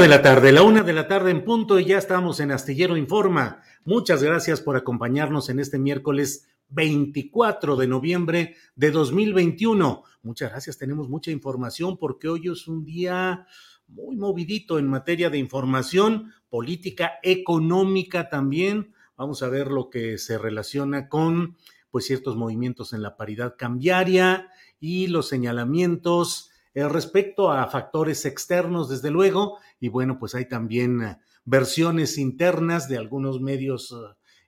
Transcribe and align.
De 0.00 0.06
la 0.06 0.22
tarde, 0.22 0.52
la 0.52 0.62
una 0.62 0.84
de 0.84 0.92
la 0.92 1.08
tarde 1.08 1.32
en 1.32 1.44
punto 1.44 1.80
y 1.80 1.84
ya 1.84 1.98
estamos 1.98 2.38
en 2.38 2.52
Astillero 2.52 2.96
Informa. 2.96 3.62
Muchas 3.84 4.22
gracias 4.22 4.60
por 4.60 4.76
acompañarnos 4.76 5.48
en 5.48 5.58
este 5.58 5.76
miércoles 5.80 6.48
24 6.68 7.74
de 7.74 7.88
noviembre 7.88 8.54
de 8.76 8.92
2021. 8.92 10.04
Muchas 10.22 10.50
gracias, 10.50 10.78
tenemos 10.78 11.08
mucha 11.08 11.32
información 11.32 11.96
porque 11.96 12.28
hoy 12.28 12.48
es 12.48 12.68
un 12.68 12.84
día 12.84 13.48
muy 13.88 14.16
movidito 14.16 14.78
en 14.78 14.86
materia 14.86 15.30
de 15.30 15.38
información, 15.38 16.32
política, 16.48 17.14
económica 17.24 18.28
también. 18.28 18.94
Vamos 19.16 19.42
a 19.42 19.48
ver 19.48 19.66
lo 19.66 19.90
que 19.90 20.16
se 20.18 20.38
relaciona 20.38 21.08
con 21.08 21.56
pues 21.90 22.06
ciertos 22.06 22.36
movimientos 22.36 22.92
en 22.92 23.02
la 23.02 23.16
paridad 23.16 23.56
cambiaria 23.58 24.48
y 24.78 25.08
los 25.08 25.28
señalamientos 25.28 26.47
respecto 26.86 27.50
a 27.50 27.66
factores 27.66 28.24
externos, 28.26 28.88
desde 28.88 29.10
luego, 29.10 29.58
y 29.80 29.88
bueno, 29.88 30.18
pues 30.18 30.34
hay 30.34 30.48
también 30.48 31.02
eh, 31.02 31.18
versiones 31.44 32.18
internas 32.18 32.88
de 32.88 32.98
algunos 32.98 33.40
medios 33.40 33.94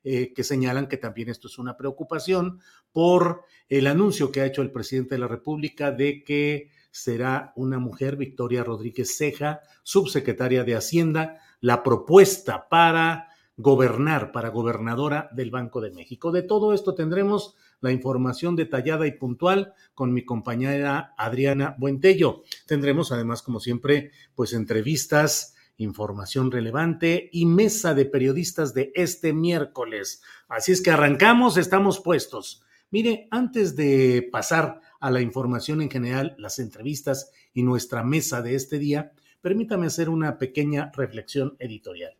eh, 0.02 0.32
que 0.32 0.44
señalan 0.44 0.86
que 0.86 0.96
también 0.96 1.28
esto 1.28 1.46
es 1.48 1.58
una 1.58 1.76
preocupación 1.76 2.60
por 2.92 3.42
el 3.68 3.86
anuncio 3.86 4.32
que 4.32 4.40
ha 4.40 4.46
hecho 4.46 4.62
el 4.62 4.72
presidente 4.72 5.14
de 5.14 5.20
la 5.20 5.28
República 5.28 5.92
de 5.92 6.24
que 6.24 6.70
será 6.90 7.52
una 7.54 7.78
mujer, 7.78 8.16
Victoria 8.16 8.64
Rodríguez 8.64 9.16
Ceja, 9.16 9.60
subsecretaria 9.82 10.64
de 10.64 10.74
Hacienda, 10.74 11.38
la 11.60 11.82
propuesta 11.82 12.68
para 12.68 13.28
gobernar, 13.56 14.32
para 14.32 14.48
gobernadora 14.48 15.28
del 15.32 15.50
Banco 15.50 15.80
de 15.80 15.90
México. 15.90 16.32
De 16.32 16.42
todo 16.42 16.72
esto 16.72 16.94
tendremos 16.94 17.54
la 17.80 17.92
información 17.92 18.56
detallada 18.56 19.06
y 19.06 19.12
puntual 19.12 19.74
con 19.94 20.12
mi 20.12 20.24
compañera 20.24 21.14
Adriana 21.16 21.76
Buentello. 21.78 22.42
Tendremos 22.66 23.12
además, 23.12 23.42
como 23.42 23.60
siempre, 23.60 24.12
pues 24.34 24.52
entrevistas, 24.52 25.54
información 25.76 26.50
relevante 26.50 27.30
y 27.32 27.46
mesa 27.46 27.94
de 27.94 28.04
periodistas 28.04 28.74
de 28.74 28.92
este 28.94 29.32
miércoles. 29.32 30.22
Así 30.48 30.72
es 30.72 30.82
que 30.82 30.90
arrancamos, 30.90 31.56
estamos 31.56 32.00
puestos. 32.00 32.62
Mire, 32.90 33.28
antes 33.30 33.76
de 33.76 34.28
pasar 34.30 34.80
a 35.00 35.10
la 35.10 35.20
información 35.20 35.80
en 35.80 35.90
general, 35.90 36.34
las 36.38 36.58
entrevistas 36.58 37.30
y 37.54 37.62
nuestra 37.62 38.02
mesa 38.02 38.42
de 38.42 38.56
este 38.56 38.78
día, 38.78 39.12
permítame 39.40 39.86
hacer 39.86 40.08
una 40.08 40.38
pequeña 40.38 40.90
reflexión 40.94 41.56
editorial. 41.58 42.16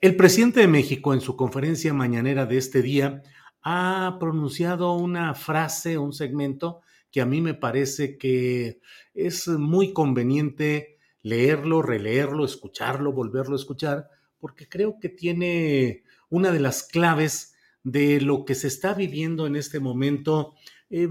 El 0.00 0.16
presidente 0.16 0.60
de 0.60 0.68
México 0.68 1.12
en 1.12 1.20
su 1.20 1.36
conferencia 1.36 1.92
mañanera 1.92 2.46
de 2.46 2.58
este 2.58 2.82
día 2.82 3.22
ha 3.64 4.18
pronunciado 4.20 4.92
una 4.92 5.34
frase, 5.34 5.96
un 5.96 6.12
segmento 6.12 6.82
que 7.10 7.22
a 7.22 7.26
mí 7.26 7.40
me 7.40 7.54
parece 7.54 8.18
que 8.18 8.80
es 9.14 9.48
muy 9.48 9.92
conveniente 9.92 10.98
leerlo, 11.22 11.80
releerlo, 11.80 12.44
escucharlo, 12.44 13.12
volverlo 13.12 13.54
a 13.54 13.58
escuchar, 13.58 14.10
porque 14.38 14.68
creo 14.68 14.98
que 15.00 15.08
tiene 15.08 16.04
una 16.28 16.50
de 16.52 16.60
las 16.60 16.82
claves 16.82 17.54
de 17.82 18.20
lo 18.20 18.44
que 18.44 18.54
se 18.54 18.68
está 18.68 18.92
viviendo 18.92 19.46
en 19.46 19.56
este 19.56 19.80
momento 19.80 20.54
eh, 20.90 21.08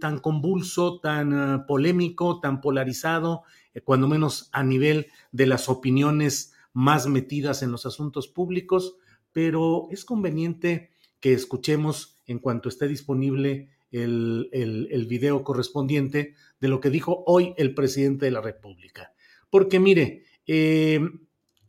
tan 0.00 0.18
convulso, 0.18 0.98
tan 1.00 1.32
uh, 1.32 1.66
polémico, 1.66 2.40
tan 2.40 2.60
polarizado, 2.60 3.44
eh, 3.74 3.80
cuando 3.80 4.08
menos 4.08 4.48
a 4.52 4.64
nivel 4.64 5.06
de 5.30 5.46
las 5.46 5.68
opiniones 5.68 6.54
más 6.72 7.06
metidas 7.06 7.62
en 7.62 7.70
los 7.70 7.86
asuntos 7.86 8.26
públicos, 8.26 8.96
pero 9.32 9.86
es 9.90 10.04
conveniente 10.04 10.90
que 11.22 11.32
escuchemos 11.32 12.20
en 12.26 12.40
cuanto 12.40 12.68
esté 12.68 12.88
disponible 12.88 13.70
el, 13.92 14.48
el, 14.52 15.06
video 15.06 15.44
correspondiente 15.44 16.34
de 16.60 16.68
lo 16.68 16.80
que 16.80 16.90
dijo 16.90 17.22
hoy 17.26 17.54
el 17.56 17.74
presidente 17.74 18.24
de 18.24 18.32
la 18.32 18.40
República. 18.40 19.14
Porque 19.48 19.78
mire, 19.78 20.24
eh, 20.46 21.00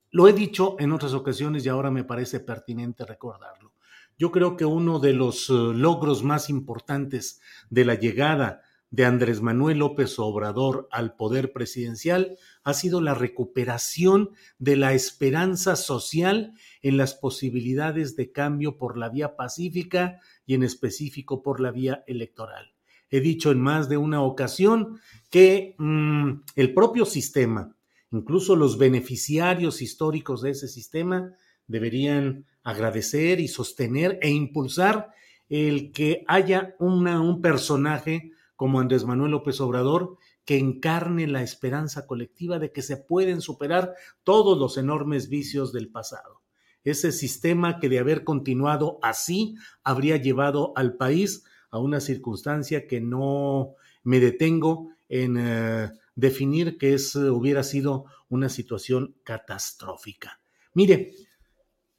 lo 0.09 0.27
he 0.27 0.33
dicho 0.33 0.75
en 0.79 0.91
otras 0.91 1.13
ocasiones 1.13 1.65
y 1.65 1.69
ahora 1.69 1.91
me 1.91 2.03
parece 2.03 2.39
pertinente 2.39 3.05
recordarlo. 3.05 3.73
Yo 4.17 4.31
creo 4.31 4.57
que 4.57 4.65
uno 4.65 4.99
de 4.99 5.13
los 5.13 5.49
uh, 5.51 5.71
logros 5.71 6.23
más 6.23 6.49
importantes 6.49 7.39
de 7.69 7.85
la 7.85 7.93
llegada 7.93 8.61
de 8.89 9.05
Andrés 9.05 9.41
Manuel 9.41 9.79
López 9.79 10.17
Obrador 10.17 10.87
al 10.91 11.15
poder 11.15 11.51
presidencial 11.51 12.37
ha 12.63 12.73
sido 12.73 13.01
la 13.01 13.13
recuperación 13.13 14.31
de 14.57 14.77
la 14.77 14.93
esperanza 14.93 15.75
social 15.75 16.53
en 16.81 16.97
las 16.97 17.13
posibilidades 17.13 18.15
de 18.15 18.31
cambio 18.31 18.77
por 18.77 18.97
la 18.97 19.09
vía 19.09 19.35
pacífica 19.35 20.19
y 20.45 20.53
en 20.53 20.63
específico 20.63 21.41
por 21.41 21.59
la 21.59 21.71
vía 21.71 22.03
electoral. 22.07 22.73
He 23.09 23.19
dicho 23.19 23.51
en 23.51 23.61
más 23.61 23.89
de 23.89 23.97
una 23.97 24.21
ocasión 24.21 24.99
que 25.29 25.75
mmm, 25.77 26.41
el 26.55 26.73
propio 26.73 27.05
sistema, 27.05 27.75
incluso 28.11 28.55
los 28.55 28.77
beneficiarios 28.77 29.81
históricos 29.81 30.41
de 30.41 30.51
ese 30.51 30.67
sistema, 30.67 31.35
deberían 31.67 32.45
agradecer 32.63 33.39
y 33.39 33.47
sostener 33.47 34.19
e 34.21 34.29
impulsar 34.29 35.11
el 35.49 35.91
que 35.91 36.23
haya 36.27 36.75
un 36.79 37.41
personaje 37.41 38.31
como 38.55 38.79
Andrés 38.79 39.05
Manuel 39.05 39.31
López 39.31 39.59
Obrador, 39.61 40.17
que 40.45 40.57
encarne 40.57 41.27
la 41.27 41.41
esperanza 41.41 42.05
colectiva 42.05 42.59
de 42.59 42.71
que 42.71 42.81
se 42.81 42.97
pueden 42.97 43.41
superar 43.41 43.93
todos 44.23 44.57
los 44.57 44.77
enormes 44.77 45.29
vicios 45.29 45.71
del 45.71 45.89
pasado. 45.89 46.41
Ese 46.83 47.11
sistema 47.11 47.79
que 47.79 47.87
de 47.87 47.99
haber 47.99 48.23
continuado 48.23 48.99
así 49.01 49.55
habría 49.83 50.17
llevado 50.17 50.73
al 50.75 50.95
país 50.97 51.45
a 51.71 51.79
una 51.79 52.01
circunstancia 52.01 52.87
que 52.87 52.99
no 52.99 53.75
me 54.03 54.19
detengo 54.19 54.89
en 55.07 55.37
eh, 55.39 55.91
definir 56.15 56.77
que 56.77 56.93
es, 56.93 57.15
hubiera 57.15 57.63
sido 57.63 58.05
una 58.29 58.49
situación 58.49 59.15
catastrófica. 59.23 60.41
Mire, 60.73 61.13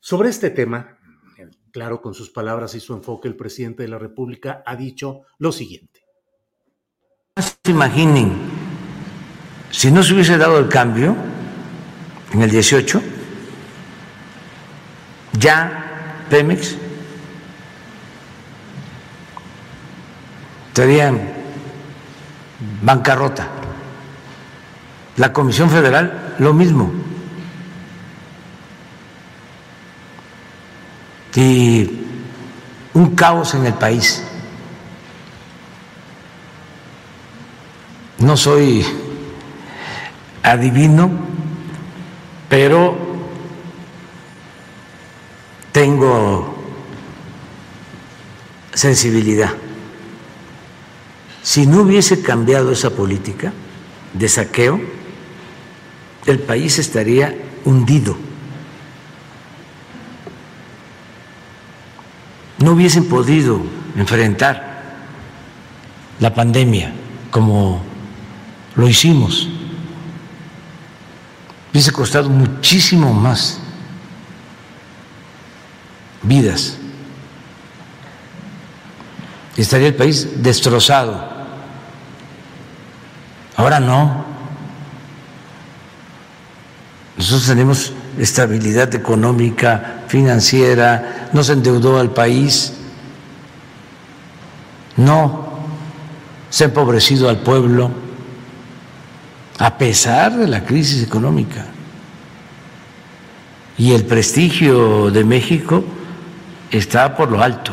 sobre 0.00 0.28
este 0.28 0.50
tema, 0.50 0.98
claro, 1.70 2.02
con 2.02 2.12
sus 2.12 2.30
palabras 2.30 2.74
y 2.74 2.80
su 2.80 2.92
enfoque, 2.92 3.28
el 3.28 3.36
presidente 3.36 3.84
de 3.84 3.88
la 3.88 3.98
República 3.98 4.62
ha 4.66 4.76
dicho 4.76 5.22
lo 5.38 5.50
siguiente. 5.50 5.93
Se 7.66 7.70
imaginen, 7.70 8.34
si 9.70 9.90
no 9.90 10.02
se 10.02 10.12
hubiese 10.12 10.36
dado 10.36 10.58
el 10.58 10.68
cambio 10.68 11.16
en 12.34 12.42
el 12.42 12.50
18, 12.50 13.02
ya 15.32 16.26
Pemex 16.28 16.76
estaría 20.68 21.08
en 21.08 21.32
bancarrota. 22.82 23.48
La 25.16 25.32
Comisión 25.32 25.70
Federal, 25.70 26.34
lo 26.40 26.52
mismo. 26.52 26.92
Y 31.34 31.90
un 32.92 33.16
caos 33.16 33.54
en 33.54 33.64
el 33.64 33.72
país. 33.72 34.22
No 38.24 38.38
soy 38.38 38.82
adivino, 40.42 41.10
pero 42.48 42.96
tengo 45.70 46.56
sensibilidad. 48.72 49.50
Si 51.42 51.66
no 51.66 51.82
hubiese 51.82 52.22
cambiado 52.22 52.72
esa 52.72 52.88
política 52.88 53.52
de 54.14 54.28
saqueo, 54.30 54.80
el 56.24 56.38
país 56.38 56.78
estaría 56.78 57.36
hundido. 57.66 58.16
No 62.56 62.72
hubiesen 62.72 63.06
podido 63.06 63.60
enfrentar 63.98 64.94
la 66.20 66.32
pandemia 66.34 66.90
como 67.30 67.92
lo 68.76 68.88
hicimos. 68.88 69.48
Hubiese 71.72 71.92
costado 71.92 72.28
muchísimo 72.28 73.12
más 73.12 73.58
vidas. 76.22 76.76
Estaría 79.56 79.88
el 79.88 79.94
país 79.94 80.42
destrozado. 80.42 81.32
Ahora 83.56 83.80
no. 83.80 84.24
Nosotros 87.16 87.46
tenemos 87.46 87.92
estabilidad 88.18 88.94
económica, 88.94 90.04
financiera, 90.08 91.28
no 91.32 91.42
se 91.44 91.52
endeudó 91.52 91.98
al 91.98 92.10
país, 92.10 92.72
no 94.96 95.48
se 96.50 96.64
ha 96.64 96.66
empobrecido 96.66 97.28
al 97.28 97.38
pueblo, 97.38 97.90
a 99.58 99.78
pesar 99.78 100.36
de 100.36 100.48
la 100.48 100.64
crisis 100.64 101.02
económica. 101.02 101.66
Y 103.76 103.92
el 103.92 104.04
prestigio 104.04 105.10
de 105.10 105.24
México 105.24 105.84
está 106.70 107.16
por 107.16 107.30
lo 107.30 107.42
alto. 107.42 107.72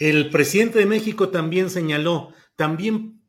El 0.00 0.30
presidente 0.30 0.78
de 0.78 0.86
México 0.86 1.28
también 1.30 1.70
señaló, 1.70 2.32
también 2.54 3.20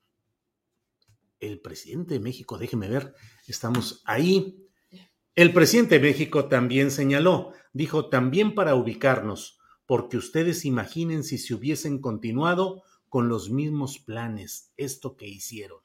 el 1.39 1.61
presidente 1.61 2.15
de 2.15 2.19
México, 2.19 2.57
déjeme 2.57 2.87
ver, 2.87 3.15
estamos 3.47 4.03
ahí. 4.05 4.67
El 5.35 5.53
presidente 5.53 5.95
de 5.95 6.01
México 6.01 6.45
también 6.45 6.91
señaló, 6.91 7.53
dijo, 7.73 8.09
también 8.09 8.53
para 8.53 8.75
ubicarnos, 8.75 9.57
porque 9.85 10.17
ustedes 10.17 10.65
imaginen 10.65 11.23
si 11.23 11.37
se 11.37 11.53
hubiesen 11.55 12.01
continuado 12.01 12.83
con 13.09 13.27
los 13.27 13.49
mismos 13.49 13.99
planes, 13.99 14.71
esto 14.77 15.17
que 15.17 15.27
hicieron. 15.27 15.79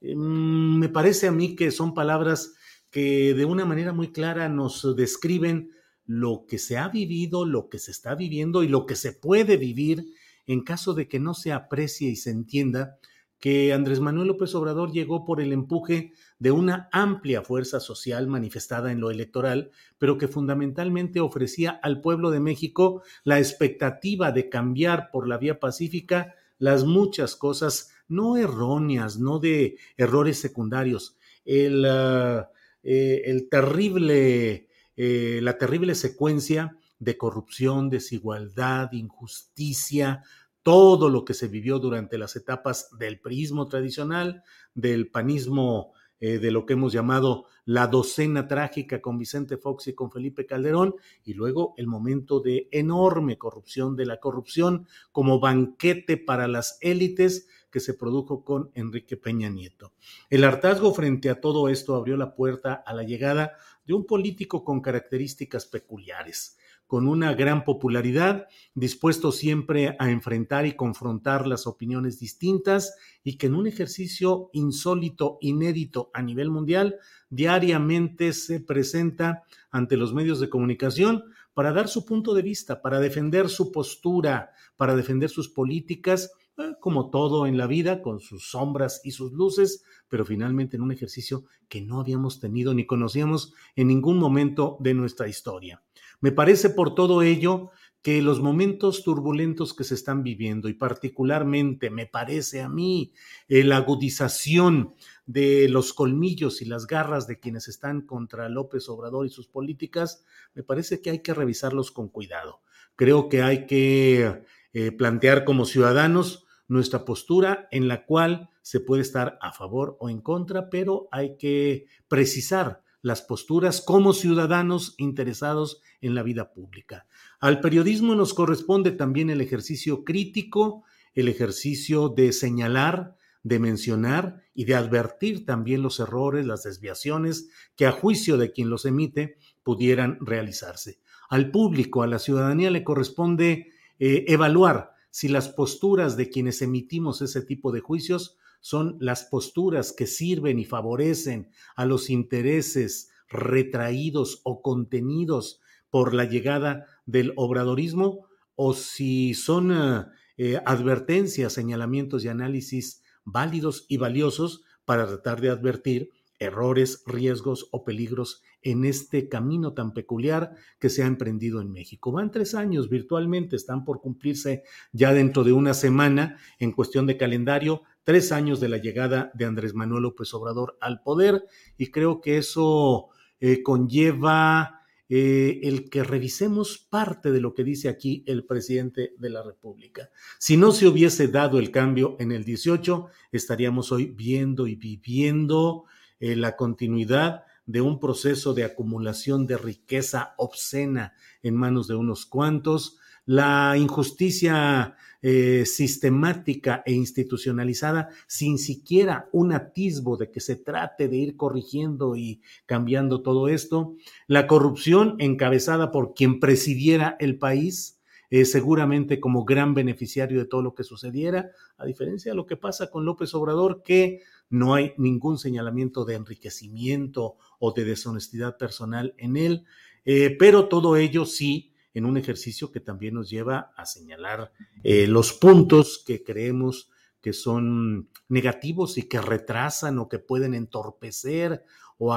Mm, 0.00 0.78
me 0.78 0.88
parece 0.88 1.28
a 1.28 1.32
mí 1.32 1.56
que 1.56 1.70
son 1.70 1.94
palabras 1.94 2.54
que 2.90 3.34
de 3.34 3.44
una 3.44 3.64
manera 3.64 3.92
muy 3.92 4.12
clara 4.12 4.48
nos 4.48 4.94
describen 4.96 5.70
lo 6.06 6.44
que 6.46 6.58
se 6.58 6.76
ha 6.76 6.88
vivido, 6.88 7.46
lo 7.46 7.68
que 7.68 7.78
se 7.78 7.90
está 7.90 8.14
viviendo 8.14 8.62
y 8.62 8.68
lo 8.68 8.86
que 8.86 8.96
se 8.96 9.12
puede 9.12 9.56
vivir 9.56 10.04
en 10.46 10.62
caso 10.62 10.94
de 10.94 11.08
que 11.08 11.18
no 11.18 11.34
se 11.34 11.52
aprecie 11.52 12.10
y 12.10 12.16
se 12.16 12.30
entienda 12.30 12.98
que 13.40 13.72
Andrés 13.72 14.00
Manuel 14.00 14.28
López 14.28 14.54
Obrador 14.54 14.92
llegó 14.92 15.24
por 15.24 15.40
el 15.40 15.52
empuje 15.52 16.12
de 16.38 16.50
una 16.50 16.88
amplia 16.92 17.42
fuerza 17.42 17.80
social 17.80 18.26
manifestada 18.26 18.90
en 18.90 19.00
lo 19.00 19.10
electoral, 19.10 19.70
pero 19.98 20.16
que 20.16 20.28
fundamentalmente 20.28 21.20
ofrecía 21.20 21.70
al 21.82 22.00
pueblo 22.00 22.30
de 22.30 22.40
México 22.40 23.02
la 23.22 23.38
expectativa 23.38 24.32
de 24.32 24.48
cambiar 24.48 25.10
por 25.10 25.28
la 25.28 25.36
vía 25.36 25.60
pacífica 25.60 26.34
las 26.58 26.84
muchas 26.84 27.36
cosas 27.36 27.90
no 28.08 28.36
erróneas, 28.36 29.18
no 29.18 29.38
de 29.38 29.78
errores 29.96 30.38
secundarios, 30.38 31.16
el, 31.44 31.84
ah, 31.84 32.50
eh, 32.82 33.22
el 33.26 33.48
terrible 33.48 34.68
eh, 34.96 35.40
la 35.42 35.58
terrible 35.58 35.94
secuencia 35.94 36.76
de 36.98 37.16
corrupción, 37.18 37.90
desigualdad, 37.90 38.92
injusticia, 38.92 40.22
todo 40.62 41.10
lo 41.10 41.24
que 41.24 41.34
se 41.34 41.48
vivió 41.48 41.78
durante 41.78 42.16
las 42.16 42.36
etapas 42.36 42.88
del 42.96 43.20
priismo 43.20 43.66
tradicional, 43.68 44.44
del 44.74 45.10
panismo, 45.10 45.92
eh, 46.26 46.38
de 46.38 46.50
lo 46.50 46.64
que 46.64 46.72
hemos 46.72 46.90
llamado 46.94 47.44
la 47.66 47.86
docena 47.86 48.48
trágica 48.48 49.02
con 49.02 49.18
Vicente 49.18 49.58
Fox 49.58 49.88
y 49.88 49.92
con 49.92 50.10
Felipe 50.10 50.46
Calderón, 50.46 50.94
y 51.22 51.34
luego 51.34 51.74
el 51.76 51.86
momento 51.86 52.40
de 52.40 52.66
enorme 52.72 53.36
corrupción, 53.36 53.94
de 53.94 54.06
la 54.06 54.20
corrupción 54.20 54.86
como 55.12 55.38
banquete 55.38 56.16
para 56.16 56.48
las 56.48 56.78
élites 56.80 57.46
que 57.70 57.78
se 57.78 57.92
produjo 57.92 58.42
con 58.42 58.70
Enrique 58.72 59.18
Peña 59.18 59.50
Nieto. 59.50 59.92
El 60.30 60.44
hartazgo 60.44 60.94
frente 60.94 61.28
a 61.28 61.42
todo 61.42 61.68
esto 61.68 61.94
abrió 61.94 62.16
la 62.16 62.34
puerta 62.34 62.72
a 62.72 62.94
la 62.94 63.02
llegada 63.02 63.58
de 63.84 63.92
un 63.92 64.06
político 64.06 64.64
con 64.64 64.80
características 64.80 65.66
peculiares, 65.66 66.56
con 66.94 67.08
una 67.08 67.34
gran 67.34 67.64
popularidad, 67.64 68.46
dispuesto 68.76 69.32
siempre 69.32 69.96
a 69.98 70.12
enfrentar 70.12 70.64
y 70.64 70.76
confrontar 70.76 71.44
las 71.44 71.66
opiniones 71.66 72.20
distintas 72.20 72.94
y 73.24 73.36
que 73.36 73.48
en 73.48 73.56
un 73.56 73.66
ejercicio 73.66 74.48
insólito, 74.52 75.38
inédito 75.40 76.12
a 76.14 76.22
nivel 76.22 76.52
mundial, 76.52 76.94
diariamente 77.30 78.32
se 78.32 78.60
presenta 78.60 79.42
ante 79.72 79.96
los 79.96 80.14
medios 80.14 80.38
de 80.38 80.48
comunicación 80.48 81.24
para 81.52 81.72
dar 81.72 81.88
su 81.88 82.04
punto 82.04 82.32
de 82.32 82.42
vista, 82.42 82.80
para 82.80 83.00
defender 83.00 83.48
su 83.48 83.72
postura, 83.72 84.52
para 84.76 84.94
defender 84.94 85.30
sus 85.30 85.48
políticas 85.48 86.30
eh, 86.58 86.74
como 86.78 87.10
todo 87.10 87.48
en 87.48 87.58
la 87.58 87.66
vida, 87.66 88.02
con 88.02 88.20
sus 88.20 88.48
sombras 88.48 89.00
y 89.02 89.10
sus 89.10 89.32
luces, 89.32 89.82
pero 90.08 90.24
finalmente 90.24 90.76
en 90.76 90.82
un 90.82 90.92
ejercicio 90.92 91.42
que 91.68 91.80
no 91.80 91.98
habíamos 91.98 92.38
tenido 92.38 92.72
ni 92.72 92.86
conocíamos 92.86 93.52
en 93.74 93.88
ningún 93.88 94.18
momento 94.20 94.76
de 94.78 94.94
nuestra 94.94 95.26
historia. 95.26 95.83
Me 96.24 96.32
parece 96.32 96.70
por 96.70 96.94
todo 96.94 97.20
ello 97.20 97.70
que 98.00 98.22
los 98.22 98.40
momentos 98.40 99.04
turbulentos 99.04 99.74
que 99.74 99.84
se 99.84 99.94
están 99.94 100.22
viviendo 100.22 100.70
y 100.70 100.72
particularmente 100.72 101.90
me 101.90 102.06
parece 102.06 102.62
a 102.62 102.68
mí 102.70 103.12
la 103.46 103.76
agudización 103.76 104.94
de 105.26 105.68
los 105.68 105.92
colmillos 105.92 106.62
y 106.62 106.64
las 106.64 106.86
garras 106.86 107.26
de 107.26 107.40
quienes 107.40 107.68
están 107.68 108.00
contra 108.00 108.48
López 108.48 108.88
Obrador 108.88 109.26
y 109.26 109.28
sus 109.28 109.48
políticas, 109.48 110.24
me 110.54 110.62
parece 110.62 111.02
que 111.02 111.10
hay 111.10 111.18
que 111.18 111.34
revisarlos 111.34 111.90
con 111.90 112.08
cuidado. 112.08 112.62
Creo 112.96 113.28
que 113.28 113.42
hay 113.42 113.66
que 113.66 114.44
eh, 114.72 114.92
plantear 114.92 115.44
como 115.44 115.66
ciudadanos 115.66 116.46
nuestra 116.68 117.04
postura 117.04 117.68
en 117.70 117.86
la 117.86 118.06
cual 118.06 118.48
se 118.62 118.80
puede 118.80 119.02
estar 119.02 119.36
a 119.42 119.52
favor 119.52 119.98
o 120.00 120.08
en 120.08 120.22
contra, 120.22 120.70
pero 120.70 121.06
hay 121.12 121.36
que 121.36 121.84
precisar 122.08 122.82
las 123.04 123.20
posturas 123.20 123.82
como 123.82 124.14
ciudadanos 124.14 124.94
interesados 124.96 125.82
en 126.00 126.14
la 126.14 126.22
vida 126.22 126.54
pública. 126.54 127.06
Al 127.38 127.60
periodismo 127.60 128.14
nos 128.14 128.32
corresponde 128.32 128.92
también 128.92 129.28
el 129.28 129.42
ejercicio 129.42 130.04
crítico, 130.04 130.84
el 131.12 131.28
ejercicio 131.28 132.08
de 132.08 132.32
señalar, 132.32 133.14
de 133.42 133.58
mencionar 133.58 134.42
y 134.54 134.64
de 134.64 134.76
advertir 134.76 135.44
también 135.44 135.82
los 135.82 136.00
errores, 136.00 136.46
las 136.46 136.62
desviaciones 136.62 137.50
que 137.76 137.84
a 137.84 137.92
juicio 137.92 138.38
de 138.38 138.52
quien 138.52 138.70
los 138.70 138.86
emite 138.86 139.36
pudieran 139.62 140.16
realizarse. 140.22 140.98
Al 141.28 141.50
público, 141.50 142.02
a 142.02 142.06
la 142.06 142.18
ciudadanía 142.18 142.70
le 142.70 142.84
corresponde 142.84 143.68
eh, 143.98 144.24
evaluar 144.28 144.94
si 145.10 145.28
las 145.28 145.50
posturas 145.50 146.16
de 146.16 146.30
quienes 146.30 146.62
emitimos 146.62 147.20
ese 147.20 147.42
tipo 147.42 147.70
de 147.70 147.80
juicios 147.80 148.38
son 148.64 148.96
las 148.98 149.24
posturas 149.24 149.92
que 149.92 150.06
sirven 150.06 150.58
y 150.58 150.64
favorecen 150.64 151.50
a 151.76 151.84
los 151.84 152.08
intereses 152.08 153.10
retraídos 153.28 154.40
o 154.42 154.62
contenidos 154.62 155.60
por 155.90 156.14
la 156.14 156.24
llegada 156.24 156.86
del 157.04 157.34
obradorismo 157.36 158.26
o 158.54 158.72
si 158.72 159.34
son 159.34 159.70
eh, 159.70 160.06
eh, 160.38 160.60
advertencias, 160.64 161.52
señalamientos 161.52 162.24
y 162.24 162.28
análisis 162.28 163.02
válidos 163.26 163.84
y 163.86 163.98
valiosos 163.98 164.62
para 164.86 165.06
tratar 165.06 165.42
de 165.42 165.50
advertir 165.50 166.08
errores, 166.38 167.02
riesgos 167.06 167.68
o 167.70 167.84
peligros 167.84 168.42
en 168.62 168.86
este 168.86 169.28
camino 169.28 169.74
tan 169.74 169.92
peculiar 169.92 170.54
que 170.78 170.88
se 170.88 171.02
ha 171.02 171.06
emprendido 171.06 171.60
en 171.60 171.70
México. 171.70 172.12
Van 172.12 172.30
tres 172.30 172.54
años 172.54 172.88
virtualmente, 172.88 173.56
están 173.56 173.84
por 173.84 174.00
cumplirse 174.00 174.62
ya 174.92 175.12
dentro 175.12 175.44
de 175.44 175.52
una 175.52 175.74
semana 175.74 176.38
en 176.58 176.72
cuestión 176.72 177.06
de 177.06 177.18
calendario, 177.18 177.82
tres 178.04 178.32
años 178.32 178.60
de 178.60 178.68
la 178.68 178.76
llegada 178.76 179.30
de 179.34 179.46
Andrés 179.46 179.74
Manuel 179.74 180.04
López 180.04 180.32
Obrador 180.34 180.78
al 180.80 181.02
poder 181.02 181.44
y 181.76 181.90
creo 181.90 182.20
que 182.20 182.38
eso 182.38 183.08
eh, 183.40 183.62
conlleva 183.62 184.84
eh, 185.08 185.60
el 185.64 185.90
que 185.90 186.02
revisemos 186.02 186.78
parte 186.78 187.30
de 187.30 187.40
lo 187.40 187.54
que 187.54 187.64
dice 187.64 187.88
aquí 187.88 188.24
el 188.26 188.46
presidente 188.46 189.12
de 189.18 189.30
la 189.30 189.42
República. 189.42 190.10
Si 190.38 190.56
no 190.56 190.72
se 190.72 190.86
hubiese 190.86 191.28
dado 191.28 191.58
el 191.58 191.70
cambio 191.70 192.16
en 192.20 192.32
el 192.32 192.44
18, 192.44 193.08
estaríamos 193.32 193.92
hoy 193.92 194.06
viendo 194.06 194.66
y 194.66 194.76
viviendo 194.76 195.84
eh, 196.20 196.36
la 196.36 196.56
continuidad 196.56 197.44
de 197.66 197.80
un 197.80 198.00
proceso 198.00 198.54
de 198.54 198.64
acumulación 198.64 199.46
de 199.46 199.58
riqueza 199.58 200.34
obscena 200.38 201.14
en 201.42 201.54
manos 201.54 201.86
de 201.86 201.94
unos 201.94 202.26
cuantos, 202.26 202.98
la 203.26 203.76
injusticia 203.76 204.96
eh, 205.26 205.64
sistemática 205.64 206.82
e 206.84 206.92
institucionalizada 206.92 208.10
sin 208.26 208.58
siquiera 208.58 209.30
un 209.32 209.52
atisbo 209.52 210.18
de 210.18 210.30
que 210.30 210.40
se 210.40 210.56
trate 210.56 211.08
de 211.08 211.16
ir 211.16 211.36
corrigiendo 211.36 212.14
y 212.14 212.42
cambiando 212.66 213.22
todo 213.22 213.48
esto, 213.48 213.96
la 214.26 214.46
corrupción 214.46 215.16
encabezada 215.20 215.90
por 215.90 216.12
quien 216.12 216.40
presidiera 216.40 217.16
el 217.20 217.38
país, 217.38 218.02
eh, 218.28 218.44
seguramente 218.44 219.18
como 219.18 219.46
gran 219.46 219.72
beneficiario 219.72 220.38
de 220.38 220.46
todo 220.46 220.60
lo 220.60 220.74
que 220.74 220.84
sucediera, 220.84 221.52
a 221.78 221.86
diferencia 221.86 222.32
de 222.32 222.36
lo 222.36 222.44
que 222.44 222.58
pasa 222.58 222.90
con 222.90 223.06
López 223.06 223.34
Obrador, 223.34 223.82
que 223.82 224.20
no 224.50 224.74
hay 224.74 224.92
ningún 224.98 225.38
señalamiento 225.38 226.04
de 226.04 226.16
enriquecimiento 226.16 227.36
o 227.58 227.72
de 227.72 227.84
deshonestidad 227.86 228.58
personal 228.58 229.14
en 229.16 229.38
él, 229.38 229.64
eh, 230.04 230.36
pero 230.38 230.68
todo 230.68 230.96
ello 230.96 231.24
sí 231.24 231.73
en 231.94 232.04
un 232.04 232.16
ejercicio 232.16 232.70
que 232.70 232.80
también 232.80 233.14
nos 233.14 233.30
lleva 233.30 233.72
a 233.76 233.86
señalar 233.86 234.52
eh, 234.82 235.06
los 235.06 235.32
puntos 235.32 236.02
que 236.04 236.22
creemos 236.22 236.90
que 237.20 237.32
son 237.32 238.10
negativos 238.28 238.98
y 238.98 239.08
que 239.08 239.20
retrasan 239.20 239.98
o 239.98 240.08
que 240.10 240.18
pueden 240.18 240.52
entorpecer 240.52 241.64
o 241.96 242.12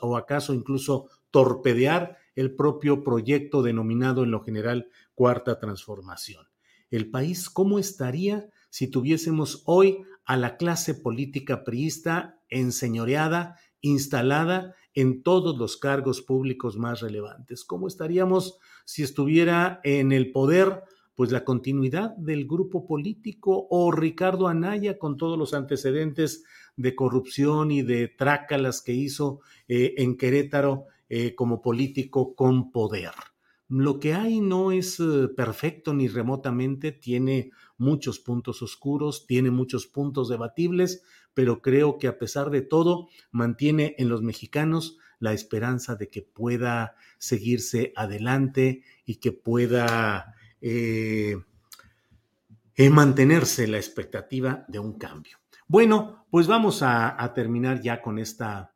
o 0.00 0.16
acaso 0.16 0.54
incluso 0.54 1.10
torpedear 1.30 2.16
el 2.34 2.54
propio 2.54 3.04
proyecto 3.04 3.62
denominado 3.62 4.22
en 4.22 4.30
lo 4.30 4.40
general 4.40 4.88
Cuarta 5.14 5.58
Transformación. 5.58 6.46
El 6.90 7.10
país, 7.10 7.50
¿cómo 7.50 7.78
estaría 7.78 8.48
si 8.70 8.88
tuviésemos 8.88 9.62
hoy 9.66 10.04
a 10.24 10.36
la 10.36 10.56
clase 10.56 10.94
política 10.94 11.64
priista 11.64 12.40
enseñoreada, 12.48 13.58
instalada 13.80 14.74
en 14.94 15.22
todos 15.22 15.56
los 15.58 15.76
cargos 15.76 16.22
públicos 16.22 16.76
más 16.76 17.00
relevantes. 17.00 17.64
¿Cómo 17.64 17.88
estaríamos 17.88 18.58
si 18.84 19.02
estuviera 19.02 19.80
en 19.84 20.12
el 20.12 20.32
poder? 20.32 20.82
Pues 21.14 21.32
la 21.32 21.44
continuidad 21.44 22.16
del 22.16 22.46
grupo 22.46 22.86
político 22.86 23.66
o 23.70 23.90
Ricardo 23.90 24.46
Anaya 24.46 24.98
con 24.98 25.16
todos 25.16 25.36
los 25.36 25.52
antecedentes 25.52 26.44
de 26.76 26.94
corrupción 26.94 27.72
y 27.72 27.82
de 27.82 28.08
trácalas 28.08 28.82
que 28.82 28.92
hizo 28.92 29.40
eh, 29.66 29.94
en 29.98 30.16
Querétaro 30.16 30.86
eh, 31.08 31.34
como 31.34 31.60
político 31.60 32.34
con 32.34 32.70
poder. 32.70 33.10
Lo 33.70 34.00
que 34.00 34.14
hay 34.14 34.40
no 34.40 34.72
es 34.72 34.98
eh, 34.98 35.28
perfecto 35.36 35.92
ni 35.92 36.08
remotamente, 36.08 36.92
tiene 36.92 37.50
muchos 37.76 38.18
puntos 38.18 38.62
oscuros, 38.62 39.26
tiene 39.26 39.50
muchos 39.50 39.86
puntos 39.86 40.28
debatibles, 40.28 41.02
pero 41.38 41.62
creo 41.62 41.98
que 41.98 42.08
a 42.08 42.18
pesar 42.18 42.50
de 42.50 42.62
todo 42.62 43.06
mantiene 43.30 43.94
en 43.98 44.08
los 44.08 44.22
mexicanos 44.22 44.98
la 45.20 45.32
esperanza 45.32 45.94
de 45.94 46.08
que 46.08 46.20
pueda 46.20 46.96
seguirse 47.18 47.92
adelante 47.94 48.82
y 49.04 49.20
que 49.20 49.30
pueda 49.30 50.34
eh, 50.60 51.36
eh, 52.74 52.90
mantenerse 52.90 53.68
la 53.68 53.76
expectativa 53.76 54.64
de 54.66 54.80
un 54.80 54.98
cambio. 54.98 55.38
Bueno, 55.68 56.26
pues 56.28 56.48
vamos 56.48 56.80
a, 56.82 57.32
terminar 57.36 57.82
ya 57.82 58.02
con 58.02 58.18
esta, 58.18 58.72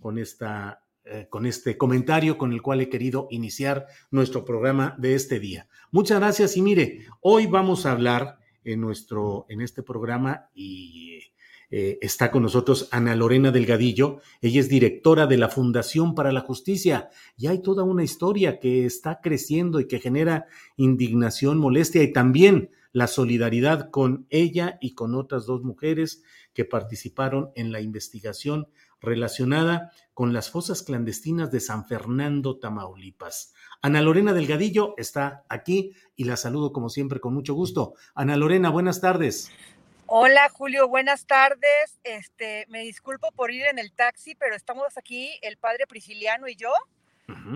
con 0.00 0.16
esta 0.16 0.86
eh, 1.04 1.26
con 1.28 1.44
este 1.44 1.76
comentario 1.76 2.38
con 2.38 2.50
el 2.50 2.62
cual 2.62 2.80
he 2.80 2.88
querido 2.88 3.28
iniciar 3.30 3.88
nuestro 4.10 4.42
programa 4.42 4.94
de 4.96 5.16
este 5.16 5.38
día. 5.38 5.68
Muchas 5.90 6.18
gracias 6.18 6.56
y 6.56 6.62
mire, 6.62 7.04
hoy 7.20 7.46
vamos 7.46 7.84
a 7.84 7.92
hablar 7.92 8.38
en 8.64 8.80
nuestro, 8.80 9.44
en 9.50 9.60
este 9.60 9.82
programa 9.82 10.48
y 10.54 11.20
eh, 11.70 11.98
está 12.00 12.30
con 12.30 12.42
nosotros 12.42 12.88
Ana 12.92 13.16
Lorena 13.16 13.50
Delgadillo. 13.50 14.20
Ella 14.40 14.60
es 14.60 14.68
directora 14.68 15.26
de 15.26 15.36
la 15.36 15.48
Fundación 15.48 16.14
para 16.14 16.32
la 16.32 16.40
Justicia 16.40 17.10
y 17.36 17.48
hay 17.48 17.60
toda 17.62 17.82
una 17.82 18.04
historia 18.04 18.60
que 18.60 18.86
está 18.86 19.20
creciendo 19.20 19.80
y 19.80 19.88
que 19.88 19.98
genera 19.98 20.46
indignación, 20.76 21.58
molestia 21.58 22.02
y 22.02 22.12
también 22.12 22.70
la 22.92 23.06
solidaridad 23.08 23.90
con 23.90 24.26
ella 24.30 24.78
y 24.80 24.94
con 24.94 25.14
otras 25.14 25.44
dos 25.44 25.62
mujeres 25.62 26.22
que 26.54 26.64
participaron 26.64 27.50
en 27.54 27.70
la 27.70 27.80
investigación 27.80 28.68
relacionada 29.00 29.92
con 30.14 30.32
las 30.32 30.50
fosas 30.50 30.82
clandestinas 30.82 31.50
de 31.50 31.60
San 31.60 31.86
Fernando, 31.86 32.58
Tamaulipas. 32.58 33.52
Ana 33.82 34.00
Lorena 34.00 34.32
Delgadillo 34.32 34.94
está 34.96 35.44
aquí 35.48 35.92
y 36.16 36.24
la 36.24 36.36
saludo 36.36 36.72
como 36.72 36.88
siempre 36.88 37.20
con 37.20 37.34
mucho 37.34 37.52
gusto. 37.52 37.94
Ana 38.14 38.36
Lorena, 38.36 38.70
buenas 38.70 39.00
tardes. 39.02 39.50
Hola 40.08 40.48
Julio, 40.50 40.88
buenas 40.88 41.26
tardes. 41.26 41.98
Este, 42.04 42.64
me 42.68 42.82
disculpo 42.82 43.32
por 43.32 43.50
ir 43.50 43.66
en 43.66 43.80
el 43.80 43.92
taxi, 43.92 44.36
pero 44.36 44.54
estamos 44.54 44.96
aquí 44.96 45.36
el 45.42 45.56
padre 45.56 45.86
Prisciliano 45.88 46.46
y 46.46 46.54
yo 46.54 46.70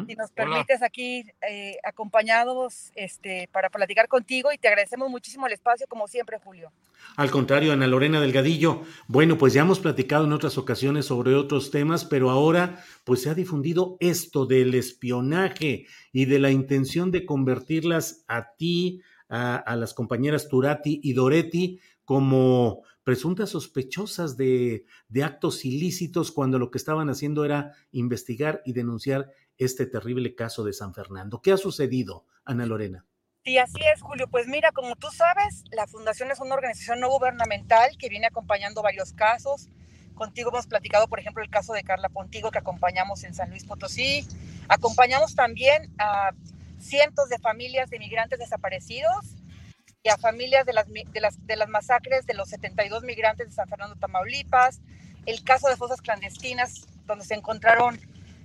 si 0.07 0.17
nos 0.17 0.31
permites 0.33 0.83
aquí 0.83 1.25
eh, 1.49 1.77
acompañados 1.85 2.91
este, 2.97 3.49
para 3.53 3.71
platicar 3.71 4.09
contigo 4.09 4.53
y 4.53 4.59
te 4.59 4.69
agradecemos 4.69 5.09
muchísimo 5.09 5.47
el 5.47 5.53
espacio 5.53 5.87
como 5.89 6.09
siempre, 6.09 6.39
Julio. 6.43 6.73
Al 7.17 7.31
contrario, 7.31 7.73
Ana 7.73 7.87
Lorena 7.87 8.21
Delgadillo. 8.21 8.83
Bueno, 9.07 9.39
pues 9.39 9.53
ya 9.53 9.63
hemos 9.63 9.79
platicado 9.79 10.25
en 10.25 10.33
otras 10.33 10.59
ocasiones 10.59 11.07
sobre 11.07 11.35
otros 11.35 11.71
temas, 11.71 12.05
pero 12.05 12.31
ahora 12.31 12.85
pues 13.05 13.23
se 13.23 13.31
ha 13.31 13.35
difundido 13.35 13.97
esto 14.01 14.47
del 14.47 14.75
espionaje 14.75 15.87
y 16.13 16.25
de 16.25 16.39
la 16.41 16.51
intención 16.51 17.11
de 17.11 17.25
convertirlas 17.25 18.25
a 18.27 18.55
ti, 18.57 19.03
a, 19.29 19.57
a 19.57 19.77
las 19.77 19.95
compañeras 19.95 20.49
Turati 20.49 21.01
y 21.03 21.13
Doretti 21.13 21.81
como 22.11 22.83
presuntas 23.05 23.51
sospechosas 23.51 24.37
de, 24.37 24.85
actos 25.23 25.65
ilícitos 25.65 26.33
cuando 26.33 26.59
lo 26.59 26.73
que 26.73 26.79
estaban 26.79 27.09
haciendo 27.09 27.45
era 27.45 27.73
investigar 27.93 28.63
y 28.65 28.73
denunciar 28.73 29.31
este 29.59 29.87
terrible 29.87 30.35
caso 30.35 30.65
de 30.65 30.73
San 30.73 30.93
Fernando. 30.93 31.41
¿Qué 31.41 31.53
ha 31.53 31.57
sucedido, 31.57 32.27
Ana 32.45 32.67
Lorena? 32.67 33.07
Sí, 33.45 33.59
así 33.59 33.79
es, 33.95 34.03
Julio. 34.03 34.27
Pues 34.29 34.49
mira, 34.49 34.73
como 34.73 34.97
tú 34.97 35.07
sabes, 35.13 35.63
la 35.71 35.87
Fundación 35.87 36.33
es 36.33 36.41
una 36.41 36.57
organización 36.57 36.99
no 36.99 37.09
gubernamental 37.09 37.97
que 37.97 38.09
viene 38.09 38.27
acompañando 38.27 38.83
varios 38.83 39.13
casos. 39.13 39.69
Contigo 40.15 40.51
hemos 40.51 40.67
platicado, 40.67 41.07
por 41.07 41.21
ejemplo, 41.21 41.45
el 41.45 41.49
caso 41.49 41.75
de 41.75 41.85
Carla 41.85 42.09
Pontigo 42.09 42.51
que 42.51 42.59
acompañamos 42.59 43.23
en 43.23 43.35
San 43.35 43.51
Luis 43.51 43.65
Potosí. 43.65 44.27
Acompañamos 44.67 45.37
también 45.37 45.95
a 46.01 46.33
cientos 46.81 47.29
de 47.29 47.39
familias 47.39 47.89
de 47.89 48.01
migrantes 48.01 48.41
desaparecidos 48.41 49.37
y 50.03 50.09
a 50.09 50.17
familias 50.17 50.65
de 50.65 50.73
las, 50.73 50.87
de 50.89 51.21
las, 51.21 51.47
de 51.47 51.57
las 51.57 51.69
masacres 51.69 52.27
de 52.27 52.35
los 52.35 52.49
72 52.49 53.03
migrantes 53.03 53.49
de 53.49 53.53
San 53.53 53.69
Fernando, 53.69 53.97
Tamaulipas. 53.97 54.81
El 55.27 55.45
caso 55.45 55.69
de 55.69 55.77
fosas 55.77 56.01
clandestinas, 56.01 56.87
donde 57.07 57.25
se 57.25 57.35
encontraron 57.35 58.01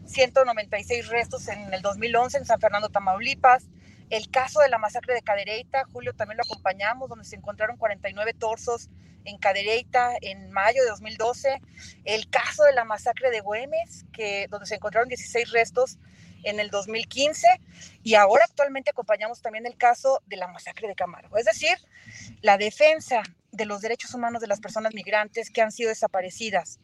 196 0.06 1.08
restos 1.08 1.48
en 1.48 1.74
el 1.74 1.82
2011 1.82 2.40
en 2.40 2.46
San 2.46 2.60
Fernando, 2.60 2.90
Tamaulipas. 2.90 3.68
El 4.10 4.30
caso 4.30 4.60
de 4.60 4.70
la 4.70 4.78
masacre 4.78 5.14
de 5.14 5.22
Cadereyta, 5.22 5.86
Julio 5.92 6.14
también 6.14 6.38
lo 6.38 6.44
acompañamos, 6.44 7.10
donde 7.10 7.26
se 7.26 7.38
encontraron 7.38 7.78
49 7.78 8.34
torsos 8.34 8.90
en 9.24 9.38
Cadereyta 9.38 10.12
en 10.22 10.52
mayo 10.52 10.84
de 10.84 10.90
2012. 10.90 11.62
El 12.04 12.30
caso 12.30 12.64
de 12.66 12.74
la 12.74 12.84
masacre 12.84 13.32
de 13.32 13.40
Güemes, 13.40 14.06
que, 14.12 14.48
donde 14.50 14.68
se 14.68 14.76
encontraron 14.76 15.08
16 15.08 15.52
restos 15.52 15.98
en 16.46 16.60
el 16.60 16.70
2015. 16.70 17.48
Y 18.04 18.16
ahora 18.16 18.46
actualmente 18.46 18.92
acompañamos 18.92 19.42
también 19.42 19.66
el 19.66 19.76
caso 19.76 20.22
de 20.26 20.38
la 20.38 20.48
masacre 20.48 20.88
de 20.88 20.96
Camargo. 20.96 21.38
Es 21.38 21.46
decir, 21.46 21.78
la 22.42 22.58
defensa 22.58 23.22
de 23.52 23.66
los 23.66 23.82
derechos 23.82 24.14
humanos 24.14 24.42
de 24.42 24.48
las 24.48 24.62
personas 24.62 24.94
migrantes 24.94 25.50
que 25.50 25.62
han 25.62 25.72
sido 25.72 25.90
desaparecidas, 25.90 26.80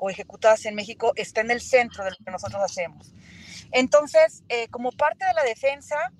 o 0.00 0.10
ejecutadas 0.10 0.64
en 0.64 0.74
México 0.74 1.12
está 1.14 1.42
en 1.42 1.50
el 1.50 1.60
centro 1.60 2.04
de 2.04 2.10
lo 2.10 2.16
que 2.24 2.30
nosotros 2.30 2.62
hacemos. 2.62 3.12
Entonces, 3.70 4.42
eh, 4.48 4.66
como 4.68 4.90
parte 4.90 5.24
de 5.26 5.34
la 5.34 5.44
defensa, 5.44 6.12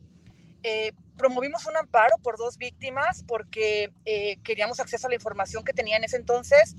eh, 0.63 0.93
promovimos 1.17 1.67
un 1.67 1.77
amparo 1.77 2.17
por 2.23 2.37
dos 2.37 2.59
víctimas 2.59 3.25
porque 3.27 3.93
eh, 4.05 4.37
queríamos 4.45 4.79
acceso 4.79 5.07
a 5.07 5.11
la 5.11 5.17
información 5.17 5.65
que 5.65 5.73
tenía 5.73 5.97
en 5.97 6.05
ese 6.05 6.17
entonces 6.17 6.77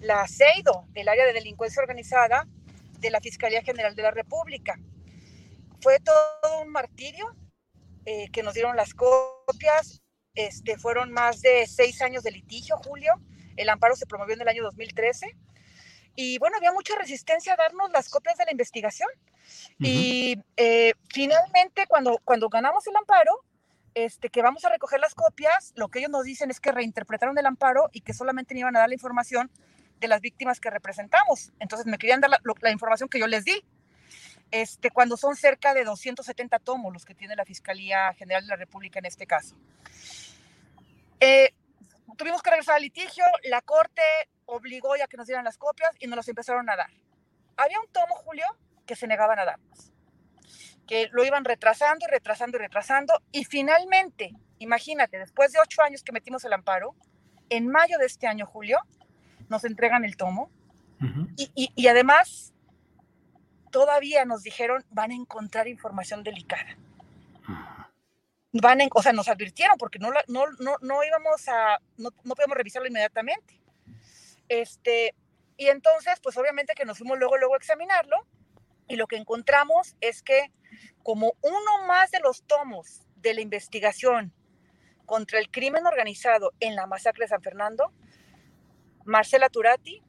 la 0.00 0.26
CEIDO, 0.28 0.86
el 0.94 1.08
área 1.08 1.26
de 1.26 1.32
delincuencia 1.32 1.82
organizada 1.82 2.46
de 3.00 3.10
la 3.10 3.20
Fiscalía 3.20 3.62
General 3.62 3.94
de 3.94 4.02
la 4.02 4.12
República. 4.12 4.78
Fue 5.84 6.00
todo 6.00 6.62
un 6.62 6.70
martirio 6.70 7.36
que 8.32 8.42
nos 8.42 8.54
dieron 8.54 8.74
las 8.74 8.94
copias. 8.94 10.02
Este, 10.34 10.78
fueron 10.78 11.12
más 11.12 11.42
de 11.42 11.66
seis 11.66 12.00
años 12.00 12.22
de 12.22 12.30
litigio, 12.30 12.78
Julio. 12.78 13.12
El 13.56 13.68
amparo 13.68 13.94
se 13.94 14.06
promovió 14.06 14.34
en 14.34 14.40
el 14.40 14.48
año 14.48 14.62
2013 14.62 15.36
y 16.16 16.38
bueno, 16.38 16.56
había 16.56 16.72
mucha 16.72 16.96
resistencia 16.96 17.52
a 17.52 17.56
darnos 17.56 17.90
las 17.90 18.08
copias 18.08 18.38
de 18.38 18.46
la 18.46 18.52
investigación. 18.52 19.10
Y 19.78 20.38
eh, 20.56 20.94
finalmente, 21.12 21.86
cuando, 21.86 22.18
cuando 22.24 22.48
ganamos 22.48 22.86
el 22.86 22.96
amparo, 22.96 23.44
este, 23.92 24.30
que 24.30 24.40
vamos 24.40 24.64
a 24.64 24.70
recoger 24.70 25.00
las 25.00 25.14
copias, 25.14 25.74
lo 25.76 25.88
que 25.88 25.98
ellos 25.98 26.10
nos 26.10 26.24
dicen 26.24 26.50
es 26.50 26.60
que 26.60 26.72
reinterpretaron 26.72 27.36
el 27.36 27.44
amparo 27.44 27.90
y 27.92 28.00
que 28.00 28.14
solamente 28.14 28.54
me 28.54 28.60
iban 28.60 28.74
a 28.74 28.80
dar 28.80 28.88
la 28.88 28.94
información 28.94 29.50
de 30.00 30.08
las 30.08 30.22
víctimas 30.22 30.60
que 30.60 30.70
representamos. 30.70 31.52
Entonces 31.60 31.86
me 31.86 31.98
querían 31.98 32.22
dar 32.22 32.30
la, 32.30 32.70
información 32.70 33.10
que 33.10 33.18
yo 33.18 33.26
les 33.26 33.44
di. 33.44 33.62
Este, 34.50 34.90
cuando 34.90 35.16
son 35.16 35.36
cerca 35.36 35.74
de 35.74 35.84
270 35.84 36.58
tomos 36.60 36.92
los 36.92 37.04
que 37.04 37.14
tiene 37.14 37.36
la 37.36 37.44
Fiscalía 37.44 38.12
General 38.14 38.42
de 38.42 38.48
la 38.48 38.56
República 38.56 38.98
en 38.98 39.06
este 39.06 39.26
caso. 39.26 39.56
Eh, 41.20 41.54
tuvimos 42.16 42.42
que 42.42 42.50
regresar 42.50 42.76
al 42.76 42.82
litigio, 42.82 43.24
la 43.44 43.62
Corte 43.62 44.02
obligó 44.46 44.96
ya 44.96 45.06
que 45.06 45.16
nos 45.16 45.26
dieran 45.26 45.44
las 45.44 45.58
copias 45.58 45.90
y 45.98 46.06
nos 46.06 46.16
las 46.16 46.28
empezaron 46.28 46.68
a 46.70 46.76
dar. 46.76 46.90
Había 47.56 47.80
un 47.80 47.88
tomo, 47.88 48.14
Julio, 48.16 48.46
que 48.86 48.96
se 48.96 49.06
negaban 49.06 49.38
a 49.38 49.44
darnos, 49.44 49.92
que 50.86 51.08
lo 51.12 51.24
iban 51.24 51.44
retrasando 51.44 52.06
y 52.06 52.10
retrasando 52.10 52.58
y 52.58 52.60
retrasando, 52.60 53.14
y 53.32 53.44
finalmente, 53.44 54.34
imagínate, 54.58 55.18
después 55.18 55.52
de 55.52 55.60
ocho 55.60 55.82
años 55.82 56.02
que 56.02 56.12
metimos 56.12 56.44
el 56.44 56.52
amparo, 56.52 56.94
en 57.48 57.68
mayo 57.68 57.98
de 57.98 58.06
este 58.06 58.26
año, 58.26 58.46
Julio, 58.46 58.78
nos 59.48 59.64
entregan 59.64 60.04
el 60.04 60.16
tomo, 60.16 60.50
y, 61.36 61.70
y, 61.74 61.86
además 61.88 62.53
todavía 63.74 64.24
nos 64.24 64.44
dijeron 64.44 64.84
van 64.90 65.10
a 65.10 65.16
encontrar 65.16 65.66
información 65.66 66.22
delicada. 66.22 66.78
Van 68.52 68.78
o 68.94 69.02
sea, 69.02 69.12
nos 69.12 69.26
advirtieron 69.26 69.76
porque 69.78 69.98
no, 69.98 70.12
no, 70.28 70.44
no, 70.60 70.76
no 70.80 71.02
íbamos 71.02 71.48
a, 71.48 71.80
no, 71.96 72.10
no 72.22 72.34
podemos 72.36 72.56
revisarlo 72.56 72.86
inmediatamente. 72.86 73.60
Este, 74.48 75.16
y 75.56 75.66
entonces, 75.66 76.20
pues 76.22 76.36
obviamente 76.36 76.74
que 76.76 76.84
nos 76.84 76.98
fuimos 76.98 77.18
luego, 77.18 77.36
luego 77.36 77.54
a 77.54 77.56
examinarlo 77.56 78.24
y 78.86 78.94
lo 78.94 79.08
que 79.08 79.16
encontramos 79.16 79.96
es 80.00 80.22
que 80.22 80.52
como 81.02 81.32
uno 81.42 81.86
más 81.88 82.12
de 82.12 82.20
los 82.20 82.44
tomos 82.44 83.08
de 83.16 83.34
la 83.34 83.40
investigación 83.40 84.32
contra 85.04 85.40
el 85.40 85.50
crimen 85.50 85.84
organizado 85.84 86.52
en 86.60 86.76
la 86.76 86.86
masacre 86.86 87.24
de 87.24 87.30
San 87.30 87.42
Fernando, 87.42 87.92
Marcela 89.04 89.48
Turati, 89.48 90.00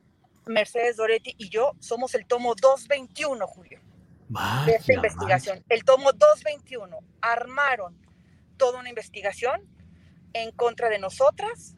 Mercedes 0.46 0.98
Doretti 0.98 1.36
y 1.38 1.50
yo 1.50 1.74
somos 1.80 2.14
el 2.16 2.26
tomo 2.26 2.56
221, 2.56 3.48
Julio, 3.48 3.82
de 4.66 4.74
esta 4.74 4.94
investigación. 4.94 5.64
El 5.70 5.84
tomo 5.84 6.12
221. 6.14 7.00
Armaron 7.22 7.98
toda 8.58 8.80
una 8.80 8.90
investigación 8.90 9.62
en 10.34 10.52
contra 10.52 10.90
de 10.90 11.00
nosotras, 11.00 11.76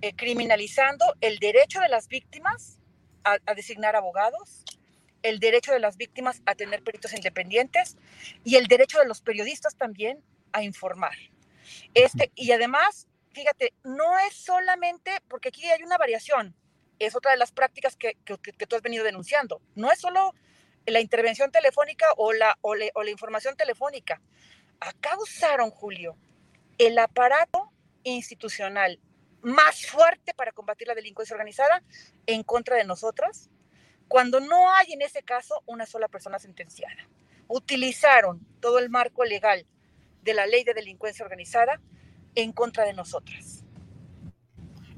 eh, 0.00 0.14
criminalizando 0.14 1.04
el 1.20 1.38
derecho 1.38 1.80
de 1.80 1.88
las 1.88 2.08
víctimas 2.08 2.78
a, 3.24 3.38
designar 3.54 3.96
abogados, 3.96 4.64
el 5.22 5.38
derecho 5.38 5.72
de 5.72 5.80
las 5.80 5.96
víctimas 5.96 6.40
a 6.46 6.54
tener 6.54 6.82
peritos 6.82 7.12
independientes 7.12 7.98
y 8.42 8.56
el 8.56 8.66
derecho 8.66 8.98
de 8.98 9.06
los 9.06 9.20
periodistas 9.20 9.76
también 9.76 10.24
a 10.52 10.62
informar. 10.62 11.12
Este, 11.92 12.32
y 12.34 12.50
además, 12.52 13.06
fíjate, 13.32 13.74
no 13.84 14.18
es 14.20 14.34
solamente, 14.34 15.12
porque 15.28 15.50
aquí 15.50 15.66
hay 15.66 15.82
una 15.82 15.98
variación, 15.98 16.56
es 17.00 17.16
otra 17.16 17.32
de 17.32 17.38
las 17.38 17.50
prácticas 17.50 17.96
que, 17.96 18.16
que, 18.24 18.66
tú 18.66 18.76
has 18.76 18.82
venido 18.82 19.04
denunciando. 19.04 19.60
No 19.74 19.90
es 19.90 20.00
solo 20.00 20.34
la 20.86 21.00
intervención 21.00 21.50
telefónica 21.50 22.06
o 22.16 22.32
la, 22.32 22.58
o, 22.60 22.74
la 22.74 23.10
información 23.10 23.56
telefónica. 23.56 24.20
Acá 24.78 25.16
usaron, 25.18 25.70
Julio, 25.70 26.16
el 26.78 26.98
aparato 26.98 27.72
institucional 28.04 29.00
más 29.42 29.86
fuerte 29.86 30.34
para 30.34 30.52
combatir 30.52 30.88
la 30.88 30.94
delincuencia 30.94 31.34
organizada 31.34 31.82
en 32.26 32.42
contra 32.42 32.76
de 32.76 32.84
nosotras, 32.84 33.48
cuando 34.06 34.40
no 34.40 34.70
hay 34.70 34.92
en 34.92 35.00
ese 35.00 35.22
caso 35.22 35.62
una 35.66 35.86
sola 35.86 36.08
persona 36.08 36.38
sentenciada. 36.38 37.08
Utilizaron 37.48 38.46
todo 38.60 38.78
el 38.78 38.90
marco 38.90 39.24
legal 39.24 39.66
de 40.22 40.34
la 40.34 40.46
ley 40.46 40.64
de 40.64 40.74
delincuencia 40.74 41.24
organizada 41.24 41.80
en 42.34 42.52
contra 42.52 42.84
de 42.84 42.92
nosotras. 42.92 43.59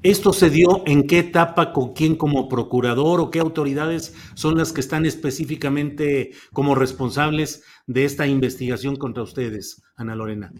¿Esto 0.03 0.33
se 0.33 0.49
dio 0.49 0.83
en 0.85 1.07
qué 1.07 1.19
etapa, 1.19 1.71
con 1.71 1.93
quién 1.93 2.17
como 2.17 2.49
procurador 2.49 3.21
o 3.21 3.31
qué 3.31 3.39
autoridades 3.39 4.13
son 4.35 4.57
las 4.57 4.73
que 4.73 4.81
están 4.81 5.05
específicamente 5.05 6.31
como 6.51 6.75
responsables 6.75 7.63
de 7.87 8.03
esta 8.03 8.27
investigación 8.27 8.97
contra 8.97 9.23
ustedes, 9.23 9.81
Ana 9.95 10.13
Lorena? 10.15 10.51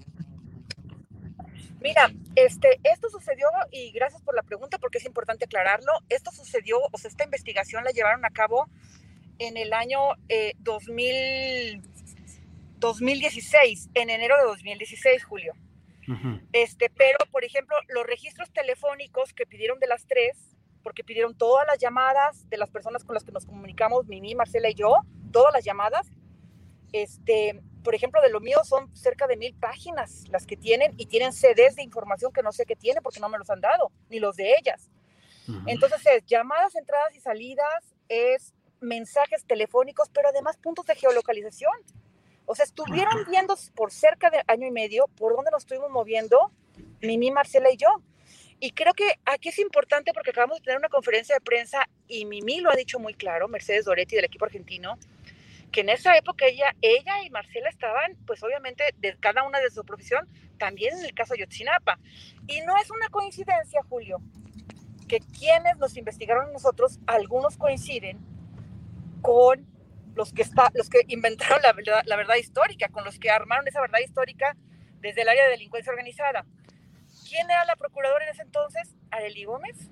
Mira, 1.82 2.10
este, 2.38 2.80
esto 2.84 3.10
sucedió, 3.10 3.48
y 3.70 3.92
gracias 3.92 4.22
por 4.22 4.34
la 4.34 4.44
pregunta 4.44 4.78
porque 4.78 5.00
es 5.00 5.06
importante 5.06 5.44
aclararlo, 5.44 5.92
esto 6.08 6.32
sucedió, 6.32 6.78
o 6.94 6.98
sea, 6.98 7.10
esta 7.10 7.26
investigación 7.26 7.84
la 7.84 7.92
llevaron 7.92 8.24
a 8.24 8.30
cabo 8.30 8.70
en 9.40 9.58
el 9.58 9.74
año 9.74 10.00
2000, 10.60 11.06
eh, 11.10 11.82
2016, 12.80 13.90
en 13.94 14.10
enero 14.10 14.38
de 14.38 14.44
2016, 14.44 15.26
Julio. 15.26 15.54
Este, 16.52 16.90
pero, 16.90 17.18
por 17.32 17.44
ejemplo, 17.44 17.76
los 17.90 18.06
registros 18.06 18.52
telefónicos 18.52 19.34
que 19.34 19.46
pidieron 19.46 19.80
de 19.80 19.88
las 19.88 20.06
tres, 20.06 20.56
porque 20.82 21.04
pidieron 21.04 21.36
todas 21.36 21.66
las 21.66 21.78
llamadas 21.78 22.50
de 22.50 22.58
las 22.58 22.70
personas 22.70 23.04
con 23.04 23.14
las 23.14 23.24
que 23.24 23.32
nos 23.32 23.46
comunicamos, 23.46 24.08
Mimi, 24.08 24.36
Marcela 24.36 24.70
y 24.70 24.74
yo, 24.74 24.98
todas 25.32 25.54
las 25.54 25.64
llamadas, 25.64 26.12
este, 26.92 27.62
por 27.84 27.96
ejemplo, 27.96 28.22
de 28.22 28.30
lo 28.30 28.40
mío 28.40 28.60
son 28.64 28.96
cerca 28.96 29.28
de 29.28 29.38
mil 29.38 29.54
páginas 29.56 30.28
las 30.30 30.46
que 30.46 30.56
tienen 30.56 30.94
y 30.98 31.08
tienen 31.08 31.34
CDs 31.34 31.76
de 31.76 31.84
información 31.84 32.32
que 32.32 32.44
no 32.44 32.52
sé 32.52 32.66
qué 32.66 32.76
tiene 32.76 33.02
porque 33.02 33.20
no 33.20 33.30
me 33.30 33.38
los 33.38 33.50
han 33.50 33.62
dado, 33.62 33.92
ni 34.10 34.20
los 34.20 34.36
de 34.36 34.56
ellas. 34.58 34.90
Entonces 35.66 36.02
es 36.06 36.26
llamadas, 36.26 36.76
entradas 36.76 37.14
y 37.16 37.20
salidas, 37.20 37.96
es 38.08 38.54
mensajes 38.80 39.46
telefónicos, 39.46 40.10
pero 40.10 40.30
además 40.30 40.58
puntos 40.58 40.86
de 40.86 40.96
geolocalización. 40.96 41.74
O 42.46 42.56
sea, 42.56 42.66
estuvieron 42.66 43.26
viendo 43.30 43.56
por 43.76 43.92
cerca 43.92 44.30
de 44.30 44.42
año 44.48 44.68
y 44.68 44.72
medio 44.72 45.08
por 45.08 45.36
dónde 45.36 45.52
nos 45.52 45.64
estuvimos 45.64 45.90
moviendo, 45.90 46.52
Mimi, 47.02 47.32
Marcela 47.32 47.72
y 47.72 47.78
yo. 47.78 47.88
Y 48.60 48.72
creo 48.72 48.94
que 48.94 49.20
aquí 49.26 49.50
es 49.50 49.60
importante 49.60 50.14
porque 50.14 50.30
acabamos 50.30 50.60
de 50.60 50.64
tener 50.64 50.78
una 50.78 50.90
conferencia 50.90 51.36
de 51.36 51.42
prensa 51.42 51.90
y 52.08 52.26
Mimi 52.26 52.62
lo 52.62 52.72
ha 52.72 52.76
dicho 52.76 53.00
muy 53.00 53.14
claro, 53.14 53.48
Mercedes 53.48 53.86
Doretti 53.86 54.16
del 54.16 54.26
equipo 54.26 54.46
argentino, 54.46 54.98
que 55.72 55.82
en 55.82 55.90
esa 55.90 56.16
época 56.16 56.46
ella, 56.46 56.74
ella 56.82 57.24
y 57.26 57.30
Marcela 57.30 57.68
estaban, 57.70 58.16
pues 58.26 58.42
obviamente, 58.44 58.94
de 59.00 59.18
cada 59.18 59.44
una 59.44 59.60
de 59.60 59.70
su 59.70 59.84
profesión, 59.84 60.30
también 60.58 60.98
en 60.98 61.04
el 61.04 61.14
caso 61.14 61.34
de 61.34 61.42
Yotzinapa. 61.42 62.00
Y 62.48 62.62
no 62.62 62.78
es 62.78 62.90
una 62.92 63.10
coincidencia, 63.10 63.82
Julio, 63.90 64.22
que 65.08 65.20
quienes 65.20 65.78
nos 65.78 65.98
investigaron 65.98 66.54
nosotros, 66.54 67.00
algunos 67.08 67.58
coinciden 67.58 68.20
con 69.22 69.68
los 70.16 70.34
que, 70.34 70.42
está, 70.42 70.72
los 70.74 70.90
que 70.90 71.02
inventaron 71.08 71.62
la, 71.62 72.04
la, 72.06 72.16
verdad 72.16 72.36
histórica, 72.36 72.90
con 72.90 73.04
los 73.04 73.20
que 73.20 73.30
armaron 73.30 73.68
esa 73.68 73.82
verdad 73.82 74.00
histórica 74.00 74.56
desde 75.00 75.22
el 75.22 75.30
área 75.30 75.46
de 75.46 75.52
delincuencia 75.52 75.92
organizada. 75.92 76.46
¿Quién 77.28 77.50
era 77.50 77.66
la 77.66 77.76
procuradora 77.76 78.26
en 78.26 78.32
ese 78.32 78.44
entonces? 78.44 78.96
Arely 79.12 79.46
Gómez. 79.46 79.90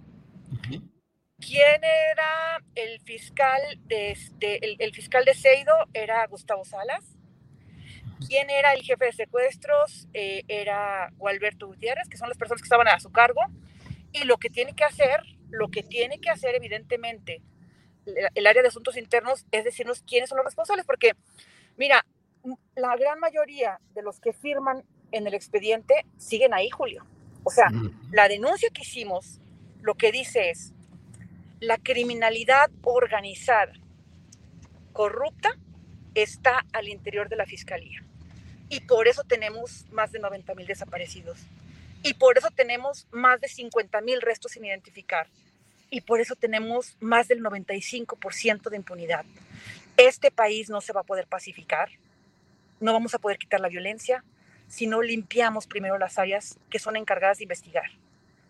¿Quién 1.40 1.84
era 1.84 2.64
el 2.76 3.02
fiscal 3.02 3.62
de, 3.86 4.16
el, 4.40 4.94
fiscal 4.94 5.26
de 5.26 5.34
Seido? 5.34 5.74
Era 5.94 6.26
Gustavo 6.28 6.64
Salas. 6.66 7.18
¿Quién 8.28 8.52
era 8.52 8.74
el 8.74 8.84
jefe 8.84 9.06
de 9.06 9.12
secuestros? 9.12 10.08
Eh, 10.14 10.44
era 10.48 11.12
Gualberto 11.18 11.66
Gutiérrez, 11.66 12.08
que 12.08 12.18
son 12.18 12.30
las 12.30 12.38
personas 12.38 12.62
que 12.62 12.68
estaban 12.68 12.88
a 12.88 13.00
su 13.00 13.12
cargo. 13.12 13.42
Y 14.14 14.26
lo 14.26 14.38
que 14.38 14.50
tiene 14.50 14.76
que 14.76 14.84
hacer, 14.84 15.24
lo 15.50 15.70
que 15.70 15.82
tiene 15.82 16.20
que 16.20 16.30
hacer 16.30 16.54
evidentemente 16.54 17.42
el 18.06 18.48
área 18.48 18.62
de 18.62 18.68
asuntos 18.68 18.98
internos 18.98 19.46
es 19.52 19.64
decirnos 19.64 20.04
quiénes 20.08 20.30
son 20.30 20.38
los 20.38 20.46
responsables, 20.46 20.86
porque 20.86 21.14
mira, 21.78 22.06
la 22.76 22.96
gran 22.96 23.20
mayoría 23.20 23.80
de 23.94 24.02
los 24.02 24.20
que 24.20 24.34
firman 24.34 24.84
en 25.12 25.28
el 25.28 25.34
expediente 25.34 26.06
siguen 26.18 26.54
ahí, 26.54 26.70
Julio. 26.70 27.06
O 27.44 27.52
sea, 27.52 27.68
la 28.12 28.28
denuncia 28.28 28.70
que 28.70 28.82
hicimos 28.82 29.40
lo 29.82 29.96
que 29.96 30.12
dice 30.12 30.50
es, 30.50 30.74
la 31.60 31.78
criminalidad 31.78 32.70
organizada, 32.84 33.74
corrupta, 34.94 35.50
está 36.16 36.66
al 36.74 36.88
interior 36.88 37.30
de 37.30 37.36
la 37.36 37.46
fiscalía. 37.46 38.04
Y 38.70 38.82
por 38.82 39.08
eso 39.08 39.24
tenemos 39.24 39.86
más 39.92 40.12
de 40.12 40.20
90 40.20 40.56
mil 40.56 40.68
desaparecidos. 40.68 41.40
Y 42.04 42.14
por 42.16 42.38
eso 42.38 42.50
tenemos 42.56 43.08
más 43.12 43.40
de 43.42 43.48
50 43.48 44.02
mil 44.02 44.22
restos 44.22 44.54
sin 44.54 44.66
identificar. 44.66 45.28
Y 45.92 46.02
por 46.02 46.22
eso 46.22 46.36
tenemos 46.36 46.96
más 47.02 47.28
del 47.28 47.44
95% 47.44 48.70
de 48.70 48.78
impunidad. 48.78 49.26
Este 49.98 50.32
país 50.32 50.70
no 50.70 50.80
se 50.82 50.94
va 50.94 51.02
a 51.02 51.04
poder 51.04 51.28
pacificar. 51.28 51.90
No 52.80 52.94
vamos 52.94 53.14
a 53.14 53.20
poder 53.20 53.38
quitar 53.38 53.60
la 53.60 53.68
violencia 53.68 54.24
si 54.68 54.88
no 54.88 55.02
limpiamos 55.02 55.68
primero 55.68 56.00
las 56.00 56.18
áreas 56.18 56.58
que 56.70 56.80
son 56.80 56.96
encargadas 56.96 57.40
de 57.40 57.44
investigar. 57.44 57.92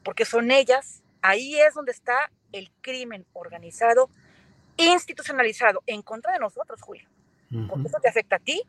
Porque 0.03 0.23
son 0.23 0.51
ellas, 0.51 1.01
ahí 1.23 1.59
es 1.59 1.73
donde 1.73 1.91
está 1.91 2.31
el 2.51 2.69
crimen 2.81 3.25
organizado 3.33 4.09
institucionalizado 4.77 5.81
en 5.87 6.03
contra 6.03 6.33
de 6.33 6.39
nosotros, 6.39 6.79
Julio. 6.79 7.07
Porque 7.67 7.87
eso 7.87 7.97
te 7.99 8.07
afecta 8.07 8.35
a 8.35 8.39
ti, 8.39 8.61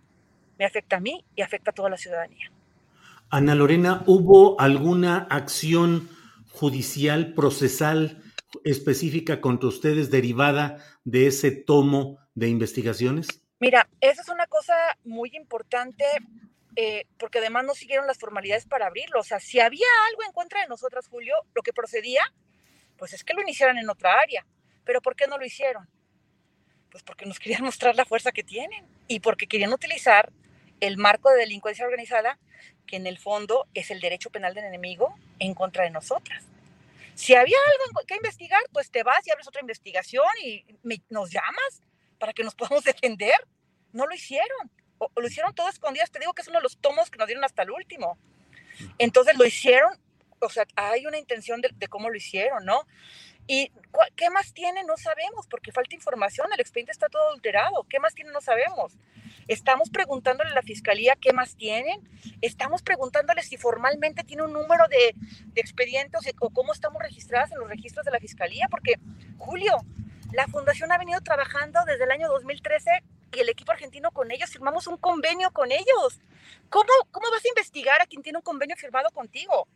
me 0.59 0.65
afecta 0.65 0.97
a 0.97 1.01
mí 1.01 1.25
y 1.37 1.43
afecta 1.43 1.71
a 1.71 1.75
toda 1.75 1.91
la 1.91 1.99
ciudadanía. 1.99 2.51
Ana 3.29 3.55
Lorena, 3.55 4.03
¿hubo 4.07 4.59
alguna 4.59 5.27
acción 5.31 6.09
judicial, 6.51 7.35
procesal 7.35 8.23
específica 8.65 9.41
contra 9.41 9.69
ustedes 9.69 10.11
derivada 10.11 10.79
de 11.05 11.27
ese 11.27 11.51
tomo 11.51 12.19
de 12.35 12.49
investigaciones? 12.49 13.29
Mira, 13.61 13.89
esa 14.01 14.23
es 14.23 14.29
una 14.29 14.47
cosa 14.47 14.75
muy 15.05 15.31
importante 15.35 16.05
eh, 16.75 17.07
porque 17.19 17.39
además 17.39 17.65
no 17.65 17.75
siguieron 17.75 18.07
las 18.07 18.19
formalidades 18.19 18.67
para 18.67 18.87
abrirlo. 18.87 19.21
O 19.21 19.25
sea, 19.25 19.41
si 19.41 19.61
había 19.61 19.87
algo 20.09 20.23
en 20.25 20.33
contra 20.33 20.61
de 20.61 20.69
nosotras, 20.69 21.07
Julio, 21.09 21.35
lo 21.55 21.63
que 21.63 21.73
procedía 21.73 22.23
pues 22.97 23.13
es 23.13 23.25
que 23.25 23.35
lo 23.35 23.43
iniciaran 23.43 23.79
en 23.79 23.91
otra 23.91 24.15
área. 24.21 24.47
Pero 24.85 25.01
¿por 25.01 25.17
qué 25.17 25.27
no 25.27 25.39
lo 25.39 25.45
hicieron? 25.45 25.89
Pues 26.91 27.03
porque 27.03 27.27
nos 27.27 27.39
querían 27.39 27.63
mostrar 27.65 27.95
la 27.97 28.05
fuerza 28.05 28.33
que 28.33 28.43
tienen. 28.43 28.87
y 29.09 29.21
porque 29.21 29.47
querían 29.47 29.73
utilizar 29.73 30.33
el 30.81 30.97
marco 30.97 31.31
de 31.31 31.39
delincuencia 31.39 31.85
organizada, 31.85 32.39
que 32.87 32.97
en 32.97 33.07
el 33.07 33.19
fondo 33.19 33.67
es 33.75 33.91
el 33.91 34.01
derecho 34.01 34.31
penal 34.31 34.55
del 34.55 34.65
enemigo, 34.65 35.15
en 35.39 35.55
contra 35.55 35.85
de 35.85 35.91
nosotras. 35.91 36.45
Si 37.23 37.37
había 37.37 37.57
algo 37.71 38.01
que 38.05 38.17
investigar, 38.17 38.61
pues 38.73 38.91
te 38.91 39.05
vas 39.05 39.25
y 39.25 39.31
abres 39.31 39.47
otra 39.47 39.61
investigación 39.61 40.27
y 40.43 40.65
nos 41.09 41.31
llamas 41.31 41.81
para 42.19 42.33
que 42.33 42.43
nos 42.43 42.53
podamos 42.57 42.83
defender. 42.83 43.37
No 43.93 44.09
lo 44.09 44.15
hicieron. 44.17 44.73
O, 44.99 45.09
lo 45.15 45.29
hicieron 45.29 45.55
todo 45.55 45.69
escondido. 45.69 46.05
Te 46.11 46.19
digo 46.19 46.33
que 46.33 46.43
es 46.43 46.49
uno 46.49 46.59
de 46.59 46.65
los 46.65 46.79
tomos 46.79 47.11
que 47.11 47.19
nos 47.19 47.29
dieron 47.29 47.45
hasta 47.45 47.63
el 47.63 47.71
último. 47.71 48.19
Entonces 48.99 49.39
lo 49.39 49.47
hicieron, 49.47 49.93
o 50.41 50.51
sea, 50.51 50.67
hay 50.75 51.07
una 51.07 51.17
intención 51.17 51.61
de, 51.61 51.71
de 51.73 51.87
cómo 51.87 52.11
lo 52.11 52.17
hicieron, 52.17 52.65
¿no? 52.65 52.89
¿Y 53.47 53.73
qué 54.17 54.31
más 54.31 54.53
tiene? 54.53 54.85
No 54.85 54.97
sabemos, 54.97 55.47
porque 55.49 55.73
falta 55.73 55.95
información, 55.95 56.49
el 56.53 56.61
expediente 56.61 56.93
está 56.93 57.09
todo 57.09 57.33
alterado. 57.33 57.85
¿Qué 57.89 57.99
más 57.99 58.15
tiene? 58.15 58.31
No 58.33 58.41
sabemos. 58.41 58.97
Estamos 59.49 59.91
preguntándole 59.91 60.51
a 60.51 60.55
la 60.55 60.63
fiscalía 60.63 61.17
qué 61.17 61.33
más 61.33 61.57
tienen. 61.57 62.01
Estamos 62.41 62.83
preguntándole 62.83 63.43
si 63.43 63.57
formalmente 63.57 64.23
tiene 64.25 64.45
un 64.45 64.53
número 64.53 64.87
de, 64.89 65.15
de 65.17 65.61
expedientes 65.61 66.21
o 66.41 66.51
cómo 66.51 66.73
estamos 66.73 67.03
registradas 67.03 67.53
en 67.53 67.59
los 67.59 67.69
registros 67.69 68.05
de 68.05 68.13
la 68.13 68.21
fiscalía, 68.21 68.69
porque 68.71 68.95
Julio, 69.39 69.77
la 70.33 70.47
fundación 70.47 70.93
ha 70.93 70.99
venido 70.99 71.21
trabajando 71.21 71.81
desde 71.85 72.05
el 72.05 72.11
año 72.11 72.29
2013 72.29 73.03
y 73.35 73.41
el 73.41 73.49
equipo 73.49 73.73
argentino 73.73 74.11
con 74.11 74.31
ellos, 74.31 74.51
firmamos 74.51 74.87
un 74.87 74.97
convenio 74.97 75.51
con 75.51 75.73
ellos. 75.73 76.21
¿Cómo, 76.69 76.89
cómo 77.11 77.31
vas 77.31 77.45
a 77.45 77.49
investigar 77.49 78.01
a 78.01 78.07
quien 78.07 78.23
tiene 78.23 78.39
un 78.39 78.43
convenio 78.43 78.77
firmado 78.77 79.11
contigo? 79.11 79.67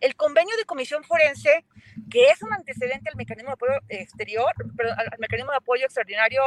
El 0.00 0.16
convenio 0.16 0.56
de 0.56 0.64
comisión 0.64 1.04
forense, 1.04 1.64
que 2.10 2.28
es 2.28 2.42
un 2.42 2.52
antecedente 2.52 3.10
al 3.10 3.16
mecanismo 3.16 3.50
de 3.50 3.54
apoyo 3.54 3.72
exterior, 3.88 4.52
al 4.96 5.18
mecanismo 5.18 5.50
de 5.50 5.58
apoyo 5.58 5.84
extraordinario 5.84 6.42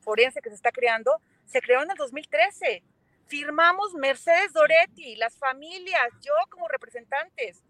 forense 0.00 0.40
que 0.40 0.50
se 0.50 0.56
está 0.56 0.70
creando, 0.70 1.20
se 1.46 1.60
creó 1.60 1.82
en 1.82 1.90
el 1.90 1.96
2013. 1.96 2.82
Firmamos 3.26 3.94
Mercedes 3.94 4.52
Doretti, 4.52 5.16
las 5.16 5.38
familias, 5.38 6.08
yo 6.20 6.32
como 6.50 6.68
representantes, 6.68 7.62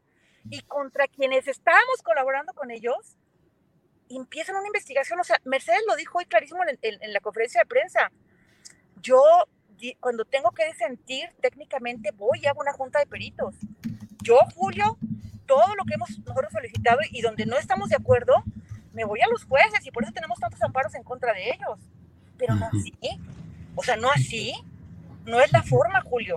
y 0.48 0.62
contra 0.62 1.06
quienes 1.06 1.46
estábamos 1.48 2.02
colaborando 2.02 2.52
con 2.54 2.70
ellos, 2.70 3.18
empiezan 4.08 4.56
una 4.56 4.66
investigación. 4.66 5.20
O 5.20 5.24
sea, 5.24 5.40
Mercedes 5.44 5.82
lo 5.86 5.96
dijo 5.96 6.18
hoy 6.18 6.24
clarísimo 6.24 6.60
en, 6.66 7.12
la 7.12 7.20
conferencia 7.20 7.60
de 7.60 7.66
prensa. 7.66 8.10
Yo, 9.02 9.22
cuando 10.00 10.24
tengo 10.24 10.50
que 10.52 10.66
disentir 10.66 11.28
técnicamente, 11.40 12.10
voy 12.12 12.40
y 12.42 12.46
hago 12.46 12.60
una 12.60 12.72
junta 12.72 12.98
de 12.98 13.06
peritos. 13.06 13.54
Yo, 14.22 14.38
Julio, 14.54 14.98
todo 15.50 15.74
lo 15.74 15.84
que 15.84 15.94
hemos 15.94 16.10
nosotros 16.10 16.52
solicitado 16.52 17.00
y 17.10 17.22
donde 17.22 17.44
no 17.44 17.56
estamos 17.56 17.88
de 17.88 17.96
acuerdo, 17.96 18.34
me 18.92 19.04
voy 19.04 19.20
a 19.20 19.28
los 19.28 19.44
jueces 19.44 19.84
y 19.84 19.90
por 19.90 20.04
eso 20.04 20.12
tenemos 20.12 20.38
tantos 20.38 20.62
amparos 20.62 20.94
en 20.94 21.02
contra 21.02 21.32
de 21.32 21.50
ellos. 21.50 21.80
Pero 22.38 22.54
no 22.54 22.66
así. 22.66 22.94
O 23.74 23.82
sea, 23.82 23.96
no 23.96 24.10
así. 24.10 24.52
No 25.26 25.40
es 25.40 25.52
la 25.52 25.64
forma, 25.64 26.00
Julio. 26.02 26.36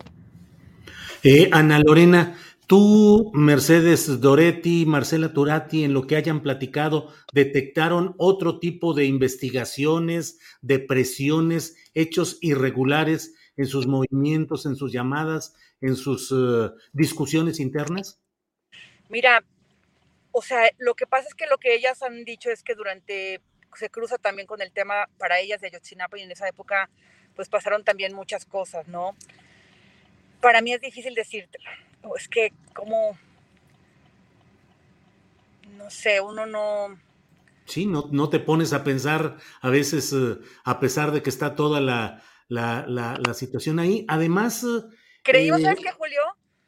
Eh, 1.24 1.48
Ana 1.52 1.80
Lorena, 1.80 2.36
tú, 2.66 3.32
Mercedes 3.36 4.20
Doretti, 4.20 4.88
Marcela 4.88 5.32
Turati, 5.32 5.84
en 5.84 5.94
lo 5.94 6.08
que 6.08 6.16
hayan 6.16 6.42
platicado, 6.42 7.10
detectaron 7.34 8.16
otro 8.18 8.60
tipo 8.60 8.96
de 8.96 9.06
investigaciones, 9.06 10.40
de 10.62 10.80
presiones, 10.80 11.76
hechos 11.94 12.40
irregulares 12.42 13.36
en 13.58 13.68
sus 13.68 13.86
movimientos, 13.86 14.66
en 14.66 14.76
sus 14.76 14.92
llamadas, 14.92 15.54
en 15.82 15.96
sus 15.96 16.32
uh, 16.32 16.72
discusiones 16.94 17.60
internas? 17.60 18.20
Mira, 19.10 19.44
o 20.32 20.42
sea, 20.42 20.70
lo 20.80 20.96
que 20.96 21.06
pasa 21.06 21.28
es 21.28 21.36
que 21.36 21.46
lo 21.46 21.58
que 21.58 21.76
ellas 21.76 22.02
han 22.02 22.26
dicho 22.26 22.50
es 22.50 22.64
que 22.64 22.74
durante, 22.74 23.40
se 23.76 23.90
cruza 23.90 24.18
también 24.18 24.48
con 24.48 24.62
el 24.62 24.72
tema 24.72 25.08
para 25.18 25.40
ellas 25.40 25.62
de 25.62 25.68
Ayotzinapa 25.68 26.18
y 26.18 26.24
en 26.24 26.32
esa 26.32 26.48
época 26.48 26.90
pues 27.36 27.50
pasaron 27.50 27.84
también 27.84 28.14
muchas 28.14 28.46
cosas, 28.46 28.88
¿no? 28.88 29.16
Para 30.42 30.62
mí 30.62 30.74
es 30.74 30.82
difícil 30.82 31.16
decirte, 31.16 31.60
es 32.18 32.28
que 32.28 32.52
como, 32.74 33.18
no 35.78 35.90
sé, 35.90 36.20
uno 36.20 36.46
no... 36.46 37.00
Sí, 37.66 37.86
no, 37.86 38.10
no 38.12 38.30
te 38.30 38.40
pones 38.40 38.74
a 38.74 38.84
pensar 38.84 39.38
a 39.62 39.70
veces, 39.70 40.12
uh, 40.14 40.42
a 40.64 40.80
pesar 40.80 41.12
de 41.12 41.24
que 41.24 41.30
está 41.30 41.56
toda 41.56 41.80
la, 41.80 42.22
la, 42.50 42.86
la, 42.88 43.20
la 43.26 43.34
situación 43.34 43.80
ahí. 43.80 44.06
Además... 44.08 44.66
Creímos, 45.24 45.62
eh, 45.62 45.64
¿sabes 45.64 45.80
qué, 45.80 45.92
Julio? 45.92 46.22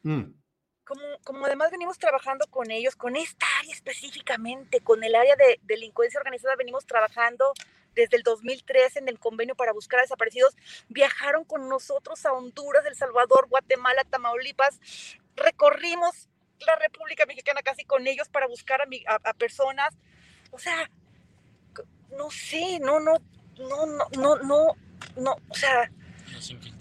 Mm 0.04 0.45
como, 0.86 1.02
como 1.24 1.46
además 1.46 1.70
venimos 1.72 1.98
trabajando 1.98 2.46
con 2.46 2.70
ellos, 2.70 2.94
con 2.96 3.16
esta 3.16 3.44
área 3.58 3.74
específicamente, 3.74 4.80
con 4.80 5.02
el 5.02 5.14
área 5.14 5.34
de 5.36 5.60
delincuencia 5.64 6.18
organizada, 6.18 6.54
venimos 6.56 6.86
trabajando 6.86 7.52
desde 7.94 8.16
el 8.16 8.22
2013 8.22 9.00
en 9.00 9.08
el 9.08 9.18
convenio 9.18 9.56
para 9.56 9.72
buscar 9.72 9.98
a 9.98 10.02
desaparecidos, 10.02 10.54
viajaron 10.88 11.44
con 11.44 11.68
nosotros 11.68 12.24
a 12.24 12.32
Honduras, 12.32 12.86
El 12.86 12.94
Salvador, 12.94 13.48
Guatemala, 13.48 14.04
Tamaulipas, 14.04 14.78
recorrimos 15.34 16.28
la 16.60 16.76
República 16.76 17.26
Mexicana 17.26 17.62
casi 17.62 17.84
con 17.84 18.06
ellos 18.06 18.28
para 18.28 18.46
buscar 18.46 18.80
a, 18.80 19.14
a, 19.24 19.34
personas. 19.34 19.94
O 20.52 20.58
sea, 20.58 20.90
no 22.16 22.30
sé, 22.30 22.78
no, 22.80 23.00
no, 23.00 23.16
no, 23.58 23.86
no, 23.86 24.08
no, 24.16 24.36
no, 24.36 24.76
no, 25.16 25.36
o 25.48 25.54
sea, 25.54 25.90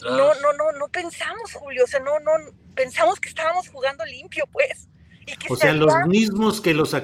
no, 0.04 0.34
no, 0.36 0.54
no, 0.54 0.72
no 0.74 0.88
pensamos, 0.90 1.54
Julio, 1.54 1.86
o 1.86 1.88
sea, 1.88 2.00
no, 2.00 2.20
no, 2.20 2.32
pensamos 2.76 3.20
que 3.20 3.30
estábamos 3.30 3.70
jugando 3.70 4.06
limpio, 4.06 4.46
pues. 4.48 4.90
o 5.50 5.56
sea, 5.56 5.74
los 5.74 5.94
mismos 6.08 6.62
que, 6.62 6.74
los 6.74 6.96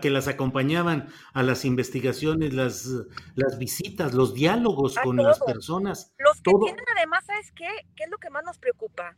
que 0.00 0.10
las 0.10 0.28
acompañaban 0.28 1.12
a 1.34 1.42
las 1.42 1.64
investigaciones, 1.64 2.54
las, 2.54 2.88
las 3.34 3.58
visitas, 3.58 4.14
los 4.14 4.32
diálogos 4.34 4.96
con 5.02 5.16
las 5.16 5.40
personas. 5.40 6.14
Los 6.18 6.40
que 6.40 6.52
tienen 6.64 6.84
además, 6.96 7.24
¿sabes 7.26 7.52
qué? 7.52 7.68
¿Qué 7.94 8.04
es 8.04 8.10
lo 8.10 8.18
que 8.18 8.30
más 8.30 8.44
nos 8.44 8.58
preocupa? 8.58 9.16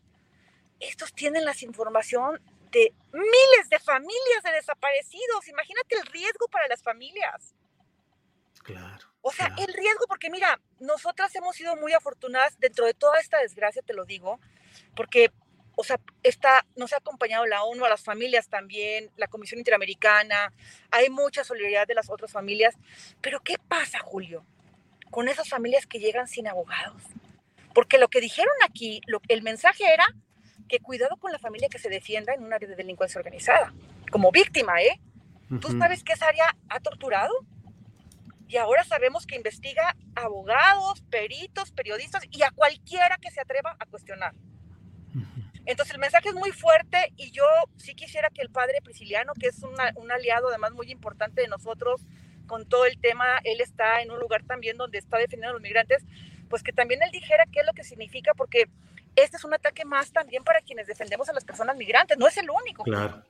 Estos 0.80 1.12
tienen 1.12 1.44
la 1.44 1.54
información 1.60 2.40
de 2.72 2.92
miles 3.12 3.68
de 3.70 3.78
familias 3.78 4.42
de 4.44 4.52
desaparecidos. 4.52 5.48
Imagínate 5.48 5.96
el 5.96 6.06
riesgo 6.06 6.48
para 6.48 6.68
las 6.68 6.82
familias. 6.82 7.54
Claro. 8.62 9.06
O 9.22 9.32
sea, 9.32 9.54
el 9.58 9.72
riesgo, 9.72 10.06
porque 10.08 10.30
mira, 10.30 10.60
nosotras 10.78 11.34
hemos 11.34 11.56
sido 11.56 11.76
muy 11.76 11.92
afortunadas 11.92 12.58
dentro 12.58 12.86
de 12.86 12.94
toda 12.94 13.18
esta 13.18 13.38
desgracia, 13.38 13.82
te 13.82 13.94
lo 13.94 14.04
digo, 14.04 14.40
porque 14.94 15.32
o 15.80 15.84
sea, 15.84 16.00
está, 16.24 16.66
nos 16.74 16.92
ha 16.92 16.96
acompañado 16.96 17.46
la 17.46 17.62
ONU, 17.62 17.84
a 17.84 17.88
las 17.88 18.02
familias 18.02 18.48
también, 18.48 19.12
la 19.16 19.28
Comisión 19.28 19.60
Interamericana, 19.60 20.52
hay 20.90 21.08
mucha 21.08 21.44
solidaridad 21.44 21.86
de 21.86 21.94
las 21.94 22.10
otras 22.10 22.32
familias, 22.32 22.74
pero 23.20 23.38
¿qué 23.38 23.58
pasa, 23.68 24.00
Julio, 24.00 24.44
con 25.12 25.28
esas 25.28 25.48
familias 25.48 25.86
que 25.86 26.00
llegan 26.00 26.26
sin 26.26 26.48
abogados? 26.48 27.00
Porque 27.74 27.96
lo 27.96 28.08
que 28.08 28.20
dijeron 28.20 28.52
aquí, 28.68 29.00
lo, 29.06 29.20
el 29.28 29.42
mensaje 29.42 29.84
era 29.84 30.04
que 30.68 30.80
cuidado 30.80 31.16
con 31.16 31.30
la 31.30 31.38
familia 31.38 31.68
que 31.68 31.78
se 31.78 31.88
defienda 31.88 32.34
en 32.34 32.42
un 32.42 32.52
área 32.52 32.68
de 32.68 32.74
delincuencia 32.74 33.20
organizada, 33.20 33.72
como 34.10 34.32
víctima, 34.32 34.82
¿eh? 34.82 35.00
¿Tú 35.60 35.78
sabes 35.78 36.02
que 36.02 36.14
esa 36.14 36.26
área 36.26 36.56
ha 36.70 36.80
torturado? 36.80 37.32
Y 38.48 38.56
ahora 38.56 38.82
sabemos 38.82 39.26
que 39.26 39.36
investiga 39.36 39.94
abogados, 40.16 41.02
peritos, 41.02 41.70
periodistas 41.70 42.24
y 42.32 42.42
a 42.42 42.50
cualquiera 42.50 43.16
que 43.18 43.30
se 43.30 43.40
atreva 43.40 43.76
a 43.78 43.86
cuestionar. 43.86 44.34
Entonces 45.68 45.94
el 45.94 46.00
mensaje 46.00 46.30
es 46.30 46.34
muy 46.34 46.50
fuerte 46.50 47.12
y 47.18 47.30
yo 47.30 47.44
sí 47.76 47.94
quisiera 47.94 48.30
que 48.30 48.40
el 48.40 48.48
padre 48.48 48.80
Prisciliano, 48.82 49.34
que 49.38 49.48
es 49.48 49.62
un 49.62 50.10
aliado 50.10 50.48
además 50.48 50.72
muy 50.72 50.90
importante 50.90 51.42
de 51.42 51.46
nosotros 51.46 52.00
con 52.46 52.66
todo 52.66 52.86
el 52.86 52.98
tema, 52.98 53.38
él 53.44 53.60
está 53.60 54.00
en 54.00 54.10
un 54.10 54.18
lugar 54.18 54.42
también 54.44 54.78
donde 54.78 54.96
está 54.96 55.18
defendiendo 55.18 55.50
a 55.50 55.52
los 55.52 55.60
migrantes, 55.60 56.06
pues 56.48 56.62
que 56.62 56.72
también 56.72 57.02
él 57.02 57.10
dijera 57.12 57.44
qué 57.52 57.60
es 57.60 57.66
lo 57.66 57.74
que 57.74 57.84
significa, 57.84 58.32
porque 58.32 58.70
este 59.14 59.36
es 59.36 59.44
un 59.44 59.52
ataque 59.52 59.84
más 59.84 60.10
también 60.10 60.42
para 60.42 60.62
quienes 60.62 60.86
defendemos 60.86 61.28
a 61.28 61.34
las 61.34 61.44
personas 61.44 61.76
migrantes, 61.76 62.16
no 62.16 62.26
es 62.26 62.38
el 62.38 62.48
único. 62.48 62.84
Claro. 62.84 63.22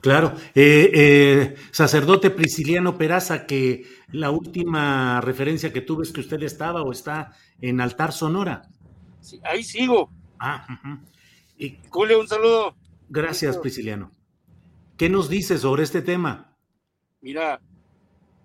Claro, 0.00 0.34
eh, 0.54 0.90
eh, 0.92 1.56
sacerdote 1.70 2.30
Prisciliano 2.30 2.98
Peraza, 2.98 3.46
que 3.46 3.84
la 4.10 4.30
última 4.30 5.20
referencia 5.20 5.72
que 5.72 5.80
tuve 5.82 6.02
es 6.02 6.12
que 6.12 6.20
usted 6.20 6.42
estaba 6.42 6.82
o 6.82 6.90
está 6.90 7.32
en 7.60 7.80
Altar 7.80 8.12
Sonora. 8.12 8.62
Sí, 9.20 9.40
ahí 9.44 9.62
sigo. 9.62 10.10
Ah, 10.38 10.66
uh 10.84 11.15
y, 11.58 11.78
Julio, 11.88 12.20
un 12.20 12.28
saludo. 12.28 12.76
Gracias, 13.08 13.56
Prisciliano. 13.58 14.10
¿Qué 14.96 15.08
nos 15.08 15.28
dice 15.28 15.58
sobre 15.58 15.82
este 15.82 16.02
tema? 16.02 16.56
Mira, 17.20 17.60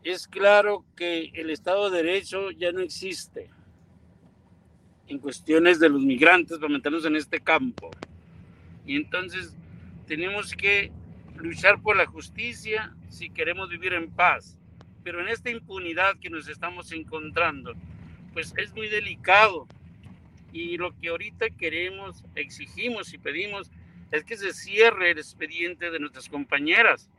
es 0.04 0.28
claro 0.28 0.86
que 0.95 1.32
el 1.34 1.50
Estado 1.50 1.89
de 1.89 2.04
Derecho 2.04 2.52
ya 2.52 2.71
no 2.71 2.82
existe 2.82 3.50
en 5.08 5.19
cuestiones 5.19 5.80
de 5.80 5.89
los 5.89 6.02
migrantes, 6.02 6.58
para 6.58 6.71
meternos 6.71 7.06
en 7.06 7.15
este 7.15 7.39
campo. 7.39 7.91
Y 8.86 8.95
entonces 8.95 9.56
tenemos 10.08 10.54
que 10.54 10.91
luchar 11.36 11.82
por 11.82 11.97
la 11.97 12.06
justicia 12.06 12.95
si 13.10 13.30
queremos 13.30 13.69
vivir 13.69 13.93
en 13.93 14.10
paz. 14.10 14.58
Pero 15.04 15.21
en 15.21 15.28
esta 15.28 15.50
impunidad 15.50 16.17
que 16.19 16.30
nos 16.30 16.47
estamos 16.47 16.91
encontrando, 16.91 17.74
pues 18.34 18.54
es 18.58 18.74
muy 18.74 18.88
delicado 18.88 19.67
y 20.54 20.78
lo 20.78 20.98
que 21.00 21.10
ahorita 21.10 21.50
queremos, 21.52 22.24
exigimos 22.36 23.14
y 23.14 23.18
pedimos 23.18 23.70
es 24.12 24.24
que 24.24 24.38
se 24.38 24.54
cierre 24.54 25.12
el 25.12 25.18
expediente 25.18 25.90
de 25.90 26.00
nuestras 26.00 26.28
compañeras 26.28 27.10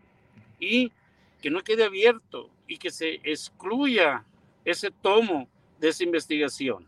y 0.61 0.93
que 1.41 1.51
no 1.51 1.63
quede 1.63 1.85
abierto 1.85 2.51
y 2.69 2.79
que 2.79 2.91
se 2.91 3.21
excluya 3.25 4.25
ese 4.65 4.91
tomo 4.91 5.49
de 5.81 5.89
esa 5.89 6.05
investigación. 6.05 6.87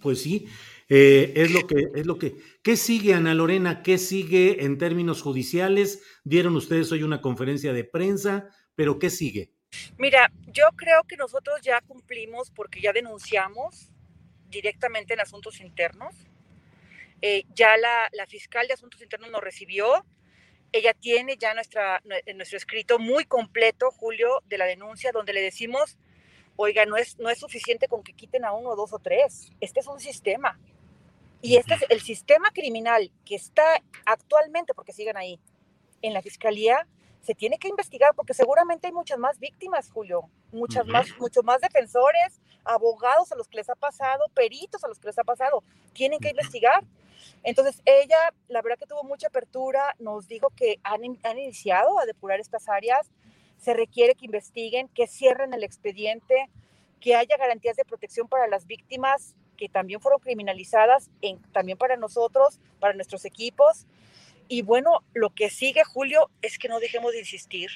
Pues 0.00 0.22
sí, 0.22 0.46
eh, 0.88 1.32
es 1.34 1.50
lo 1.50 1.66
que, 1.66 1.88
es 1.94 2.06
lo 2.06 2.18
que. 2.18 2.36
¿Qué 2.62 2.76
sigue, 2.76 3.14
Ana 3.14 3.34
Lorena? 3.34 3.82
¿Qué 3.82 3.98
sigue 3.98 4.64
en 4.64 4.78
términos 4.78 5.22
judiciales? 5.22 6.04
Dieron 6.22 6.54
ustedes 6.54 6.92
hoy 6.92 7.02
una 7.02 7.20
conferencia 7.20 7.72
de 7.72 7.82
prensa, 7.82 8.48
pero 8.76 9.00
¿qué 9.00 9.10
sigue? 9.10 9.54
Mira, 9.98 10.30
yo 10.52 10.66
creo 10.76 11.02
que 11.08 11.16
nosotros 11.16 11.60
ya 11.62 11.80
cumplimos 11.80 12.52
porque 12.52 12.80
ya 12.80 12.92
denunciamos 12.92 13.91
directamente 14.52 15.14
en 15.14 15.20
asuntos 15.20 15.60
internos. 15.60 16.14
Eh, 17.20 17.44
ya 17.54 17.76
la, 17.76 18.08
la, 18.12 18.26
fiscal 18.26 18.68
de 18.68 18.74
asuntos 18.74 19.02
internos 19.02 19.30
nos 19.32 19.40
recibió. 19.40 20.04
Ella 20.70 20.94
tiene 20.94 21.36
ya 21.36 21.52
nuestra, 21.54 22.00
nuestro 22.34 22.56
escrito 22.56 23.00
muy 23.00 23.24
completo, 23.24 23.90
Julio, 23.90 24.42
de 24.46 24.58
la 24.58 24.66
denuncia, 24.66 25.10
donde 25.12 25.32
le 25.32 25.40
decimos 25.40 25.98
Oiga, 26.56 26.84
no 26.84 26.96
es, 26.96 27.18
no 27.18 27.30
es 27.30 27.38
suficiente 27.38 27.88
con 27.88 28.02
que 28.02 28.12
quiten 28.12 28.44
a 28.44 28.52
uno, 28.52 28.76
dos 28.76 28.92
o 28.92 28.98
tres. 28.98 29.50
Este 29.60 29.80
es 29.80 29.86
un 29.86 30.00
sistema. 30.00 30.58
Y 31.40 31.56
este 31.56 31.74
es 31.74 31.84
el 31.88 32.00
sistema 32.00 32.50
criminal 32.50 33.10
que 33.24 33.34
está 33.34 33.82
actualmente, 34.04 34.74
porque 34.74 34.92
siguen 34.92 35.16
ahí, 35.16 35.40
en 36.02 36.12
la 36.12 36.22
fiscalía, 36.22 36.86
se 37.22 37.34
tiene 37.34 37.56
que 37.58 37.68
investigar 37.68 38.14
porque 38.14 38.34
seguramente 38.34 38.88
hay 38.88 38.92
muchas 38.92 39.18
más 39.18 39.38
víctimas, 39.38 39.90
Julio, 39.90 40.28
muchas 40.50 40.86
más, 40.86 41.06
muchos 41.18 41.44
más 41.44 41.60
defensores, 41.60 42.40
abogados 42.64 43.30
a 43.32 43.36
los 43.36 43.48
que 43.48 43.58
les 43.58 43.70
ha 43.70 43.76
pasado, 43.76 44.24
peritos 44.34 44.82
a 44.84 44.88
los 44.88 44.98
que 44.98 45.06
les 45.06 45.18
ha 45.18 45.24
pasado, 45.24 45.62
tienen 45.92 46.18
que 46.18 46.30
investigar. 46.30 46.84
Entonces 47.44 47.80
ella, 47.84 48.18
la 48.48 48.60
verdad 48.60 48.78
que 48.78 48.86
tuvo 48.86 49.04
mucha 49.04 49.28
apertura, 49.28 49.94
nos 50.00 50.26
dijo 50.26 50.50
que 50.50 50.80
han, 50.82 51.00
han 51.22 51.38
iniciado 51.38 51.98
a 52.00 52.06
depurar 52.06 52.40
estas 52.40 52.68
áreas, 52.68 53.10
se 53.56 53.72
requiere 53.72 54.16
que 54.16 54.26
investiguen, 54.26 54.88
que 54.88 55.06
cierren 55.06 55.54
el 55.54 55.62
expediente, 55.62 56.50
que 57.00 57.14
haya 57.14 57.36
garantías 57.36 57.76
de 57.76 57.84
protección 57.84 58.26
para 58.26 58.48
las 58.48 58.66
víctimas 58.66 59.36
que 59.56 59.68
también 59.68 60.00
fueron 60.00 60.18
criminalizadas, 60.18 61.08
en, 61.20 61.40
también 61.52 61.78
para 61.78 61.96
nosotros, 61.96 62.58
para 62.80 62.94
nuestros 62.94 63.24
equipos. 63.24 63.86
Y 64.52 64.60
bueno, 64.60 65.02
lo 65.14 65.30
que 65.30 65.48
sigue, 65.48 65.82
Julio, 65.82 66.28
es 66.42 66.58
que 66.58 66.68
no 66.68 66.78
dejemos 66.78 67.12
de 67.12 67.20
insistir 67.20 67.70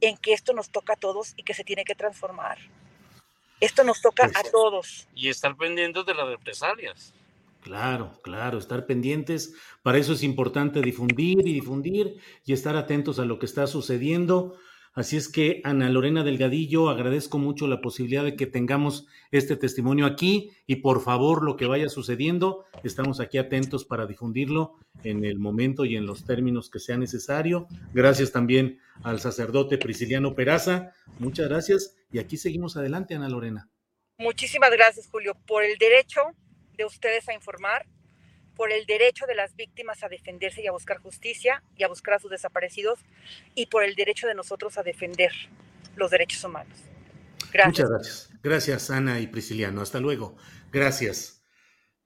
en 0.00 0.16
que 0.16 0.32
esto 0.32 0.52
nos 0.52 0.70
toca 0.70 0.94
a 0.94 0.96
todos 0.96 1.34
y 1.36 1.44
que 1.44 1.54
se 1.54 1.62
tiene 1.62 1.84
que 1.84 1.94
transformar. 1.94 2.58
Esto 3.60 3.84
nos 3.84 4.02
toca 4.02 4.24
a 4.24 4.42
todos. 4.50 5.06
Y 5.14 5.28
estar 5.28 5.56
pendientes 5.56 6.04
de 6.04 6.14
las 6.14 6.26
represalias. 6.26 7.14
Claro, 7.62 8.20
claro, 8.24 8.58
estar 8.58 8.86
pendientes. 8.86 9.54
Para 9.84 9.98
eso 9.98 10.14
es 10.14 10.24
importante 10.24 10.82
difundir 10.82 11.46
y 11.46 11.52
difundir 11.52 12.18
y 12.44 12.54
estar 12.54 12.74
atentos 12.74 13.20
a 13.20 13.24
lo 13.24 13.38
que 13.38 13.46
está 13.46 13.68
sucediendo. 13.68 14.58
Así 14.94 15.16
es 15.16 15.28
que, 15.28 15.60
Ana 15.64 15.88
Lorena 15.88 16.22
Delgadillo, 16.22 16.88
agradezco 16.88 17.38
mucho 17.38 17.66
la 17.66 17.80
posibilidad 17.80 18.22
de 18.22 18.36
que 18.36 18.46
tengamos 18.46 19.08
este 19.32 19.56
testimonio 19.56 20.06
aquí 20.06 20.52
y 20.68 20.76
por 20.76 21.02
favor 21.02 21.42
lo 21.44 21.56
que 21.56 21.66
vaya 21.66 21.88
sucediendo, 21.88 22.64
estamos 22.84 23.18
aquí 23.18 23.38
atentos 23.38 23.84
para 23.84 24.06
difundirlo 24.06 24.78
en 25.02 25.24
el 25.24 25.40
momento 25.40 25.84
y 25.84 25.96
en 25.96 26.06
los 26.06 26.24
términos 26.24 26.70
que 26.70 26.78
sea 26.78 26.96
necesario. 26.96 27.66
Gracias 27.92 28.30
también 28.30 28.78
al 29.02 29.18
sacerdote 29.18 29.78
Prisciliano 29.78 30.36
Peraza. 30.36 30.92
Muchas 31.18 31.48
gracias 31.48 31.96
y 32.12 32.20
aquí 32.20 32.36
seguimos 32.36 32.76
adelante, 32.76 33.16
Ana 33.16 33.28
Lorena. 33.28 33.68
Muchísimas 34.18 34.70
gracias, 34.70 35.08
Julio, 35.08 35.36
por 35.44 35.64
el 35.64 35.76
derecho 35.76 36.20
de 36.76 36.84
ustedes 36.84 37.28
a 37.28 37.34
informar 37.34 37.84
por 38.56 38.72
el 38.72 38.86
derecho 38.86 39.26
de 39.26 39.34
las 39.34 39.56
víctimas 39.56 40.02
a 40.02 40.08
defenderse 40.08 40.62
y 40.62 40.66
a 40.66 40.72
buscar 40.72 40.98
justicia 40.98 41.62
y 41.76 41.82
a 41.82 41.88
buscar 41.88 42.14
a 42.14 42.18
sus 42.18 42.30
desaparecidos 42.30 43.00
y 43.54 43.66
por 43.66 43.84
el 43.84 43.94
derecho 43.94 44.26
de 44.26 44.34
nosotros 44.34 44.78
a 44.78 44.82
defender 44.82 45.32
los 45.96 46.10
derechos 46.10 46.42
humanos. 46.44 46.76
Gracias. 47.52 47.66
Muchas 47.66 47.90
gracias. 47.90 48.30
Gracias, 48.42 48.90
Ana 48.90 49.20
y 49.20 49.26
Prisciliano. 49.28 49.80
Hasta 49.80 50.00
luego. 50.00 50.36
Gracias. 50.72 51.44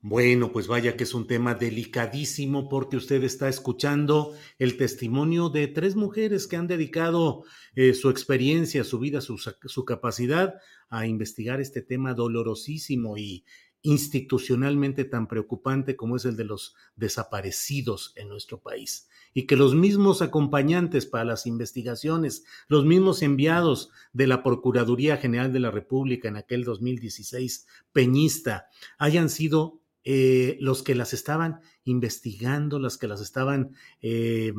Bueno, 0.00 0.52
pues 0.52 0.68
vaya 0.68 0.96
que 0.96 1.02
es 1.02 1.12
un 1.12 1.26
tema 1.26 1.54
delicadísimo 1.54 2.68
porque 2.68 2.96
usted 2.96 3.24
está 3.24 3.48
escuchando 3.48 4.32
el 4.58 4.76
testimonio 4.76 5.48
de 5.48 5.66
tres 5.66 5.96
mujeres 5.96 6.46
que 6.46 6.54
han 6.54 6.68
dedicado 6.68 7.42
eh, 7.74 7.94
su 7.94 8.08
experiencia, 8.08 8.84
su 8.84 9.00
vida, 9.00 9.20
su, 9.20 9.38
su 9.38 9.84
capacidad 9.84 10.54
a 10.88 11.06
investigar 11.06 11.60
este 11.60 11.82
tema 11.82 12.14
dolorosísimo 12.14 13.18
y, 13.18 13.44
institucionalmente 13.82 15.04
tan 15.04 15.28
preocupante 15.28 15.96
como 15.96 16.16
es 16.16 16.24
el 16.24 16.36
de 16.36 16.44
los 16.44 16.74
desaparecidos 16.96 18.12
en 18.16 18.28
nuestro 18.28 18.60
país 18.60 19.08
y 19.34 19.46
que 19.46 19.56
los 19.56 19.74
mismos 19.74 20.20
acompañantes 20.20 21.06
para 21.06 21.24
las 21.24 21.46
investigaciones, 21.46 22.44
los 22.66 22.84
mismos 22.84 23.22
enviados 23.22 23.90
de 24.12 24.26
la 24.26 24.42
Procuraduría 24.42 25.16
General 25.16 25.52
de 25.52 25.60
la 25.60 25.70
República 25.70 26.28
en 26.28 26.36
aquel 26.36 26.64
2016 26.64 27.66
peñista 27.92 28.68
hayan 28.98 29.28
sido 29.28 29.80
eh, 30.04 30.56
los 30.60 30.82
que 30.82 30.94
las 30.94 31.12
estaban 31.12 31.60
investigando, 31.84 32.78
las 32.78 32.96
que 32.96 33.08
las 33.08 33.20
estaban, 33.20 33.74
eh, 34.00 34.52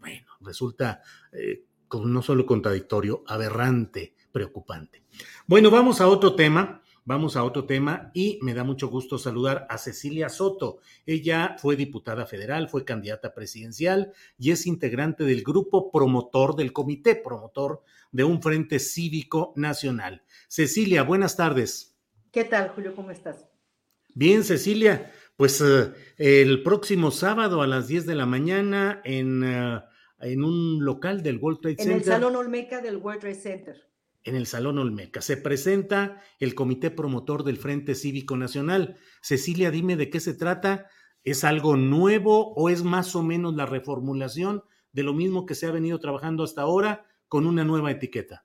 bueno, 0.00 0.26
resulta 0.40 1.02
eh, 1.32 1.64
no 2.04 2.20
solo 2.20 2.44
contradictorio, 2.44 3.22
aberrante, 3.26 4.14
preocupante. 4.32 5.04
Bueno, 5.46 5.70
vamos 5.70 6.00
a 6.00 6.08
otro 6.08 6.34
tema 6.34 6.82
Vamos 7.08 7.36
a 7.36 7.42
otro 7.42 7.64
tema 7.64 8.10
y 8.12 8.38
me 8.42 8.52
da 8.52 8.64
mucho 8.64 8.88
gusto 8.88 9.16
saludar 9.16 9.66
a 9.70 9.78
Cecilia 9.78 10.28
Soto. 10.28 10.80
Ella 11.06 11.56
fue 11.58 11.74
diputada 11.74 12.26
federal, 12.26 12.68
fue 12.68 12.84
candidata 12.84 13.32
presidencial 13.32 14.12
y 14.38 14.50
es 14.50 14.66
integrante 14.66 15.24
del 15.24 15.42
grupo 15.42 15.90
promotor, 15.90 16.54
del 16.54 16.74
comité 16.74 17.14
promotor 17.14 17.82
de 18.12 18.24
un 18.24 18.42
Frente 18.42 18.78
Cívico 18.78 19.54
Nacional. 19.56 20.22
Cecilia, 20.48 21.02
buenas 21.02 21.34
tardes. 21.34 21.96
¿Qué 22.30 22.44
tal, 22.44 22.68
Julio? 22.74 22.94
¿Cómo 22.94 23.10
estás? 23.10 23.46
Bien, 24.12 24.44
Cecilia. 24.44 25.10
Pues 25.34 25.62
eh, 25.62 25.94
el 26.18 26.62
próximo 26.62 27.10
sábado 27.10 27.62
a 27.62 27.66
las 27.66 27.88
10 27.88 28.04
de 28.04 28.16
la 28.16 28.26
mañana 28.26 29.00
en, 29.02 29.44
eh, 29.44 29.80
en 30.20 30.44
un 30.44 30.84
local 30.84 31.22
del 31.22 31.38
World 31.38 31.60
Trade 31.62 31.76
Center. 31.76 31.90
En 31.90 31.98
el 32.00 32.04
Salón 32.04 32.36
Olmeca 32.36 32.82
del 32.82 32.98
World 32.98 33.20
Trade 33.20 33.34
Center 33.34 33.87
en 34.28 34.36
el 34.36 34.46
Salón 34.46 34.78
Olmeca. 34.78 35.20
Se 35.20 35.36
presenta 35.36 36.22
el 36.38 36.54
comité 36.54 36.90
promotor 36.90 37.44
del 37.44 37.56
Frente 37.56 37.94
Cívico 37.94 38.36
Nacional. 38.36 38.96
Cecilia, 39.22 39.70
dime 39.70 39.96
de 39.96 40.10
qué 40.10 40.20
se 40.20 40.34
trata. 40.34 40.86
¿Es 41.24 41.44
algo 41.44 41.76
nuevo 41.76 42.54
o 42.54 42.68
es 42.68 42.84
más 42.84 43.16
o 43.16 43.22
menos 43.22 43.54
la 43.54 43.66
reformulación 43.66 44.62
de 44.92 45.02
lo 45.02 45.14
mismo 45.14 45.46
que 45.46 45.54
se 45.54 45.66
ha 45.66 45.70
venido 45.70 45.98
trabajando 45.98 46.44
hasta 46.44 46.62
ahora 46.62 47.06
con 47.28 47.46
una 47.46 47.64
nueva 47.64 47.90
etiqueta? 47.90 48.44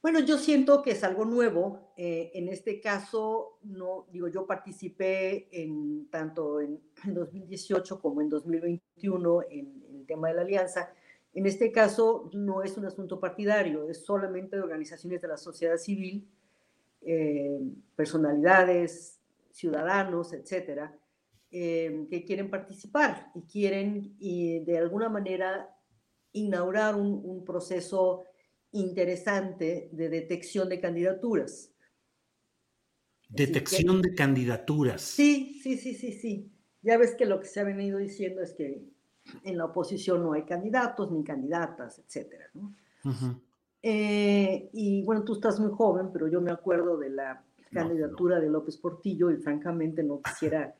Bueno, 0.00 0.20
yo 0.20 0.36
siento 0.36 0.82
que 0.82 0.90
es 0.92 1.02
algo 1.02 1.24
nuevo. 1.24 1.94
Eh, 1.96 2.30
en 2.34 2.48
este 2.48 2.80
caso, 2.80 3.58
no 3.62 4.06
digo, 4.12 4.28
yo 4.28 4.46
participé 4.46 5.48
en 5.50 6.08
tanto 6.10 6.60
en, 6.60 6.80
2018 7.06 8.00
como 8.00 8.20
en 8.20 8.28
2021 8.28 9.42
en 9.50 9.82
el 9.94 10.06
tema 10.06 10.28
de 10.28 10.34
la 10.34 10.42
alianza 10.42 10.92
en 11.34 11.46
este 11.46 11.72
caso 11.72 12.30
no 12.32 12.62
es 12.62 12.76
un 12.76 12.86
asunto 12.86 13.18
partidario, 13.18 13.88
es 13.88 14.04
solamente 14.04 14.56
de 14.56 14.62
organizaciones 14.62 15.20
de 15.20 15.28
la 15.28 15.36
sociedad 15.36 15.76
civil, 15.76 16.28
eh, 17.00 17.60
personalidades, 17.96 19.20
ciudadanos, 19.50 20.32
etcétera, 20.32 20.96
eh, 21.50 22.06
que 22.08 22.24
quieren 22.24 22.50
participar 22.50 23.30
y 23.34 23.42
quieren 23.42 24.16
y 24.18 24.60
de 24.64 24.78
alguna 24.78 25.08
manera 25.08 25.68
inaugurar 26.32 26.94
un, 26.94 27.44
proceso 27.44 28.24
interesante 28.72 29.88
de 29.92 30.08
detección 30.08 30.68
de 30.68 30.80
candidaturas. 30.80 31.72
Detección 33.28 34.02
de 34.02 34.14
candidaturas. 34.14 35.02
Sí, 35.02 35.60
sí, 35.62 35.78
sí, 35.78 35.94
sí, 35.94 36.12
sí. 36.12 36.52
Ya 36.82 36.96
ves 36.96 37.14
que 37.14 37.26
lo 37.26 37.40
que 37.40 37.46
se 37.46 37.60
ha 37.60 37.64
venido 37.64 37.98
diciendo 37.98 38.42
es 38.42 38.52
que 38.52 38.84
en 39.42 39.58
la 39.58 39.66
oposición 39.66 40.22
no 40.22 40.32
hay 40.32 40.42
candidatos 40.42 41.10
ni 41.10 41.24
candidatas, 41.24 41.98
etcétera, 41.98 42.50
eh, 43.86 44.70
y 44.72 45.02
bueno, 45.04 45.24
tú 45.24 45.34
estás 45.34 45.60
muy 45.60 45.70
joven, 45.70 46.08
pero 46.10 46.26
yo 46.26 46.40
me 46.40 46.50
acuerdo 46.50 46.96
de 46.96 47.10
la 47.10 47.44
candidatura 47.70 48.40
de 48.40 48.48
López 48.48 48.78
Portillo 48.78 49.30
y 49.30 49.36
francamente 49.36 50.02
no 50.02 50.22
quisiera 50.22 50.74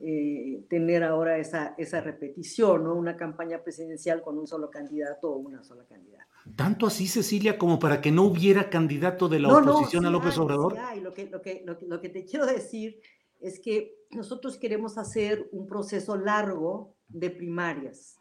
eh, 0.00 0.64
tener 0.68 1.04
ahora 1.04 1.38
esa, 1.38 1.74
esa 1.78 2.00
repetición, 2.00 2.84
¿no? 2.84 2.94
Una 2.94 3.16
campaña 3.16 3.62
presidencial 3.62 4.22
con 4.22 4.38
un 4.38 4.48
solo 4.48 4.70
candidato 4.70 5.30
o 5.30 5.36
una 5.36 5.62
sola 5.62 5.84
candidata. 5.88 6.26
¿Tanto 6.56 6.86
así, 6.86 7.06
Cecilia, 7.06 7.58
como 7.58 7.78
para 7.78 8.00
que 8.00 8.10
no 8.10 8.24
hubiera 8.24 8.70
candidato 8.70 9.28
de 9.28 9.38
la 9.38 9.56
oposición 9.56 10.06
a 10.06 10.10
López 10.10 10.36
Obrador? 10.38 10.76
Lo, 11.02 11.14
que, 11.14 11.26
lo, 11.26 11.42
que, 11.42 11.64
lo 11.64 12.00
que 12.00 12.08
te 12.08 12.24
quiero 12.24 12.46
decir 12.46 13.00
es 13.40 13.60
que 13.60 13.98
nosotros 14.10 14.56
queremos 14.56 14.98
hacer 14.98 15.48
un 15.52 15.66
proceso 15.66 16.16
largo 16.16 16.94
de 17.08 17.30
primarias, 17.30 18.18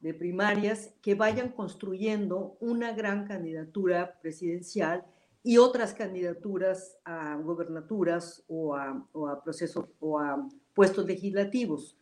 de 0.00 0.14
primarias 0.14 0.92
que 1.00 1.14
vayan 1.14 1.50
construyendo 1.50 2.56
una 2.60 2.92
gran 2.92 3.26
candidatura 3.26 4.18
presidencial 4.20 5.04
y 5.42 5.58
otras 5.58 5.94
candidaturas 5.94 6.98
a 7.04 7.36
gobernaturas 7.36 8.44
o 8.48 8.74
a, 8.74 9.42
procesos 9.44 9.86
o 10.00 10.18
a 10.18 10.48
puestos 10.74 11.06
legislativos. 11.06 11.96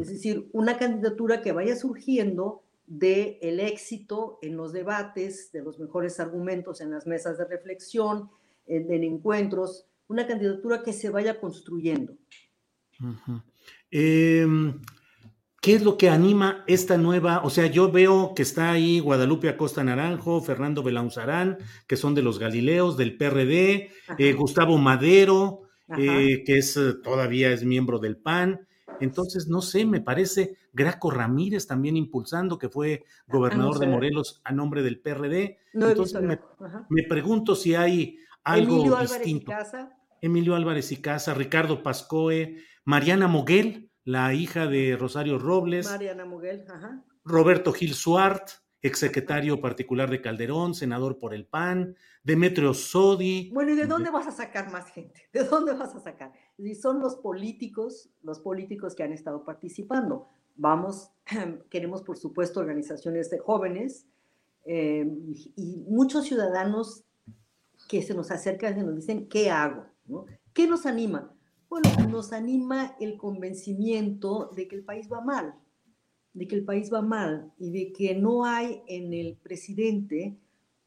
Es 0.00 0.08
decir, 0.08 0.48
una 0.52 0.76
candidatura 0.76 1.40
que 1.40 1.52
vaya 1.52 1.76
surgiendo 1.76 2.62
de 2.86 3.38
el 3.42 3.60
éxito 3.60 4.38
en 4.42 4.56
los 4.56 4.72
debates, 4.72 5.52
de 5.52 5.62
los 5.62 5.78
mejores 5.78 6.18
argumentos 6.18 6.80
en 6.80 6.90
las 6.90 7.06
mesas 7.06 7.38
de 7.38 7.44
reflexión, 7.44 8.30
en, 8.66 8.90
en 8.92 9.04
encuentros 9.04 9.86
una 10.08 10.26
candidatura 10.26 10.82
que 10.82 10.92
se 10.92 11.10
vaya 11.10 11.38
construyendo. 11.38 12.16
¿Qué 15.68 15.74
es 15.74 15.84
lo 15.84 15.98
que 15.98 16.08
anima 16.08 16.64
esta 16.66 16.96
nueva? 16.96 17.42
O 17.44 17.50
sea, 17.50 17.66
yo 17.66 17.92
veo 17.92 18.32
que 18.34 18.40
está 18.40 18.70
ahí 18.70 19.00
Guadalupe 19.00 19.50
Acosta 19.50 19.84
Naranjo, 19.84 20.40
Fernando 20.40 20.82
Belaunzarán, 20.82 21.58
que 21.86 21.98
son 21.98 22.14
de 22.14 22.22
los 22.22 22.38
Galileos, 22.38 22.96
del 22.96 23.18
PRD, 23.18 23.90
eh, 24.16 24.32
Gustavo 24.32 24.78
Madero, 24.78 25.64
eh, 25.98 26.42
que 26.46 26.56
es 26.56 26.80
todavía 27.04 27.52
es 27.52 27.66
miembro 27.66 27.98
del 27.98 28.16
PAN. 28.16 28.66
Entonces, 29.00 29.48
no 29.48 29.60
sé, 29.60 29.84
me 29.84 30.00
parece 30.00 30.56
Graco 30.72 31.10
Ramírez 31.10 31.66
también 31.66 31.98
impulsando, 31.98 32.58
que 32.58 32.70
fue 32.70 33.04
ah, 33.04 33.24
gobernador 33.30 33.78
de 33.78 33.88
Morelos 33.88 34.40
a 34.44 34.52
nombre 34.52 34.82
del 34.82 35.00
PRD. 35.00 35.58
Entonces, 35.74 36.18
me, 36.88 37.02
pregunto 37.02 37.54
si 37.54 37.74
hay 37.74 38.16
algo 38.42 38.76
Emilio 38.76 38.96
Álvarez 38.96 39.26
y 39.26 39.44
Casa. 39.44 39.90
Emilio 40.22 40.54
Álvarez 40.54 40.92
y 40.92 40.96
Casa, 40.96 41.34
Ricardo 41.34 41.82
Pascoe, 41.82 42.56
Mariana 42.86 43.28
Moguel, 43.28 43.87
la 44.08 44.32
hija 44.32 44.66
de 44.66 44.96
Rosario 44.96 45.38
Robles. 45.38 45.84
Mariana 45.84 46.24
Moguel, 46.24 46.64
ajá. 46.66 47.04
Roberto 47.26 47.74
Gil 47.74 47.92
Suart, 47.92 48.48
exsecretario 48.80 49.60
particular 49.60 50.08
de 50.08 50.22
Calderón, 50.22 50.74
senador 50.74 51.18
por 51.18 51.34
el 51.34 51.44
PAN, 51.44 51.94
Demetrio 52.24 52.72
Sodi. 52.72 53.50
Bueno, 53.52 53.72
¿y 53.72 53.74
de 53.74 53.84
dónde 53.84 54.08
vas 54.08 54.26
a 54.26 54.30
sacar 54.30 54.72
más 54.72 54.90
gente? 54.92 55.28
¿De 55.30 55.44
dónde 55.44 55.74
vas 55.74 55.94
a 55.94 56.00
sacar? 56.00 56.32
Y 56.56 56.74
son 56.74 57.00
los 57.00 57.16
políticos, 57.16 58.08
los 58.22 58.40
políticos 58.40 58.94
que 58.94 59.02
han 59.02 59.12
estado 59.12 59.44
participando. 59.44 60.26
Vamos, 60.56 61.10
queremos 61.68 62.00
por 62.00 62.16
supuesto 62.16 62.60
organizaciones 62.60 63.28
de 63.28 63.40
jóvenes 63.40 64.06
eh, 64.64 65.06
y 65.54 65.84
muchos 65.86 66.24
ciudadanos 66.24 67.04
que 67.90 68.00
se 68.00 68.14
nos 68.14 68.30
acercan 68.30 68.78
y 68.78 68.82
nos 68.82 68.96
dicen, 68.96 69.28
¿qué 69.28 69.50
hago? 69.50 69.84
¿Qué 70.54 70.66
nos 70.66 70.86
anima? 70.86 71.30
Bueno, 71.68 71.90
nos 72.08 72.32
anima 72.32 72.96
el 72.98 73.18
convencimiento 73.18 74.50
de 74.56 74.68
que 74.68 74.76
el 74.76 74.84
país 74.84 75.08
va 75.12 75.20
mal, 75.20 75.54
de 76.32 76.48
que 76.48 76.56
el 76.56 76.64
país 76.64 76.90
va 76.92 77.02
mal 77.02 77.52
y 77.58 77.70
de 77.70 77.92
que 77.92 78.14
no 78.14 78.44
hay 78.46 78.82
en 78.86 79.12
el 79.12 79.36
presidente 79.36 80.36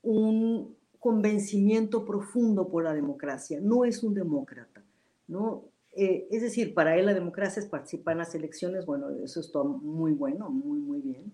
un 0.01 0.75
convencimiento 0.99 2.03
profundo 2.03 2.67
por 2.69 2.83
la 2.83 2.93
democracia. 2.93 3.59
No 3.61 3.85
es 3.85 4.03
un 4.03 4.13
demócrata, 4.13 4.83
¿no? 5.27 5.65
Eh, 5.93 6.27
es 6.31 6.41
decir, 6.41 6.73
para 6.73 6.97
él 6.97 7.05
la 7.05 7.13
democracia 7.13 7.61
es 7.61 7.67
participar 7.67 8.13
en 8.13 8.19
las 8.19 8.33
elecciones, 8.33 8.85
bueno, 8.85 9.09
eso 9.09 9.39
está 9.41 9.61
muy 9.61 10.13
bueno, 10.13 10.49
muy, 10.49 10.79
muy 10.79 11.01
bien, 11.01 11.33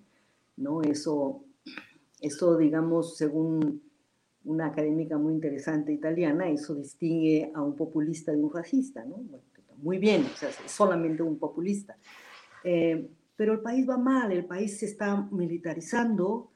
¿no? 0.56 0.82
Eso, 0.82 1.44
eso 2.22 2.58
digamos, 2.58 3.18
según 3.18 3.82
una 4.48 4.68
académica 4.68 5.18
muy 5.18 5.34
interesante 5.34 5.92
italiana, 5.92 6.50
eso 6.50 6.74
distingue 6.74 7.52
a 7.54 7.62
un 7.62 7.76
populista 7.76 8.32
de 8.32 8.42
un 8.42 8.50
fascista, 8.50 9.04
¿no? 9.06 9.24
muy 9.78 10.00
bien, 10.00 10.26
o 10.26 10.36
sea, 10.36 10.50
solamente 10.66 11.22
un 11.22 11.38
populista. 11.38 11.98
Eh, 12.64 13.10
pero 13.36 13.54
el 13.54 13.60
país 13.60 13.88
va 13.88 13.98
mal, 13.98 14.32
el 14.32 14.46
país 14.46 14.80
se 14.80 14.86
está 14.88 15.16
militarizando, 15.32 16.52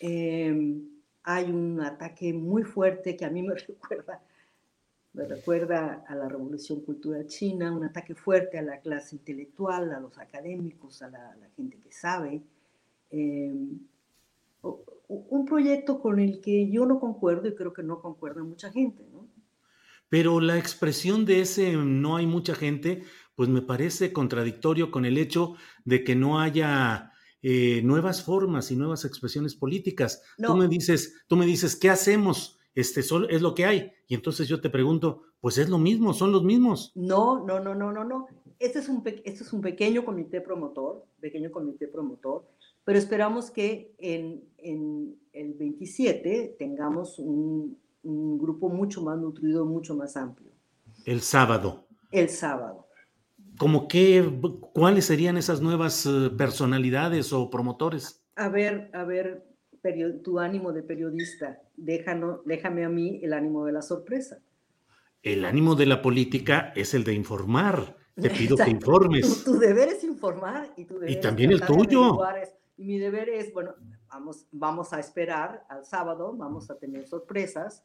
eh, 0.00 0.80
hay 1.24 1.50
un 1.50 1.80
ataque 1.80 2.32
muy 2.32 2.62
fuerte 2.62 3.16
que 3.16 3.24
a 3.24 3.30
mí 3.30 3.42
me 3.42 3.54
recuerda, 3.68 4.22
me 5.12 5.26
recuerda 5.26 6.04
a 6.08 6.14
la 6.14 6.28
revolución 6.28 6.80
cultural 6.80 7.26
china, 7.26 7.76
un 7.76 7.84
ataque 7.84 8.14
fuerte 8.14 8.58
a 8.58 8.62
la 8.62 8.80
clase 8.80 9.16
intelectual, 9.16 9.92
a 9.92 10.00
los 10.00 10.16
académicos, 10.16 11.02
a 11.02 11.10
la, 11.10 11.36
gente 11.56 11.76
que 11.78 11.92
sabe. 11.92 12.40
Eh, 13.10 13.52
un 15.28 15.44
proyecto 15.44 16.00
con 16.00 16.18
el 16.18 16.40
que 16.40 16.70
yo 16.70 16.86
no 16.86 16.98
concuerdo 17.00 17.48
y 17.48 17.54
creo 17.54 17.72
que 17.72 17.82
no 17.82 18.00
concuerda 18.00 18.42
mucha 18.42 18.70
gente, 18.70 19.06
¿no? 19.12 19.28
Pero 20.08 20.40
la 20.40 20.58
expresión 20.58 21.24
de 21.24 21.40
ese 21.40 21.72
no 21.72 22.16
hay 22.16 22.26
mucha 22.26 22.54
gente, 22.54 23.02
pues 23.34 23.48
me 23.48 23.62
parece 23.62 24.12
contradictorio 24.12 24.90
con 24.90 25.06
el 25.06 25.16
hecho 25.16 25.54
de 25.86 26.04
que 26.04 26.14
no 26.14 26.38
haya 26.38 27.12
eh, 27.40 27.80
nuevas 27.82 28.22
formas 28.22 28.70
y 28.70 28.76
nuevas 28.76 29.04
expresiones 29.06 29.54
políticas. 29.54 30.22
Tú 30.36 30.54
me 30.54 30.68
dices, 30.68 31.24
tú 31.28 31.36
me 31.36 31.46
dices, 31.46 31.76
¿qué 31.76 31.88
hacemos? 31.88 32.58
Este 32.74 33.00
es 33.00 33.42
lo 33.42 33.54
que 33.54 33.64
hay. 33.64 33.92
Y 34.06 34.14
entonces 34.14 34.48
yo 34.48 34.60
te 34.60 34.70
pregunto, 34.70 35.22
pues 35.40 35.58
es 35.58 35.68
lo 35.68 35.78
mismo, 35.78 36.14
son 36.14 36.30
los 36.30 36.44
mismos. 36.44 36.92
No, 36.94 37.44
no, 37.44 37.58
no, 37.58 37.74
no, 37.74 37.90
no, 37.90 38.04
no. 38.04 38.26
Este 38.58 38.78
es 38.78 38.88
un, 38.88 39.02
este 39.24 39.44
es 39.44 39.52
un 39.52 39.60
pequeño 39.60 40.04
comité 40.04 40.40
promotor, 40.40 41.04
pequeño 41.20 41.50
comité 41.50 41.88
promotor, 41.88 42.46
pero 42.84 42.98
esperamos 42.98 43.50
que 43.50 43.94
en, 43.98 44.44
en 44.58 45.16
el 45.32 45.54
27 45.54 46.56
tengamos 46.58 47.18
un, 47.18 47.78
un 48.02 48.38
grupo 48.38 48.68
mucho 48.68 49.02
más 49.02 49.18
nutrido, 49.18 49.64
mucho 49.64 49.94
más 49.94 50.16
amplio. 50.16 50.50
El 51.04 51.20
sábado. 51.20 51.86
El 52.10 52.28
sábado. 52.28 52.86
¿Cómo 53.58 53.86
qué, 53.86 54.24
cuáles 54.72 55.06
serían 55.06 55.36
esas 55.36 55.60
nuevas 55.60 56.06
eh, 56.06 56.30
personalidades 56.36 57.32
o 57.32 57.50
promotores? 57.50 58.22
A 58.36 58.48
ver, 58.48 58.90
a 58.94 59.04
ver, 59.04 59.44
tu 60.22 60.38
ánimo 60.38 60.72
de 60.72 60.82
periodista, 60.82 61.60
déjano, 61.76 62.40
déjame 62.44 62.84
a 62.84 62.88
mí 62.88 63.20
el 63.22 63.32
ánimo 63.32 63.66
de 63.66 63.72
la 63.72 63.82
sorpresa. 63.82 64.38
El 65.22 65.44
ánimo 65.44 65.74
de 65.74 65.86
la 65.86 66.02
política 66.02 66.72
es 66.74 66.94
el 66.94 67.04
de 67.04 67.14
informar. 67.14 67.96
Te 68.14 68.30
pido 68.30 68.56
que 68.56 68.70
informes. 68.70 69.44
Tu, 69.44 69.58
deber 69.58 69.88
es 69.88 70.04
informar 70.04 70.72
y 70.76 70.84
tu 70.84 70.94
deber 70.94 71.10
Y 71.10 71.20
también 71.20 71.52
el 71.52 71.62
tuyo. 71.62 72.18
Y 72.82 72.84
mi 72.84 72.98
deber 72.98 73.28
es, 73.28 73.52
bueno, 73.54 73.74
vamos, 74.08 74.44
vamos 74.50 74.92
a 74.92 74.98
esperar 74.98 75.64
al 75.68 75.84
sábado, 75.84 76.34
vamos 76.36 76.68
a 76.68 76.76
tener 76.78 77.06
sorpresas 77.06 77.84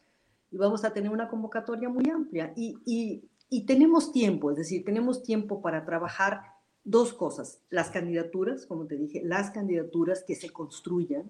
y 0.50 0.58
vamos 0.58 0.84
a 0.84 0.92
tener 0.92 1.12
una 1.12 1.30
convocatoria 1.30 1.88
muy 1.88 2.10
amplia. 2.10 2.52
Y, 2.56 2.80
y, 2.84 3.24
y 3.48 3.68
tenemos 3.68 4.12
tiempo, 4.12 4.50
es 4.50 4.58
decir, 4.58 4.84
tenemos 4.84 5.22
tiempo 5.22 5.62
para 5.62 5.86
trabajar 5.86 6.42
dos 6.84 7.14
cosas, 7.14 7.62
las 7.70 7.92
candidaturas, 7.92 8.66
como 8.66 8.88
te 8.88 8.98
dije, 8.98 9.22
las 9.24 9.52
candidaturas 9.52 10.24
que 10.24 10.34
se 10.34 10.50
construyan, 10.50 11.30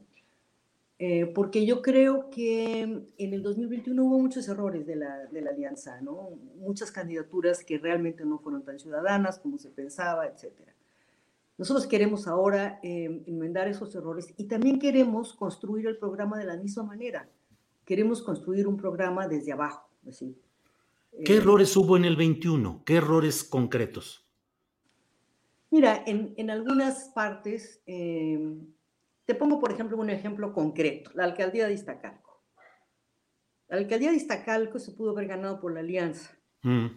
eh, 0.98 1.26
porque 1.26 1.66
yo 1.66 1.82
creo 1.82 2.30
que 2.30 2.84
en 2.84 3.34
el 3.34 3.44
2021 3.44 4.02
hubo 4.02 4.18
muchos 4.18 4.48
errores 4.48 4.88
de 4.88 4.96
la, 4.96 5.26
de 5.26 5.42
la, 5.42 5.50
alianza, 5.50 6.00
¿no? 6.00 6.30
Muchas 6.56 6.90
candidaturas 6.90 7.66
que 7.66 7.80
realmente 7.80 8.24
no 8.24 8.40
fueron 8.40 8.64
tan 8.64 8.80
ciudadanas 8.80 9.40
como 9.40 9.58
se 9.58 9.72
pensaba, 9.72 10.26
etc. 10.26 10.54
Nosotros 11.58 11.88
queremos 11.88 12.28
ahora 12.28 12.80
eh, 12.84 13.24
enmendar 13.26 13.68
esos 13.68 13.94
errores 13.96 14.34
y 14.38 14.46
también 14.46 14.80
queremos 14.80 15.34
construir 15.34 15.88
el 15.88 15.98
programa 15.98 16.38
de 16.38 16.46
la 16.46 16.58
misma 16.58 16.84
manera 16.84 17.28
queremos 17.88 18.22
construir 18.22 18.68
un 18.68 18.76
programa 18.76 19.28
desde 19.28 19.54
abajo. 19.54 19.90
¿Qué 21.24 21.34
eh, 21.34 21.38
errores 21.38 21.76
hubo 21.78 21.96
en 21.96 22.04
el 22.04 22.18
21? 22.18 22.84
¿Qué 22.86 22.98
errores 22.98 23.46
concretos? 23.46 24.28
Mira, 25.72 26.04
en, 26.06 26.50
algunas 26.50 27.10
partes, 27.16 27.82
em, 27.86 28.68
te 29.26 29.36
pongo 29.36 29.60
por 29.60 29.72
ejemplo 29.72 29.98
un 29.98 30.10
ejemplo 30.10 30.54
concreto, 30.54 31.12
la 31.14 31.24
alcaldía 31.24 31.68
de 31.68 31.74
Iztacalco. 31.74 32.44
La 33.70 33.78
alcaldía 33.78 34.12
de 34.12 34.18
Iztacalco 34.18 34.80
se 34.80 34.92
pudo 34.92 35.12
haber 35.12 35.28
ganado 35.28 35.60
por 35.60 35.74
la 35.74 35.80
alianza, 35.80 36.38
mm. 36.64 36.88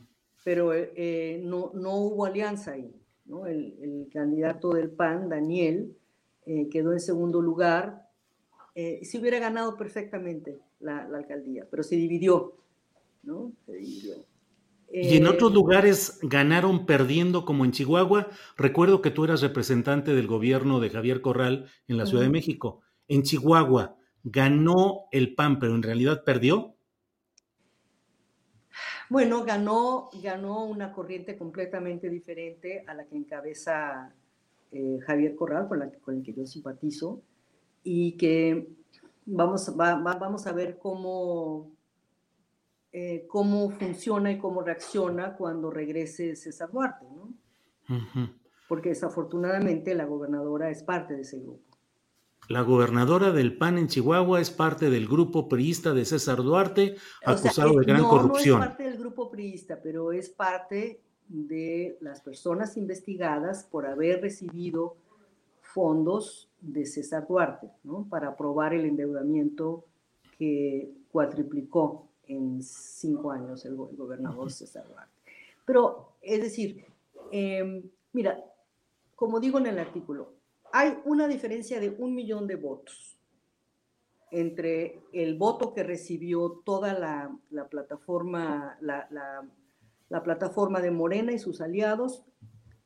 pero 0.45 0.73
eh, 0.75 1.41
no, 1.45 1.71
no, 1.75 1.97
hubo 1.99 2.27
alianza 2.27 2.73
ahí. 2.73 3.00
El, 3.47 4.09
candidato 4.13 4.71
del 4.71 4.91
PAN, 4.91 5.29
Daniel, 5.29 5.97
eh, 6.47 6.69
quedó 6.69 6.93
en 6.93 7.01
segundo 7.01 7.41
lugar. 7.41 8.09
se 8.75 9.19
hubiera 9.19 9.39
ganado 9.39 9.77
perfectamente 9.77 10.61
la, 10.81 11.09
alcaldía, 11.15 11.67
pero 11.71 11.83
se 11.83 11.97
dividió, 11.97 12.57
¿no? 13.23 13.53
Se 13.67 13.73
dividió. 13.73 14.15
y 14.93 15.17
en 15.17 15.27
otros 15.27 15.53
eh, 15.53 15.55
lugares 15.55 16.19
ganaron 16.23 16.87
perdiendo, 16.87 17.45
como 17.45 17.65
en 17.65 17.73
Chihuahua. 17.73 18.29
Recuerdo 18.57 19.03
que 19.03 19.11
tú 19.11 19.25
eras 19.25 19.43
representante 19.43 20.15
del 20.15 20.27
gobierno 20.27 20.81
de 20.81 20.91
Javier 20.91 21.21
Corral 21.21 21.67
en 21.87 21.99
la 21.99 22.07
Ciudad 22.07 22.25
de 22.25 22.31
México. 22.31 22.81
En 23.07 23.23
Chihuahua 23.23 23.97
ganó 24.25 25.07
el 25.13 25.35
PAN, 25.35 25.59
pero 25.59 25.75
en 25.75 25.83
realidad 25.83 26.25
perdió. 26.25 26.75
Bueno, 29.11 29.45
ganó, 29.45 30.09
ganó 30.23 30.65
una 30.65 30.93
corriente 30.93 31.37
completamente 31.37 32.09
diferente 32.09 32.85
a 32.87 32.95
la 32.95 33.05
que 33.05 33.17
encabeza 33.17 34.15
eh, 34.73 34.99
Javier 35.03 35.35
Corral, 35.37 35.69
con, 35.69 35.81
la, 35.81 35.91
con 35.91 36.17
el 36.17 36.23
que 36.23 36.33
yo 36.33 36.47
simpatizo, 36.47 37.21
y 37.83 38.13
que 38.13 38.69
Vamos, 39.33 39.77
vamos 39.77 40.47
a 40.47 40.53
ver 40.53 40.79
cómo, 40.79 41.71
eh, 42.93 43.27
cómo 43.29 43.71
funciona 43.71 44.33
y 44.33 44.39
cómo 44.39 44.63
reacciona 44.63 45.37
cuando 45.37 45.71
regrese 45.71 46.35
César 46.35 46.71
Duarte, 46.73 47.07
¿no? 47.15 47.33
Porque 48.69 48.91
desafortunadamente 48.91 49.95
la 49.95 50.05
gobernadora 50.05 50.71
es 50.71 50.83
parte 50.83 51.15
de 51.15 51.23
ese 51.23 51.39
grupo. 51.39 51.70
La 52.51 52.63
gobernadora 52.63 53.31
del 53.31 53.57
PAN 53.57 53.79
en 53.79 53.87
Chihuahua 53.87 54.41
es 54.41 54.51
parte 54.51 54.91
del 54.91 55.07
grupo 55.07 55.49
priista 55.49 55.95
de 55.95 56.05
César 56.05 56.39
Duarte, 56.39 56.97
acusado 57.25 57.79
de 57.79 57.85
gran 57.85 58.03
corrupción. 58.03 58.59
No 58.59 58.65
es 58.65 58.71
parte 58.71 58.83
del 58.83 58.99
grupo 58.99 59.31
priista, 59.31 59.81
pero 59.81 60.11
es 60.11 60.31
parte 60.31 61.01
de 61.29 61.97
las 62.01 62.21
personas 62.21 62.77
investigadas 62.77 63.63
por 63.71 63.87
haber 63.87 64.23
recibido 64.23 64.97
fondos 65.61 66.51
de 66.61 66.87
César 66.87 67.25
Duarte, 67.29 67.71
¿no? 67.85 68.09
Para 68.11 68.31
aprobar 68.31 68.75
el 68.75 68.85
endeudamiento 68.85 69.85
que 70.37 70.91
cuatriplicó 71.13 72.09
en 72.27 72.65
cinco 72.65 73.31
años 73.31 73.65
el, 73.65 73.77
gobernador 73.77 74.51
César 74.51 74.89
Duarte. 74.89 75.13
Pero, 75.65 76.15
es 76.21 76.43
decir, 76.43 76.85
em, 77.31 77.81
mira, 78.13 78.43
como 79.15 79.39
digo 79.39 79.61
en 79.61 79.69
el 79.69 79.79
artículo, 79.79 80.40
hay 80.73 80.99
una 81.05 81.29
diferencia 81.29 81.81
de 81.81 81.91
un 81.91 82.15
millón 82.15 82.47
de 82.47 82.57
votos 82.57 83.19
entre 84.31 85.03
el 85.13 85.37
voto 85.37 85.75
que 85.75 85.83
recibió 85.83 86.63
toda 86.65 86.95
la, 86.95 87.67
plataforma, 87.69 88.79
la, 88.81 89.09
la, 90.09 90.23
plataforma 90.23 90.81
de 90.81 90.91
Morena 90.91 91.33
y 91.33 91.39
sus 91.39 91.61
aliados, 91.61 92.25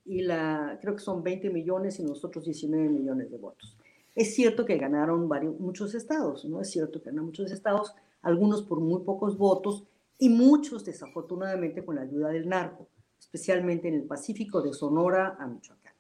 y 0.07 0.23
la, 0.23 0.79
creo 0.81 0.97
que 0.97 1.03
son 1.03 1.23
20 1.23 1.51
millones 1.51 1.99
y 1.99 2.05
nosotros 2.05 2.45
19 2.45 2.89
millones 2.89 3.31
de 3.31 3.39
votos. 3.39 3.77
Es 4.15 4.35
cierto 4.35 4.65
que 4.65 4.77
ganaron 4.77 5.29
varios, 5.29 5.59
muchos 5.59 5.95
estados, 5.95 6.45
¿no? 6.45 6.61
Es 6.61 6.71
cierto 6.71 7.01
que 7.01 7.07
ganaron 7.07 7.27
muchos 7.27 7.51
estados, 7.51 7.95
algunos 8.23 8.63
por 8.63 8.81
muy 8.81 9.03
pocos 9.03 9.37
votos 9.37 9.85
y 10.19 10.29
muchos 10.29 10.85
desafortunadamente 10.85 11.85
con 11.85 11.97
la 11.97 12.03
ayuda 12.03 12.29
del 12.29 12.49
narco, 12.49 12.89
especialmente 13.19 13.89
en 13.89 13.95
el 13.95 14.05
Pacífico 14.05 14.63
de 14.63 14.73
Sonora 14.73 15.37
a 15.39 15.47
Michoacán. 15.47 15.95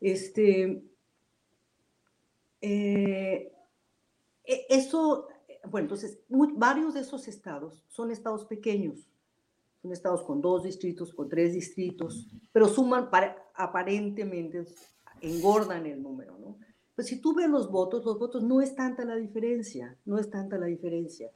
Este, 0.00 0.82
eh, 2.60 3.52
e, 4.44 4.66
eso, 4.68 5.28
bueno, 5.68 5.86
entonces, 5.86 6.20
varios 6.28 6.94
de 6.94 7.00
esos 7.00 7.28
estados 7.28 7.84
son 7.88 8.10
estados 8.10 8.44
pequeños, 8.44 9.08
son 9.82 9.92
estados 9.92 10.22
con 10.22 10.40
dos 10.40 10.64
distritos, 10.64 11.12
con 11.14 11.28
tres 11.28 11.54
distritos, 11.54 12.28
pero 12.52 12.68
suman, 12.68 13.10
para, 13.10 13.50
aparentemente, 13.54 14.64
engordan 15.20 15.86
el 15.86 16.02
número, 16.02 16.38
¿no? 16.38 16.58
Pues 16.94 17.08
si 17.08 17.20
tú 17.20 17.34
ves 17.34 17.48
los 17.48 17.70
votos, 17.70 18.04
los 18.04 18.18
votos 18.18 18.42
no 18.42 18.60
es 18.60 18.74
tanta 18.74 19.04
la 19.04 19.16
diferencia, 19.16 19.96
no 20.04 20.18
es 20.18 20.28
tanta 20.28 20.58
la 20.58 20.66
diferencia. 20.66 21.30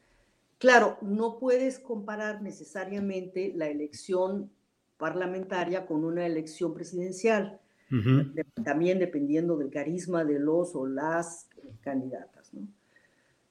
Claro, 0.58 0.98
no 1.00 1.38
puedes 1.38 1.78
comparar 1.78 2.42
necesariamente 2.42 3.52
la 3.54 3.68
elección 3.68 4.50
parlamentaria 4.98 5.86
con 5.86 6.04
una 6.04 6.26
elección 6.26 6.74
presidencial, 6.74 7.60
también 8.64 8.98
dependiendo 8.98 9.56
del 9.56 9.70
carisma 9.70 10.24
de 10.24 10.38
los 10.38 10.74
o 10.74 10.86
las 10.86 11.48
candidatas, 11.82 12.52
¿no? 12.52 12.66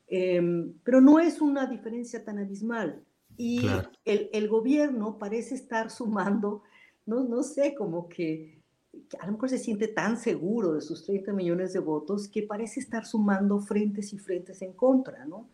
Em, 0.07 0.73
pero 0.83 1.01
no 1.01 1.19
es 1.19 1.41
una 1.41 1.65
diferencia 1.65 2.23
tan 2.23 2.37
abismal. 2.37 3.01
Y 3.35 3.65
el, 4.05 4.29
el, 4.31 4.47
gobierno 4.47 5.17
parece 5.17 5.55
estar 5.55 5.89
sumando, 5.89 6.61
no, 7.07 7.23
no 7.23 7.41
sé, 7.41 7.73
como 7.73 8.07
que, 8.07 8.59
a 9.19 9.25
lo 9.25 9.31
mejor 9.31 9.49
se 9.49 9.57
siente 9.57 9.87
tan 9.87 10.17
seguro 10.17 10.73
de 10.73 10.81
sus 10.81 11.03
30 11.03 11.33
millones 11.33 11.73
de 11.73 11.79
votos 11.79 12.27
que 12.27 12.43
parece 12.43 12.79
estar 12.79 13.07
sumando 13.07 13.59
frentes 13.59 14.13
y 14.13 14.19
frentes 14.19 14.61
en 14.61 14.73
contra, 14.73 15.25
¿no? 15.25 15.47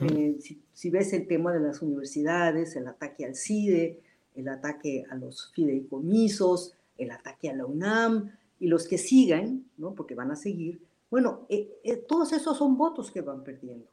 Eh, 0.00 0.36
si, 0.40 0.60
si, 0.74 0.90
ves 0.90 1.12
el 1.12 1.26
tema 1.26 1.52
de 1.52 1.60
las 1.60 1.80
universidades, 1.80 2.74
el 2.76 2.88
ataque 2.88 3.24
al 3.24 3.36
CIDE, 3.36 4.00
el 4.34 4.48
ataque 4.48 5.04
a 5.08 5.14
los 5.14 5.52
fideicomisos, 5.54 6.74
el 7.00 7.10
ataque 7.10 7.50
a 7.50 7.54
la 7.54 7.66
UNAM 7.66 8.30
y 8.58 8.68
los 8.68 8.86
que 8.86 8.98
sigan, 8.98 9.64
¿no? 9.76 9.94
Porque 9.94 10.14
van 10.14 10.30
a 10.30 10.36
seguir, 10.36 10.82
bueno, 11.10 11.46
eh, 11.48 11.80
eh, 11.82 11.96
todos 11.96 12.32
esos 12.32 12.56
son 12.56 12.76
votos 12.76 13.10
que 13.10 13.20
van 13.20 13.42
perdiendo. 13.42 13.86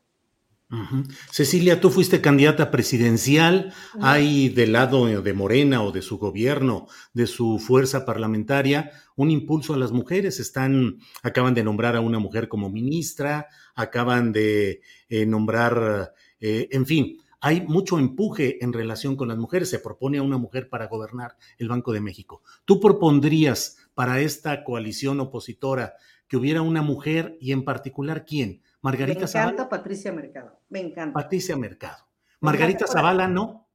Cecilia, 1.32 1.80
tú 1.80 1.90
fuiste 1.90 2.20
candidata 2.20 2.72
presidencial. 2.72 3.74
¿Hay 4.02 4.50
del 4.50 4.74
lado 4.74 5.06
de 5.06 5.34
Morena 5.34 5.82
o 5.82 5.94
de 5.94 6.02
su 6.02 6.18
gobierno, 6.18 6.88
de 7.14 7.26
su 7.26 7.58
fuerza 7.58 8.06
parlamentaria, 8.06 8.92
un 9.16 9.32
impulso 9.32 9.74
a 9.74 9.78
las 9.78 9.94
mujeres? 9.94 10.42
Están, 10.42 10.98
acaban 11.24 11.54
de 11.54 11.64
nombrar 11.64 11.96
a 11.96 12.02
una 12.02 12.20
mujer 12.20 12.50
como 12.50 12.70
ministra, 12.70 13.48
acaban 13.76 14.34
de 14.34 14.82
eh, 15.08 15.26
nombrar, 15.26 16.14
en 16.42 16.86
fin, 16.86 17.18
hay 17.40 17.62
mucho 17.62 18.00
empuje 18.00 18.64
en 18.64 18.74
relación 18.74 19.16
con 19.16 19.28
las 19.28 19.38
mujeres. 19.38 19.70
Se 19.70 19.80
propone 19.80 20.18
a 20.18 20.24
una 20.24 20.38
mujer 20.38 20.70
para 20.70 20.88
gobernar 20.88 21.38
el 21.58 21.70
Banco 21.70 21.92
de 21.92 22.02
México. 22.02 22.42
¿Tú 22.66 22.80
propondrías 22.80 23.78
para 23.94 24.20
esta 24.20 24.64
coalición 24.64 25.20
opositora 25.20 25.96
que 26.28 26.38
hubiera 26.38 26.62
una 26.62 26.82
mujer 26.82 27.38
y 27.40 27.52
en 27.52 27.64
particular 27.64 28.26
quién? 28.26 28.62
Margarita 28.82 29.26
Me 29.26 29.26
encanta 29.26 29.70
Patricia 29.70 30.12
Mercado. 30.12 30.60
Me 30.70 30.80
encanta. 30.80 31.14
Patricia 31.14 31.56
Mercado. 31.56 32.06
Margarita 32.40 32.88
Zavala, 32.88 33.28
¿no? 33.28 33.68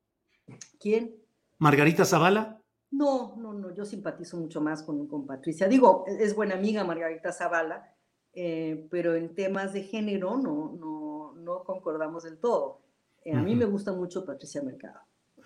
¿Quién? 0.79 1.17
Margarita 1.59 2.05
Zavala. 2.05 2.61
No, 2.91 3.37
no, 3.37 3.55
no, 3.55 3.75
yo 3.75 3.85
simpatizo 3.85 4.37
mucho 4.37 4.61
más 4.61 4.83
con, 4.83 5.07
con 5.07 5.27
Patricia. 5.27 5.67
Digo, 5.67 6.05
es 6.07 6.35
buena 6.35 6.55
amiga 6.55 6.85
Margarita 6.85 7.33
Zavala, 7.33 7.95
eh, 8.35 8.87
pero 8.91 9.15
en 9.15 9.35
temas 9.35 9.73
de 9.73 9.83
género 9.83 10.37
no, 10.37 10.73
no, 10.79 11.33
no 11.37 11.65
concordamos 11.65 12.25
del 12.25 12.39
todo. 12.39 12.82
Eh, 13.25 13.33
a 13.35 13.43
mí 13.43 13.55
me 13.55 13.65
gusta 13.65 13.93
mucho 13.93 14.25
Patricia 14.25 14.63
Mercado. 14.63 15.01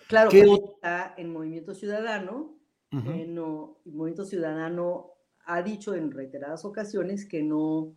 Claro, 0.09 0.31
que 0.31 0.41
está 0.41 1.14
en 1.16 1.33
Movimiento 1.33 1.74
Ciudadano. 1.74 2.55
Eh, 2.93 3.27
no, 3.29 3.79
Movimiento 3.85 4.24
Ciudadano 4.24 5.11
ha 5.45 5.61
dicho 5.62 5.95
en 5.95 6.11
reiteradas 6.11 6.64
ocasiones 6.64 7.27
que 7.27 7.43
no, 7.43 7.95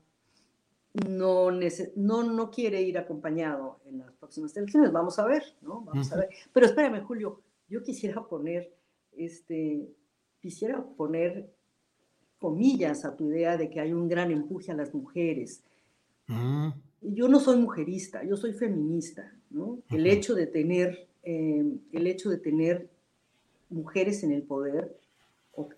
no, 1.08 1.52
no, 1.96 2.24
no 2.24 2.52
quiere 2.52 2.82
ir 2.82 2.98
acompañado 2.98 3.80
en 3.86 4.00
las 4.00 4.12
próximas 4.14 4.56
elecciones. 4.58 4.92
Vamos 4.92 5.18
a 5.20 5.26
ver, 5.26 5.44
¿no? 5.62 5.82
Vamos 5.82 6.12
a 6.12 6.18
ver. 6.18 6.30
Pero 6.52 6.66
espérame, 6.66 7.02
Julio, 7.04 7.42
yo 7.70 7.82
quisiera 7.84 8.22
poner, 8.24 8.74
este, 9.14 9.90
quisiera 10.42 10.84
poner 10.84 11.54
comillas 12.40 13.06
a 13.06 13.16
tu 13.16 13.30
idea 13.30 13.58
de 13.58 13.70
que 13.70 13.80
hay 13.80 13.94
un 13.94 14.08
gran 14.08 14.32
empuje 14.32 14.72
a 14.72 14.76
las 14.76 14.94
mujeres. 14.94 15.64
Yo 17.02 17.28
no 17.28 17.40
soy 17.40 17.58
mujerista, 17.58 18.24
yo 18.24 18.38
soy 18.38 18.54
feminista, 18.54 19.34
¿no? 19.50 19.80
El 19.90 20.08
hecho 20.08 20.36
de 20.36 20.48
tener, 20.48 21.08
eh, 21.24 21.66
el 21.92 22.08
hecho 22.08 22.30
de 22.30 22.38
tener 22.38 22.90
mujeres 23.70 24.24
en 24.24 24.32
el 24.32 24.44
poder 24.44 24.98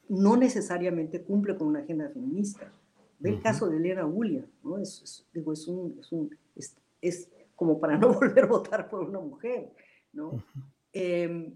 no 0.09 0.37
necesariamente 0.37 1.21
cumple 1.23 1.55
con 1.57 1.67
una 1.67 1.79
agenda 1.79 2.09
feminista. 2.09 2.71
Ve 3.19 3.31
el 3.31 3.41
caso 3.41 3.69
de 3.69 3.77
Elena 3.77 4.05
Ulia, 4.05 4.45
¿no? 4.63 4.77
Es, 4.77 5.25
digo, 5.33 5.53
es, 5.53 5.67
un, 5.67 5.97
es, 5.99 6.11
un, 6.11 6.37
es, 7.01 7.29
como 7.55 7.79
para 7.79 7.97
no 7.99 8.13
volver 8.13 8.45
a 8.45 8.47
votar 8.47 8.89
por 8.89 9.07
una 9.07 9.19
mujer, 9.19 9.71
¿no? 10.13 10.43
Eh, 10.93 11.51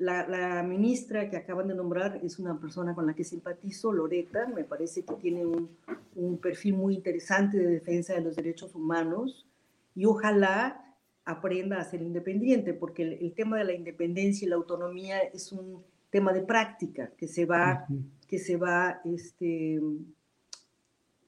la, 0.00 0.26
la, 0.28 0.62
ministra 0.62 1.28
que 1.28 1.36
acaban 1.36 1.68
de 1.68 1.74
nombrar 1.74 2.20
es 2.22 2.38
una 2.38 2.58
persona 2.58 2.94
con 2.94 3.06
la 3.06 3.14
que 3.14 3.24
simpatizo, 3.24 3.92
Loreta, 3.92 4.46
me 4.46 4.64
parece 4.64 5.04
que 5.04 5.14
tiene 5.14 5.44
un, 5.44 5.68
un 6.14 6.38
perfil 6.38 6.74
muy 6.74 6.94
interesante 6.94 7.58
de 7.58 7.66
defensa 7.66 8.14
de 8.14 8.20
los 8.20 8.36
derechos 8.36 8.74
humanos 8.74 9.46
y 9.94 10.04
ojalá 10.04 10.96
aprenda 11.24 11.78
a 11.78 11.84
ser 11.84 12.02
independiente, 12.02 12.74
porque 12.74 13.02
el, 13.02 13.12
el 13.14 13.34
tema 13.34 13.58
de 13.58 13.64
la 13.64 13.74
independencia 13.74 14.46
y 14.46 14.48
la 14.48 14.56
autonomía 14.56 15.20
es 15.20 15.52
un 15.52 15.82
tema 16.12 16.32
de 16.32 16.42
práctica 16.42 17.10
que 17.16 17.26
se 17.26 17.46
va, 17.46 17.86
que 18.28 18.38
se 18.38 18.56
va, 18.58 19.00
este, 19.04 19.80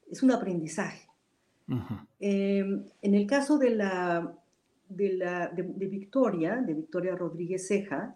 es 0.09 0.21
un 0.21 0.31
aprendizaje. 0.31 1.09
Em, 2.19 2.85
en 3.01 3.15
el 3.15 3.25
caso 3.25 3.57
de 3.57 3.71
la, 3.71 4.37
de, 4.89 5.13
la, 5.13 5.47
de, 5.49 5.63
Victoria, 5.87 6.57
de 6.57 6.73
Victoria 6.73 7.15
Rodríguez 7.15 7.67
Ceja, 7.67 8.15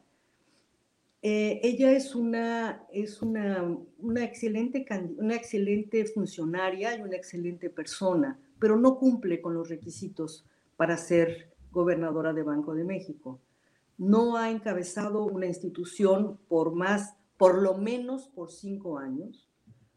eh, 1.21 1.59
ella 1.63 1.91
es, 1.91 2.15
una, 2.15 2.83
es 2.93 3.21
una, 3.21 3.77
una, 3.97 4.23
excelente, 4.23 4.85
una 5.17 5.35
excelente 5.35 6.05
funcionaria 6.05 6.97
y 6.97 7.01
una 7.01 7.17
excelente 7.17 7.69
persona, 7.69 8.39
pero 8.59 8.77
no 8.77 8.97
cumple 8.97 9.41
con 9.41 9.53
los 9.53 9.67
requisitos 9.67 10.45
para 10.77 10.95
ser 10.95 11.51
gobernadora 11.71 12.33
de 12.33 12.43
Banco 12.43 12.73
de 12.73 12.85
México 12.85 13.41
no 13.99 14.37
ha 14.37 14.49
encabezado 14.49 15.25
una 15.25 15.45
institución 15.45 16.39
por 16.47 16.73
más, 16.73 17.17
por 17.37 17.61
lo 17.61 17.77
menos 17.77 18.29
por 18.29 18.49
cinco 18.51 18.97
años. 18.97 19.45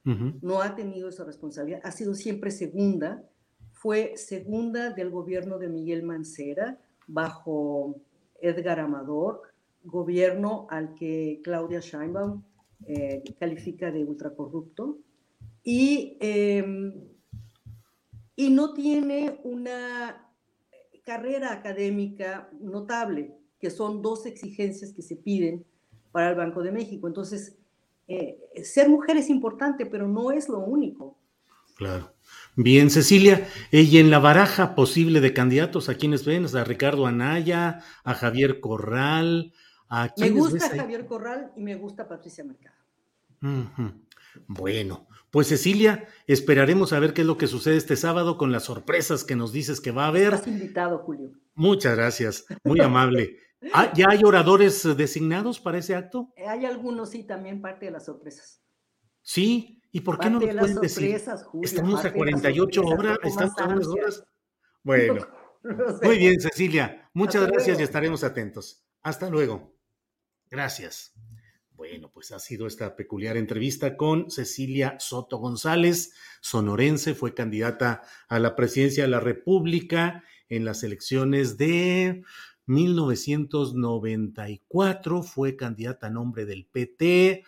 No 0.04 0.60
ha 0.60 0.74
tenido 0.74 1.08
esa 1.08 1.22
responsabilidad. 1.22 1.80
Ha 1.84 1.92
sido 1.92 2.14
siempre 2.14 2.50
segunda. 2.50 3.22
Fue 3.82 4.16
segunda 4.16 4.90
del 4.90 5.10
gobierno 5.10 5.58
de 5.58 5.66
Miguel 5.66 6.04
Mancera 6.04 6.78
bajo 7.08 7.96
Edgar 8.40 8.78
Amador, 8.78 9.42
gobierno 9.82 10.68
al 10.70 10.94
que 10.94 11.40
Claudia 11.42 11.80
Scheinbaum 11.80 12.44
eh, 12.86 13.24
califica 13.40 13.90
de 13.90 14.04
ultracorrupto. 14.04 14.98
Y, 15.64 16.16
em, 16.20 16.94
y 18.36 18.50
no 18.50 18.72
tiene 18.72 19.40
una 19.42 20.30
carrera 21.02 21.52
académica 21.52 22.48
notable 22.60 23.34
que 23.58 23.70
son 23.70 24.00
dos 24.00 24.26
exigencias 24.26 24.92
que 24.92 25.02
se 25.02 25.16
piden 25.16 25.64
para 26.12 26.30
el 26.30 26.36
Banco 26.36 26.62
de 26.62 26.70
México. 26.70 27.08
Entonces, 27.08 27.58
eh, 28.06 28.38
ser 28.62 28.88
mujer 28.88 29.16
es 29.16 29.28
importante, 29.28 29.86
pero 29.86 30.06
no 30.06 30.30
es 30.30 30.48
lo 30.48 30.60
único. 30.60 31.18
Claro. 31.74 32.12
Bien, 32.54 32.90
Cecilia, 32.90 33.48
y 33.70 33.96
en 33.98 34.10
la 34.10 34.18
baraja 34.18 34.74
posible 34.74 35.20
de 35.20 35.32
candidatos, 35.32 35.88
¿a 35.88 35.94
quiénes 35.94 36.26
ven? 36.26 36.46
¿A 36.54 36.64
Ricardo 36.64 37.06
Anaya, 37.06 37.80
a 38.04 38.14
Javier 38.14 38.60
Corral? 38.60 39.54
¿a 39.88 40.12
me 40.18 40.30
gusta 40.30 40.68
Javier 40.68 41.06
Corral 41.06 41.52
y 41.56 41.62
me 41.62 41.76
gusta 41.76 42.08
Patricia 42.08 42.44
Mercado. 42.44 42.76
Bueno, 44.46 45.06
pues 45.30 45.48
Cecilia, 45.48 46.06
esperaremos 46.26 46.92
a 46.92 46.98
ver 46.98 47.12
qué 47.12 47.22
es 47.22 47.26
lo 47.26 47.36
que 47.36 47.46
sucede 47.46 47.76
este 47.76 47.96
sábado 47.96 48.38
con 48.38 48.52
las 48.52 48.64
sorpresas 48.64 49.24
que 49.24 49.36
nos 49.36 49.52
dices 49.52 49.80
que 49.80 49.90
va 49.90 50.04
a 50.04 50.08
haber. 50.08 50.34
Estás 50.34 50.48
invitado, 50.48 50.98
Julio. 50.98 51.32
Muchas 51.54 51.96
gracias, 51.96 52.46
muy 52.64 52.80
amable. 52.80 53.36
Ah, 53.72 53.92
¿Ya 53.94 54.06
hay 54.10 54.24
oradores 54.24 54.96
designados 54.96 55.60
para 55.60 55.78
ese 55.78 55.94
acto? 55.94 56.32
Eh, 56.36 56.46
hay 56.46 56.64
algunos, 56.64 57.10
sí, 57.10 57.24
también 57.24 57.60
parte 57.60 57.86
de 57.86 57.92
las 57.92 58.06
sorpresas. 58.06 58.62
Sí, 59.20 59.81
¿y 59.92 60.00
por 60.00 60.18
qué 60.18 60.30
no 60.30 60.40
nos 60.40 60.54
pueden 60.54 60.80
decir? 60.80 61.22
Julio, 61.44 61.64
Estamos 61.64 62.04
a 62.04 62.12
48 62.12 62.82
horas, 62.82 63.18
estamos 63.22 63.58
a 63.58 63.68
unas 63.68 63.86
horas. 63.86 64.24
Bueno, 64.84 65.28
muy 66.02 66.18
bien, 66.18 66.40
Cecilia. 66.40 67.08
Muchas 67.14 67.42
Hasta 67.42 67.54
gracias 67.54 67.78
y 67.78 67.84
estaremos 67.84 68.24
atentos. 68.24 68.84
Hasta 69.00 69.30
luego. 69.30 69.78
Gracias. 70.50 71.14
Bueno, 71.70 72.10
pues 72.12 72.32
ha 72.32 72.38
sido 72.38 72.66
esta 72.66 72.96
peculiar 72.96 73.36
entrevista 73.36 73.96
con 73.96 74.30
Cecilia 74.30 74.96
Soto 74.98 75.38
González, 75.38 76.14
sonorense, 76.40 77.14
fue 77.14 77.34
candidata 77.34 78.02
a 78.28 78.38
la 78.38 78.56
presidencia 78.56 79.04
de 79.04 79.10
la 79.10 79.20
República 79.20 80.24
en 80.48 80.64
las 80.64 80.82
elecciones 80.82 81.58
de 81.58 82.22
1994, 82.66 85.22
fue 85.22 85.56
candidata 85.56 86.08
a 86.08 86.10
nombre 86.10 86.44
del 86.44 86.66
PT, 86.66 87.44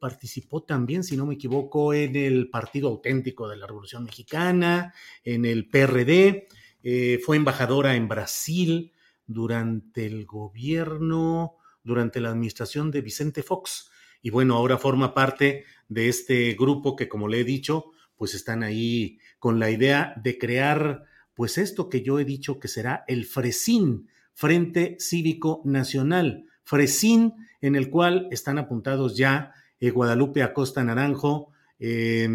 participó 0.00 0.62
también, 0.62 1.04
si 1.04 1.16
no 1.16 1.26
me 1.26 1.34
equivoco, 1.34 1.94
en 1.94 2.16
el 2.16 2.50
Partido 2.50 2.88
Auténtico 2.88 3.48
de 3.48 3.56
la 3.56 3.66
Revolución 3.66 4.04
Mexicana, 4.04 4.94
en 5.24 5.44
el 5.44 5.68
PRD, 5.68 6.48
eh, 6.82 7.20
fue 7.24 7.36
embajadora 7.36 7.94
en 7.94 8.08
Brasil 8.08 8.92
durante 9.26 10.06
el 10.06 10.26
gobierno, 10.26 11.56
durante 11.84 12.20
la 12.20 12.30
administración 12.30 12.90
de 12.90 13.02
Vicente 13.02 13.42
Fox. 13.42 13.90
Y 14.20 14.30
bueno, 14.30 14.56
ahora 14.56 14.78
forma 14.78 15.14
parte 15.14 15.64
de 15.88 16.08
este 16.08 16.54
grupo 16.54 16.96
que, 16.96 17.08
como 17.08 17.28
le 17.28 17.40
he 17.40 17.44
dicho, 17.44 17.92
pues 18.16 18.34
están 18.34 18.62
ahí 18.62 19.18
con 19.38 19.58
la 19.58 19.70
idea 19.70 20.14
de 20.22 20.38
crear, 20.38 21.04
pues 21.34 21.58
esto 21.58 21.88
que 21.88 22.02
yo 22.02 22.20
he 22.20 22.24
dicho 22.24 22.60
que 22.60 22.68
será 22.68 23.04
el 23.08 23.24
FRESIN, 23.24 24.08
Frente 24.32 24.96
Cívico 25.00 25.62
Nacional. 25.64 26.46
FRESIN, 26.64 27.34
en 27.60 27.76
el 27.76 27.90
cual 27.90 28.28
están 28.30 28.58
apuntados 28.58 29.16
ya 29.16 29.52
eh, 29.82 29.90
Guadalupe 29.90 30.44
Acosta 30.44 30.84
Naranjo, 30.84 31.50
eh, 31.80 32.28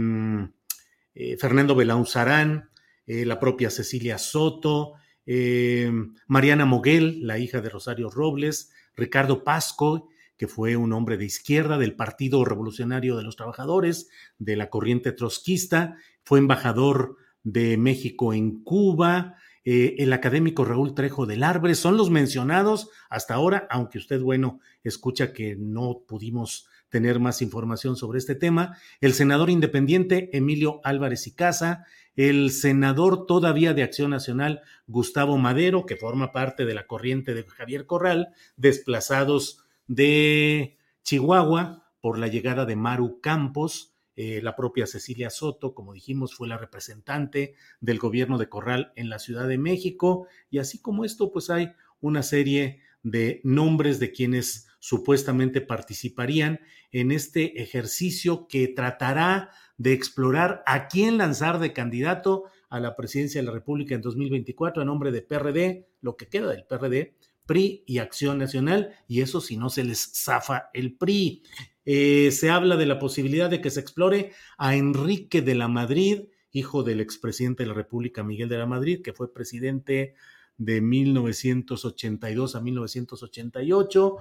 eh, 1.16 1.38
Fernando 1.38 1.76
Belauzarán, 1.76 2.70
eh, 3.06 3.26
la 3.26 3.40
propia 3.40 3.70
Cecilia 3.70 4.18
Soto, 4.18 4.96
eh, 5.26 5.90
Mariana 6.28 6.66
Moguel, 6.66 7.26
la 7.26 7.40
hija 7.40 7.62
de 7.62 7.70
Rosario 7.70 8.10
Robles, 8.10 8.72
Ricardo 8.98 9.46
Pasco, 9.46 10.10
que 10.36 10.50
fue 10.50 10.76
un 10.76 10.92
hombre 10.92 11.16
de 11.16 11.24
izquierda 11.24 11.78
del 11.78 11.96
Partido 11.96 12.44
Revolucionario 12.44 13.16
de 13.16 13.24
los 13.24 13.38
Trabajadores, 13.38 14.10
de 14.38 14.58
la 14.58 14.70
corriente 14.70 15.14
trotskista, 15.14 15.96
fue 16.26 16.40
embajador 16.40 17.16
de 17.44 17.78
México 17.78 18.34
en 18.34 18.62
Cuba, 18.62 19.38
eh, 19.64 19.96
el 20.00 20.12
académico 20.12 20.66
Raúl 20.66 20.94
Trejo 20.94 21.26
del 21.26 21.44
Arbre, 21.44 21.76
son 21.76 21.96
los 21.96 22.10
mencionados 22.10 22.90
hasta 23.10 23.36
ahora, 23.36 23.68
aunque 23.70 24.00
usted, 24.00 24.22
bueno, 24.22 24.60
escucha 24.84 25.32
que 25.32 25.56
no 25.56 26.04
pudimos 26.06 26.68
tener 26.90 27.20
más 27.20 27.42
información 27.42 27.96
sobre 27.96 28.20
este 28.20 28.36
tema, 28.36 28.78
el 29.02 29.14
senador 29.14 29.50
independiente 29.50 30.30
Emilio 30.36 30.82
Álvarez 30.84 31.28
y 31.28 31.36
Casa, 31.36 31.86
el 32.16 32.52
senador 32.52 33.26
todavía 33.26 33.74
de 33.74 33.84
Acción 33.84 34.12
Nacional 34.12 34.62
Gustavo 34.88 35.38
Madero, 35.38 35.86
que 35.86 35.96
forma 35.96 36.32
parte 36.32 36.66
de 36.66 36.74
la 36.74 36.88
corriente 36.88 37.34
de 37.34 37.44
Javier 37.44 37.86
Corral, 37.86 38.30
desplazados 38.56 39.64
de 39.88 40.78
Chihuahua 41.04 41.92
por 42.02 42.18
la 42.18 42.28
llegada 42.28 42.66
de 42.66 42.76
Maru 42.76 43.20
Campos, 43.22 43.94
eh, 44.16 44.42
la 44.42 44.56
propia 44.56 44.88
Cecilia 44.88 45.30
Soto, 45.30 45.76
como 45.76 45.94
dijimos, 45.94 46.34
fue 46.34 46.48
la 46.48 46.58
representante 46.58 47.54
del 47.82 48.00
gobierno 48.00 48.40
de 48.40 48.50
Corral 48.50 48.92
en 48.96 49.10
la 49.10 49.20
Ciudad 49.20 49.48
de 49.48 49.60
México, 49.60 50.28
y 50.50 50.58
así 50.58 50.82
como 50.82 51.06
esto, 51.06 51.32
pues 51.32 51.52
hay 51.52 51.74
una 52.02 52.24
serie 52.24 52.82
de 53.04 53.42
nombres 53.44 54.00
de 54.00 54.12
quienes 54.12 54.68
supuestamente 54.80 55.62
participarían 55.62 56.60
en 56.92 57.12
este 57.12 57.62
ejercicio 57.62 58.48
que 58.48 58.68
tratará 58.68 59.52
de 59.78 59.94
explorar 59.94 60.64
a 60.66 60.88
quién 60.88 61.18
lanzar 61.18 61.60
de 61.60 61.74
candidato 61.74 62.46
a 62.70 62.80
la 62.80 62.96
presidencia 62.96 63.42
de 63.42 63.48
la 63.48 63.54
República 63.54 63.96
en 63.96 64.02
2024 64.02 64.82
a 64.82 64.86
nombre 64.86 65.12
de 65.12 65.22
PRD, 65.22 65.88
lo 66.02 66.18
que 66.18 66.28
queda 66.28 66.50
del 66.50 66.66
PRD, 66.66 67.16
PRI 67.46 67.84
y 67.88 68.00
Acción 68.00 68.38
Nacional, 68.38 68.94
y 69.08 69.22
eso 69.22 69.42
si 69.42 69.58
no 69.58 69.70
se 69.70 69.84
les 69.84 70.12
zafa 70.14 70.70
el 70.74 70.98
PRI. 70.98 71.44
Eh, 71.86 72.32
se 72.32 72.50
habla 72.50 72.76
de 72.76 72.86
la 72.86 73.00
posibilidad 73.00 73.50
de 73.50 73.62
que 73.62 73.70
se 73.70 73.80
explore 73.80 74.32
a 74.58 74.76
Enrique 74.76 75.42
de 75.42 75.56
la 75.56 75.70
Madrid, 75.70 76.26
hijo 76.52 76.84
del 76.84 77.00
expresidente 77.00 77.64
de 77.64 77.70
la 77.70 77.76
República, 77.76 78.24
Miguel 78.24 78.50
de 78.50 78.58
la 78.58 78.66
Madrid, 78.66 79.02
que 79.02 79.14
fue 79.14 79.34
presidente 79.34 80.16
de 80.58 80.82
1982 80.82 82.56
a 82.56 82.62
1988. 82.62 84.18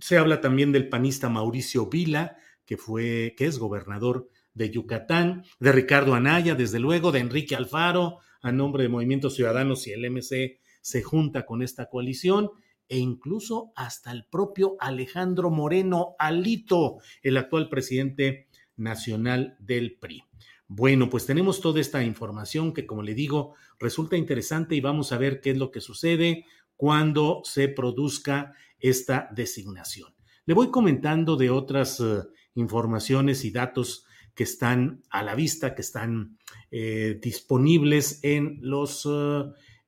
Se 0.00 0.18
habla 0.18 0.40
también 0.40 0.72
del 0.72 0.88
panista 0.88 1.28
Mauricio 1.28 1.86
Vila, 1.86 2.36
que 2.64 2.76
fue, 2.76 3.34
que 3.36 3.46
es 3.46 3.58
gobernador 3.58 4.28
de 4.54 4.70
Yucatán, 4.70 5.44
de 5.58 5.72
Ricardo 5.72 6.14
Anaya, 6.14 6.54
desde 6.54 6.78
luego, 6.78 7.12
de 7.12 7.20
Enrique 7.20 7.56
Alfaro, 7.56 8.18
a 8.42 8.52
nombre 8.52 8.82
de 8.82 8.88
Movimientos 8.88 9.34
Ciudadanos 9.34 9.86
y 9.86 9.92
el 9.92 10.10
MC 10.10 10.60
se 10.80 11.02
junta 11.02 11.44
con 11.44 11.62
esta 11.62 11.88
coalición, 11.88 12.50
e 12.88 12.98
incluso 12.98 13.72
hasta 13.76 14.10
el 14.12 14.24
propio 14.24 14.76
Alejandro 14.80 15.50
Moreno 15.50 16.14
Alito, 16.18 16.98
el 17.22 17.36
actual 17.36 17.68
presidente 17.68 18.48
nacional 18.76 19.56
del 19.60 19.98
PRI. 19.98 20.24
Bueno, 20.68 21.08
pues 21.08 21.24
tenemos 21.24 21.62
toda 21.62 21.80
esta 21.80 22.04
información 22.04 22.74
que, 22.74 22.86
como 22.86 23.02
le 23.02 23.14
digo, 23.14 23.54
resulta 23.78 24.18
interesante 24.18 24.74
y 24.74 24.82
vamos 24.82 25.12
a 25.12 25.18
ver 25.18 25.40
qué 25.40 25.50
es 25.52 25.58
lo 25.58 25.70
que 25.70 25.80
sucede 25.80 26.44
cuando 26.76 27.40
se 27.44 27.68
produzca 27.68 28.52
esta 28.78 29.30
designación. 29.34 30.14
Le 30.44 30.52
voy 30.52 30.70
comentando 30.70 31.36
de 31.36 31.48
otras 31.48 32.00
uh, 32.00 32.28
informaciones 32.54 33.46
y 33.46 33.50
datos 33.50 34.04
que 34.34 34.44
están 34.44 35.02
a 35.10 35.22
la 35.22 35.34
vista, 35.34 35.74
que 35.74 35.82
están 35.82 36.38
eh, 36.70 37.18
disponibles 37.20 38.20
en 38.22 38.58
los 38.60 39.08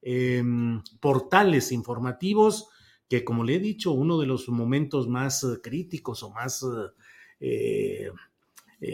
eh, 0.02 0.42
portales 0.98 1.72
informativos, 1.72 2.68
que 3.08 3.22
como 3.22 3.44
le 3.44 3.56
he 3.56 3.60
dicho, 3.60 3.92
uno 3.92 4.18
de 4.18 4.26
los 4.26 4.48
momentos 4.48 5.08
más 5.08 5.46
críticos 5.62 6.22
o 6.22 6.30
más 6.30 6.64
eh, 7.38 8.10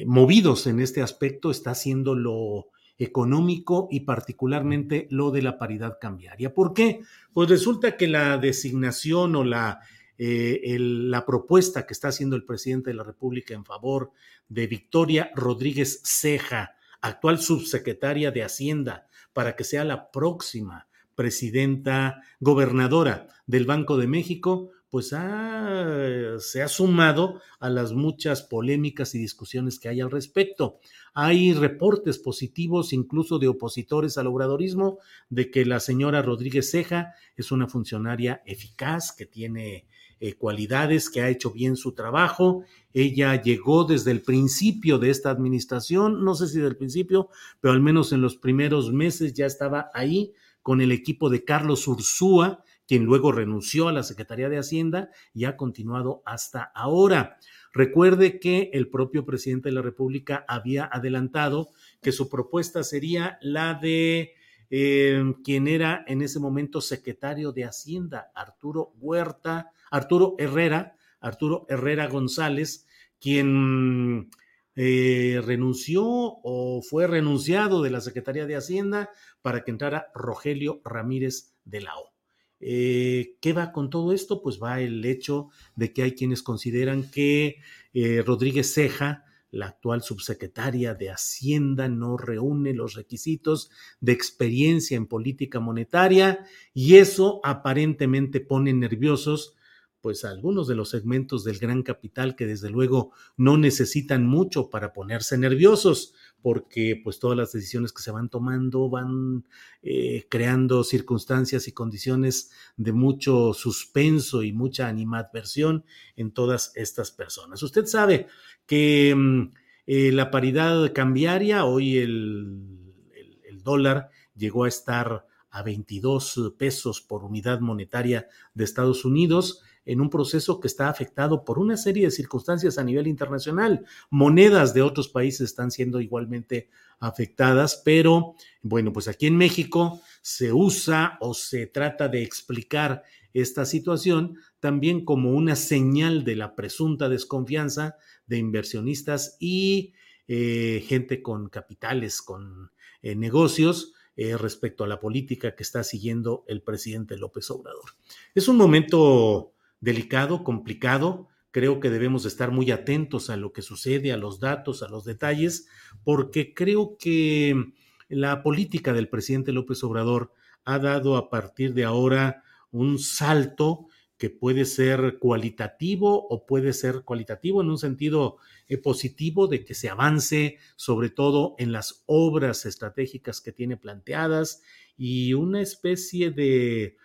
movidos 0.07 0.67
en 0.67 0.81
este 0.81 1.03
aspecto 1.03 1.51
está 1.51 1.75
siendo 1.75 2.15
lo 2.15 2.69
económico 2.99 3.89
y 3.91 4.01
particularmente 4.01 5.07
lo 5.11 5.31
de 5.31 5.43
la 5.43 5.59
paridad 5.59 5.99
cambiaria. 6.01 6.55
¿Por 6.55 6.73
qué? 6.75 7.01
Pues 7.33 7.49
resulta 7.49 7.97
que 7.97 8.09
la 8.09 8.39
designación 8.39 9.37
o 9.37 9.45
la 9.45 9.81
eh, 10.19 10.77
la 10.79 11.27
propuesta 11.27 11.87
que 11.87 11.93
está 11.93 12.09
haciendo 12.09 12.37
el 12.37 12.45
presidente 12.45 12.91
de 12.91 12.97
la 12.97 13.03
República 13.03 13.55
en 13.55 13.67
favor 13.67 14.13
de 14.49 14.67
Victoria 14.67 15.31
Rodríguez 15.35 16.01
Ceja, 16.05 16.77
actual 17.03 17.39
subsecretaria 17.39 18.31
de 18.31 18.43
Hacienda, 18.43 19.07
para 19.35 19.57
que 19.57 19.65
sea 19.65 19.85
la 19.85 20.11
próxima 20.11 20.89
presidenta 21.15 22.23
gobernadora 22.41 23.27
del 23.47 23.67
Banco 23.67 23.99
de 23.99 24.07
México, 24.07 24.71
pues 24.97 25.13
ha, 25.13 26.37
se 26.39 26.63
ha 26.63 26.69
sumado 26.69 27.43
a 27.61 27.69
las 27.69 27.93
muchas 27.93 28.41
polémicas 28.41 29.15
y 29.15 29.19
discusiones 29.19 29.79
que 29.79 29.91
hay 29.91 30.01
al 30.01 30.11
respecto. 30.11 30.79
Hay 31.13 31.53
reportes 31.53 32.19
positivos, 32.19 32.95
incluso 32.95 33.39
de 33.39 33.49
opositores 33.49 34.17
al 34.17 34.27
obradorismo, 34.27 34.99
de 35.29 35.51
que 35.51 35.67
la 35.67 35.81
señora 35.81 36.23
Rodríguez 36.23 36.71
Ceja 36.71 37.13
es 37.37 37.53
una 37.53 37.69
funcionaria 37.69 38.41
eficaz, 38.47 39.13
que 39.13 39.27
tiene 39.27 39.87
eh, 40.19 40.33
cualidades, 40.33 41.11
que 41.11 41.21
ha 41.21 41.29
hecho 41.29 41.51
bien 41.51 41.77
su 41.77 41.93
trabajo. 41.93 42.65
Ella 42.95 43.39
llegó 43.43 43.85
desde 43.85 44.13
el 44.13 44.23
principio 44.23 44.99
de 44.99 45.11
esta 45.11 45.29
administración, 45.29 46.25
no 46.25 46.35
sé 46.35 46.49
si 46.49 46.59
del 46.59 46.79
principio, 46.79 47.29
pero 47.61 47.75
al 47.75 47.83
menos 47.83 48.13
en 48.15 48.23
los 48.23 48.39
primeros 48.39 48.95
meses 48.95 49.35
ya 49.35 49.45
estaba 49.45 49.91
ahí 49.93 50.33
con 50.63 50.81
el 50.81 50.91
equipo 50.91 51.29
de 51.29 51.45
Carlos 51.45 51.87
Ursúa, 51.87 52.65
quien 52.87 53.05
luego 53.05 53.33
renunció 53.33 53.89
a 53.89 53.93
la 53.93 54.03
Secretaría 54.03 54.49
de 54.49 54.59
Hacienda 54.59 55.11
y 55.35 55.45
ha 55.45 55.57
continuado 55.57 56.23
hasta 56.25 56.63
ahora. 56.75 57.39
Recuerde 57.73 58.39
que 58.41 58.71
el 58.73 58.89
propio 58.89 59.25
presidente 59.25 59.69
de 59.69 59.75
la 59.75 59.83
República 59.83 60.45
había 60.49 60.89
adelantado 60.91 61.71
que 62.01 62.13
su 62.13 62.29
propuesta 62.29 62.85
sería 62.85 63.39
la 63.43 63.75
de 63.75 64.35
eh, 64.71 65.35
quien 65.45 65.69
era 65.69 66.05
en 66.07 66.23
ese 66.23 66.41
momento 66.41 66.81
secretario 66.81 67.53
de 67.53 67.65
Hacienda, 67.65 68.31
Arturo 68.35 68.93
Huerta, 68.99 69.71
Arturo 69.91 70.35
Herrera, 70.39 70.97
Arturo 71.21 71.67
Herrera 71.69 72.09
González, 72.09 72.87
quien 73.21 74.31
eh, 74.75 75.41
renunció 75.45 76.05
o 76.05 76.83
fue 76.83 77.07
renunciado 77.07 77.83
de 77.83 77.91
la 77.91 78.01
Secretaría 78.01 78.47
de 78.47 78.57
Hacienda 78.57 79.11
para 79.43 79.65
que 79.65 79.71
entrara 79.71 80.09
Rogelio 80.15 80.81
Ramírez 80.85 81.55
de 81.65 81.81
la 81.81 81.97
O. 81.97 82.16
Eh, 82.61 83.37
¿Qué 83.41 83.53
va 83.53 83.73
con 83.73 83.91
todo 83.91 84.13
esto? 84.13 84.43
Pues 84.43 84.61
va 84.63 84.81
el 84.81 85.05
hecho 85.05 85.49
de 85.75 85.93
que 85.93 86.03
hay 86.03 86.13
quienes 86.13 86.43
consideran 86.43 87.11
que 87.11 87.57
eh, 87.93 88.23
Rodríguez 88.25 88.73
Ceja 88.73 89.25
la 89.51 89.67
actual 89.67 90.03
subsecretaria 90.03 90.95
de 90.95 91.11
Hacienda 91.11 91.89
no 91.89 92.17
reúne 92.17 92.75
los 92.75 92.95
requisitos 92.95 93.71
de 94.01 94.13
experiencia 94.13 94.97
en 94.97 95.07
política 95.07 95.61
monetaria 95.61 96.45
y 96.75 96.97
eso 96.97 97.41
aparentemente 97.45 98.41
pone 98.41 98.73
nerviosos 98.73 99.57
pues 100.01 100.25
algunos 100.25 100.69
de 100.69 100.77
los 100.77 100.91
segmentos 100.91 101.43
del 101.43 101.59
gran 101.59 101.83
capital 101.83 102.37
que 102.37 102.47
desde 102.47 102.71
luego 102.71 103.13
no 103.37 103.57
necesitan 103.57 104.25
mucho 104.25 104.71
para 104.71 104.93
ponerse 104.93 105.37
nerviosos 105.37 106.15
porque 106.47 107.01
pues 107.03 107.19
todas 107.19 107.37
las 107.37 107.51
decisiones 107.51 107.93
que 107.93 108.03
se 108.03 108.13
van 108.13 108.29
tomando 108.29 108.89
van 108.89 109.45
eh, 109.83 110.29
creando 110.29 110.85
circunstancias 110.85 111.67
y 111.67 111.73
condiciones 111.73 112.53
de 112.77 112.93
mucho 112.93 113.53
suspenso 113.53 114.45
y 114.45 114.53
mucha 114.53 114.87
animadversión 114.87 115.85
en 116.15 116.31
todas 116.31 116.71
estas 116.77 117.11
personas. 117.11 117.65
Usted 117.65 117.87
sabe 117.87 118.29
que 118.65 119.13
mm, 119.17 119.55
eh, 119.89 120.13
la 120.13 120.31
paridad 120.31 120.93
cambiaria, 120.93 121.65
hoy 121.65 121.99
el, 121.99 122.95
el, 123.13 123.41
el 123.43 123.63
dólar 123.65 124.11
llegó 124.37 124.63
a 124.63 124.69
estar 124.69 125.27
a 125.51 125.63
22 125.65 126.55
pesos 126.57 127.01
por 127.01 127.25
unidad 127.25 127.59
monetaria 127.59 128.29
de 128.55 128.63
Estados 128.63 129.05
Unidos 129.05 129.65
en 129.87 130.01
un 130.01 130.11
proceso 130.11 130.61
que 130.61 130.69
está 130.69 130.89
afectado 130.89 131.45
por 131.45 131.59
una 131.59 131.77
serie 131.77 132.05
de 132.05 132.11
circunstancias 132.11 132.77
a 132.77 132.85
nivel 132.85 133.07
internacional. 133.07 133.87
Monedas 134.11 134.75
de 134.75 134.83
otros 134.83 135.09
países 135.09 135.43
están 135.43 135.71
siendo 135.71 136.01
igualmente 136.01 136.69
afectadas, 136.99 137.81
pero 137.85 138.35
bueno, 138.63 138.93
pues 138.93 139.09
aquí 139.09 139.27
en 139.27 139.37
México 139.37 140.03
se 140.21 140.53
usa 140.53 141.17
o 141.21 141.33
se 141.33 141.67
trata 141.67 142.09
de 142.09 142.23
explicar 142.23 143.05
esta 143.33 143.65
situación 143.65 144.39
también 144.61 145.05
como 145.05 145.33
una 145.33 145.57
señal 145.57 146.25
de 146.25 146.37
la 146.37 146.55
presunta 146.55 147.09
desconfianza 147.09 147.97
de 148.27 148.39
inversionistas 148.39 149.37
y 149.39 149.93
eh, 150.27 150.85
gente 150.89 151.23
con 151.23 151.49
capitales, 151.49 152.23
con 152.23 152.73
eh, 153.03 153.15
negocios, 153.15 153.93
eh, 154.19 154.39
respecto 154.39 154.83
a 154.83 154.87
la 154.87 154.99
política 154.99 155.55
que 155.55 155.63
está 155.63 155.85
siguiendo 155.85 156.43
el 156.49 156.63
presidente 156.63 157.19
López 157.19 157.51
Obrador. 157.51 157.91
Es 158.35 158.49
un 158.49 158.57
momento 158.57 159.53
delicado, 159.81 160.45
complicado. 160.45 161.29
Creo 161.51 161.81
que 161.81 161.91
debemos 161.91 162.27
estar 162.27 162.51
muy 162.51 162.71
atentos 162.71 163.31
a 163.31 163.37
lo 163.37 163.53
que 163.53 163.63
sucede, 163.63 164.13
a 164.13 164.17
los 164.17 164.41
datos, 164.41 164.83
a 164.83 164.89
los 164.89 165.05
detalles, 165.05 165.69
porque 166.05 166.55
creo 166.55 166.97
que 166.99 167.73
la 168.09 168.43
política 168.43 168.93
del 168.93 169.09
presidente 169.09 169.53
López 169.53 169.83
Obrador 169.83 170.33
ha 170.65 170.79
dado 170.79 171.17
a 171.17 171.31
partir 171.31 171.75
de 171.75 171.85
ahora 171.85 172.43
un 172.71 172.99
salto 172.99 173.87
que 174.19 174.31
puede 174.31 174.65
ser 174.65 175.19
cualitativo 175.19 176.27
o 176.29 176.47
puede 176.47 176.73
ser 176.73 177.03
cualitativo 177.03 177.61
en 177.61 177.71
un 177.71 177.79
sentido 177.79 178.39
eh, 178.69 178.79
positivo 178.79 179.47
de 179.47 179.65
que 179.65 179.75
se 179.75 179.91
avance 179.91 180.59
sobre 180.75 181.11
todo 181.11 181.55
en 181.59 181.73
las 181.73 182.03
obras 182.07 182.65
estratégicas 182.65 183.41
que 183.41 183.53
tiene 183.53 183.77
planteadas 183.77 184.63
y 184.97 185.35
una 185.35 185.61
especie 185.61 186.31
de 186.31 186.97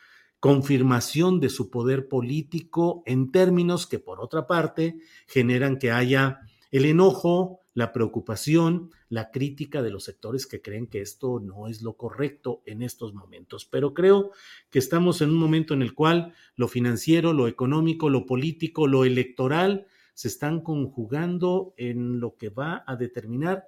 confirmación 0.41 1.39
de 1.39 1.49
su 1.49 1.69
poder 1.69 2.09
político 2.09 3.03
en 3.05 3.31
términos 3.31 3.85
que, 3.85 3.99
por 3.99 4.19
otra 4.19 4.47
parte, 4.47 4.97
generan 5.27 5.77
que 5.77 5.91
haya 5.91 6.39
el 6.71 6.85
enojo, 6.85 7.59
la 7.75 7.93
preocupación, 7.93 8.89
la 9.07 9.29
crítica 9.29 9.83
de 9.83 9.91
los 9.91 10.03
sectores 10.03 10.47
que 10.47 10.59
creen 10.59 10.87
que 10.87 11.01
esto 11.01 11.39
no 11.39 11.67
es 11.67 11.83
lo 11.83 11.93
correcto 11.93 12.63
en 12.65 12.81
estos 12.81 13.13
momentos. 13.13 13.65
Pero 13.65 13.93
creo 13.93 14.31
que 14.71 14.79
estamos 14.79 15.21
en 15.21 15.29
un 15.29 15.37
momento 15.37 15.75
en 15.75 15.83
el 15.83 15.93
cual 15.93 16.33
lo 16.55 16.67
financiero, 16.67 17.33
lo 17.33 17.47
económico, 17.47 18.09
lo 18.09 18.25
político, 18.25 18.87
lo 18.87 19.05
electoral 19.05 19.85
se 20.15 20.27
están 20.27 20.61
conjugando 20.61 21.75
en 21.77 22.19
lo 22.19 22.35
que 22.35 22.49
va 22.49 22.83
a 22.87 22.95
determinar, 22.95 23.67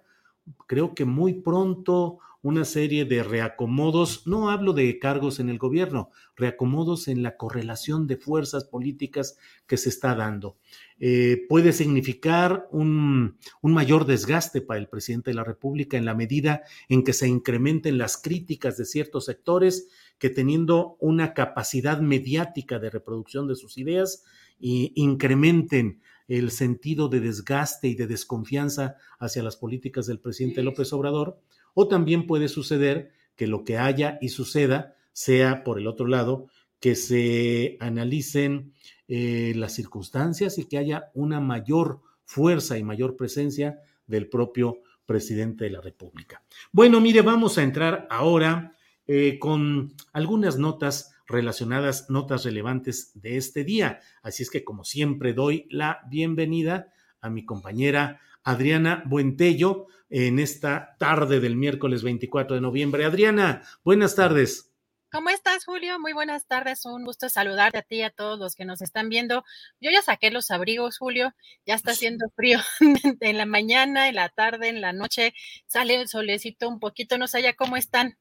creo 0.68 0.94
que 0.94 1.06
muy 1.06 1.34
pronto, 1.34 2.20
una 2.44 2.66
serie 2.66 3.06
de 3.06 3.24
reacomodos, 3.24 4.28
no 4.28 4.50
hablo 4.50 4.74
de 4.74 5.00
cargos 5.00 5.40
en 5.40 5.48
el 5.48 5.58
gobierno, 5.58 6.10
reacomodos 6.36 7.08
en 7.08 7.24
la 7.24 7.38
correlación 7.38 8.06
de 8.06 8.18
fuerzas 8.18 8.66
políticas 8.66 9.38
que 9.66 9.78
se 9.78 9.88
está 9.88 10.14
dando. 10.14 10.58
Eh, 11.00 11.46
puede 11.48 11.72
significar 11.72 12.68
un, 12.70 13.38
mayor 13.62 14.06
desgaste 14.06 14.60
para 14.60 14.80
el 14.80 14.90
presidente 14.90 15.32
de 15.32 15.36
la 15.36 15.46
República 15.46 15.98
en 15.98 16.04
la 16.04 16.16
medida 16.16 16.64
en 16.90 17.06
que 17.06 17.14
se 17.14 17.30
incrementen 17.30 17.98
las 17.98 18.18
críticas 18.18 18.76
de 18.76 18.86
ciertos 18.86 19.26
sectores 19.26 19.88
que 20.18 20.30
teniendo 20.30 20.98
una 21.00 21.34
capacidad 21.34 22.02
mediática 22.02 22.78
de 22.78 22.90
reproducción 22.90 23.48
de 23.48 23.56
sus 23.56 23.78
ideas, 23.78 24.26
incrementen 24.60 26.02
el 26.28 26.52
sentido 26.52 27.10
de 27.10 27.20
desgaste 27.20 27.88
y 27.88 27.96
de 27.96 28.08
desconfianza 28.08 28.96
hacia 29.20 29.44
las 29.44 29.56
políticas 29.56 30.06
del 30.06 30.20
presidente 30.20 30.64
López 30.64 30.94
Obrador, 30.94 31.40
o 31.74 31.88
también 31.88 32.28
puede 32.28 32.48
suceder 32.48 33.12
que 33.36 33.48
lo 33.48 33.64
que 33.64 33.78
haya 33.78 34.18
y 34.22 34.30
suceda 34.30 34.96
sea, 35.12 35.64
por 35.64 35.80
el 35.80 35.88
otro 35.88 36.08
lado, 36.08 36.48
que 36.80 36.96
se 36.96 37.78
analicen 37.80 38.74
eh, 39.08 39.54
las 39.56 39.74
circunstancias 39.74 40.58
y 40.58 40.66
que 40.66 40.78
haya 40.78 41.12
una 41.14 41.40
mayor 41.40 42.02
fuerza 42.26 42.78
y 42.78 42.84
mayor 42.84 43.16
presencia 43.16 43.80
del 44.08 44.28
propio 44.28 44.80
presidente 45.06 45.66
de 45.66 45.72
la 45.72 45.82
República. 45.82 46.44
Bueno, 46.72 47.00
mire, 47.00 47.22
vamos 47.22 47.58
a 47.58 47.64
entrar 47.64 48.08
ahora 48.10 48.76
eh, 49.06 49.38
con 49.40 49.94
algunas 50.14 50.58
notas 50.58 51.13
relacionadas, 51.34 52.10
notas 52.10 52.46
relevantes 52.46 53.12
de 53.16 53.38
este 53.38 53.64
día. 53.64 54.00
Así 54.22 54.44
es 54.44 54.50
que, 54.50 54.64
como 54.64 54.86
siempre, 54.86 55.34
doy 55.34 55.68
la 55.70 56.02
bienvenida 56.10 56.94
a 57.20 57.30
mi 57.30 57.46
compañera 57.46 58.22
Adriana 58.44 59.04
Buentello 59.06 59.88
en 60.10 60.40
esta 60.40 60.96
tarde 61.00 61.40
del 61.40 61.56
miércoles 61.56 62.04
24 62.04 62.56
de 62.56 62.62
noviembre. 62.62 63.06
Adriana, 63.06 63.64
buenas 63.84 64.16
tardes. 64.16 64.74
¿Cómo 65.14 65.30
estás, 65.30 65.66
Julio? 65.66 66.00
Muy 66.00 66.14
buenas 66.14 66.48
tardes. 66.48 66.86
Un 66.86 67.06
gusto 67.06 67.30
saludarte 67.30 67.78
a 67.78 67.82
ti 67.84 67.98
y 67.98 68.02
a 68.02 68.10
todos 68.10 68.40
los 68.40 68.56
que 68.56 68.66
nos 68.66 68.82
están 68.82 69.10
viendo. 69.10 69.44
Yo 69.80 69.92
ya 69.92 70.02
saqué 70.02 70.32
los 70.32 70.50
abrigos, 70.50 70.98
Julio. 70.98 71.34
Ya 71.68 71.76
está 71.76 71.92
haciendo 71.92 72.26
frío 72.36 72.60
en 73.20 73.38
la 73.38 73.46
mañana, 73.46 74.10
en 74.10 74.16
la 74.16 74.30
tarde, 74.30 74.70
en 74.70 74.82
la 74.82 74.92
noche. 74.92 75.36
Sale 75.68 76.02
el 76.02 76.08
solecito 76.08 76.68
un 76.68 76.80
poquito. 76.80 77.20
No 77.20 77.28
sé 77.28 77.44
ya 77.44 77.54
cómo 77.54 77.78
están. 77.78 78.18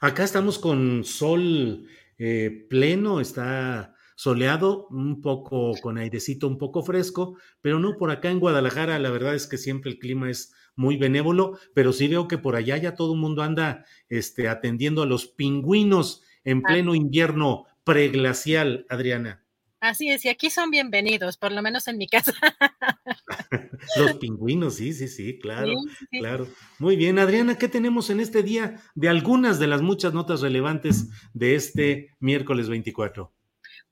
Acá 0.00 0.24
estamos 0.24 0.58
con 0.58 1.04
sol 1.04 1.88
eh, 2.18 2.66
pleno, 2.68 3.20
está 3.20 3.94
soleado, 4.16 4.86
un 4.88 5.20
poco 5.20 5.72
con 5.82 5.98
airecito, 5.98 6.48
un 6.48 6.58
poco 6.58 6.82
fresco, 6.82 7.36
pero 7.60 7.78
no 7.78 7.96
por 7.96 8.10
acá 8.10 8.30
en 8.30 8.40
Guadalajara, 8.40 8.98
la 8.98 9.10
verdad 9.10 9.34
es 9.34 9.46
que 9.46 9.58
siempre 9.58 9.90
el 9.90 9.98
clima 9.98 10.30
es 10.30 10.54
muy 10.74 10.96
benévolo, 10.96 11.58
pero 11.74 11.92
sí 11.92 12.08
veo 12.08 12.28
que 12.28 12.38
por 12.38 12.56
allá 12.56 12.76
ya 12.76 12.94
todo 12.94 13.14
el 13.14 13.20
mundo 13.20 13.42
anda 13.42 13.84
este, 14.08 14.48
atendiendo 14.48 15.02
a 15.02 15.06
los 15.06 15.26
pingüinos 15.26 16.22
en 16.44 16.62
pleno 16.62 16.94
invierno 16.94 17.66
preglacial, 17.84 18.86
Adriana. 18.88 19.45
Así 19.80 20.10
es, 20.10 20.24
y 20.24 20.30
aquí 20.30 20.48
son 20.48 20.70
bienvenidos, 20.70 21.36
por 21.36 21.52
lo 21.52 21.60
menos 21.60 21.86
en 21.86 21.98
mi 21.98 22.08
casa. 22.08 22.32
Los 23.96 24.14
pingüinos, 24.14 24.76
sí, 24.76 24.94
sí, 24.94 25.06
sí, 25.06 25.38
claro, 25.38 25.74
claro. 26.10 26.48
Muy 26.78 26.96
bien, 26.96 27.18
Adriana, 27.18 27.58
¿qué 27.58 27.68
tenemos 27.68 28.08
en 28.08 28.20
este 28.20 28.42
día 28.42 28.80
de 28.94 29.08
algunas 29.10 29.58
de 29.58 29.66
las 29.66 29.82
muchas 29.82 30.14
notas 30.14 30.40
relevantes 30.40 31.08
de 31.34 31.56
este 31.56 32.16
miércoles 32.20 32.70
24? 32.70 33.32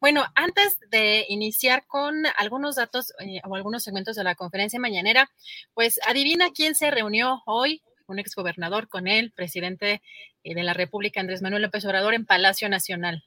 Bueno, 0.01 0.25
antes 0.35 0.79
de 0.91 1.27
iniciar 1.29 1.87
con 1.87 2.25
algunos 2.39 2.77
datos 2.77 3.13
eh, 3.21 3.41
o 3.45 3.55
algunos 3.55 3.85
segmentos 3.85 4.17
de 4.17 4.25
la 4.25 4.35
conferencia 4.35 4.81
mañanera, 4.81 5.31
pues 5.75 6.01
adivina 6.07 6.51
quién 6.55 6.75
se 6.75 6.91
reunió 6.91 7.43
hoy, 7.45 7.83
un 8.07 8.19
exgobernador 8.19 8.89
con 8.89 9.07
el 9.07 9.33
presidente 9.33 10.03
eh, 10.45 10.55
de 10.55 10.63
la 10.63 10.73
República, 10.73 11.21
Andrés 11.21 11.43
Manuel 11.43 11.63
López 11.63 11.85
Obrador, 11.85 12.15
en 12.15 12.25
Palacio 12.25 12.71
Nacional 12.71 13.25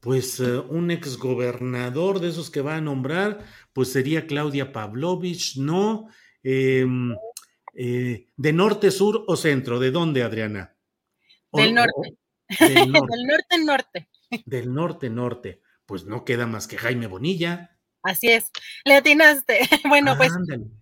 pues 0.00 0.40
uh, 0.40 0.66
un 0.68 0.90
exgobernador 0.90 2.20
de 2.20 2.28
esos 2.28 2.50
que 2.50 2.60
va 2.60 2.76
a 2.76 2.80
nombrar, 2.80 3.44
pues 3.72 3.92
sería 3.92 4.26
Claudia 4.26 4.72
Pavlovich, 4.72 5.56
¿no? 5.56 6.08
Eh, 6.42 6.86
eh, 7.74 8.28
¿De 8.36 8.52
norte, 8.52 8.90
sur 8.90 9.24
o 9.26 9.36
centro? 9.36 9.78
¿De 9.78 9.90
dónde, 9.90 10.22
Adriana? 10.22 10.76
del, 11.52 11.74
norte. 11.74 12.16
del 12.58 12.92
norte. 12.92 13.16
del 13.16 13.26
norte, 13.26 13.58
norte. 13.64 14.08
Del 14.44 14.74
norte, 14.74 15.10
norte. 15.10 15.62
Pues 15.86 16.04
no 16.04 16.24
queda 16.24 16.46
más 16.46 16.66
que 16.66 16.76
Jaime 16.76 17.06
Bonilla. 17.06 17.78
Así 18.02 18.28
es, 18.28 18.50
le 18.84 18.94
atinaste. 18.94 19.60
Bueno, 19.88 20.16
pues 20.16 20.32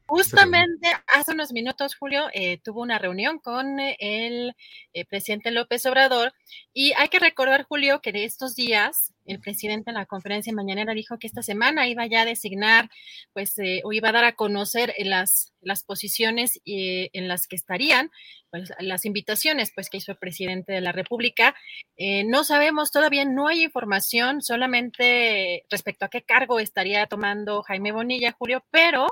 justamente 0.07 0.89
hace 1.15 1.33
unos 1.33 1.53
minutos, 1.53 1.97
Julio, 1.97 2.29
eh, 2.33 2.59
tuvo 2.63 2.83
una 2.83 2.99
reunión 2.99 3.39
con 3.39 3.79
el 3.81 4.55
eh, 4.93 5.05
presidente 5.05 5.51
López 5.51 5.85
Obrador 5.87 6.33
y 6.73 6.93
hay 6.93 7.09
que 7.09 7.19
recordar, 7.19 7.65
Julio, 7.65 8.01
que 8.01 8.13
de 8.13 8.25
estos 8.25 8.55
días 8.55 9.13
el 9.27 9.41
presidente 9.41 9.91
en 9.91 9.97
la 9.97 10.07
conferencia 10.07 10.53
mañanera 10.53 10.95
dijo 10.95 11.19
que 11.19 11.27
esta 11.27 11.43
semana 11.43 11.89
iba 11.89 12.07
ya 12.07 12.23
a 12.23 12.25
designar, 12.25 12.89
pues, 13.33 13.59
eh, 13.59 13.83
o 13.85 13.93
iba 13.93 14.09
a 14.09 14.13
dar 14.13 14.25
a 14.25 14.35
conocer 14.35 14.95
las, 14.99 15.53
las 15.61 15.85
posiciones 15.85 16.61
eh, 16.65 17.11
en 17.13 17.29
las 17.29 17.47
que 17.47 17.57
estarían, 17.57 18.11
pues, 18.51 18.73
las 18.79 19.05
invitaciones, 19.05 19.73
pues, 19.75 19.91
que 19.91 19.99
hizo 19.99 20.13
el 20.13 20.19
presidente 20.19 20.73
de 20.73 20.81
la 20.81 20.93
República. 20.93 21.55
Eh, 21.97 22.25
no 22.25 22.45
sabemos, 22.45 22.91
todavía 22.91 23.25
no 23.25 23.49
hay 23.49 23.65
información, 23.65 24.43
solamente 24.43 25.65
respecto 25.71 26.05
a 26.05 26.11
qué 26.11 26.23
cargo 26.23 26.61
estaría 26.61 27.07
tomando 27.07 27.63
Jaime 27.63 27.93
Bonilla, 27.93 28.33
Julio, 28.33 28.65
pero 28.71 29.07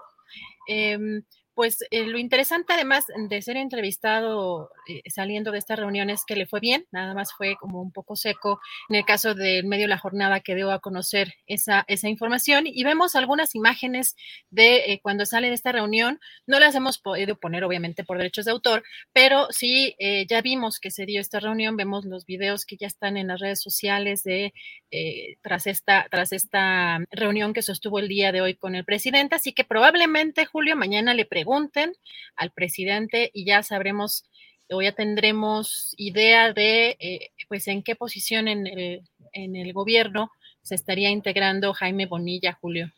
em, 0.68 1.22
pues 1.54 1.78
eh, 1.90 2.04
lo 2.04 2.18
interesante 2.18 2.72
además 2.72 3.06
de 3.28 3.40
ser 3.40 3.56
entrevistado 3.56 4.70
eh, 4.88 5.02
saliendo 5.08 5.52
de 5.52 5.58
esta 5.58 5.76
reunión 5.76 6.10
es 6.10 6.24
que 6.26 6.34
le 6.34 6.46
fue 6.46 6.60
bien, 6.60 6.86
nada 6.90 7.14
más 7.14 7.32
fue 7.32 7.56
como 7.56 7.80
un 7.80 7.92
poco 7.92 8.16
seco 8.16 8.60
en 8.88 8.96
el 8.96 9.04
caso 9.04 9.34
del 9.34 9.64
medio 9.64 9.84
de 9.84 9.88
la 9.88 9.98
jornada 9.98 10.40
que 10.40 10.54
dio 10.54 10.72
a 10.72 10.80
conocer 10.80 11.34
esa, 11.46 11.84
esa 11.86 12.08
información 12.08 12.64
y 12.66 12.82
vemos 12.82 13.14
algunas 13.14 13.54
imágenes 13.54 14.16
de 14.50 14.92
eh, 14.92 15.00
cuando 15.00 15.26
sale 15.26 15.48
de 15.48 15.54
esta 15.54 15.72
reunión, 15.72 16.18
no 16.46 16.58
las 16.58 16.74
hemos 16.74 16.98
podido 16.98 17.36
poner 17.36 17.62
obviamente 17.64 18.02
por 18.02 18.18
derechos 18.18 18.46
de 18.46 18.50
autor, 18.50 18.82
pero 19.12 19.46
sí 19.50 19.96
ya 20.28 20.40
vimos 20.42 20.80
que 20.80 20.90
se 20.90 21.06
dio 21.06 21.20
esta 21.20 21.40
reunión, 21.40 21.76
vemos 21.76 22.04
los 22.04 22.26
videos 22.26 22.66
que 22.66 22.76
ya 22.76 22.86
están 22.86 23.16
en 23.16 23.28
las 23.28 23.40
redes 23.40 23.62
sociales 23.62 24.22
de 24.22 24.52
tras, 25.42 25.66
esta, 25.66 26.06
tras 26.10 26.32
esta 26.32 26.98
reunión 27.10 27.52
que 27.52 27.62
sostuvo 27.62 27.98
el 27.98 28.08
día 28.08 28.32
de 28.32 28.40
hoy 28.40 28.54
con 28.54 28.74
el 28.74 28.84
presidente, 28.84 29.36
así 29.36 29.52
que 29.52 29.64
probablemente 29.64 30.46
Julio 30.46 30.76
mañana 30.76 31.14
le 31.14 31.24
pregunte 31.24 31.43
pregunten 31.44 31.92
al 32.36 32.52
presidente 32.52 33.30
y 33.34 33.44
ya 33.44 33.62
sabremos 33.62 34.24
o 34.70 34.80
ya 34.80 34.92
tendremos 34.92 35.94
idea 35.98 36.52
de 36.52 36.96
eh, 36.98 37.30
pues 37.48 37.68
en 37.68 37.82
qué 37.82 37.94
posición 37.94 38.48
en 38.48 38.66
el, 38.66 39.02
en 39.32 39.56
el 39.56 39.72
gobierno 39.74 40.30
se 40.62 40.74
estaría 40.74 41.10
integrando 41.10 41.74
Jaime 41.74 42.06
Bonilla, 42.06 42.56
Julio. 42.58 42.90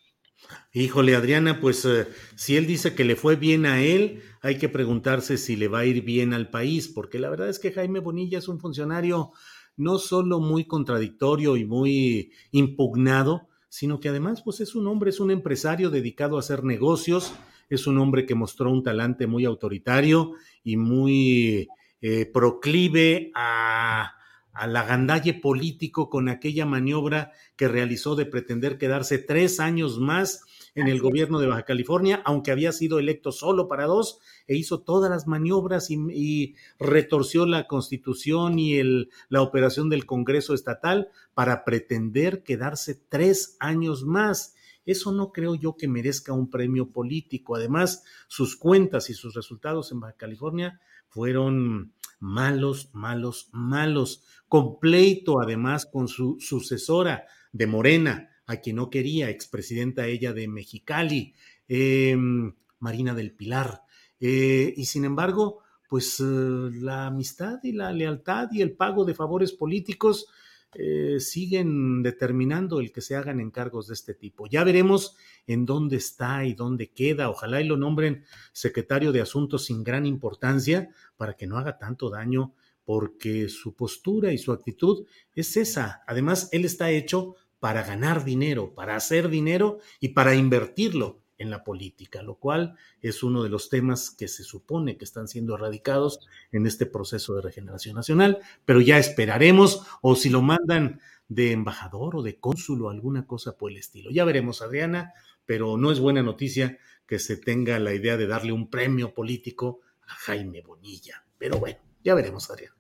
Híjole, 0.72 1.16
Adriana, 1.16 1.60
pues 1.60 1.84
eh, 1.84 2.06
si 2.36 2.56
él 2.56 2.66
dice 2.66 2.94
que 2.94 3.04
le 3.04 3.16
fue 3.16 3.34
bien 3.34 3.66
a 3.66 3.82
él, 3.82 4.22
hay 4.42 4.58
que 4.58 4.68
preguntarse 4.68 5.38
si 5.38 5.56
le 5.56 5.66
va 5.66 5.80
a 5.80 5.86
ir 5.86 6.04
bien 6.04 6.32
al 6.32 6.50
país, 6.50 6.86
porque 6.86 7.18
la 7.18 7.30
verdad 7.30 7.48
es 7.48 7.58
que 7.58 7.72
Jaime 7.72 7.98
Bonilla 7.98 8.38
es 8.38 8.46
un 8.46 8.60
funcionario 8.60 9.32
no 9.76 9.98
solo 9.98 10.38
muy 10.38 10.66
contradictorio 10.66 11.56
y 11.56 11.64
muy 11.64 12.32
impugnado, 12.52 13.48
sino 13.68 13.98
que 13.98 14.10
además 14.10 14.42
pues 14.42 14.60
es 14.60 14.76
un 14.76 14.86
hombre, 14.86 15.10
es 15.10 15.18
un 15.18 15.32
empresario 15.32 15.90
dedicado 15.90 16.36
a 16.36 16.40
hacer 16.40 16.62
negocios, 16.62 17.32
es 17.68 17.86
un 17.86 17.98
hombre 17.98 18.26
que 18.26 18.34
mostró 18.34 18.70
un 18.70 18.82
talante 18.82 19.26
muy 19.26 19.44
autoritario 19.44 20.32
y 20.62 20.76
muy 20.76 21.68
eh, 22.00 22.26
proclive 22.26 23.30
a, 23.34 24.14
a 24.52 24.66
la 24.66 24.84
gandalle 24.84 25.34
político 25.34 26.08
con 26.08 26.28
aquella 26.28 26.66
maniobra 26.66 27.32
que 27.56 27.68
realizó 27.68 28.16
de 28.16 28.26
pretender 28.26 28.78
quedarse 28.78 29.18
tres 29.18 29.60
años 29.60 29.98
más 29.98 30.42
en 30.76 30.88
el 30.88 31.00
gobierno 31.00 31.40
de 31.40 31.46
Baja 31.46 31.64
California, 31.64 32.20
aunque 32.26 32.52
había 32.52 32.70
sido 32.70 32.98
electo 32.98 33.32
solo 33.32 33.66
para 33.66 33.86
dos, 33.86 34.20
e 34.46 34.56
hizo 34.56 34.80
todas 34.80 35.10
las 35.10 35.26
maniobras 35.26 35.90
y, 35.90 36.54
retorció 36.78 37.46
la 37.46 37.66
constitución 37.66 38.58
y 38.58 38.76
el, 38.76 39.10
la 39.30 39.40
operación 39.40 39.88
del 39.88 40.04
Congreso 40.04 40.52
Estatal 40.52 41.08
para 41.32 41.64
pretender 41.64 42.42
quedarse 42.42 42.94
tres 42.94 43.56
años 43.58 44.04
más. 44.04 44.54
Eso 44.86 45.12
no 45.12 45.32
creo 45.32 45.54
yo 45.56 45.76
que 45.76 45.88
merezca 45.88 46.32
un 46.32 46.48
premio 46.48 46.90
político. 46.90 47.56
Además, 47.56 48.04
sus 48.28 48.56
cuentas 48.56 49.10
y 49.10 49.14
sus 49.14 49.34
resultados 49.34 49.92
en 49.92 50.00
Baja 50.00 50.16
California 50.16 50.80
fueron 51.08 51.92
malos, 52.20 52.90
malos, 52.94 53.50
malos. 53.52 54.24
Completo, 54.48 55.40
además, 55.40 55.86
con 55.86 56.08
su 56.08 56.36
sucesora 56.38 57.26
de 57.52 57.66
Morena, 57.66 58.30
a 58.46 58.56
quien 58.58 58.76
no 58.76 58.88
quería, 58.90 59.28
expresidenta 59.28 60.06
ella 60.06 60.32
de 60.32 60.46
Mexicali, 60.46 61.34
em, 61.68 62.54
Marina 62.78 63.12
del 63.14 63.32
Pilar. 63.32 63.82
Eh, 64.20 64.72
y 64.76 64.84
sin 64.86 65.04
embargo, 65.04 65.62
pues 65.88 66.20
eh, 66.20 66.24
la 66.24 67.06
amistad 67.06 67.58
y 67.62 67.72
la 67.72 67.92
lealtad 67.92 68.48
y 68.52 68.62
el 68.62 68.72
pago 68.72 69.04
de 69.04 69.14
favores 69.14 69.52
políticos 69.52 70.26
eh, 70.74 71.20
siguen 71.20 72.02
determinando 72.02 72.80
el 72.80 72.92
que 72.92 73.00
se 73.00 73.16
hagan 73.16 73.40
encargos 73.40 73.88
de 73.88 73.94
este 73.94 74.14
tipo. 74.14 74.46
Ya 74.46 74.64
veremos 74.64 75.16
en 75.46 75.64
dónde 75.64 75.96
está 75.96 76.44
y 76.44 76.54
dónde 76.54 76.90
queda. 76.90 77.30
Ojalá 77.30 77.60
y 77.60 77.66
lo 77.66 77.76
nombren 77.76 78.24
secretario 78.52 79.12
de 79.12 79.20
Asuntos 79.20 79.66
sin 79.66 79.84
gran 79.84 80.06
importancia 80.06 80.90
para 81.16 81.34
que 81.34 81.46
no 81.46 81.58
haga 81.58 81.78
tanto 81.78 82.10
daño, 82.10 82.54
porque 82.84 83.48
su 83.48 83.74
postura 83.74 84.32
y 84.32 84.38
su 84.38 84.52
actitud 84.52 85.06
es 85.34 85.56
esa. 85.56 86.02
Además, 86.06 86.48
él 86.52 86.64
está 86.64 86.90
hecho 86.90 87.34
para 87.58 87.82
ganar 87.82 88.24
dinero, 88.24 88.74
para 88.74 88.96
hacer 88.96 89.28
dinero 89.28 89.78
y 89.98 90.08
para 90.08 90.34
invertirlo 90.34 91.22
en 91.38 91.50
la 91.50 91.64
política, 91.64 92.22
lo 92.22 92.36
cual 92.36 92.76
es 93.02 93.22
uno 93.22 93.42
de 93.42 93.48
los 93.48 93.68
temas 93.68 94.10
que 94.10 94.28
se 94.28 94.44
supone 94.44 94.96
que 94.96 95.04
están 95.04 95.28
siendo 95.28 95.54
erradicados 95.54 96.20
en 96.52 96.66
este 96.66 96.86
proceso 96.86 97.34
de 97.34 97.42
regeneración 97.42 97.96
nacional, 97.96 98.38
pero 98.64 98.80
ya 98.80 98.98
esperaremos 98.98 99.82
o 100.00 100.16
si 100.16 100.28
lo 100.30 100.42
mandan 100.42 101.00
de 101.28 101.52
embajador 101.52 102.16
o 102.16 102.22
de 102.22 102.38
cónsul 102.38 102.82
o 102.82 102.90
alguna 102.90 103.26
cosa 103.26 103.56
por 103.56 103.70
el 103.70 103.78
estilo. 103.78 104.10
Ya 104.10 104.24
veremos, 104.24 104.62
Adriana, 104.62 105.12
pero 105.44 105.76
no 105.76 105.90
es 105.90 106.00
buena 106.00 106.22
noticia 106.22 106.78
que 107.06 107.18
se 107.18 107.36
tenga 107.36 107.78
la 107.78 107.94
idea 107.94 108.16
de 108.16 108.26
darle 108.26 108.52
un 108.52 108.70
premio 108.70 109.14
político 109.14 109.80
a 110.06 110.14
Jaime 110.14 110.62
Bonilla. 110.62 111.24
Pero 111.38 111.58
bueno, 111.58 111.78
ya 112.02 112.14
veremos, 112.14 112.50
Adriana. 112.50 112.74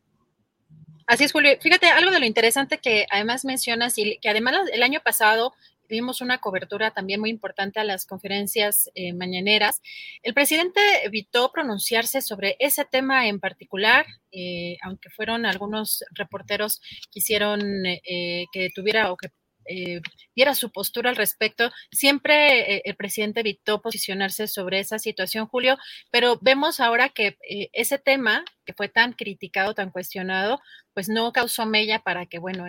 Así 1.06 1.24
es, 1.24 1.32
Julio. 1.32 1.52
Fíjate, 1.60 1.86
algo 1.86 2.10
de 2.10 2.18
lo 2.18 2.26
interesante 2.26 2.78
que 2.78 3.06
además 3.10 3.44
mencionas 3.44 3.96
y 3.98 4.18
que 4.18 4.28
además 4.28 4.56
el 4.72 4.82
año 4.82 5.00
pasado 5.04 5.54
Tuvimos 5.86 6.20
una 6.20 6.38
cobertura 6.38 6.90
también 6.92 7.20
muy 7.20 7.30
importante 7.30 7.80
a 7.80 7.84
las 7.84 8.06
conferencias 8.06 8.90
eh, 8.94 9.12
mañaneras. 9.12 9.80
El 10.22 10.34
presidente 10.34 10.80
evitó 11.04 11.50
pronunciarse 11.52 12.20
sobre 12.20 12.56
ese 12.58 12.84
tema 12.84 13.28
en 13.28 13.40
particular, 13.40 14.06
eh, 14.32 14.76
aunque 14.82 15.10
fueron 15.10 15.46
algunos 15.46 16.04
reporteros 16.12 16.80
que 16.80 17.10
quisieron 17.10 17.86
eh, 17.86 18.46
que 18.52 18.70
tuviera 18.74 19.10
o 19.12 19.16
que 19.16 19.30
eh, 19.68 20.00
diera 20.34 20.54
su 20.54 20.70
postura 20.70 21.10
al 21.10 21.16
respecto. 21.16 21.70
Siempre 21.90 22.76
eh, 22.76 22.82
el 22.84 22.96
presidente 22.96 23.40
evitó 23.40 23.80
posicionarse 23.80 24.46
sobre 24.46 24.80
esa 24.80 24.98
situación, 24.98 25.46
Julio, 25.46 25.78
pero 26.10 26.38
vemos 26.40 26.80
ahora 26.80 27.08
que 27.08 27.36
eh, 27.48 27.68
ese 27.72 27.98
tema 27.98 28.44
que 28.64 28.72
fue 28.72 28.88
tan 28.88 29.12
criticado, 29.12 29.74
tan 29.74 29.90
cuestionado, 29.90 30.60
pues 30.92 31.08
no 31.08 31.32
causó 31.32 31.66
mella 31.66 32.00
para 32.00 32.26
que, 32.26 32.38
bueno, 32.38 32.64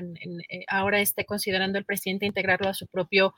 ahora 0.67 1.01
esté 1.01 1.25
considerando 1.25 1.79
el 1.79 1.85
presidente 1.85 2.27
integrarlo 2.27 2.69
a 2.69 2.75
su 2.75 2.85
propio 2.85 3.33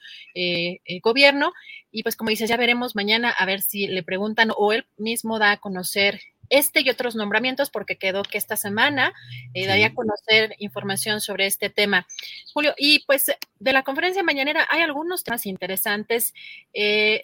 gobierno. 1.01 1.53
Y 1.89 2.03
pues 2.03 2.17
como 2.17 2.31
dices, 2.31 2.49
ya 2.49 2.57
veremos 2.57 2.95
mañana 2.95 3.29
a 3.29 3.45
ver 3.45 3.61
si 3.61 3.87
le 3.87 4.03
preguntan 4.03 4.51
o 4.57 4.73
él 4.73 4.85
mismo 4.97 5.39
da 5.39 5.51
a 5.51 5.57
conocer 5.57 6.19
este 6.49 6.81
y 6.81 6.89
otros 6.89 7.15
nombramientos, 7.15 7.69
porque 7.69 7.97
quedó 7.97 8.23
que 8.23 8.37
esta 8.37 8.57
semana 8.57 9.13
eh, 9.53 9.67
daría 9.67 9.87
a 9.87 9.93
conocer 9.93 10.55
información 10.59 11.21
sobre 11.21 11.45
este 11.45 11.69
tema. 11.69 12.07
Julio, 12.53 12.73
y 12.77 13.05
pues 13.05 13.31
de 13.59 13.73
la 13.73 13.83
conferencia 13.83 14.23
mañanera 14.23 14.67
hay 14.69 14.81
algunos 14.81 15.23
temas 15.23 15.45
interesantes. 15.45 16.33
Eh, 16.73 17.23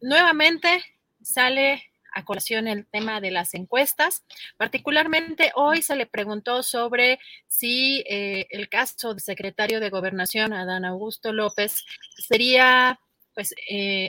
nuevamente 0.00 0.84
sale 1.22 1.84
a 2.16 2.24
colación 2.24 2.68
el 2.68 2.86
tema 2.86 3.20
de 3.20 3.32
las 3.32 3.54
encuestas. 3.54 4.24
Particularmente 4.56 5.50
hoy 5.56 5.82
se 5.82 5.96
le 5.96 6.06
preguntó 6.06 6.62
sobre 6.62 7.18
si 7.48 8.04
eh, 8.08 8.46
el 8.50 8.68
caso 8.68 9.14
del 9.14 9.20
secretario 9.20 9.80
de 9.80 9.90
Gobernación, 9.90 10.52
Adán 10.52 10.84
Augusto 10.84 11.32
López, 11.32 11.84
sería 12.16 13.00
pues 13.34 13.52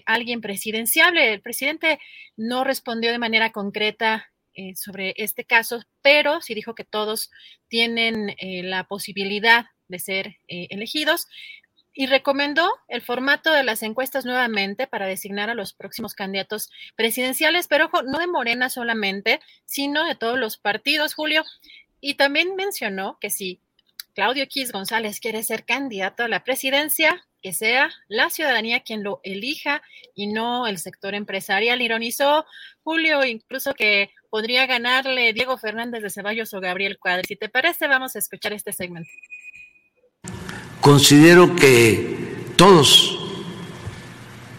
alguien 0.05 0.39
presidenciable. 0.39 1.33
El 1.33 1.41
presidente 1.41 1.99
no 2.37 2.63
respondió 2.63 3.11
de 3.11 3.17
manera 3.17 3.51
concreta 3.51 4.31
eh, 4.55 4.75
sobre 4.75 5.13
este 5.17 5.45
caso, 5.45 5.83
pero 6.01 6.41
sí 6.41 6.53
dijo 6.53 6.75
que 6.75 6.83
todos 6.83 7.29
tienen 7.67 8.29
eh, 8.37 8.63
la 8.63 8.85
posibilidad 8.85 9.65
de 9.87 9.99
ser 9.99 10.37
eh, 10.47 10.67
elegidos 10.69 11.27
y 11.93 12.07
recomendó 12.07 12.69
el 12.87 13.01
formato 13.01 13.51
de 13.53 13.63
las 13.63 13.83
encuestas 13.83 14.25
nuevamente 14.25 14.87
para 14.87 15.07
designar 15.07 15.49
a 15.49 15.55
los 15.55 15.73
próximos 15.73 16.13
candidatos 16.13 16.69
presidenciales, 16.95 17.67
pero 17.67 17.89
no 18.05 18.19
de 18.19 18.27
Morena 18.27 18.69
solamente, 18.69 19.39
sino 19.65 20.05
de 20.05 20.15
todos 20.15 20.37
los 20.37 20.57
partidos, 20.57 21.13
Julio. 21.13 21.43
Y 22.01 22.15
también 22.15 22.55
mencionó 22.55 23.17
que 23.21 23.29
si 23.29 23.61
Claudio 24.13 24.43
X 24.43 24.71
González 24.71 25.19
quiere 25.19 25.43
ser 25.43 25.65
candidato 25.65 26.23
a 26.23 26.27
la 26.27 26.43
presidencia, 26.43 27.25
que 27.45 27.53
sea 27.53 27.91
la 28.07 28.31
ciudadanía 28.31 28.79
quien 28.79 29.03
lo 29.03 29.19
elija 29.21 29.83
y 30.15 30.27
no 30.27 30.65
el 30.65 30.79
sector 30.79 31.13
empresarial. 31.13 31.79
Ironizó 31.79 32.45
Julio 32.83 33.23
incluso 33.23 33.75
que 33.75 34.09
podría 34.35 34.65
ganarle 34.65 35.31
Diego 35.31 35.57
Fernández 35.57 36.03
de 36.03 36.09
Ceballos 36.09 36.53
o 36.53 36.59
Gabriel 36.59 36.97
Cuadri. 36.99 37.23
Si 37.25 37.37
te 37.37 37.47
parece, 37.47 37.87
vamos 37.87 38.17
a 38.17 38.19
escuchar 38.19 38.51
este 38.51 38.73
segmento. 38.73 39.09
Considero 40.81 41.55
que 41.55 42.43
todos 42.57 43.17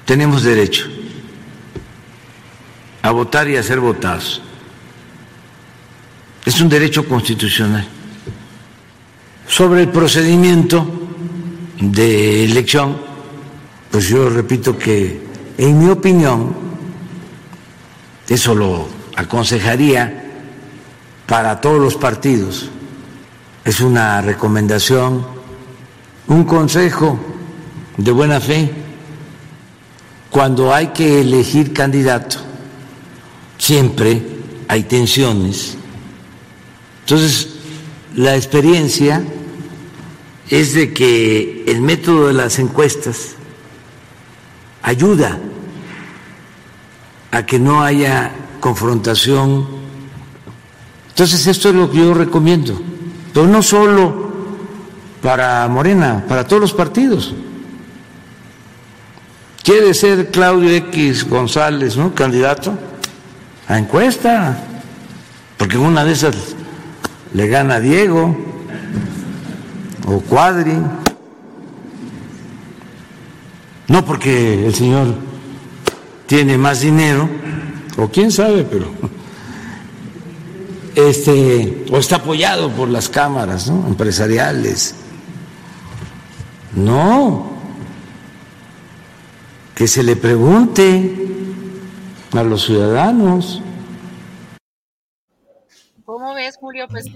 tenemos 0.07 0.45
derecho 0.45 0.89
a 3.03 3.11
votar 3.11 3.51
y 3.51 3.59
a 3.59 3.63
ser 3.63 3.81
votados. 3.81 4.41
Es 6.47 6.59
un 6.63 6.71
derecho 6.71 7.07
constitucional. 7.07 7.87
Sobre 9.47 9.83
el 9.83 9.91
procedimiento 9.91 10.87
de 11.79 12.47
elección, 12.47 12.97
pues 13.91 14.09
yo 14.09 14.31
repito 14.31 14.79
que 14.79 15.21
en 15.59 15.79
mi 15.79 15.91
opinión, 15.91 16.57
eso 18.27 18.55
lo 18.55 18.96
aconsejaría 19.17 20.25
para 21.27 21.61
todos 21.61 21.81
los 21.81 21.97
partidos, 21.97 22.71
es 23.65 23.81
una 23.81 24.21
recomendación, 24.23 25.27
un 26.29 26.45
consejo 26.45 27.19
de 27.97 28.13
buena 28.13 28.41
fe, 28.41 28.71
cuando 30.31 30.73
hay 30.73 30.89
que 30.89 31.21
elegir 31.21 31.73
candidato 31.73 32.47
siempre 33.59 34.23
hay 34.69 34.85
tensiones. 34.85 35.77
Entonces, 37.01 37.49
la 38.15 38.37
experiencia 38.37 39.23
es 40.49 40.75
de 40.75 40.93
que 40.93 41.65
el 41.67 41.81
método 41.81 42.29
de 42.29 42.35
las 42.35 42.59
encuestas 42.59 43.35
ayuda 44.83 45.39
a 47.33 47.45
que 47.45 47.59
no 47.59 47.83
haya 47.83 48.33
confrontación. 48.61 49.67
Entonces 51.09 51.47
esto 51.47 51.71
es 51.71 51.75
lo 51.75 51.91
que 51.91 51.99
yo 51.99 52.15
recomiendo, 52.15 52.81
pero 53.33 53.47
no 53.47 53.63
solo 53.63 54.27
para 55.23 55.67
Morena, 55.69 56.25
para 56.29 56.47
todos 56.47 56.63
los 56.63 56.73
partidos. 56.73 57.35
¿Quiere 59.63 59.95
ser 59.95 60.31
Claudio 60.31 60.71
X 60.71 61.29
González, 61.29 61.97
¿no? 61.97 62.15
Candidato 62.15 62.73
a 63.67 63.79
encuesta, 63.79 64.57
porque 65.57 65.77
una 65.77 66.05
de 66.05 66.13
esas 66.13 66.37
le 67.35 67.49
gana 67.49 67.81
Diego 67.81 68.37
o 70.07 70.21
Cuadri. 70.21 70.79
No 73.89 74.05
porque 74.05 74.67
el 74.67 74.75
señor 74.75 75.15
tiene 76.27 76.59
más 76.59 76.81
dinero, 76.81 77.29
o 77.97 78.09
quién 78.09 78.31
sabe, 78.31 78.65
pero 78.65 78.91
este, 80.97 81.85
o 81.91 81.99
está 81.99 82.17
apoyado 82.17 82.71
por 82.71 82.89
las 82.89 83.09
cámaras 83.09 83.71
¿no? 83.71 83.87
empresariales. 83.87 84.95
No, 86.75 87.53
que 89.75 89.87
se 89.87 90.03
le 90.03 90.17
pregunte 90.17 91.15
a 92.33 92.43
los 92.43 92.65
ciudadanos. 92.65 93.63
¿Cómo 96.05 96.35
ves, 96.35 96.57
Julio? 96.59 96.87
Pues 96.89 97.07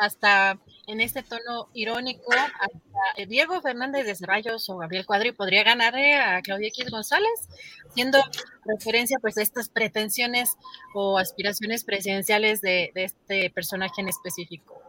hasta 0.00 0.58
en 0.90 1.00
este 1.00 1.22
tono 1.22 1.68
irónico, 1.72 2.32
hasta 2.32 3.28
Diego 3.28 3.60
Fernández 3.62 4.06
de 4.06 4.16
Ceballos 4.16 4.68
o 4.68 4.78
Gabriel 4.78 5.06
Cuadri 5.06 5.32
podría 5.32 5.62
ganarle 5.62 6.16
a 6.16 6.40
Claudia 6.42 6.68
X 6.68 6.90
González, 6.90 7.48
siendo 7.94 8.18
referencia 8.64 9.18
pues 9.20 9.38
a 9.38 9.42
estas 9.42 9.68
pretensiones 9.68 10.50
o 10.94 11.18
aspiraciones 11.18 11.84
presidenciales 11.84 12.60
de, 12.60 12.90
de 12.94 13.04
este 13.04 13.50
personaje 13.50 14.00
en 14.00 14.08
específico. 14.08 14.82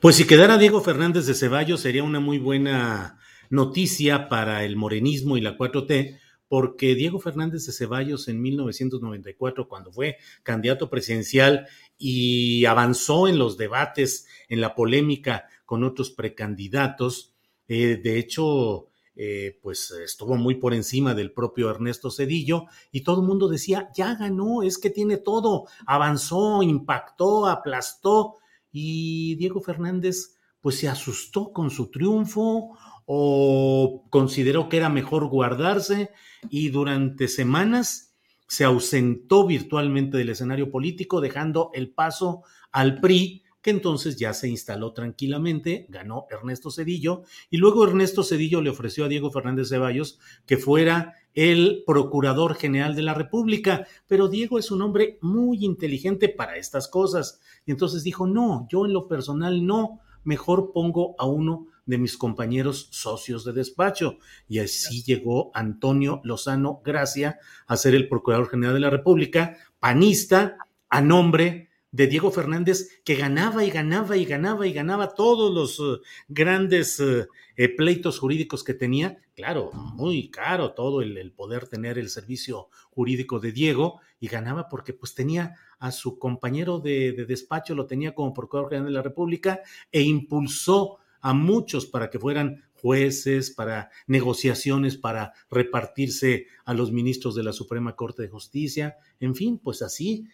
Pues 0.00 0.16
si 0.16 0.26
quedara 0.26 0.58
Diego 0.58 0.80
Fernández 0.82 1.26
de 1.26 1.34
Ceballos 1.34 1.80
sería 1.80 2.02
una 2.02 2.20
muy 2.20 2.38
buena 2.38 3.18
noticia 3.50 4.28
para 4.28 4.64
el 4.64 4.76
morenismo 4.76 5.36
y 5.36 5.40
la 5.40 5.56
4T, 5.56 6.18
porque 6.48 6.94
Diego 6.94 7.20
Fernández 7.20 7.66
de 7.66 7.72
Ceballos 7.72 8.28
en 8.28 8.40
1994, 8.40 9.68
cuando 9.68 9.92
fue 9.92 10.16
candidato 10.42 10.88
presidencial 10.88 11.66
y 11.98 12.64
avanzó 12.64 13.28
en 13.28 13.38
los 13.38 13.58
debates, 13.58 14.26
en 14.48 14.60
la 14.60 14.74
polémica 14.74 15.46
con 15.64 15.84
otros 15.84 16.10
precandidatos, 16.10 17.34
eh, 17.68 18.00
de 18.02 18.18
hecho, 18.18 18.88
eh, 19.14 19.58
pues 19.62 19.90
estuvo 19.90 20.36
muy 20.36 20.54
por 20.54 20.72
encima 20.72 21.14
del 21.14 21.32
propio 21.32 21.70
Ernesto 21.70 22.10
Cedillo 22.10 22.66
y 22.90 23.02
todo 23.02 23.20
el 23.20 23.26
mundo 23.26 23.48
decía, 23.48 23.90
ya 23.94 24.14
ganó, 24.14 24.62
es 24.62 24.78
que 24.78 24.90
tiene 24.90 25.16
todo, 25.16 25.66
avanzó, 25.86 26.62
impactó, 26.62 27.46
aplastó 27.46 28.36
y 28.72 29.34
Diego 29.34 29.60
Fernández 29.60 30.36
pues 30.60 30.78
se 30.78 30.88
asustó 30.88 31.52
con 31.52 31.70
su 31.70 31.90
triunfo 31.90 32.76
o 33.06 34.04
consideró 34.10 34.68
que 34.68 34.76
era 34.76 34.88
mejor 34.88 35.28
guardarse 35.28 36.10
y 36.50 36.68
durante 36.68 37.28
semanas 37.28 38.14
se 38.46 38.64
ausentó 38.64 39.46
virtualmente 39.46 40.16
del 40.16 40.30
escenario 40.30 40.70
político, 40.70 41.20
dejando 41.20 41.70
el 41.74 41.90
paso 41.90 42.42
al 42.72 43.00
PRI, 43.00 43.42
que 43.62 43.70
entonces 43.70 44.16
ya 44.16 44.32
se 44.34 44.48
instaló 44.48 44.92
tranquilamente, 44.92 45.86
ganó 45.88 46.26
Ernesto 46.30 46.70
Cedillo, 46.70 47.22
y 47.50 47.56
luego 47.56 47.86
Ernesto 47.86 48.22
Cedillo 48.22 48.62
le 48.62 48.70
ofreció 48.70 49.04
a 49.04 49.08
Diego 49.08 49.30
Fernández 49.30 49.68
Ceballos 49.68 50.18
que 50.46 50.56
fuera 50.56 51.14
el 51.34 51.84
Procurador 51.86 52.54
General 52.54 52.94
de 52.94 53.02
la 53.02 53.14
República, 53.14 53.86
pero 54.06 54.28
Diego 54.28 54.58
es 54.58 54.70
un 54.70 54.82
hombre 54.82 55.18
muy 55.20 55.64
inteligente 55.64 56.28
para 56.28 56.56
estas 56.56 56.88
cosas, 56.88 57.40
y 57.66 57.70
entonces 57.70 58.02
dijo, 58.04 58.26
no, 58.26 58.66
yo 58.70 58.86
en 58.86 58.92
lo 58.92 59.08
personal 59.08 59.66
no, 59.66 60.00
mejor 60.24 60.72
pongo 60.72 61.14
a 61.18 61.26
uno 61.26 61.66
de 61.86 61.96
mis 61.96 62.18
compañeros 62.18 62.88
socios 62.90 63.44
de 63.44 63.54
despacho. 63.54 64.18
Y 64.46 64.58
así 64.58 65.02
llegó 65.02 65.50
Antonio 65.54 66.20
Lozano 66.22 66.82
Gracia 66.84 67.38
a 67.66 67.76
ser 67.78 67.94
el 67.94 68.08
Procurador 68.08 68.50
General 68.50 68.74
de 68.74 68.80
la 68.80 68.90
República, 68.90 69.56
panista, 69.80 70.58
a 70.90 71.00
nombre 71.00 71.67
de 71.90 72.06
Diego 72.06 72.30
Fernández, 72.30 73.00
que 73.04 73.14
ganaba 73.14 73.64
y 73.64 73.70
ganaba 73.70 74.16
y 74.16 74.24
ganaba 74.24 74.66
y 74.66 74.72
ganaba 74.72 75.14
todos 75.14 75.52
los 75.52 75.80
uh, 75.80 76.00
grandes 76.28 77.00
uh, 77.00 77.26
eh, 77.56 77.68
pleitos 77.74 78.18
jurídicos 78.18 78.62
que 78.62 78.74
tenía. 78.74 79.18
Claro, 79.34 79.70
muy 79.72 80.30
caro 80.30 80.72
todo 80.72 81.00
el, 81.00 81.16
el, 81.16 81.32
poder 81.32 81.66
tener 81.68 81.98
el 81.98 82.10
servicio 82.10 82.68
jurídico 82.90 83.40
de 83.40 83.52
Diego 83.52 84.00
y 84.20 84.28
ganaba 84.28 84.68
porque 84.68 84.92
pues 84.92 85.14
tenía 85.14 85.54
a 85.78 85.92
su 85.92 86.18
compañero 86.18 86.80
de, 86.80 87.12
de 87.12 87.24
despacho, 87.24 87.74
lo 87.74 87.86
tenía 87.86 88.14
como 88.14 88.34
Procurador 88.34 88.70
General 88.70 88.86
de 88.86 88.94
la 88.94 89.02
República 89.02 89.60
e 89.92 90.02
impulsó 90.02 90.98
a 91.20 91.32
muchos 91.34 91.86
para 91.86 92.10
que 92.10 92.18
fueran 92.18 92.67
jueces, 92.80 93.50
para 93.50 93.90
negociaciones, 94.06 94.96
para 94.96 95.32
repartirse 95.50 96.46
a 96.64 96.74
los 96.74 96.92
ministros 96.92 97.34
de 97.34 97.42
la 97.42 97.52
Suprema 97.52 97.96
Corte 97.96 98.22
de 98.22 98.28
Justicia, 98.28 98.96
en 99.20 99.34
fin, 99.34 99.58
pues 99.58 99.82
así, 99.82 100.26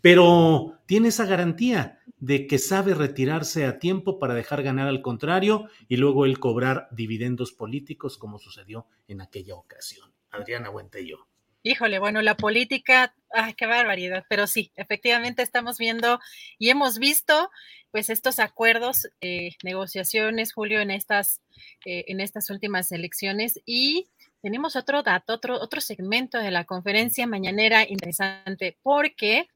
pero 0.00 0.78
tiene 0.86 1.08
esa 1.08 1.26
garantía 1.26 2.00
de 2.18 2.46
que 2.46 2.58
sabe 2.58 2.94
retirarse 2.94 3.66
a 3.66 3.78
tiempo 3.78 4.18
para 4.18 4.34
dejar 4.34 4.62
ganar 4.62 4.88
al 4.88 5.02
contrario 5.02 5.68
y 5.88 5.96
luego 5.96 6.24
él 6.24 6.38
cobrar 6.38 6.88
dividendos 6.90 7.52
políticos 7.52 8.18
como 8.18 8.38
sucedió 8.38 8.86
en 9.08 9.20
aquella 9.20 9.54
ocasión. 9.54 10.12
Adriana 10.30 10.68
Buentello. 10.70 11.26
Híjole, 11.62 11.98
bueno, 11.98 12.22
la 12.22 12.36
política, 12.36 13.12
ay, 13.30 13.54
qué 13.54 13.66
barbaridad, 13.66 14.24
pero 14.28 14.46
sí, 14.46 14.70
efectivamente 14.76 15.42
estamos 15.42 15.78
viendo 15.78 16.20
y 16.58 16.70
hemos 16.70 17.00
visto 17.00 17.50
pues 17.96 18.10
estos 18.10 18.40
acuerdos, 18.40 19.08
eh, 19.22 19.52
negociaciones, 19.64 20.52
Julio, 20.52 20.82
en 20.82 20.90
estas, 20.90 21.40
eh, 21.86 22.04
en 22.08 22.20
estas 22.20 22.50
últimas 22.50 22.92
elecciones. 22.92 23.58
Y 23.64 24.08
tenemos 24.42 24.76
otro 24.76 25.02
dato, 25.02 25.32
otro, 25.32 25.58
otro 25.58 25.80
segmento 25.80 26.36
de 26.36 26.50
la 26.50 26.64
conferencia 26.64 27.26
mañanera 27.26 27.88
interesante 27.88 28.76
porque 28.82 29.48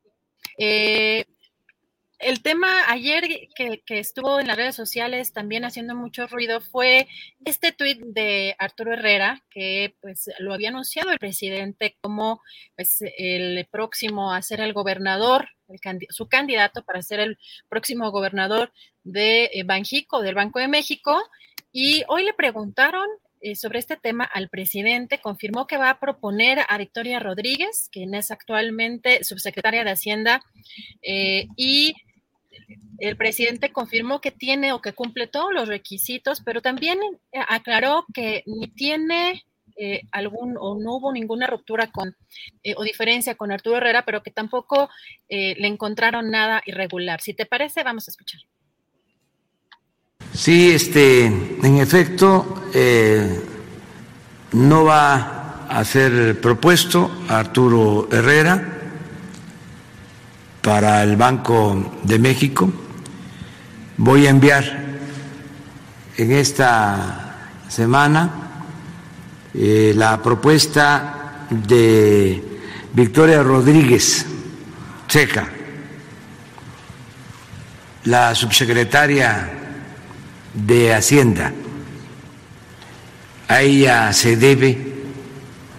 eh, 0.57 1.26
el 2.18 2.41
tema 2.41 2.91
ayer 2.91 3.28
que, 3.55 3.82
que, 3.84 3.99
estuvo 3.99 4.41
en 4.41 4.47
las 4.47 4.57
redes 4.57 4.74
sociales 4.74 5.34
también 5.34 5.66
haciendo 5.66 5.95
mucho 5.95 6.26
ruido 6.26 6.62
fue 6.62 7.09
este 7.45 7.72
tuit 7.72 8.01
de 8.01 8.57
Arturo 8.59 8.95
Herrera, 8.95 9.45
que 9.51 9.97
pues 10.01 10.30
lo 10.38 10.55
había 10.55 10.70
anunciado 10.70 11.11
el 11.11 11.18
presidente 11.18 11.99
como 12.01 12.41
pues 12.74 13.01
el 13.18 13.68
próximo 13.70 14.32
a 14.32 14.41
ser 14.41 14.62
el 14.62 14.72
gobernador, 14.72 15.47
su 16.09 16.29
candidato 16.29 16.83
para 16.85 17.03
ser 17.03 17.21
el 17.21 17.39
próximo 17.68 18.11
gobernador 18.11 18.73
de 19.05 19.51
eh, 19.53 19.62
Banjico, 19.64 20.23
del 20.23 20.35
Banco 20.35 20.59
de 20.59 20.68
México. 20.68 21.21
Y 21.73 22.03
hoy 22.09 22.25
le 22.25 22.35
preguntaron 22.35 23.07
eh, 23.41 23.55
sobre 23.55 23.79
este 23.79 23.97
tema 23.97 24.25
al 24.25 24.49
presidente, 24.49 25.21
confirmó 25.21 25.66
que 25.66 25.79
va 25.79 25.91
a 25.91 26.01
proponer 26.01 26.59
a 26.68 26.79
Victoria 26.79 27.21
Rodríguez, 27.21 27.89
quien 27.91 28.14
es 28.14 28.31
actualmente 28.31 29.25
subsecretaria 29.25 29.85
de 29.85 29.91
Hacienda, 29.93 30.43
eh, 31.03 31.47
y 31.57 31.95
el 32.99 33.16
presidente 33.16 33.73
confirmó 33.73 34.21
que 34.21 34.31
tiene 34.31 34.73
o 34.73 34.81
que 34.81 34.93
cumple 34.93 35.27
todos 35.27 35.53
los 35.55 35.68
requisitos, 35.68 36.43
pero 36.45 36.61
también 36.61 36.99
aclaró 37.33 38.05
que 38.12 38.43
ni 38.47 38.68
tiene 38.68 39.43
eh, 39.81 40.03
algún 40.12 40.57
o 40.59 40.78
no 40.78 40.97
hubo 40.97 41.11
ninguna 41.11 41.47
ruptura 41.47 41.87
con 41.87 42.14
eh, 42.62 42.74
o 42.76 42.85
diferencia 42.85 43.35
con 43.35 43.51
Arturo 43.51 43.78
Herrera, 43.78 44.05
pero 44.05 44.22
que 44.22 44.31
tampoco 44.31 44.91
eh, 45.26 45.55
le 45.59 45.68
encontraron 45.68 46.31
nada 46.31 46.62
irregular. 46.66 47.22
Si 47.22 47.33
te 47.33 47.47
parece, 47.47 47.83
vamos 47.83 48.07
a 48.07 48.11
escuchar. 48.11 48.41
Sí, 50.35 50.72
este, 50.72 51.24
en 51.24 51.78
efecto, 51.78 52.62
eh, 52.74 53.41
no 54.53 54.85
va 54.85 55.66
a 55.66 55.83
ser 55.85 56.39
propuesto 56.43 57.11
Arturo 57.28 58.07
Herrera 58.12 58.81
para 60.61 61.03
el 61.03 61.16
Banco 61.16 61.97
de 62.03 62.18
México. 62.18 62.70
Voy 63.97 64.26
a 64.26 64.31
enviar 64.31 64.64
en 66.18 66.33
esta 66.33 67.49
semana 67.68 68.50
eh, 69.55 69.93
la 69.97 70.23
propuesta 70.23 71.47
de 71.51 72.43
Victoria 72.93 73.43
Rodríguez 73.43 74.27
Checa, 75.09 75.49
la 78.05 78.35
subsecretaria 78.35 79.51
de 80.55 80.95
Hacienda. 80.95 81.53
A 83.49 83.63
ella 83.63 84.13
se 84.13 84.37
debe 84.37 84.93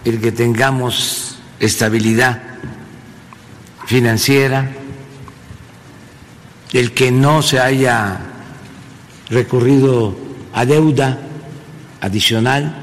el 0.04 0.20
que 0.20 0.32
tengamos 0.32 1.40
estabilidad 1.60 2.42
financiera, 3.86 4.70
el 6.74 6.94
que 6.94 7.12
no 7.12 7.42
se 7.42 7.60
haya 7.60 8.20
recurrido 9.30 10.18
a 10.54 10.66
deuda 10.66 11.20
adicional, 12.02 12.81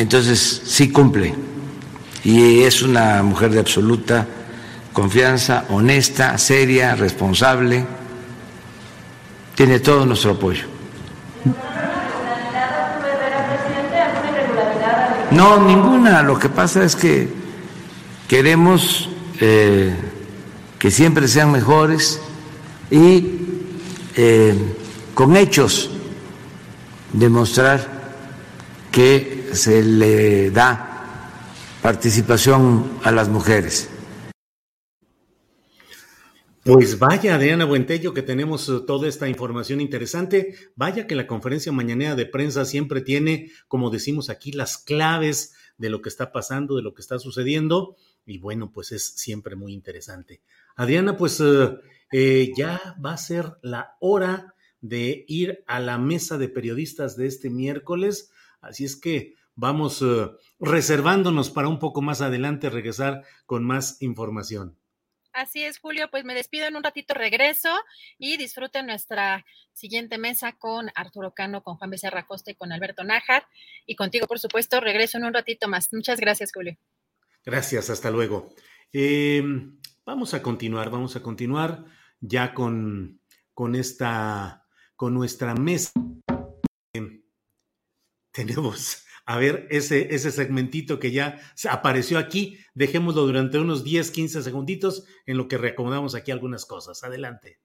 entonces 0.00 0.62
sí 0.64 0.90
cumple. 0.90 1.34
Y 2.24 2.62
es 2.62 2.82
una 2.82 3.22
mujer 3.22 3.50
de 3.50 3.60
absoluta 3.60 4.26
confianza, 4.94 5.66
honesta, 5.68 6.36
seria, 6.38 6.94
responsable, 6.94 7.84
tiene 9.54 9.78
todo 9.80 10.06
nuestro 10.06 10.32
apoyo. 10.32 10.64
No, 15.30 15.60
ninguna. 15.60 16.22
Lo 16.22 16.38
que 16.38 16.48
pasa 16.48 16.82
es 16.82 16.96
que 16.96 17.28
queremos 18.26 19.08
eh, 19.38 19.94
que 20.78 20.90
siempre 20.90 21.28
sean 21.28 21.52
mejores 21.52 22.20
y 22.90 23.38
eh, 24.16 24.54
con 25.14 25.36
hechos 25.36 25.90
demostrar 27.12 27.86
que 28.90 29.39
se 29.52 29.82
le 29.82 30.50
da 30.50 30.90
participación 31.82 32.98
a 33.02 33.10
las 33.10 33.28
mujeres. 33.28 33.88
Pues 36.62 36.98
vaya, 36.98 37.34
Adriana 37.34 37.64
Buentello, 37.64 38.12
que 38.12 38.20
tenemos 38.20 38.68
eh, 38.68 38.82
toda 38.86 39.08
esta 39.08 39.28
información 39.28 39.80
interesante. 39.80 40.54
Vaya 40.76 41.06
que 41.06 41.14
la 41.14 41.26
conferencia 41.26 41.72
mañanera 41.72 42.14
de 42.14 42.26
prensa 42.26 42.66
siempre 42.66 43.00
tiene, 43.00 43.50
como 43.66 43.88
decimos 43.88 44.28
aquí, 44.28 44.52
las 44.52 44.76
claves 44.76 45.54
de 45.78 45.88
lo 45.88 46.02
que 46.02 46.10
está 46.10 46.32
pasando, 46.32 46.76
de 46.76 46.82
lo 46.82 46.92
que 46.92 47.00
está 47.00 47.18
sucediendo. 47.18 47.96
Y 48.26 48.38
bueno, 48.38 48.72
pues 48.72 48.92
es 48.92 49.04
siempre 49.04 49.56
muy 49.56 49.72
interesante. 49.72 50.42
Adriana, 50.76 51.16
pues 51.16 51.40
eh, 51.40 51.78
eh, 52.12 52.52
ya 52.54 52.94
va 53.04 53.14
a 53.14 53.18
ser 53.18 53.54
la 53.62 53.96
hora 53.98 54.54
de 54.82 55.24
ir 55.28 55.64
a 55.66 55.80
la 55.80 55.96
mesa 55.96 56.36
de 56.36 56.50
periodistas 56.50 57.16
de 57.16 57.26
este 57.26 57.48
miércoles. 57.48 58.30
Así 58.60 58.84
es 58.84 58.96
que 58.96 59.34
vamos 59.54 60.04
reservándonos 60.58 61.50
para 61.50 61.68
un 61.68 61.78
poco 61.78 62.02
más 62.02 62.20
adelante 62.20 62.70
regresar 62.70 63.22
con 63.46 63.64
más 63.64 64.00
información. 64.02 64.80
Así 65.32 65.62
es, 65.62 65.78
Julio, 65.78 66.08
pues 66.10 66.24
me 66.24 66.34
despido 66.34 66.66
en 66.66 66.76
un 66.76 66.82
ratito, 66.82 67.14
regreso 67.14 67.68
y 68.18 68.36
disfruten 68.36 68.86
nuestra 68.86 69.44
siguiente 69.72 70.18
mesa 70.18 70.52
con 70.52 70.90
Arturo 70.94 71.34
Cano, 71.34 71.62
con 71.62 71.76
Juan 71.76 71.90
Becerra 71.90 72.26
Costa 72.26 72.50
y 72.50 72.56
con 72.56 72.72
Alberto 72.72 73.04
Nájar. 73.04 73.46
Y 73.86 73.94
contigo, 73.94 74.26
por 74.26 74.40
supuesto, 74.40 74.80
regreso 74.80 75.18
en 75.18 75.24
un 75.24 75.34
ratito 75.34 75.68
más. 75.68 75.92
Muchas 75.92 76.18
gracias, 76.18 76.50
Julio. 76.52 76.76
Gracias, 77.44 77.90
hasta 77.90 78.10
luego. 78.10 78.54
Em, 78.92 79.78
vamos 80.04 80.34
a 80.34 80.42
continuar, 80.42 80.90
vamos 80.90 81.14
a 81.14 81.22
continuar 81.22 81.84
ya 82.20 82.52
con, 82.52 83.20
con 83.54 83.76
esta, 83.76 84.66
con 84.96 85.14
nuestra 85.14 85.54
mesa. 85.54 85.92
Em, 86.92 87.22
tenemos 88.32 89.06
a 89.30 89.38
ver 89.38 89.68
ese, 89.70 90.12
ese 90.12 90.32
segmentito 90.32 90.98
que 90.98 91.12
ya 91.12 91.40
apareció 91.70 92.18
aquí. 92.18 92.58
Dejémoslo 92.74 93.24
durante 93.24 93.60
unos 93.60 93.84
10, 93.84 94.10
15 94.10 94.42
segunditos 94.42 95.04
en 95.24 95.36
lo 95.36 95.46
que 95.46 95.56
reacomodamos 95.56 96.16
aquí 96.16 96.32
algunas 96.32 96.66
cosas. 96.66 97.04
Adelante. 97.04 97.60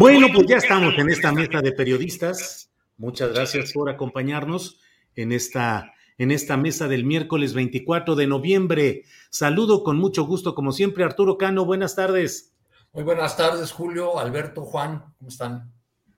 Bueno, 0.00 0.28
pues 0.34 0.46
ya 0.46 0.56
estamos 0.56 0.94
en 0.96 1.10
esta 1.10 1.30
mesa 1.30 1.60
de 1.60 1.72
periodistas. 1.72 2.70
Muchas 2.96 3.34
gracias 3.34 3.74
por 3.74 3.90
acompañarnos 3.90 4.80
en 5.14 5.30
esta, 5.30 5.92
en 6.16 6.30
esta 6.30 6.56
mesa 6.56 6.88
del 6.88 7.04
miércoles 7.04 7.52
24 7.52 8.14
de 8.16 8.26
noviembre. 8.26 9.04
Saludo 9.28 9.84
con 9.84 9.98
mucho 9.98 10.24
gusto, 10.24 10.54
como 10.54 10.72
siempre, 10.72 11.04
Arturo 11.04 11.36
Cano. 11.36 11.66
Buenas 11.66 11.96
tardes. 11.96 12.54
Muy 12.94 13.04
buenas 13.04 13.36
tardes, 13.36 13.72
Julio, 13.72 14.18
Alberto, 14.18 14.64
Juan. 14.64 15.04
¿Cómo 15.18 15.28
están? 15.28 15.70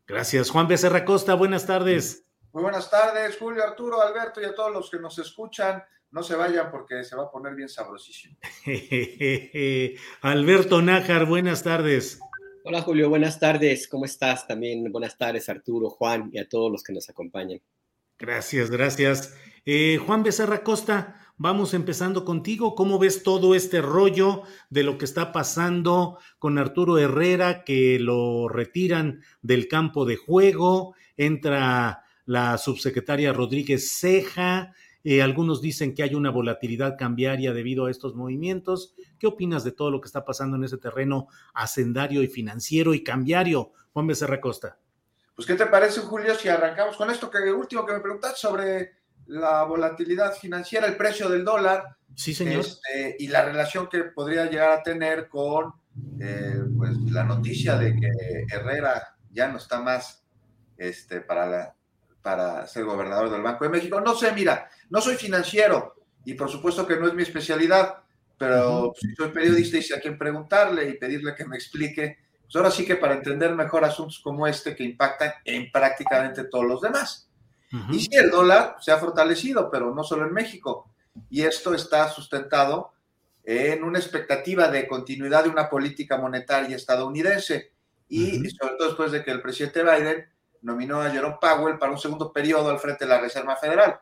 Gracias. 0.06 0.48
Juan 0.50 0.68
Becerra 0.68 1.04
Costa, 1.04 1.34
buenas 1.34 1.66
tardes. 1.66 2.24
Muy 2.52 2.62
buenas 2.62 2.88
tardes, 2.88 3.36
Julio, 3.36 3.64
Arturo, 3.64 4.00
Alberto 4.00 4.40
y 4.40 4.44
a 4.44 4.54
todos 4.54 4.72
los 4.72 4.88
que 4.92 5.00
nos 5.00 5.18
escuchan. 5.18 5.82
No 6.12 6.22
se 6.22 6.36
vayan 6.36 6.70
porque 6.70 7.02
se 7.02 7.16
va 7.16 7.24
a 7.24 7.30
poner 7.32 7.56
bien 7.56 7.68
sabrosísimo. 7.68 8.36
Alberto 10.22 10.82
Nájar, 10.82 11.26
buenas 11.26 11.64
tardes. 11.64 12.20
Hola 12.64 12.80
Julio, 12.82 13.08
buenas 13.08 13.40
tardes. 13.40 13.88
¿Cómo 13.88 14.04
estás? 14.04 14.46
También 14.46 14.90
buenas 14.92 15.18
tardes 15.18 15.48
Arturo, 15.48 15.90
Juan 15.90 16.30
y 16.32 16.38
a 16.38 16.48
todos 16.48 16.70
los 16.70 16.84
que 16.84 16.92
nos 16.92 17.10
acompañan. 17.10 17.60
Gracias, 18.16 18.70
gracias. 18.70 19.36
Eh, 19.64 19.98
Juan 20.06 20.22
Becerra 20.22 20.62
Costa, 20.62 21.16
vamos 21.36 21.74
empezando 21.74 22.24
contigo. 22.24 22.76
¿Cómo 22.76 23.00
ves 23.00 23.24
todo 23.24 23.56
este 23.56 23.80
rollo 23.80 24.42
de 24.70 24.84
lo 24.84 24.96
que 24.96 25.06
está 25.06 25.32
pasando 25.32 26.18
con 26.38 26.56
Arturo 26.56 26.98
Herrera, 26.98 27.64
que 27.64 27.98
lo 27.98 28.48
retiran 28.48 29.22
del 29.40 29.66
campo 29.66 30.04
de 30.04 30.14
juego? 30.14 30.94
Entra 31.16 32.04
la 32.26 32.58
subsecretaria 32.58 33.32
Rodríguez 33.32 33.98
Ceja, 33.98 34.72
eh, 35.04 35.22
algunos 35.22 35.60
dicen 35.60 35.94
que 35.94 36.02
hay 36.02 36.14
una 36.14 36.30
volatilidad 36.30 36.96
cambiaria 36.96 37.52
debido 37.52 37.86
a 37.86 37.90
estos 37.90 38.14
movimientos. 38.14 38.94
¿Qué 39.18 39.26
opinas 39.26 39.64
de 39.64 39.72
todo 39.72 39.90
lo 39.90 40.00
que 40.00 40.06
está 40.06 40.24
pasando 40.24 40.56
en 40.56 40.64
ese 40.64 40.78
terreno 40.78 41.28
hacendario 41.54 42.22
y 42.22 42.28
financiero 42.28 42.94
y 42.94 43.02
cambiario? 43.02 43.72
Juan 43.92 44.06
Becerra 44.06 44.40
Costa. 44.40 44.78
Pues, 45.34 45.46
¿qué 45.46 45.54
te 45.54 45.66
parece, 45.66 46.00
Julio, 46.00 46.34
si 46.34 46.48
arrancamos 46.48 46.96
con 46.96 47.10
esto 47.10 47.30
que 47.30 47.50
último 47.50 47.84
que 47.84 47.94
me 47.94 48.00
preguntaste 48.00 48.38
sobre 48.38 48.92
la 49.26 49.64
volatilidad 49.64 50.34
financiera, 50.34 50.86
el 50.86 50.96
precio 50.96 51.28
del 51.28 51.44
dólar? 51.44 51.96
Sí, 52.14 52.34
señor. 52.34 52.60
Este, 52.60 53.16
y 53.18 53.28
la 53.28 53.44
relación 53.44 53.88
que 53.88 54.04
podría 54.04 54.44
llegar 54.46 54.70
a 54.70 54.82
tener 54.82 55.28
con 55.28 55.72
eh, 56.20 56.60
pues, 56.76 56.96
la 57.10 57.24
noticia 57.24 57.76
de 57.76 57.96
que 57.98 58.46
Herrera 58.54 59.16
ya 59.32 59.48
no 59.48 59.58
está 59.58 59.80
más 59.80 60.22
este, 60.76 61.20
para 61.22 61.46
la, 61.46 61.74
para 62.22 62.66
ser 62.66 62.84
gobernador 62.84 63.30
del 63.30 63.42
Banco 63.42 63.64
de 63.64 63.70
México. 63.70 64.00
No 64.00 64.14
sé, 64.14 64.32
mira, 64.32 64.70
no 64.90 65.00
soy 65.00 65.16
financiero 65.16 65.96
y 66.24 66.34
por 66.34 66.48
supuesto 66.48 66.86
que 66.86 66.96
no 66.96 67.08
es 67.08 67.14
mi 67.14 67.22
especialidad, 67.22 67.98
pero 68.38 68.92
si 68.98 69.14
soy 69.14 69.30
periodista 69.30 69.76
y 69.76 69.82
sé 69.82 69.94
a 69.94 70.00
quién 70.00 70.16
preguntarle 70.16 70.88
y 70.88 70.98
pedirle 70.98 71.34
que 71.34 71.44
me 71.44 71.56
explique, 71.56 72.18
pues 72.42 72.56
ahora 72.56 72.70
sí 72.70 72.84
que 72.84 72.96
para 72.96 73.14
entender 73.14 73.54
mejor 73.54 73.84
asuntos 73.84 74.20
como 74.20 74.46
este 74.46 74.74
que 74.76 74.84
impactan 74.84 75.32
en 75.44 75.70
prácticamente 75.70 76.44
todos 76.44 76.64
los 76.64 76.80
demás. 76.80 77.28
Y 77.90 78.00
sí, 78.00 78.10
el 78.12 78.30
dólar 78.30 78.76
se 78.80 78.92
ha 78.92 78.98
fortalecido, 78.98 79.70
pero 79.70 79.94
no 79.94 80.04
solo 80.04 80.26
en 80.26 80.34
México. 80.34 80.90
Y 81.30 81.42
esto 81.42 81.74
está 81.74 82.08
sustentado 82.08 82.92
en 83.44 83.82
una 83.82 83.98
expectativa 83.98 84.68
de 84.68 84.86
continuidad 84.86 85.44
de 85.44 85.50
una 85.50 85.70
política 85.70 86.18
monetaria 86.18 86.76
estadounidense. 86.76 87.72
Y 88.08 88.46
sobre 88.50 88.74
todo 88.76 88.88
después 88.88 89.10
de 89.10 89.24
que 89.24 89.30
el 89.30 89.40
presidente 89.40 89.82
Biden 89.82 90.26
nominó 90.62 91.00
a 91.00 91.10
Jerome 91.10 91.38
Powell 91.40 91.78
para 91.78 91.92
un 91.92 91.98
segundo 91.98 92.32
periodo 92.32 92.70
al 92.70 92.78
frente 92.78 93.04
de 93.04 93.10
la 93.10 93.20
Reserva 93.20 93.56
Federal. 93.56 94.00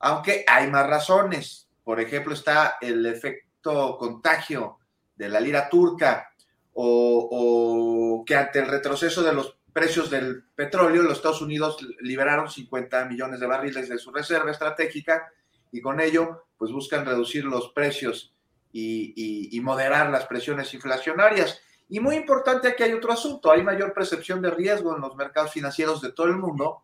Aunque 0.00 0.44
hay 0.46 0.68
más 0.68 0.86
razones. 0.86 1.68
Por 1.84 2.00
ejemplo, 2.00 2.34
está 2.34 2.76
el 2.80 3.06
efecto 3.06 3.96
contagio 3.98 4.78
de 5.16 5.28
la 5.28 5.40
lira 5.40 5.68
turca 5.68 6.32
o, 6.74 8.24
que 8.26 8.36
ante 8.36 8.60
el 8.60 8.66
retroceso 8.66 9.22
de 9.22 9.32
los 9.32 9.56
precios 9.72 10.10
del 10.10 10.44
petróleo, 10.54 11.02
los 11.02 11.16
Estados 11.16 11.42
Unidos 11.42 11.78
liberaron 12.00 12.50
50 12.50 13.04
millones 13.06 13.40
de 13.40 13.46
barriles 13.46 13.88
de 13.88 13.98
su 13.98 14.12
reserva 14.12 14.50
estratégica 14.50 15.32
y 15.72 15.80
con 15.80 16.00
ello 16.00 16.44
pues 16.56 16.72
buscan 16.72 17.04
reducir 17.04 17.44
los 17.44 17.70
precios 17.70 18.34
y 18.72 19.58
moderar 19.62 20.10
las 20.10 20.26
presiones 20.26 20.72
inflacionarias. 20.74 21.60
Y 21.88 22.00
muy 22.00 22.16
importante, 22.16 22.68
aquí 22.68 22.82
hay 22.82 22.92
otro 22.92 23.12
asunto, 23.12 23.50
hay 23.50 23.62
mayor 23.62 23.94
percepción 23.94 24.42
de 24.42 24.50
riesgo 24.50 24.94
en 24.94 25.00
los 25.00 25.16
mercados 25.16 25.52
financieros 25.52 26.02
de 26.02 26.12
todo 26.12 26.26
el 26.26 26.36
mundo 26.36 26.82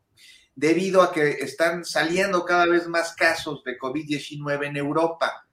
debido 0.54 1.02
a 1.02 1.12
que 1.12 1.30
están 1.30 1.84
saliendo 1.84 2.44
cada 2.44 2.66
vez 2.66 2.86
más 2.86 3.14
casos 3.14 3.62
de 3.64 3.78
COVID-19 3.78 4.66
en 4.66 4.76
Europa. 4.76 5.46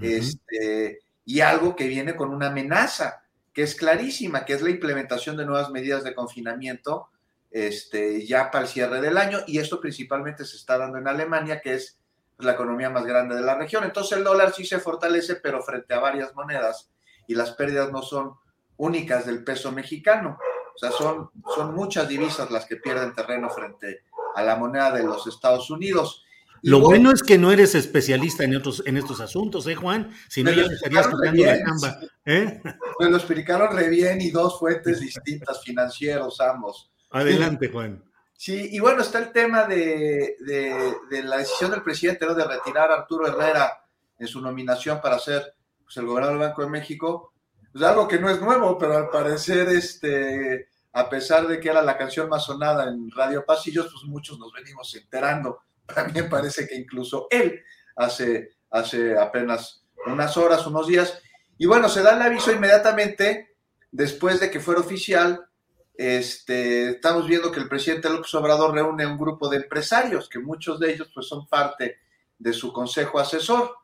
este, 0.00 1.00
y 1.24 1.40
algo 1.40 1.74
que 1.74 1.88
viene 1.88 2.14
con 2.14 2.30
una 2.30 2.48
amenaza 2.48 3.22
que 3.52 3.62
es 3.62 3.74
clarísima, 3.74 4.44
que 4.44 4.52
es 4.52 4.62
la 4.62 4.70
implementación 4.70 5.36
de 5.36 5.46
nuevas 5.46 5.70
medidas 5.70 6.04
de 6.04 6.14
confinamiento 6.14 7.08
este, 7.50 8.26
ya 8.26 8.50
para 8.50 8.64
el 8.64 8.70
cierre 8.70 9.00
del 9.00 9.16
año. 9.16 9.38
Y 9.46 9.58
esto 9.58 9.80
principalmente 9.80 10.44
se 10.44 10.56
está 10.56 10.78
dando 10.78 10.98
en 10.98 11.08
Alemania, 11.08 11.60
que 11.60 11.74
es 11.74 11.98
la 12.38 12.52
economía 12.52 12.90
más 12.90 13.04
grande 13.06 13.34
de 13.34 13.40
la 13.40 13.56
región. 13.56 13.84
Entonces 13.84 14.18
el 14.18 14.24
dólar 14.24 14.52
sí 14.52 14.66
se 14.66 14.78
fortalece, 14.78 15.36
pero 15.36 15.62
frente 15.62 15.94
a 15.94 16.00
varias 16.00 16.34
monedas 16.34 16.90
y 17.26 17.34
las 17.34 17.52
pérdidas 17.52 17.90
no 17.90 18.02
son 18.02 18.34
únicas 18.76 19.26
del 19.26 19.44
peso 19.44 19.72
mexicano. 19.72 20.38
O 20.74 20.78
sea, 20.78 20.90
son, 20.90 21.30
son 21.54 21.74
muchas 21.74 22.08
divisas 22.08 22.50
las 22.50 22.66
que 22.66 22.76
pierden 22.76 23.14
terreno 23.14 23.48
frente 23.48 24.02
a 24.34 24.42
la 24.42 24.56
moneda 24.56 24.90
de 24.92 25.04
los 25.04 25.26
Estados 25.26 25.70
Unidos. 25.70 26.24
Lo 26.62 26.80
bueno 26.80 27.12
es 27.12 27.22
que 27.22 27.38
no 27.38 27.52
eres 27.52 27.74
especialista 27.74 28.44
en, 28.44 28.56
otros, 28.56 28.82
en 28.86 28.96
estos 28.96 29.20
asuntos, 29.20 29.66
¿eh, 29.66 29.74
Juan? 29.74 30.12
Si 30.28 30.42
no, 30.42 30.50
ya 30.52 30.62
estarías 30.62 31.08
tocando 31.08 31.44
la 31.44 31.62
camba. 31.62 32.00
¿eh? 32.24 32.60
Me 32.98 33.08
lo 33.08 33.16
explicaron 33.16 33.74
re 33.76 33.88
bien 33.88 34.20
y 34.20 34.30
dos 34.30 34.58
fuentes 34.58 35.00
distintas, 35.00 35.62
financieros 35.62 36.40
ambos. 36.40 36.90
Adelante, 37.10 37.70
Juan. 37.70 38.02
Sí, 38.36 38.70
y 38.72 38.80
bueno, 38.80 39.00
está 39.02 39.18
el 39.18 39.32
tema 39.32 39.64
de, 39.64 40.36
de, 40.40 41.22
la 41.22 41.38
decisión 41.38 41.70
del 41.70 41.82
presidente 41.82 42.26
¿no? 42.26 42.34
de 42.34 42.44
retirar 42.44 42.90
a 42.90 42.96
Arturo 42.96 43.26
Herrera 43.26 43.80
en 44.18 44.26
su 44.26 44.40
nominación 44.40 45.00
para 45.00 45.18
ser 45.18 45.54
pues, 45.84 45.96
el 45.96 46.06
gobernador 46.06 46.38
del 46.38 46.48
Banco 46.48 46.62
de 46.62 46.68
México. 46.68 47.32
Pues 47.76 47.90
algo 47.90 48.08
que 48.08 48.18
no 48.18 48.30
es 48.30 48.40
nuevo, 48.40 48.78
pero 48.78 48.96
al 48.96 49.10
parecer, 49.10 49.68
este, 49.68 50.70
a 50.94 51.10
pesar 51.10 51.46
de 51.46 51.60
que 51.60 51.68
era 51.68 51.82
la 51.82 51.98
canción 51.98 52.26
más 52.26 52.46
sonada 52.46 52.88
en 52.88 53.10
Radio 53.10 53.44
Pasillos, 53.44 53.88
pues 53.92 54.04
muchos 54.04 54.38
nos 54.38 54.50
venimos 54.50 54.94
enterando. 54.94 55.60
También 55.94 56.30
parece 56.30 56.66
que 56.66 56.74
incluso 56.74 57.26
él 57.30 57.62
hace, 57.94 58.56
hace 58.70 59.18
apenas 59.18 59.84
unas 60.06 60.38
horas, 60.38 60.66
unos 60.66 60.86
días. 60.86 61.20
Y 61.58 61.66
bueno, 61.66 61.90
se 61.90 62.02
da 62.02 62.16
el 62.16 62.22
aviso 62.22 62.50
inmediatamente 62.50 63.56
después 63.90 64.40
de 64.40 64.50
que 64.50 64.58
fuera 64.58 64.80
oficial 64.80 65.46
este, 65.92 66.92
estamos 66.92 67.26
viendo 67.26 67.52
que 67.52 67.60
el 67.60 67.68
presidente 67.68 68.08
López 68.08 68.34
Obrador 68.36 68.72
reúne 68.72 69.04
un 69.04 69.18
grupo 69.18 69.50
de 69.50 69.58
empresarios, 69.58 70.30
que 70.30 70.38
muchos 70.38 70.80
de 70.80 70.94
ellos 70.94 71.10
pues, 71.12 71.28
son 71.28 71.46
parte 71.46 71.98
de 72.38 72.54
su 72.54 72.72
consejo 72.72 73.18
asesor. 73.18 73.76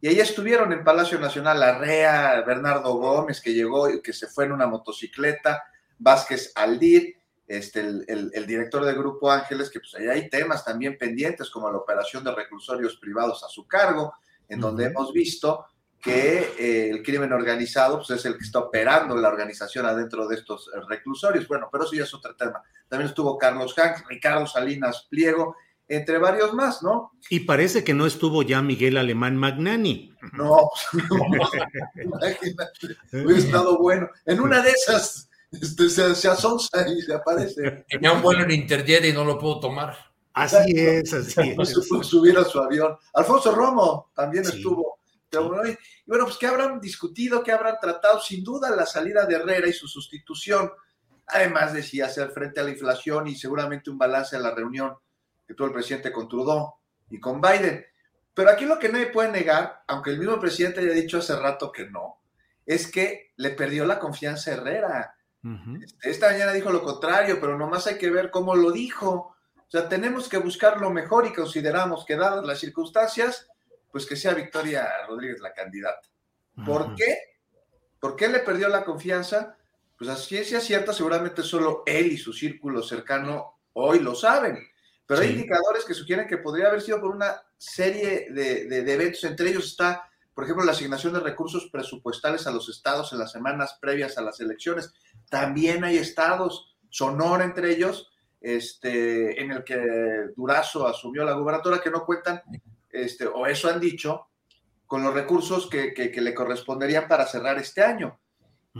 Y 0.00 0.08
ahí 0.08 0.20
estuvieron 0.20 0.72
en 0.72 0.82
Palacio 0.82 1.18
Nacional 1.18 1.62
Arrea, 1.62 2.40
Bernardo 2.42 2.94
Gómez, 2.94 3.40
que 3.40 3.52
llegó 3.52 3.90
y 3.90 4.00
que 4.00 4.12
se 4.12 4.26
fue 4.26 4.46
en 4.46 4.52
una 4.52 4.66
motocicleta, 4.66 5.62
Vázquez 5.98 6.52
Aldir, 6.54 7.16
este, 7.46 7.80
el, 7.80 8.46
director 8.46 8.84
del 8.84 8.96
Grupo 8.96 9.30
Ángeles, 9.30 9.68
que 9.70 9.80
pues 9.80 9.94
ahí 9.96 10.06
hay 10.06 10.30
temas 10.30 10.64
también 10.64 10.96
pendientes, 10.96 11.50
como 11.50 11.70
la 11.70 11.78
operación 11.78 12.24
de 12.24 12.34
reclusorios 12.34 12.96
privados 12.96 13.42
a 13.44 13.48
su 13.48 13.66
cargo, 13.66 14.14
en 14.48 14.60
donde 14.60 14.86
hemos 14.86 15.12
visto 15.12 15.66
que 16.00 16.54
eh, 16.58 16.90
el 16.90 17.02
crimen 17.02 17.32
organizado 17.32 17.98
pues, 17.98 18.10
es 18.10 18.24
el 18.24 18.38
que 18.38 18.44
está 18.44 18.60
operando 18.60 19.14
la 19.16 19.28
organización 19.28 19.84
adentro 19.84 20.26
de 20.26 20.36
estos 20.36 20.68
eh, 20.68 20.80
reclusorios. 20.88 21.46
Bueno, 21.46 21.68
pero 21.70 21.84
eso 21.84 21.94
ya 21.94 22.04
es 22.04 22.14
otro 22.14 22.34
tema. 22.36 22.62
También 22.88 23.08
estuvo 23.08 23.36
Carlos 23.36 23.74
Hank, 23.74 24.08
Ricardo 24.08 24.46
Salinas 24.46 25.06
Pliego, 25.10 25.56
entre 25.90 26.18
varios 26.18 26.54
más, 26.54 26.82
¿no? 26.82 27.12
Y 27.28 27.40
parece 27.40 27.84
que 27.84 27.92
no 27.92 28.06
estuvo 28.06 28.42
ya 28.42 28.62
Miguel 28.62 28.96
Alemán 28.96 29.36
Magnani. 29.36 30.14
No, 30.32 30.70
imagínate, 32.02 32.96
hubiera 33.12 33.38
estado 33.38 33.78
bueno. 33.78 34.08
En 34.24 34.40
una 34.40 34.62
de 34.62 34.70
esas 34.70 35.28
este, 35.50 35.90
se, 35.90 36.14
se 36.14 36.28
asonza 36.28 36.88
y 36.88 37.02
se 37.02 37.12
aparece. 37.12 37.84
Tenía 37.88 38.12
un 38.12 38.22
vuelo 38.22 38.44
en 38.44 38.52
Interjet 38.52 39.04
y 39.04 39.12
no 39.12 39.24
lo 39.24 39.38
puedo 39.38 39.60
tomar. 39.60 39.96
Así 40.32 40.78
es, 40.78 41.12
así 41.12 41.54
es. 41.58 41.68
subir 42.06 42.38
a 42.38 42.44
su 42.44 42.60
avión. 42.60 42.96
Alfonso 43.12 43.52
Romo 43.52 44.10
también 44.14 44.44
estuvo 44.44 45.00
y 45.32 45.76
bueno, 46.06 46.24
pues 46.24 46.38
que 46.38 46.46
habrán 46.46 46.80
discutido, 46.80 47.42
que 47.42 47.52
habrán 47.52 47.76
tratado, 47.80 48.20
sin 48.20 48.42
duda, 48.42 48.74
la 48.74 48.84
salida 48.84 49.26
de 49.26 49.36
Herrera 49.36 49.68
y 49.68 49.72
su 49.72 49.86
sustitución. 49.86 50.70
Además, 51.26 51.72
decía 51.72 52.06
hacer 52.06 52.30
frente 52.30 52.58
a 52.58 52.64
la 52.64 52.70
inflación 52.70 53.28
y 53.28 53.36
seguramente 53.36 53.90
un 53.90 53.98
balance 53.98 54.34
a 54.34 54.40
la 54.40 54.52
reunión 54.52 54.94
que 55.50 55.56
tuvo 55.56 55.66
el 55.66 55.72
presidente 55.72 56.12
con 56.12 56.28
Trudeau 56.28 56.74
y 57.10 57.18
con 57.18 57.40
Biden. 57.40 57.84
Pero 58.34 58.50
aquí 58.50 58.66
lo 58.66 58.78
que 58.78 58.88
nadie 58.88 59.06
puede 59.06 59.32
negar, 59.32 59.82
aunque 59.88 60.10
el 60.10 60.20
mismo 60.20 60.38
presidente 60.38 60.78
haya 60.78 60.92
dicho 60.92 61.18
hace 61.18 61.34
rato 61.34 61.72
que 61.72 61.90
no, 61.90 62.20
es 62.64 62.88
que 62.88 63.32
le 63.34 63.50
perdió 63.50 63.84
la 63.84 63.98
confianza 63.98 64.52
a 64.52 64.54
Herrera. 64.54 65.16
Este, 65.82 66.08
esta 66.08 66.30
mañana 66.30 66.52
dijo 66.52 66.70
lo 66.70 66.84
contrario, 66.84 67.38
pero 67.40 67.58
nomás 67.58 67.88
hay 67.88 67.98
que 67.98 68.10
ver 68.10 68.30
cómo 68.30 68.54
lo 68.54 68.70
dijo. 68.70 69.34
O 69.56 69.66
sea, 69.66 69.88
tenemos 69.88 70.28
que 70.28 70.38
buscar 70.38 70.80
lo 70.80 70.90
mejor 70.90 71.26
y 71.26 71.32
consideramos 71.32 72.04
que 72.04 72.14
dadas 72.14 72.46
las 72.46 72.60
circunstancias, 72.60 73.48
pues 73.90 74.06
que 74.06 74.14
sea 74.14 74.34
Victoria 74.34 74.88
Rodríguez 75.08 75.40
la 75.40 75.52
candidata. 75.52 76.06
¿Por 76.64 76.94
qué? 76.94 77.18
¿Por 77.98 78.14
qué 78.14 78.28
le 78.28 78.38
perdió 78.38 78.68
la 78.68 78.84
confianza? 78.84 79.56
Pues 79.98 80.08
a 80.10 80.14
ciencia 80.14 80.60
cierta, 80.60 80.92
seguramente 80.92 81.42
solo 81.42 81.82
él 81.86 82.12
y 82.12 82.18
su 82.18 82.32
círculo 82.32 82.84
cercano 82.84 83.58
hoy 83.72 83.98
lo 83.98 84.14
saben. 84.14 84.69
Pero 85.10 85.22
hay 85.22 85.30
indicadores 85.30 85.84
que 85.84 85.92
sugieren 85.92 86.28
que 86.28 86.38
podría 86.38 86.68
haber 86.68 86.80
sido 86.82 87.00
por 87.00 87.10
una 87.10 87.42
serie 87.58 88.28
de, 88.30 88.66
de, 88.66 88.92
eventos. 88.92 89.24
Entre 89.24 89.50
ellos 89.50 89.64
está, 89.64 90.08
por 90.32 90.44
ejemplo, 90.44 90.64
la 90.64 90.70
asignación 90.70 91.12
de 91.12 91.18
recursos 91.18 91.68
presupuestales 91.72 92.46
a 92.46 92.52
los 92.52 92.68
estados 92.68 93.12
en 93.12 93.18
las 93.18 93.32
semanas 93.32 93.76
previas 93.80 94.16
a 94.18 94.22
las 94.22 94.38
elecciones. 94.38 94.94
También 95.28 95.82
hay 95.82 95.96
estados, 95.96 96.76
Sonora 96.90 97.42
entre 97.42 97.72
ellos, 97.72 98.08
este, 98.40 99.42
en 99.42 99.50
el 99.50 99.64
que 99.64 100.30
Durazo 100.36 100.86
asumió 100.86 101.24
la 101.24 101.32
gubernatura, 101.32 101.80
que 101.80 101.90
no 101.90 102.06
cuentan 102.06 102.40
este, 102.88 103.26
o 103.26 103.48
eso 103.48 103.68
han 103.68 103.80
dicho, 103.80 104.28
con 104.86 105.02
los 105.02 105.12
recursos 105.12 105.68
que, 105.68 105.92
le 106.14 106.34
corresponderían 106.34 107.08
para 107.08 107.26
cerrar 107.26 107.58
este 107.58 107.82
año. 107.82 108.20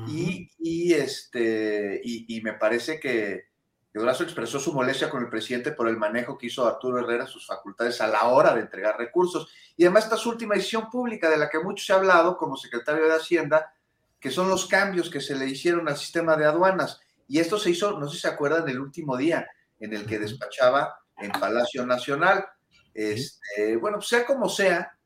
y, 0.06 0.92
este, 0.92 2.00
y, 2.04 2.40
me 2.42 2.52
parece 2.52 3.00
que, 3.00 3.49
Durazo 3.92 4.22
expresó 4.22 4.60
su 4.60 4.72
molestia 4.72 5.10
con 5.10 5.22
el 5.22 5.28
presidente 5.28 5.72
por 5.72 5.88
el 5.88 5.96
manejo 5.96 6.38
que 6.38 6.46
hizo 6.46 6.66
Arturo 6.66 7.00
Herrera 7.00 7.26
sus 7.26 7.46
facultades 7.46 8.00
a 8.00 8.06
la 8.06 8.28
hora 8.28 8.54
de 8.54 8.60
entregar 8.60 8.96
recursos. 8.96 9.52
Y 9.76 9.84
además 9.84 10.04
esta 10.04 10.16
su 10.16 10.30
última 10.30 10.54
decisión 10.54 10.88
pública 10.88 11.28
de 11.28 11.36
la 11.36 11.50
que 11.50 11.58
mucho 11.58 11.84
se 11.84 11.92
ha 11.92 11.96
hablado 11.96 12.36
como 12.36 12.56
secretario 12.56 13.06
de 13.06 13.14
Hacienda, 13.14 13.74
que 14.20 14.30
son 14.30 14.48
los 14.48 14.66
cambios 14.66 15.10
que 15.10 15.20
se 15.20 15.34
le 15.34 15.46
hicieron 15.46 15.88
al 15.88 15.96
sistema 15.96 16.36
de 16.36 16.44
aduanas. 16.44 17.00
Y 17.26 17.40
esto 17.40 17.58
se 17.58 17.70
hizo, 17.70 17.98
no 17.98 18.08
sé 18.08 18.16
si 18.16 18.22
se 18.22 18.28
acuerdan, 18.28 18.68
el 18.68 18.78
último 18.78 19.16
día 19.16 19.48
en 19.80 19.92
el 19.92 20.06
que 20.06 20.18
despachaba 20.18 21.00
en 21.16 21.32
Palacio 21.32 21.84
Nacional. 21.84 22.46
Este, 22.94 23.76
bueno, 23.76 23.98
pues 23.98 24.08
sea 24.08 24.24
como 24.24 24.48
sea, 24.48 24.96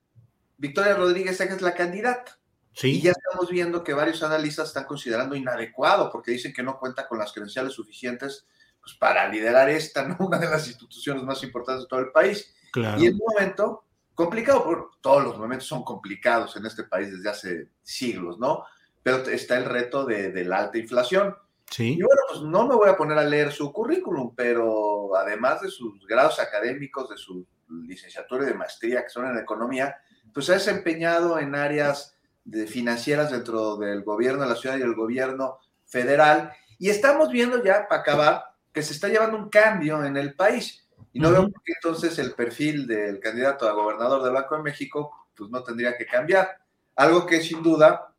Victoria 0.58 0.94
Rodríguez 0.94 1.40
es 1.40 1.62
la 1.62 1.74
candidata. 1.74 2.38
Y 2.82 3.00
ya 3.00 3.12
estamos 3.12 3.50
viendo 3.50 3.84
que 3.84 3.94
varios 3.94 4.22
analistas 4.22 4.68
están 4.68 4.84
considerando 4.84 5.36
inadecuado 5.36 6.10
porque 6.10 6.32
dicen 6.32 6.52
que 6.52 6.62
no 6.62 6.78
cuenta 6.78 7.06
con 7.06 7.18
las 7.18 7.32
credenciales 7.32 7.72
suficientes 7.72 8.46
pues, 8.84 8.96
para 8.98 9.26
liderar 9.28 9.70
esta, 9.70 10.06
¿no? 10.06 10.16
una 10.20 10.38
de 10.38 10.48
las 10.48 10.66
instituciones 10.68 11.22
más 11.22 11.42
importantes 11.42 11.84
de 11.84 11.88
todo 11.88 12.00
el 12.00 12.12
país. 12.12 12.54
Y 12.76 13.06
en 13.06 13.14
un 13.14 13.20
momento 13.32 13.84
complicado, 14.14 14.64
por 14.64 14.90
todos 15.00 15.24
los 15.24 15.38
momentos 15.38 15.66
son 15.66 15.84
complicados 15.84 16.56
en 16.56 16.66
este 16.66 16.84
país 16.84 17.10
desde 17.10 17.30
hace 17.30 17.68
siglos, 17.82 18.38
¿no? 18.38 18.64
Pero 19.02 19.18
está 19.28 19.56
el 19.56 19.64
reto 19.64 20.04
de, 20.04 20.44
la 20.44 20.58
alta 20.58 20.78
inflación. 20.78 21.36
Sí. 21.70 21.92
Y 21.92 22.02
bueno, 22.02 22.20
pues 22.28 22.42
no 22.42 22.66
me 22.66 22.74
voy 22.74 22.88
a 22.88 22.96
poner 22.96 23.16
a 23.16 23.24
leer 23.24 23.52
su 23.52 23.72
currículum, 23.72 24.34
pero 24.34 25.16
además 25.16 25.62
de 25.62 25.70
sus 25.70 26.06
grados 26.06 26.38
académicos, 26.40 27.08
de 27.08 27.16
su 27.16 27.46
licenciatura 27.68 28.44
y 28.44 28.48
de 28.48 28.54
maestría 28.54 29.02
que 29.02 29.08
son 29.08 29.26
en 29.26 29.38
economía, 29.38 29.96
pues 30.32 30.50
ha 30.50 30.54
desempeñado 30.54 31.38
en 31.38 31.54
áreas 31.54 32.16
de 32.44 32.66
financieras 32.66 33.30
dentro 33.30 33.76
del 33.76 34.02
gobierno 34.02 34.42
de 34.42 34.50
la 34.50 34.56
ciudad 34.56 34.76
y 34.76 34.80
del 34.80 34.94
gobierno 34.94 35.58
federal. 35.86 36.52
Y 36.78 36.90
estamos 36.90 37.30
viendo 37.30 37.62
ya, 37.62 37.88
para 37.88 38.02
acabar, 38.02 38.53
que 38.74 38.82
se 38.82 38.92
está 38.92 39.08
llevando 39.08 39.38
un 39.38 39.48
cambio 39.48 40.04
en 40.04 40.16
el 40.16 40.34
país. 40.34 40.84
Y 41.12 41.20
no 41.20 41.30
veo 41.30 41.48
por 41.48 41.62
qué 41.62 41.74
entonces 41.74 42.18
el 42.18 42.32
perfil 42.32 42.88
del 42.88 43.20
candidato 43.20 43.68
a 43.68 43.72
gobernador 43.72 44.22
del 44.24 44.32
Banco 44.32 44.56
de 44.56 44.64
México, 44.64 45.28
pues 45.36 45.48
no 45.48 45.62
tendría 45.62 45.96
que 45.96 46.04
cambiar. 46.04 46.58
Algo 46.96 47.24
que 47.24 47.40
sin 47.40 47.62
duda, 47.62 48.12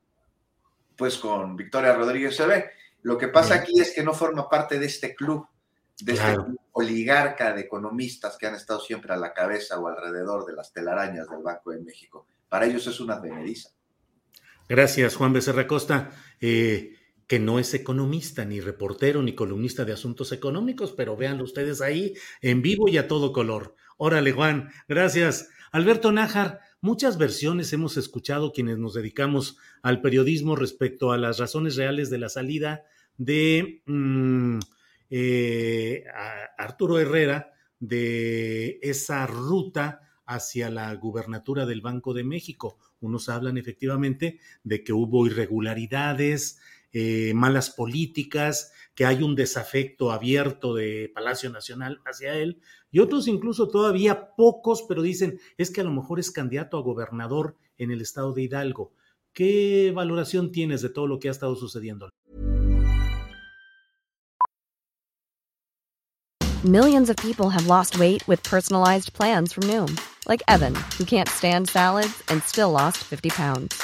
pues 0.96 1.18
con 1.18 1.58
Victoria 1.58 1.94
Rodríguez 1.94 2.38
se 2.38 2.48
ve. 2.48 2.72
Lo 3.02 3.18
que 3.18 3.28
pasa 3.28 3.56
aquí 3.56 3.82
es 3.82 3.94
que 3.94 4.02
no 4.02 4.14
forma 4.14 4.50
parte 4.50 4.80
de 4.80 4.86
este 4.86 5.14
club 5.14 5.46
de 6.00 6.14
este 6.14 6.36
oligarca 6.74 7.54
de 7.54 7.62
economistas 7.62 8.38
que 8.38 8.48
han 8.48 8.56
estado 8.56 8.80
siempre 8.80 9.14
a 9.14 9.18
la 9.18 9.34
cabeza 9.34 9.80
o 9.80 9.88
alrededor 9.88 10.46
de 10.46 10.54
las 10.54 10.72
telarañas 10.74 11.30
del 11.30 11.42
Banco 11.42 11.72
de 11.72 11.82
México. 11.82 12.28
Para 12.50 12.66
ellos 12.66 12.88
es 12.88 13.00
una 13.00 13.20
veneriza. 13.20 13.70
Gracias, 14.68 15.16
Juan 15.16 15.32
Becerra 15.32 15.68
Costa, 15.68 16.12
eh, 16.42 16.95
que 17.28 17.40
no 17.40 17.60
es 17.60 17.74
economista, 17.74 18.46
ni 18.46 18.60
reportero, 18.60 19.24
ni 19.24 19.34
columnista 19.34 19.86
de 19.86 19.94
asuntos 19.94 20.32
económicos, 20.32 20.94
pero 20.94 21.18
véanlo 21.18 21.44
ustedes 21.44 21.82
ahí 21.82 22.14
en 22.42 22.62
vivo 22.62 22.88
y 22.88 22.98
a 22.98 23.08
todo 23.08 23.34
color. 23.34 23.76
Órale, 23.98 24.32
Juan, 24.32 24.70
gracias. 24.88 25.50
Alberto 25.72 26.12
Nájar, 26.12 26.60
muchas 26.82 27.18
versiones 27.18 27.74
hemos 27.74 27.98
escuchado 27.98 28.52
quienes 28.52 28.78
nos 28.78 28.94
dedicamos 28.94 29.58
al 29.82 30.02
periodismo 30.02 30.56
respecto 30.56 31.12
a 31.12 31.18
las 31.18 31.40
razones 31.40 31.76
reales 31.76 32.10
de 32.10 32.18
la 32.18 32.30
salida 32.30 32.84
de... 33.18 33.82
Mm, 33.86 34.60
eh, 35.10 36.04
Arturo 36.58 37.00
Herrera 37.00 37.54
de 37.80 38.80
esa 38.82 39.26
ruta 39.28 40.02
hacia 40.26 40.70
la 40.70 40.94
gubernatura 40.96 41.66
del 41.66 41.82
Banco 41.82 42.14
de 42.14 42.24
México. 42.24 42.78
Unos 43.00 43.30
hablan 43.30 43.58
efectivamente 43.58 44.40
de 44.64 44.84
que 44.84 44.94
hubo 44.94 45.28
irregularidades, 45.28 46.60
eh, 46.98 47.34
malas 47.34 47.72
políticas, 47.72 48.72
que 48.94 49.06
hay 49.06 49.22
un 49.22 49.36
desafecto 49.36 50.14
abierto 50.14 50.74
de 50.74 51.12
Palacio 51.14 51.50
Nacional 51.50 52.00
hacia 52.06 52.36
él, 52.36 52.62
y 52.90 53.00
otros 53.00 53.28
incluso 53.28 53.68
todavía 53.68 54.34
pocos, 54.38 54.86
pero 54.88 55.02
dicen, 55.02 55.38
es 55.58 55.72
que 55.72 55.82
a 55.82 55.84
lo 55.84 55.92
mejor 55.92 56.22
es 56.22 56.32
candidato 56.32 56.78
a 56.78 56.82
gobernador 56.82 57.58
en 57.78 57.92
el 57.92 58.00
estado 58.00 58.32
de 58.32 58.44
Hidalgo. 58.44 58.94
¿Qué 59.34 59.92
valoración 59.94 60.54
tienes 60.54 60.82
de 60.82 60.88
todo 60.88 61.06
lo 61.06 61.20
que 61.20 61.28
ha 61.28 61.32
estado 61.32 61.58
sucediendo? 61.58 62.10
Millions 66.64 67.10
of 67.10 67.18
people 67.18 67.50
have 67.50 67.68
lost 67.68 68.00
weight 68.00 68.26
with 68.26 68.42
personalized 68.44 69.12
plans 69.12 69.52
from 69.52 69.68
Noom, 69.68 70.00
like 70.30 70.42
Evan, 70.48 70.74
who 70.98 71.04
can't 71.04 71.28
stand 71.28 71.68
salads 71.68 72.24
and 72.30 72.42
still 72.44 72.72
lost 72.72 73.00
50 73.04 73.32
pounds. 73.32 73.84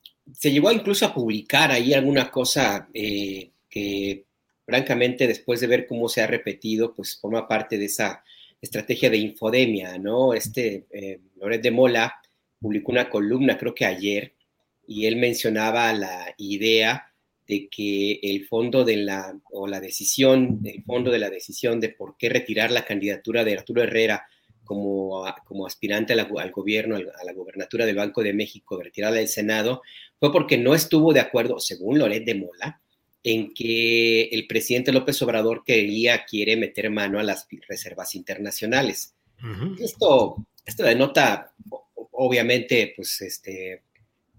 se 0.41 0.51
llegó 0.51 0.71
incluso 0.71 1.05
a 1.05 1.13
publicar 1.13 1.69
ahí 1.69 1.93
alguna 1.93 2.31
cosa 2.31 2.89
eh, 2.95 3.51
que 3.69 4.25
francamente 4.65 5.27
después 5.27 5.59
de 5.59 5.67
ver 5.67 5.85
cómo 5.85 6.09
se 6.09 6.21
ha 6.21 6.25
repetido, 6.25 6.95
pues 6.95 7.19
forma 7.21 7.47
parte 7.47 7.77
de 7.77 7.85
esa 7.85 8.23
estrategia 8.59 9.11
de 9.11 9.17
infodemia, 9.17 9.99
¿no? 9.99 10.33
Este 10.33 10.87
eh, 10.89 11.19
Loret 11.35 11.61
de 11.61 11.69
Mola 11.69 12.15
publicó 12.59 12.91
una 12.91 13.07
columna, 13.07 13.55
creo 13.55 13.75
que 13.75 13.85
ayer, 13.85 14.33
y 14.87 15.05
él 15.05 15.17
mencionaba 15.17 15.93
la 15.93 16.33
idea 16.39 17.13
de 17.45 17.69
que 17.69 18.19
el 18.23 18.47
fondo 18.47 18.83
de 18.83 18.97
la, 18.97 19.39
o 19.51 19.67
la 19.67 19.79
decisión, 19.79 20.61
el 20.65 20.83
fondo 20.83 21.11
de 21.11 21.19
la 21.19 21.29
decisión 21.29 21.79
de 21.79 21.89
por 21.89 22.17
qué 22.17 22.29
retirar 22.29 22.71
la 22.71 22.83
candidatura 22.83 23.43
de 23.43 23.53
Arturo 23.53 23.83
Herrera 23.83 24.25
como, 24.63 25.23
como 25.45 25.67
aspirante 25.67 26.13
al 26.13 26.51
gobierno, 26.51 26.95
a 26.95 27.23
la 27.23 27.33
gobernatura 27.33 27.85
del 27.85 27.95
Banco 27.95 28.23
de 28.23 28.33
México, 28.33 28.81
retirarla 28.81 29.19
del 29.19 29.27
Senado, 29.27 29.83
fue 30.21 30.31
porque 30.31 30.55
no 30.55 30.75
estuvo 30.75 31.13
de 31.13 31.19
acuerdo, 31.19 31.59
según 31.59 31.97
Loret 31.97 32.23
de 32.23 32.35
Mola, 32.35 32.79
en 33.23 33.55
que 33.55 34.25
el 34.25 34.45
presidente 34.45 34.91
López 34.91 35.19
Obrador 35.23 35.63
quería, 35.65 36.25
quiere 36.25 36.55
meter 36.57 36.91
mano 36.91 37.19
a 37.19 37.23
las 37.23 37.47
reservas 37.67 38.13
internacionales. 38.13 39.15
Esto, 39.79 40.45
esto 40.63 40.83
denota, 40.83 41.51
obviamente, 42.11 42.93
pues, 42.95 43.19
este, 43.21 43.81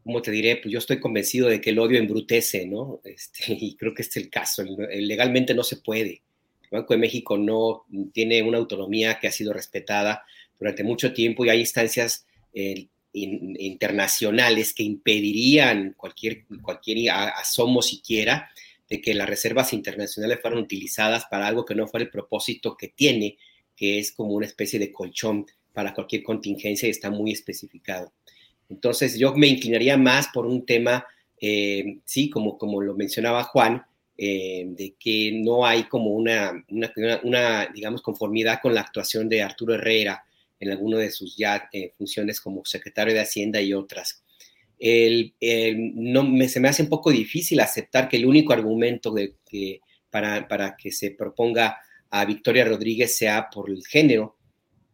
¿cómo 0.05 0.23
te 0.23 0.31
diré? 0.31 0.59
Pues 0.59 0.71
yo 0.71 0.79
estoy 0.79 1.01
convencido 1.01 1.49
de 1.49 1.61
que 1.61 1.71
el 1.71 1.81
odio 1.81 1.99
embrutece, 1.99 2.65
¿no? 2.65 3.01
Este, 3.03 3.43
y 3.49 3.75
creo 3.75 3.93
que 3.93 4.03
este 4.03 4.21
es 4.21 4.27
el 4.27 4.31
caso. 4.31 4.63
Legalmente 4.63 5.53
no 5.53 5.65
se 5.65 5.79
puede. 5.79 6.23
El 6.63 6.79
Banco 6.79 6.95
de 6.95 7.01
México 7.01 7.37
no 7.37 7.87
tiene 8.13 8.41
una 8.41 8.59
autonomía 8.59 9.19
que 9.19 9.27
ha 9.27 9.33
sido 9.33 9.53
respetada 9.53 10.23
durante 10.61 10.85
mucho 10.85 11.13
tiempo 11.13 11.45
y 11.45 11.49
hay 11.49 11.59
instancias 11.59 12.25
eh, 12.55 12.87
internacionales 13.13 14.73
que 14.73 14.83
impedirían 14.83 15.95
cualquier, 15.97 16.47
cualquier 16.63 17.11
asomo 17.11 17.83
siquiera 17.83 18.51
de 18.89 19.01
que 19.01 19.15
las 19.15 19.29
reservas 19.29 19.73
internacionales 19.73 20.39
fueran 20.41 20.61
utilizadas 20.61 21.25
para 21.31 21.47
algo 21.47 21.65
que 21.65 21.75
no 21.75 21.87
fuera 21.87 22.05
el 22.05 22.11
propósito 22.11 22.77
que 22.77 22.89
tiene, 22.89 23.37
que 23.77 23.99
es 23.99 24.13
como 24.13 24.33
una 24.33 24.47
especie 24.47 24.79
de 24.79 24.93
colchón 24.93 25.47
para 25.73 25.95
cualquier 25.95 26.23
contingencia 26.23 26.87
y 26.87 26.91
está 26.91 27.11
muy 27.11 27.33
especificado. 27.33 28.13
Entonces 28.69 29.19
yo 29.19 29.35
me 29.35 29.47
inclinaría 29.47 29.97
más 29.97 30.29
por 30.29 30.47
un 30.47 30.65
tema, 30.65 31.05
eh, 31.41 31.99
sí, 32.05 32.31
como, 32.31 32.57
como 32.57 32.81
lo 32.83 32.95
mencionaba 32.95 33.45
Juan, 33.45 33.83
eh, 34.17 34.65
de 34.69 34.95
que 34.99 35.33
no 35.43 35.67
hay 35.67 35.85
como 35.85 36.11
una, 36.11 36.53
una, 37.23 37.67
digamos, 37.75 38.03
conformidad 38.03 38.61
con 38.63 38.75
la 38.75 38.83
actuación 38.83 39.29
de 39.29 39.43
Arturo 39.43 39.75
Herrera 39.75 40.23
en 40.63 40.71
alguna 40.71 40.99
de 40.99 41.11
sus 41.11 41.37
ya 41.37 41.69
eh, 41.73 41.93
funciones 41.97 42.41
como 42.41 42.65
secretario 42.65 43.15
de 43.15 43.21
Hacienda 43.21 43.61
y 43.61 43.75
otras 43.75 44.23
el, 44.83 45.35
no, 45.95 46.25
me, 46.25 46.49
se 46.49 46.59
me 46.59 46.69
hace 46.69 46.83
un 46.83 46.89
poco 46.89 47.13
difícil 47.13 47.61
aceptar 47.61 48.09
que 48.09 48.17
el 48.17 48.27
único 48.27 48.53
argumento 48.53 49.13
de, 49.13 49.37
que, 49.49 49.81
para, 50.11 50.49
para, 50.49 50.77
que 50.77 50.91
se 50.91 51.13
proponga 51.13 51.79
a 52.11 52.25
Victoria 52.25 52.65
Rodríguez 52.65 53.17
sea 53.17 53.49
por 53.49 53.71
el 53.71 53.87
género. 53.87 54.37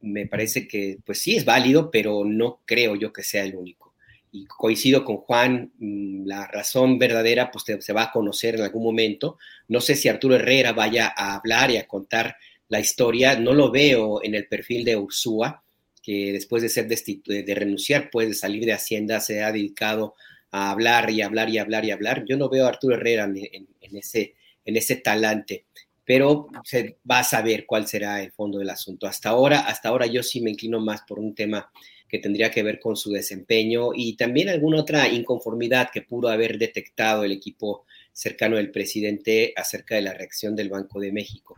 Me 0.02 0.26
parece 0.26 0.68
que, 0.68 0.98
pues 1.06 1.20
sí, 1.20 1.36
es 1.36 1.46
válido, 1.46 1.90
pero 1.90 2.22
no 2.26 2.60
creo 2.66 2.96
yo 2.96 3.14
que 3.14 3.22
sea 3.22 3.44
el 3.44 3.56
único. 3.56 3.94
Y 4.30 4.44
coincido 4.44 5.06
con 5.06 5.16
Juan, 5.16 5.72
mm, 5.78 6.26
la 6.26 6.46
razón 6.46 6.98
verdadera 6.98 7.50
pues 7.50 7.64
se 7.80 7.92
va 7.94 8.02
a 8.02 8.12
conocer 8.12 8.56
en 8.56 8.62
algún 8.62 8.84
momento. 8.84 9.38
No 9.68 9.80
sé 9.80 9.94
si 9.94 10.10
Arturo 10.10 10.34
Herrera 10.34 10.74
vaya 10.74 11.14
a 11.16 11.34
hablar 11.34 11.70
y 11.70 11.78
a 11.78 11.88
contar 11.88 12.36
la 12.68 12.80
historia, 12.80 13.38
no 13.38 13.54
lo 13.54 13.70
veo 13.70 14.22
en 14.22 14.34
el 14.34 14.46
perfil 14.46 14.84
de 14.84 14.96
Ursúa 14.96 15.62
que 16.02 16.32
después 16.32 16.62
de 16.62 16.70
ser 16.70 16.88
de 16.88 17.54
renunciar, 17.54 18.08
pues 18.10 18.28
de 18.28 18.34
salir 18.34 18.64
de 18.64 18.72
Hacienda, 18.72 19.20
se 19.20 19.42
ha 19.42 19.52
dedicado 19.52 20.14
a 20.50 20.70
hablar 20.70 21.10
y 21.10 21.20
hablar 21.20 21.50
y 21.50 21.58
hablar 21.58 21.84
y 21.84 21.90
hablar. 21.90 22.24
Yo 22.26 22.36
no 22.36 22.48
veo 22.48 22.64
a 22.64 22.68
Arturo 22.68 22.94
Herrera 22.94 23.24
en, 23.24 23.96
ese, 23.96 24.34
en 24.64 24.76
ese 24.76 24.96
talante, 24.96 25.66
pero 26.04 26.48
se 26.64 26.96
va 27.10 27.18
a 27.18 27.24
saber 27.24 27.66
cuál 27.66 27.86
será 27.86 28.22
el 28.22 28.32
fondo 28.32 28.58
del 28.58 28.70
asunto. 28.70 29.06
Hasta 29.06 29.28
ahora, 29.28 29.60
hasta 29.60 29.90
ahora 29.90 30.06
yo 30.06 30.22
sí 30.22 30.40
me 30.40 30.50
inclino 30.50 30.80
más 30.80 31.02
por 31.02 31.18
un 31.18 31.34
tema 31.34 31.70
que 32.08 32.18
tendría 32.18 32.50
que 32.50 32.62
ver 32.62 32.80
con 32.80 32.96
su 32.96 33.10
desempeño 33.10 33.90
y 33.94 34.16
también 34.16 34.48
alguna 34.48 34.80
otra 34.80 35.08
inconformidad 35.08 35.90
que 35.92 36.00
pudo 36.00 36.28
haber 36.28 36.56
detectado 36.56 37.24
el 37.24 37.32
equipo 37.32 37.84
cercano 38.14 38.56
del 38.56 38.70
presidente 38.70 39.52
acerca 39.54 39.96
de 39.96 40.02
la 40.02 40.14
reacción 40.14 40.56
del 40.56 40.70
Banco 40.70 41.00
de 41.00 41.12
México. 41.12 41.54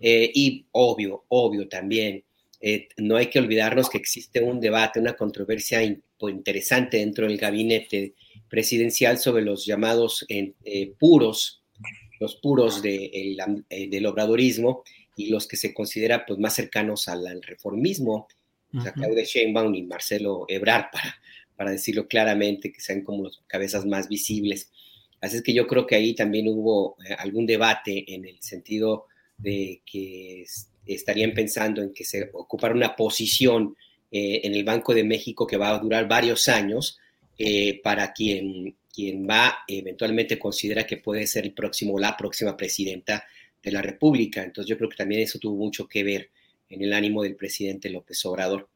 Eh, 0.00 0.30
y 0.34 0.66
obvio, 0.72 1.24
obvio 1.28 1.68
también, 1.68 2.24
eh, 2.60 2.88
no 2.96 3.16
hay 3.16 3.26
que 3.26 3.38
olvidarnos 3.38 3.88
que 3.88 3.98
existe 3.98 4.42
un 4.42 4.60
debate, 4.60 4.98
una 4.98 5.14
controversia 5.14 5.82
interesante 5.82 6.96
dentro 6.96 7.26
del 7.26 7.38
gabinete 7.38 8.14
presidencial 8.48 9.18
sobre 9.18 9.44
los 9.44 9.64
llamados 9.64 10.26
eh, 10.28 10.92
puros, 10.98 11.62
los 12.18 12.36
puros 12.36 12.80
eh, 12.82 13.36
del 13.68 14.06
obradorismo 14.06 14.82
y 15.16 15.28
los 15.28 15.46
que 15.46 15.56
se 15.56 15.72
considera 15.72 16.26
pues, 16.26 16.38
más 16.40 16.54
cercanos 16.54 17.06
al, 17.06 17.40
reformismo, 17.42 18.26
uh 18.72 18.78
-huh. 18.78 19.24
Sheinbaum 19.24 19.74
y 19.74 19.82
Marcelo 19.84 20.44
Ebrard, 20.48 20.90
para, 20.92 21.14
para 21.54 21.70
decirlo 21.70 22.08
claramente, 22.08 22.72
que 22.72 22.80
sean 22.80 23.02
como 23.02 23.24
las 23.24 23.38
cabezas 23.46 23.86
más 23.86 24.08
visibles. 24.08 24.72
Así 25.20 25.36
es 25.36 25.42
que 25.42 25.54
yo 25.54 25.66
creo 25.68 25.86
que 25.86 25.94
ahí 25.94 26.14
también 26.14 26.48
hubo 26.48 26.96
algún 27.18 27.46
debate 27.46 28.14
en 28.14 28.24
el 28.24 28.40
sentido 28.40 29.06
de 29.38 29.82
que 29.86 30.44
estarían 30.84 31.32
pensando 31.32 31.82
en 31.82 31.92
que 31.92 32.04
se 32.04 32.30
ocupara 32.32 32.74
una 32.74 32.96
posición 32.96 33.76
eh, 34.10 34.40
en 34.44 34.54
el 34.54 34.64
Banco 34.64 34.94
de 34.94 35.04
México 35.04 35.46
que 35.46 35.56
va 35.56 35.70
a 35.70 35.78
durar 35.78 36.08
varios 36.08 36.48
años 36.48 36.98
eh, 37.38 37.80
para 37.82 38.12
quien, 38.12 38.76
quien 38.92 39.28
va 39.28 39.58
eventualmente 39.68 40.38
considera 40.38 40.86
que 40.86 40.96
puede 40.96 41.26
ser 41.26 41.44
el 41.44 41.52
próximo 41.52 41.98
la 41.98 42.16
próxima 42.16 42.56
presidenta 42.56 43.24
de 43.62 43.70
la 43.70 43.82
República. 43.82 44.42
Entonces 44.42 44.68
yo 44.68 44.76
creo 44.76 44.88
que 44.88 44.96
también 44.96 45.20
eso 45.22 45.38
tuvo 45.38 45.56
mucho 45.56 45.86
que 45.86 46.02
ver 46.02 46.30
en 46.68 46.82
el 46.82 46.92
ánimo 46.92 47.22
del 47.22 47.36
presidente 47.36 47.90
López 47.90 48.24
Obrador. 48.26 48.68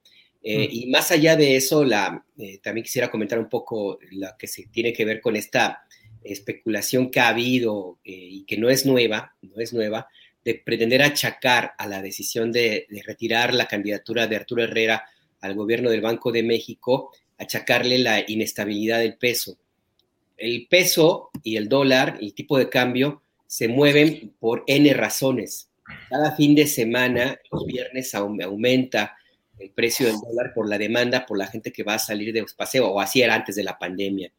Eh, 0.44 0.68
y 0.70 0.86
más 0.90 1.10
allá 1.12 1.36
de 1.36 1.56
eso, 1.56 1.84
la, 1.84 2.24
también 2.62 2.82
quisiera 2.82 3.10
comentar 3.10 3.39
un 3.39 3.48
poco 3.48 3.98
lo 4.10 4.28
que 4.36 4.48
se 4.48 4.66
tiene 4.66 4.93
que 4.93 5.05
ver 5.05 5.20
con 5.20 5.36
esta 5.36 5.84
especulación 6.24 7.11
que 7.11 7.20
ha 7.20 7.28
habido 7.28 7.99
y 8.05 8.44
que 8.44 8.57
no 8.57 8.70
es 8.70 8.86
nueva, 8.86 9.35
no 9.43 9.61
es 9.61 9.73
nueva, 9.73 10.09
de 10.44 10.55
pretender 10.55 11.03
achacar 11.03 11.74
a 11.78 11.86
la 11.86 12.03
decisión 12.03 12.51
de, 12.53 12.86
retirar 13.05 13.55
la 13.55 13.66
candidatura 13.66 14.27
de 14.27 14.36
Arturo 14.36 14.65
Herrera 14.65 15.05
al 15.40 15.55
gobierno 15.55 15.90
del 15.90 16.01
Banco 16.01 16.32
de 16.32 16.43
México, 16.43 17.12
achacarle 17.39 17.99
la 17.99 18.24
inestabilidad 18.27 19.01
del 19.01 19.16
peso. 19.16 19.57
El 20.36 20.66
peso 20.69 21.31
y 21.43 21.57
el 21.57 21.69
dólar, 21.69 22.19
el 22.20 22.35
tipo 22.35 22.59
de 22.59 22.69
cambio, 22.69 23.23
se 23.47 23.69
mueven 23.69 24.35
por 24.40 24.65
N 24.66 24.93
razones. 24.94 25.69
Cada 26.09 26.35
fin 26.36 26.55
de 26.55 26.66
semana, 26.66 27.39
los 27.51 27.66
viernes 27.66 28.15
aumenta 28.15 29.16
el 29.59 29.70
precio 29.70 30.07
del 30.07 30.16
dólar 30.16 30.53
por 30.55 30.69
la 30.69 30.78
demanda, 30.78 31.27
por 31.27 31.39
la 31.39 31.47
gente 31.47 31.73
que 31.73 31.82
va 31.82 31.94
a 31.94 31.99
salir 31.99 32.32
de 32.32 32.44
paseo, 32.57 32.89
o 32.89 33.01
así 33.01 33.23
era 33.23 33.35
antes 33.35 33.55
de 33.55 33.65
la 33.65 33.78
pandemia. 33.78 34.32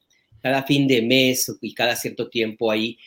Cada 0.44 0.64
fin 0.64 0.88
de 0.88 1.02
mes 1.02 1.52
y 1.62 1.74
cada 1.74 1.96
cierto 1.96 2.30
tiempo 2.30 2.70
hay 2.70 3.00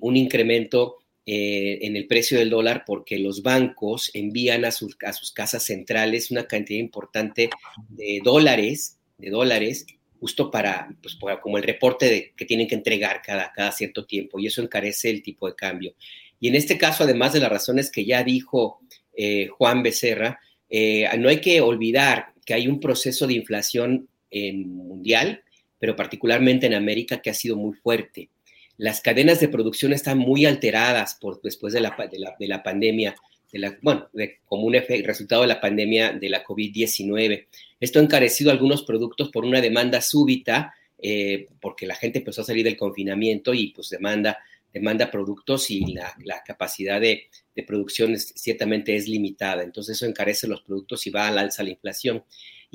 un 0.00 0.16
incremento 0.16 0.98
eh, 1.28 1.84
en 1.84 1.96
el 1.96 2.06
precio 2.06 2.38
del 2.38 2.50
dólar 2.50 2.84
porque 2.86 3.18
los 3.18 3.42
bancos 3.42 4.12
envían 4.14 4.64
a 4.64 4.70
sus, 4.70 4.96
a 5.04 5.12
sus 5.12 5.32
casas 5.32 5.64
centrales 5.64 6.30
una 6.30 6.46
cantidad 6.46 6.78
importante 6.78 7.50
de 7.88 8.20
dólares, 8.22 9.00
de 9.18 9.30
dólares, 9.30 9.86
justo 10.20 10.52
para, 10.52 10.88
pues, 11.02 11.18
como 11.42 11.58
el 11.58 11.64
reporte 11.64 12.08
de, 12.08 12.32
que 12.36 12.44
tienen 12.44 12.68
que 12.68 12.76
entregar 12.76 13.22
cada, 13.22 13.52
cada 13.52 13.72
cierto 13.72 14.06
tiempo, 14.06 14.38
y 14.38 14.46
eso 14.46 14.62
encarece 14.62 15.10
el 15.10 15.20
tipo 15.20 15.48
de 15.48 15.56
cambio. 15.56 15.96
Y 16.38 16.46
en 16.46 16.54
este 16.54 16.78
caso, 16.78 17.02
además 17.02 17.32
de 17.32 17.40
las 17.40 17.50
razones 17.50 17.90
que 17.90 18.04
ya 18.04 18.22
dijo 18.22 18.78
eh, 19.16 19.48
Juan 19.48 19.82
Becerra, 19.82 20.38
eh, 20.70 21.08
no 21.18 21.28
hay 21.28 21.40
que 21.40 21.60
olvidar 21.60 22.34
que 22.44 22.54
hay 22.54 22.68
un 22.68 22.78
proceso 22.78 23.26
de 23.26 23.34
inflación 23.34 24.08
mundial, 24.30 25.42
pero 25.78 25.96
particularmente 25.96 26.66
en 26.66 26.74
América, 26.74 27.20
que 27.20 27.30
ha 27.30 27.34
sido 27.34 27.56
muy 27.56 27.74
fuerte 27.74 28.30
las 28.78 29.00
cadenas 29.00 29.40
de 29.40 29.48
producción 29.48 29.92
están 29.92 30.18
muy 30.18 30.44
alteradas 30.44 31.16
por, 31.20 31.40
después 31.42 31.72
de 31.72 31.80
la, 31.80 31.96
de 32.10 32.46
la, 32.46 32.62
pandemia, 32.62 33.16
de 33.50 33.58
la, 33.58 33.78
bueno, 33.80 34.08
como 34.44 34.64
un 34.64 34.74
resultado 34.74 35.42
de 35.42 35.48
la 35.48 35.60
pandemia 35.60 36.12
de 36.12 36.28
la 36.28 36.44
COVID-19. 36.44 37.46
Esto 37.80 37.98
ha 37.98 38.02
encarecido 38.02 38.50
algunos 38.50 38.82
productos 38.82 39.30
por 39.30 39.44
una 39.44 39.60
demanda 39.60 40.00
súbita, 40.02 40.74
eh, 40.98 41.46
porque 41.60 41.86
la 41.86 41.94
gente 41.94 42.18
empezó 42.18 42.42
a 42.42 42.44
salir 42.44 42.64
del 42.64 42.76
confinamiento 42.76 43.54
y 43.54 43.68
pues 43.68 43.88
demanda, 43.88 44.38
demanda 44.72 45.10
productos 45.10 45.70
y 45.70 45.94
la, 45.94 46.42
capacidad 46.44 47.00
de, 47.00 47.28
de 47.54 47.62
producción 47.62 48.18
ciertamente 48.18 48.94
es 48.94 49.08
limitada. 49.08 49.62
Entonces 49.62 49.96
eso 49.96 50.06
encarece 50.06 50.48
los 50.48 50.60
productos 50.62 51.06
y 51.06 51.10
va 51.10 51.28
al 51.28 51.38
alza 51.38 51.62
la 51.62 51.70
inflación. 51.70 52.24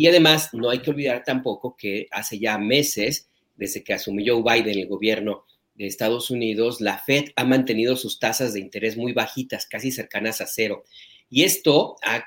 Y 0.01 0.07
además 0.07 0.49
no 0.51 0.71
hay 0.71 0.79
que 0.79 0.89
olvidar 0.89 1.23
tampoco 1.23 1.77
que 1.77 2.07
hace 2.09 2.39
ya 2.39 2.57
meses, 2.57 3.29
desde 3.55 3.83
que 3.83 3.93
asumió 3.93 4.33
Joe 4.33 4.63
Biden 4.63 4.79
el 4.79 4.87
gobierno 4.87 5.45
de 5.75 5.85
Estados 5.85 6.31
Unidos, 6.31 6.81
la 6.81 6.97
Fed 6.97 7.25
ha 7.35 7.43
mantenido 7.43 7.95
sus 7.95 8.17
tasas 8.17 8.55
de 8.55 8.61
interés 8.61 8.97
muy 8.97 9.13
bajitas, 9.13 9.67
casi 9.67 9.91
cercanas 9.91 10.41
a 10.41 10.47
cero. 10.47 10.85
Y 11.29 11.43
esto 11.43 11.97
ha, 12.01 12.25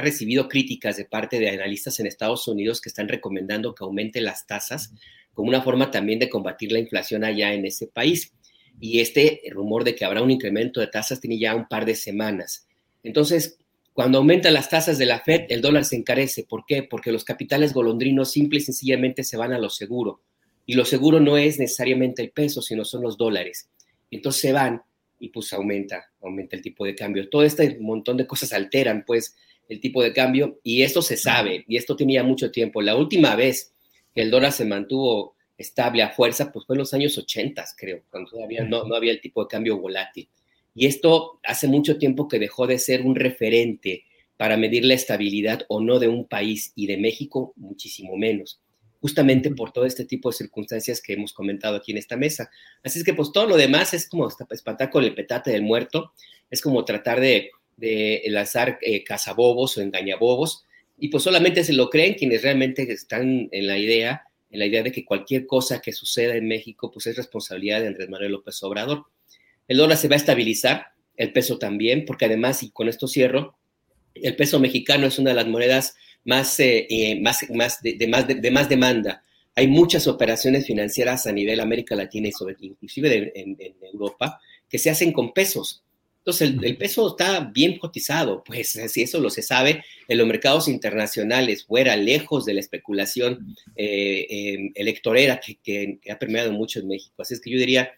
recibido 0.00 0.50
críticas 0.50 0.98
de 0.98 1.06
parte 1.06 1.40
de 1.40 1.48
analistas 1.48 1.98
en 1.98 2.06
Estados 2.06 2.46
Unidos 2.46 2.82
que 2.82 2.90
están 2.90 3.08
recomendando 3.08 3.74
que 3.74 3.84
aumente 3.84 4.20
las 4.20 4.46
tasas 4.46 4.92
como 5.32 5.48
una 5.48 5.62
forma 5.62 5.90
también 5.90 6.18
de 6.18 6.28
combatir 6.28 6.72
la 6.72 6.78
inflación 6.78 7.24
allá 7.24 7.54
en 7.54 7.64
ese 7.64 7.86
país. 7.86 8.34
Y 8.78 9.00
este 9.00 9.40
rumor 9.50 9.82
de 9.82 9.94
que 9.94 10.04
habrá 10.04 10.20
un 10.20 10.30
incremento 10.30 10.78
de 10.78 10.88
tasas 10.88 11.22
tiene 11.22 11.38
ya 11.38 11.54
un 11.54 11.68
par 11.68 11.86
de 11.86 11.94
semanas. 11.94 12.68
Entonces, 13.02 13.56
cuando 13.94 14.18
aumentan 14.18 14.52
las 14.52 14.68
tasas 14.68 14.98
de 14.98 15.06
la 15.06 15.20
Fed, 15.20 15.46
el 15.48 15.62
dólar 15.62 15.84
se 15.86 15.96
encarece. 15.96 16.44
¿Por 16.44 16.66
qué? 16.66 16.82
Porque 16.82 17.12
los 17.12 17.24
capitales 17.24 17.72
golondrinos 17.72 18.30
simple 18.30 18.58
y 18.58 18.62
sencillamente 18.62 19.24
se 19.24 19.38
van 19.38 19.52
a 19.52 19.58
lo 19.58 19.70
seguro 19.70 20.20
y 20.66 20.74
lo 20.74 20.84
seguro 20.84 21.20
no 21.20 21.36
es 21.36 21.58
necesariamente 21.58 22.22
el 22.22 22.30
peso, 22.30 22.62
sino 22.62 22.84
son 22.84 23.02
los 23.02 23.16
dólares. 23.16 23.68
Entonces 24.10 24.40
se 24.40 24.52
van 24.52 24.82
y 25.18 25.28
pues 25.28 25.52
aumenta, 25.52 26.10
aumenta 26.22 26.56
el 26.56 26.62
tipo 26.62 26.84
de 26.84 26.94
cambio. 26.94 27.28
Todo 27.28 27.44
este 27.44 27.78
montón 27.80 28.16
de 28.16 28.26
cosas 28.26 28.52
alteran 28.52 29.04
pues 29.06 29.36
el 29.68 29.80
tipo 29.80 30.02
de 30.02 30.12
cambio 30.12 30.60
y 30.62 30.82
esto 30.82 31.02
se 31.02 31.16
sabe 31.16 31.64
y 31.68 31.76
esto 31.76 31.96
tenía 31.96 32.22
mucho 32.22 32.50
tiempo. 32.50 32.82
La 32.82 32.96
última 32.96 33.36
vez 33.36 33.72
que 34.14 34.22
el 34.22 34.30
dólar 34.30 34.52
se 34.52 34.64
mantuvo 34.64 35.36
estable 35.56 36.02
a 36.02 36.10
fuerza 36.10 36.50
pues 36.50 36.66
fue 36.66 36.74
en 36.74 36.80
los 36.80 36.94
años 36.94 37.16
80, 37.16 37.64
creo, 37.76 38.02
cuando 38.10 38.30
todavía 38.30 38.64
no, 38.64 38.84
no 38.84 38.94
había 38.94 39.12
el 39.12 39.20
tipo 39.20 39.42
de 39.42 39.48
cambio 39.48 39.78
volátil. 39.78 40.28
Y 40.74 40.86
esto 40.86 41.40
hace 41.44 41.68
mucho 41.68 41.98
tiempo 41.98 42.28
que 42.28 42.38
dejó 42.38 42.66
de 42.66 42.78
ser 42.78 43.02
un 43.02 43.14
referente 43.14 44.04
para 44.36 44.56
medir 44.56 44.84
la 44.84 44.94
estabilidad 44.94 45.64
o 45.68 45.80
no 45.80 45.98
de 45.98 46.08
un 46.08 46.26
país 46.26 46.72
y 46.74 46.86
de 46.86 46.96
México 46.96 47.52
muchísimo 47.56 48.16
menos 48.16 48.60
justamente 49.04 49.50
por 49.50 49.70
todo 49.70 49.84
este 49.84 50.06
tipo 50.06 50.30
de 50.30 50.36
circunstancias 50.36 51.02
que 51.02 51.12
hemos 51.12 51.34
comentado 51.34 51.76
aquí 51.76 51.92
en 51.92 51.98
esta 51.98 52.16
mesa. 52.16 52.50
Así 52.82 53.00
es 53.00 53.04
que 53.04 53.12
pues 53.12 53.32
todo 53.32 53.46
lo 53.46 53.58
demás 53.58 53.92
es 53.92 54.08
como 54.08 54.26
espantar 54.48 54.88
con 54.88 55.04
el 55.04 55.14
petate 55.14 55.50
del 55.50 55.60
muerto, 55.60 56.14
es 56.50 56.62
como 56.62 56.86
tratar 56.86 57.20
de, 57.20 57.50
lanzar 58.28 58.78
eh, 58.80 59.04
cazabobos 59.04 59.76
o 59.76 59.82
engañabobos, 59.82 60.64
y 60.96 61.08
pues 61.08 61.22
solamente 61.22 61.64
se 61.64 61.74
lo 61.74 61.90
creen 61.90 62.14
quienes 62.14 62.40
realmente 62.40 62.90
están 62.90 63.50
en 63.52 63.66
la 63.66 63.76
idea, 63.76 64.22
en 64.50 64.60
la 64.60 64.64
idea 64.64 64.82
de 64.82 64.90
que 64.90 65.04
cualquier 65.04 65.46
cosa 65.46 65.82
que 65.82 65.92
suceda 65.92 66.34
en 66.34 66.48
México 66.48 66.90
pues 66.90 67.06
es 67.06 67.14
responsabilidad 67.14 67.82
de 67.82 67.88
Andrés 67.88 68.08
Manuel 68.08 68.32
López 68.32 68.62
Obrador. 68.62 69.04
El 69.68 69.78
dólar 69.78 69.96
se 69.96 70.08
va 70.08 70.14
a 70.14 70.18
estabilizar, 70.18 70.88
el 71.16 71.32
peso 71.32 71.58
también, 71.58 72.04
porque 72.04 72.24
además, 72.24 72.62
y 72.62 72.70
con 72.70 72.88
esto 72.88 73.06
cierro, 73.06 73.56
el 74.14 74.36
peso 74.36 74.60
mexicano 74.60 75.06
es 75.06 75.18
una 75.18 75.30
de 75.30 75.36
las 75.36 75.46
monedas 75.46 75.96
más, 76.24 76.58
eh, 76.60 76.86
eh, 76.88 77.20
más, 77.20 77.44
más, 77.50 77.82
de, 77.82 78.06
más, 78.08 78.26
de, 78.26 78.50
más 78.50 78.68
demanda. 78.68 79.22
Hay 79.54 79.68
muchas 79.68 80.06
operaciones 80.06 80.66
financieras 80.66 81.26
a 81.26 81.32
nivel 81.32 81.60
América 81.60 81.94
Latina 81.94 82.28
y 82.28 82.32
sobre, 82.32 82.56
inclusive 82.60 83.32
en, 83.34 83.56
Europa 83.92 84.40
que 84.68 84.78
se 84.78 84.90
hacen 84.90 85.12
con 85.12 85.32
pesos. 85.32 85.82
Entonces, 86.18 86.54
el, 86.62 86.76
peso 86.78 87.10
está 87.10 87.40
bien 87.40 87.78
cotizado, 87.78 88.42
pues 88.42 88.70
si 88.88 89.02
eso 89.02 89.20
lo 89.20 89.28
se 89.28 89.42
sabe 89.42 89.84
en 90.08 90.18
los 90.18 90.26
mercados 90.26 90.68
internacionales, 90.68 91.66
fuera, 91.66 91.96
lejos 91.96 92.46
de 92.46 92.54
la 92.54 92.60
especulación 92.60 93.54
eh, 93.76 94.26
em, 94.30 94.72
electorera 94.74 95.38
que, 95.38 95.58
que, 95.62 96.10
ha 96.10 96.18
permeado 96.18 96.50
mucho 96.50 96.80
en 96.80 96.88
México. 96.88 97.14
Así 97.18 97.34
es 97.34 97.40
que 97.40 97.50
yo 97.50 97.58
diría, 97.58 97.92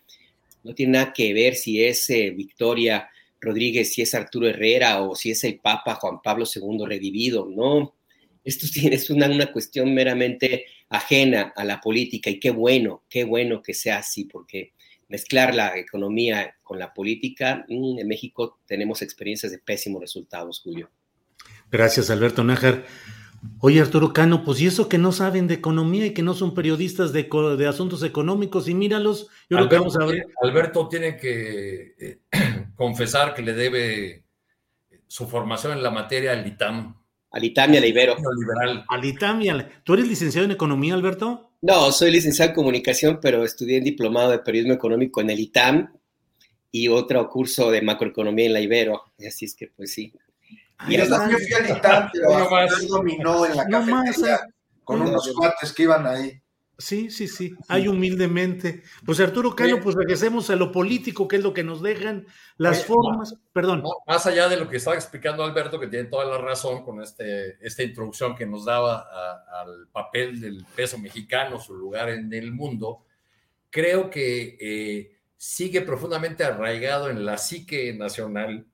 no 0.67 0.75
tiene 0.75 0.93
nada 0.93 1.13
que 1.13 1.33
ver 1.33 1.55
si 1.55 1.83
es 1.83 2.09
Victoria 2.35 3.09
Rodríguez, 3.41 3.93
si 3.93 4.03
es 4.03 4.15
Arturo 4.15 4.49
Herrera 4.49 5.01
o 5.03 5.15
si 5.15 5.31
es 5.31 5.45
el 5.45 5.61
Papa 5.61 5.95
Juan 5.95 6.21
Pablo 6.23 6.45
II 6.53 6.85
revivido, 6.87 7.49
no. 7.49 7.95
Esto 8.45 8.67
es 8.91 9.11
una, 9.11 9.29
una 9.29 9.53
cuestión 9.53 9.95
meramente 9.95 10.67
ajena 10.89 11.53
a 11.57 11.65
la 11.65 11.81
política 11.81 12.31
y 12.31 12.41
qué 12.41 12.51
bueno, 12.51 13.05
qué 13.09 13.25
bueno 13.25 13.63
que 13.63 13.75
sea 13.75 13.99
así, 13.99 14.25
porque 14.25 14.73
mezclar 15.09 15.55
la 15.55 15.79
economía 15.79 16.57
con 16.63 16.79
la 16.81 16.93
política, 16.93 17.65
mm, 17.69 18.01
en 18.01 18.09
México 18.09 18.59
tenemos 18.67 19.03
experiencias 19.03 19.53
de 19.53 19.59
pésimos 19.59 20.01
resultados, 20.01 20.61
Julio. 20.61 20.91
Gracias, 21.71 22.11
Alberto 22.11 22.43
Nájar. 22.43 22.85
Oye, 23.61 23.81
Arturo 23.81 24.13
Cano, 24.13 24.45
pues 24.45 24.61
y 24.61 24.67
eso 24.67 24.89
que 24.89 24.99
no 24.99 25.13
saben 25.13 25.47
de 25.47 25.55
economía 25.55 26.07
y 26.07 26.15
que 26.15 26.23
no 26.23 26.35
son 26.35 26.55
periodistas 26.55 27.13
de, 27.13 27.29
de 27.59 27.67
asuntos 27.67 28.03
económicos, 28.03 28.69
y 28.69 28.75
míralos, 28.75 29.29
yo 29.49 29.59
Alberto, 29.59 29.79
vamos 29.79 29.97
a 29.97 30.05
ver. 30.05 30.27
Alberto 30.43 30.89
tiene 30.89 31.17
que 31.17 31.95
eh, 31.99 32.19
confesar 32.77 33.35
que 33.35 33.43
le 33.43 33.53
debe 33.53 34.25
su 35.07 35.27
formación 35.27 35.73
en 35.73 35.83
la 35.83 35.91
materia 35.91 36.33
al 36.33 36.47
ITAM. 36.47 36.97
Al 37.31 37.45
ITAM 37.45 37.75
y 37.75 37.77
al 37.77 37.85
Ibero. 37.85 38.17
Al 38.89 39.05
ITAM 39.05 39.43
y 39.43 39.49
al... 39.49 39.83
¿Tú 39.85 39.95
eres 39.95 40.09
licenciado 40.09 40.45
en 40.45 40.53
economía, 40.53 40.95
Alberto? 40.95 41.51
No, 41.63 41.91
soy 41.93 42.11
licenciado 42.11 42.51
en 42.51 42.55
comunicación, 42.55 43.19
pero 43.21 43.45
estudié 43.45 43.79
en 43.79 43.85
diplomado 43.85 44.31
de 44.31 44.39
periodismo 44.39 44.75
económico 44.75 45.21
en 45.21 45.31
el 45.31 45.41
ITAM 45.41 45.93
y 46.71 46.89
otro 46.89 47.29
curso 47.29 47.71
de 47.71 47.83
macroeconomía 47.83 48.47
en 48.47 48.53
la 48.53 48.61
Ibero. 48.61 49.03
Así 49.27 49.47
es 49.47 49.55
que, 49.55 49.69
pues 49.69 49.93
sí. 49.93 50.13
Y 50.89 50.97
yo 50.97 51.07
fui 51.07 51.55
al 51.55 51.77
ITAM, 51.77 52.11
pero 52.13 52.89
dominó 52.89 53.47
en 53.47 53.57
la 53.57 53.67
cafetería 53.67 54.41
con 54.85 55.03
unos 55.03 55.33
cuates 55.37 55.73
que 55.73 55.83
iban 55.85 56.07
ahí. 56.07 56.41
Sí, 56.79 57.11
sí, 57.11 57.27
sí, 57.27 57.55
hay 57.69 57.89
humildemente. 57.89 58.83
Pues 59.07 59.19
Arturo 59.21 59.57
Cano, 59.57 59.81
pues 59.81 59.95
regresemos 59.95 60.51
a 60.51 60.57
lo 60.57 60.73
político, 60.73 61.27
que 61.27 61.37
es 61.37 61.43
lo 61.43 61.55
que 61.55 61.65
nos 61.65 61.81
dejan 61.81 62.27
las 62.59 62.85
formas. 62.85 63.35
Perdón. 63.55 63.83
Más 64.07 64.27
allá 64.27 64.47
de 64.51 64.59
lo 64.59 64.69
que 64.69 64.77
estaba 64.77 64.95
explicando 64.95 65.43
Alberto, 65.43 65.81
que 65.81 65.87
tiene 65.87 66.05
toda 66.05 66.27
la 66.27 66.37
razón 66.37 66.85
con 66.85 67.01
este, 67.01 67.57
esta 67.67 67.83
introducción 67.83 68.37
que 68.37 68.45
nos 68.45 68.67
daba 68.67 69.09
al 69.63 69.89
papel 69.91 70.39
del 70.39 70.67
peso 70.75 70.99
mexicano, 70.99 71.59
su 71.59 71.75
lugar 71.75 72.11
en 72.11 72.31
el 72.35 72.53
mundo, 72.53 73.07
creo 73.71 74.11
que 74.11 74.59
eh, 74.61 75.17
sigue 75.39 75.81
profundamente 75.81 76.45
arraigado 76.45 77.09
en 77.09 77.25
la 77.25 77.39
psique 77.39 77.95
nacional 77.95 78.67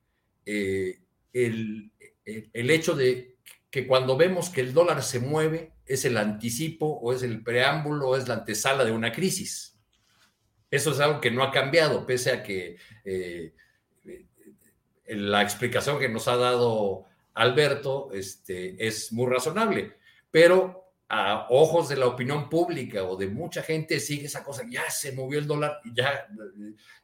eh, 0.45 0.99
el, 1.33 1.92
el 2.25 2.71
hecho 2.71 2.95
de 2.95 3.37
que 3.71 3.87
cuando 3.87 4.17
vemos 4.17 4.51
que 4.51 4.61
el 4.61 4.75
dólar 4.75 5.03
se 5.03 5.19
mueve, 5.19 5.73
es 5.87 6.05
el 6.05 6.17
anticipo 6.17 6.87
o 6.87 7.13
es 7.13 7.23
el 7.23 7.43
preámbulo 7.43 8.09
o 8.09 8.17
es 8.17 8.29
la 8.29 8.35
antesala 8.35 8.85
de 8.85 8.93
una 8.93 9.13
crisis. 9.13 9.79
Eso 10.71 10.93
es 10.93 11.01
algo 11.01 11.21
que 11.21 11.31
no 11.31 11.43
ha 11.43 11.51
cambiado, 11.51 12.07
pese 12.07 12.33
a 12.33 12.43
que 12.43 12.77
eh, 13.05 13.55
eh, 14.05 14.27
la 15.07 15.43
explicación 15.43 15.99
que 15.99 16.09
nos 16.09 16.29
ha 16.29 16.37
dado 16.37 17.07
Alberto 17.35 18.11
este, 18.13 18.87
es 18.87 19.13
muy 19.13 19.31
razonable, 19.31 19.97
pero 20.31 20.83
a 21.09 21.47
ojos 21.51 21.91
de 21.91 21.97
la 21.97 22.07
opinión 22.07 22.49
pública 22.49 23.05
o 23.05 23.17
de 23.17 23.29
mucha 23.29 23.63
gente 23.63 24.01
sigue 24.01 24.27
esa 24.27 24.43
cosa, 24.43 24.63
ya 24.67 24.91
se 24.91 25.13
movió 25.13 25.39
el 25.39 25.47
dólar, 25.47 25.79
ya 25.95 26.27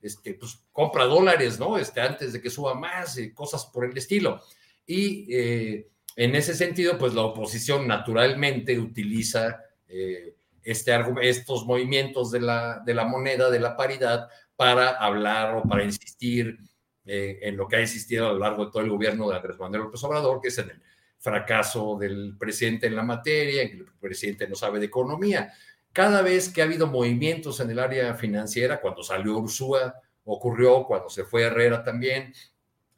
este, 0.00 0.32
pues, 0.32 0.64
compra 0.72 1.04
dólares, 1.04 1.58
¿no? 1.58 1.76
Este, 1.76 2.00
antes 2.00 2.32
de 2.32 2.40
que 2.40 2.48
suba 2.48 2.74
más, 2.74 3.18
y 3.18 3.34
cosas 3.34 3.66
por 3.66 3.84
el 3.84 3.96
estilo. 3.96 4.42
Y 4.88 5.26
eh, 5.30 5.90
en 6.16 6.34
ese 6.34 6.54
sentido, 6.54 6.96
pues 6.98 7.12
la 7.14 7.22
oposición 7.22 7.86
naturalmente 7.86 8.78
utiliza 8.78 9.62
eh, 9.86 10.34
este, 10.62 10.92
estos 11.22 11.66
movimientos 11.66 12.30
de 12.30 12.40
la, 12.40 12.82
de 12.84 12.94
la, 12.94 13.04
moneda, 13.04 13.50
de 13.50 13.60
la 13.60 13.76
paridad, 13.76 14.28
para 14.56 14.88
hablar 14.88 15.54
o 15.56 15.62
para 15.62 15.84
insistir 15.84 16.58
eh, 17.04 17.38
en 17.42 17.56
lo 17.56 17.68
que 17.68 17.76
ha 17.76 17.80
existido 17.80 18.28
a 18.28 18.32
lo 18.32 18.38
largo 18.38 18.64
de 18.64 18.72
todo 18.72 18.82
el 18.82 18.88
gobierno 18.88 19.28
de 19.28 19.36
Andrés 19.36 19.58
Manuel 19.58 19.82
López 19.82 20.02
Obrador, 20.04 20.40
que 20.40 20.48
es 20.48 20.58
en 20.58 20.70
el 20.70 20.82
fracaso 21.18 21.98
del 22.00 22.34
presidente 22.38 22.86
en 22.86 22.96
la 22.96 23.02
materia, 23.02 23.62
en 23.62 23.68
que 23.68 23.76
el 23.76 23.86
presidente 24.00 24.48
no 24.48 24.54
sabe 24.54 24.80
de 24.80 24.86
economía. 24.86 25.52
Cada 25.92 26.22
vez 26.22 26.48
que 26.48 26.62
ha 26.62 26.64
habido 26.64 26.86
movimientos 26.86 27.60
en 27.60 27.70
el 27.70 27.78
área 27.78 28.14
financiera, 28.14 28.80
cuando 28.80 29.02
salió 29.02 29.36
Ursúa 29.36 29.94
ocurrió 30.24 30.84
cuando 30.84 31.08
se 31.08 31.24
fue 31.24 31.42
Herrera 31.42 31.82
también. 31.82 32.32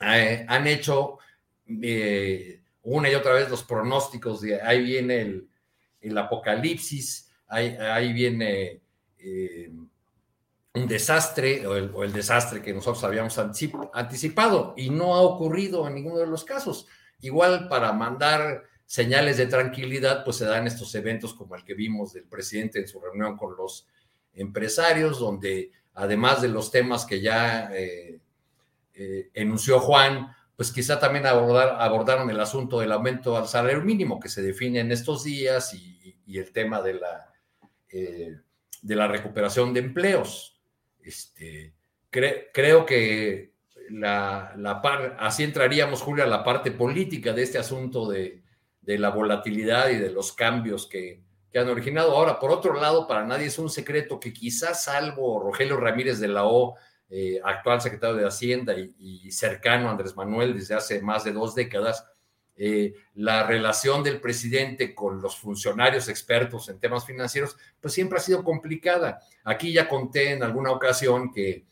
Eh, 0.01 0.45
han 0.49 0.67
hecho 0.67 1.19
eh, 1.83 2.63
una 2.83 3.11
y 3.11 3.15
otra 3.15 3.35
vez 3.35 3.49
los 3.49 3.63
pronósticos 3.63 4.41
de 4.41 4.61
ahí 4.61 4.83
viene 4.83 5.45
el, 6.01 6.19
apocalipsis, 6.19 7.31
ahí, 7.47 8.13
viene 8.13 8.81
eh, 9.19 9.71
un 10.75 10.89
desastre 10.89 11.67
o 11.67 12.03
el, 12.03 12.13
desastre 12.13 12.63
que 12.63 12.73
nosotros 12.73 13.05
habíamos 13.05 13.39
anticipado 13.39 14.75
y 14.77 14.91
no 14.91 15.15
ha 15.15 15.21
ocurrido 15.21 15.87
en 15.87 15.95
ninguno 15.95 16.19
de 16.19 16.27
los 16.27 16.45
casos. 16.45 16.87
Igual 17.21 17.69
para 17.69 17.93
mandar 17.93 18.65
señales 18.87 19.37
de 19.37 19.47
tranquilidad, 19.47 20.25
pues 20.25 20.39
se 20.39 20.47
dan 20.47 20.67
estos 20.67 20.95
eventos 20.95 21.35
como 21.35 21.55
el 21.55 21.65
que 21.65 21.75
vimos 21.75 22.15
del 22.15 22.25
presidente 22.25 22.81
en 22.81 22.89
su 22.89 22.99
reunión 22.99 23.37
con 23.37 23.57
los 23.57 23.87
empresarios, 24.33 25.19
donde 25.19 25.71
además 25.95 26.41
de 26.41 26.49
los 26.49 26.71
temas 26.71 27.05
que 27.05 27.21
ya 27.21 27.71
eh, 27.75 28.21
enunció 29.35 29.81
Juan, 29.81 30.35
pues 30.61 30.73
quizá 30.73 31.01
también 31.01 31.25
abordar, 31.25 31.77
abordaron 31.81 32.29
el 32.29 32.39
asunto 32.39 32.81
del 32.81 32.93
aumento 32.93 33.35
al 33.35 33.49
salario 33.49 33.81
mínimo 33.81 34.21
que 34.21 34.29
se 34.29 34.43
define 34.43 34.81
en 34.81 34.93
estos 34.93 35.25
días 35.25 35.73
y, 35.73 36.19
y 36.27 36.39
el 36.39 36.53
tema 36.53 36.83
de 36.83 36.93
la, 36.93 37.33
eh, 37.89 38.37
de 38.83 38.95
la 38.95 39.09
recuperación 39.09 39.73
de 39.73 39.81
empleos. 39.81 40.61
Este, 41.03 41.73
cre 42.11 42.51
creo 42.53 42.85
que 42.85 43.55
así 45.19 45.45
entraríamos, 45.45 46.03
Julio, 46.03 46.25
a 46.25 46.27
la 46.27 46.45
parte 46.45 46.73
política 46.73 47.33
de 47.33 47.43
este 47.43 47.57
asunto 47.57 48.07
de, 48.07 48.43
de 48.83 48.99
la 48.99 49.09
volatilidad 49.09 49.89
y 49.89 49.97
de 49.97 50.11
los 50.11 50.35
cambios 50.35 50.87
que, 50.87 51.23
que, 51.51 51.59
han 51.59 51.71
originado. 51.71 52.15
Ahora, 52.15 52.39
por 52.39 52.51
otro 52.51 52.79
lado, 52.79 53.07
para 53.07 53.25
nadie 53.25 53.47
es 53.47 53.59
un 53.59 53.71
secreto 53.71 54.21
que 54.21 54.35
quizás 54.35 54.85
salvo 54.85 55.41
Rogelio 55.41 55.79
Ramírez 55.79 56.21
de 56.21 56.29
la 56.29 56.45
O, 56.45 56.77
eh, 57.13 57.41
actual 57.43 57.81
secretario 57.81 58.15
de 58.15 58.27
Hacienda 58.27 58.73
y, 58.79 59.33
cercano 59.33 59.89
a 59.89 59.91
Andrés 59.91 60.15
Manuel 60.15 60.55
desde 60.55 60.77
hace 60.77 61.03
más 61.03 61.25
de 61.25 61.33
dos 61.33 61.57
décadas, 61.57 62.07
eh, 62.57 62.95
la 63.15 63.45
relación 63.45 64.05
del 64.05 64.21
presidente 64.21 64.95
con 64.95 65.21
los 65.21 65.37
funcionarios 65.37 66.09
expertos 66.09 66.69
en 66.69 66.79
temas 66.79 67.05
financieros, 67.05 67.57
pues 67.81 67.95
siempre 67.95 68.19
ha 68.19 68.21
sido 68.21 68.45
complicada. 68.45 69.19
Aquí 69.43 69.73
ya 69.73 69.89
conté 69.89 70.33
en 70.33 70.45
alguna 70.45 70.71
ocasión 70.71 71.33
que 71.33 71.65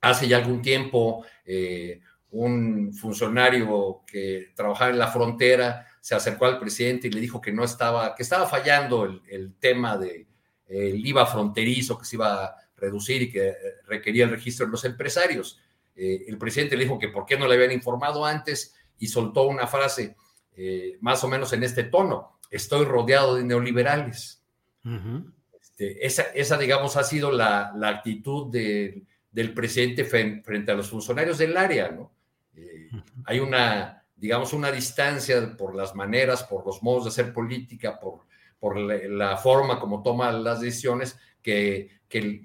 hace 0.00 0.28
ya 0.28 0.38
algún 0.38 0.62
tiempo 0.62 1.26
eh, 1.44 2.00
un 2.30 2.94
funcionario 2.94 4.02
que 4.06 4.52
trabajaba 4.54 4.90
en 4.90 4.98
la 4.98 5.08
frontera 5.08 5.86
se 6.00 6.14
acercó 6.14 6.46
al 6.46 6.58
presidente 6.58 7.08
y 7.08 7.10
le 7.10 7.20
dijo 7.20 7.40
que 7.40 7.52
no 7.52 7.64
estaba, 7.64 8.14
que 8.14 8.22
estaba 8.22 8.46
fallando 8.46 9.04
el, 9.04 9.54
tema 9.58 9.96
de 9.96 10.26
el 10.66 11.06
IVA 11.06 11.26
fronterizo 11.26 11.98
que 11.98 12.04
se 12.04 12.16
iba 12.16 12.54
reducir 12.76 13.22
y 13.22 13.30
que 13.30 13.54
requería 13.86 14.24
el 14.24 14.30
registro 14.30 14.66
de 14.66 14.72
los 14.72 14.84
empresarios. 14.84 15.60
Eh, 15.96 16.24
el 16.26 16.38
presidente 16.38 16.76
le 16.76 16.84
dijo 16.84 16.98
que 16.98 17.08
por 17.08 17.24
qué 17.24 17.36
no 17.36 17.46
le 17.46 17.54
habían 17.54 17.72
informado 17.72 18.24
antes 18.24 18.74
y 18.98 19.06
soltó 19.06 19.44
una 19.44 19.66
frase 19.66 20.16
eh, 20.56 20.98
más 21.00 21.22
o 21.24 21.28
menos 21.28 21.52
en 21.52 21.62
este 21.62 21.84
tono, 21.84 22.38
estoy 22.50 22.84
rodeado 22.84 23.36
de 23.36 23.44
neoliberales. 23.44 24.42
Uh 24.84 24.90
-huh. 24.90 25.32
este, 25.60 26.06
esa, 26.06 26.22
esa, 26.34 26.58
digamos, 26.58 26.96
ha 26.96 27.04
sido 27.04 27.32
la, 27.32 27.72
la 27.76 27.88
actitud 27.88 28.50
de, 28.50 29.02
del 29.32 29.52
presidente 29.52 30.04
frente 30.04 30.70
a 30.70 30.74
los 30.74 30.88
funcionarios 30.90 31.38
del 31.38 31.56
área, 31.56 31.90
¿no? 31.90 32.12
Eh, 32.54 32.88
uh 32.92 32.96
-huh. 32.96 33.04
Hay 33.26 33.40
una, 33.40 34.04
digamos, 34.14 34.52
una 34.52 34.70
distancia 34.70 35.56
por 35.56 35.74
las 35.74 35.94
maneras, 35.94 36.44
por 36.44 36.64
los 36.64 36.82
modos 36.82 37.04
de 37.04 37.10
hacer 37.10 37.32
política, 37.32 37.98
por, 37.98 38.20
por 38.60 38.76
la, 38.78 38.96
la 39.08 39.36
forma 39.36 39.80
como 39.80 40.02
toma 40.02 40.30
las 40.32 40.60
decisiones, 40.60 41.18
que, 41.42 42.00
que 42.08 42.40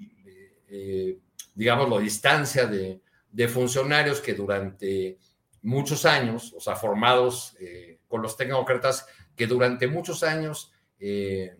eh, 0.70 1.18
digamos, 1.54 1.88
lo 1.88 1.98
distancia 1.98 2.66
de, 2.66 3.00
funcionarios 3.48 4.20
que 4.20 4.34
durante 4.34 5.18
muchos 5.62 6.04
años, 6.04 6.52
o 6.56 6.60
sea, 6.60 6.76
formados 6.76 7.56
eh, 7.60 7.98
con 8.08 8.22
los 8.22 8.36
tecnócratas, 8.36 9.06
que 9.36 9.46
durante 9.46 9.86
muchos 9.88 10.22
años 10.22 10.72
eh, 10.98 11.56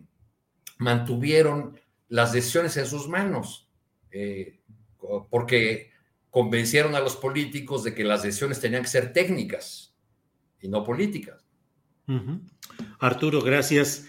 mantuvieron 0.77 1.79
las 2.07 2.31
decisiones 2.31 2.77
en 2.77 2.85
sus 2.85 3.07
manos, 3.07 3.69
porque 5.29 5.91
convencieron 6.29 6.95
a 6.95 6.99
los 6.99 7.15
políticos 7.15 7.85
de 7.85 7.93
que 7.93 8.03
las 8.03 8.23
decisiones 8.23 8.59
tenían 8.59 8.81
que 8.81 8.89
ser 8.89 9.13
técnicas 9.13 9.95
y 10.59 10.67
no 10.67 10.83
políticas. 10.83 11.45
Arturo, 12.99 13.41
gracias. 13.41 14.05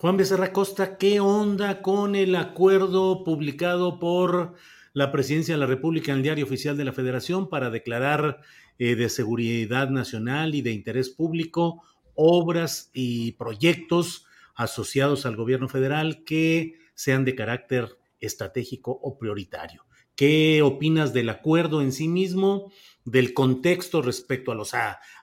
Juan 0.00 0.16
Becerra 0.16 0.52
Costa, 0.52 0.96
¿qué 0.96 1.18
onda 1.18 1.82
con 1.82 2.14
el 2.14 2.36
acuerdo 2.36 3.24
publicado 3.24 3.98
por 3.98 4.54
la 4.92 5.10
presidencia 5.10 5.54
de 5.54 5.58
la 5.58 5.66
República 5.66 6.12
en 6.12 6.18
el 6.18 6.22
diario 6.22 6.44
oficial 6.44 6.76
de 6.76 6.84
la 6.84 6.92
Federación 6.92 7.48
para 7.48 7.68
declarar 7.68 8.38
eh, 8.78 8.94
de 8.94 9.08
seguridad 9.08 9.90
nacional 9.90 10.54
y 10.54 10.62
de 10.62 10.70
interés 10.70 11.10
público 11.10 11.82
obras 12.14 12.92
y 12.94 13.32
proyectos 13.32 14.24
asociados 14.54 15.26
al 15.26 15.34
gobierno 15.34 15.68
federal 15.68 16.22
que 16.22 16.74
sean 16.94 17.24
de 17.24 17.34
carácter 17.34 17.98
estratégico 18.20 18.92
o 19.02 19.18
prioritario. 19.18 19.84
¿Qué 20.14 20.62
opinas 20.62 21.12
del 21.12 21.28
acuerdo 21.28 21.82
en 21.82 21.90
sí 21.90 22.06
mismo, 22.06 22.70
del 23.04 23.34
contexto 23.34 24.00
respecto 24.00 24.52
a 24.52 24.54
los 24.54 24.72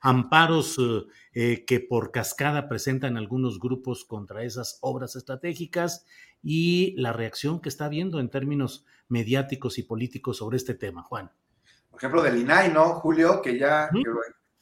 amparos 0.01 0.77
eh, 0.79 1.05
que 1.35 1.85
por 1.89 2.11
cascada 2.11 2.69
presentan 2.69 3.17
algunos 3.17 3.59
grupos 3.59 4.05
contra 4.05 4.43
esas 4.43 4.77
obras 4.79 5.17
estratégicas 5.17 6.05
y 6.41 6.95
la 6.97 7.11
reacción 7.11 7.59
que 7.59 7.67
está 7.67 7.85
habiendo 7.85 8.21
en 8.21 8.29
términos 8.29 8.85
mediáticos 9.09 9.77
y 9.77 9.83
políticos 9.83 10.37
sobre 10.37 10.57
este 10.57 10.75
tema, 10.75 11.03
Juan? 11.03 11.31
Por 11.89 11.99
ejemplo, 11.99 12.23
del 12.23 12.37
INAI, 12.37 12.71
¿no, 12.71 12.95
Julio? 12.95 13.41
Que 13.41 13.57
ya 13.57 13.89
¿Mm? 13.91 14.03
que 14.03 14.09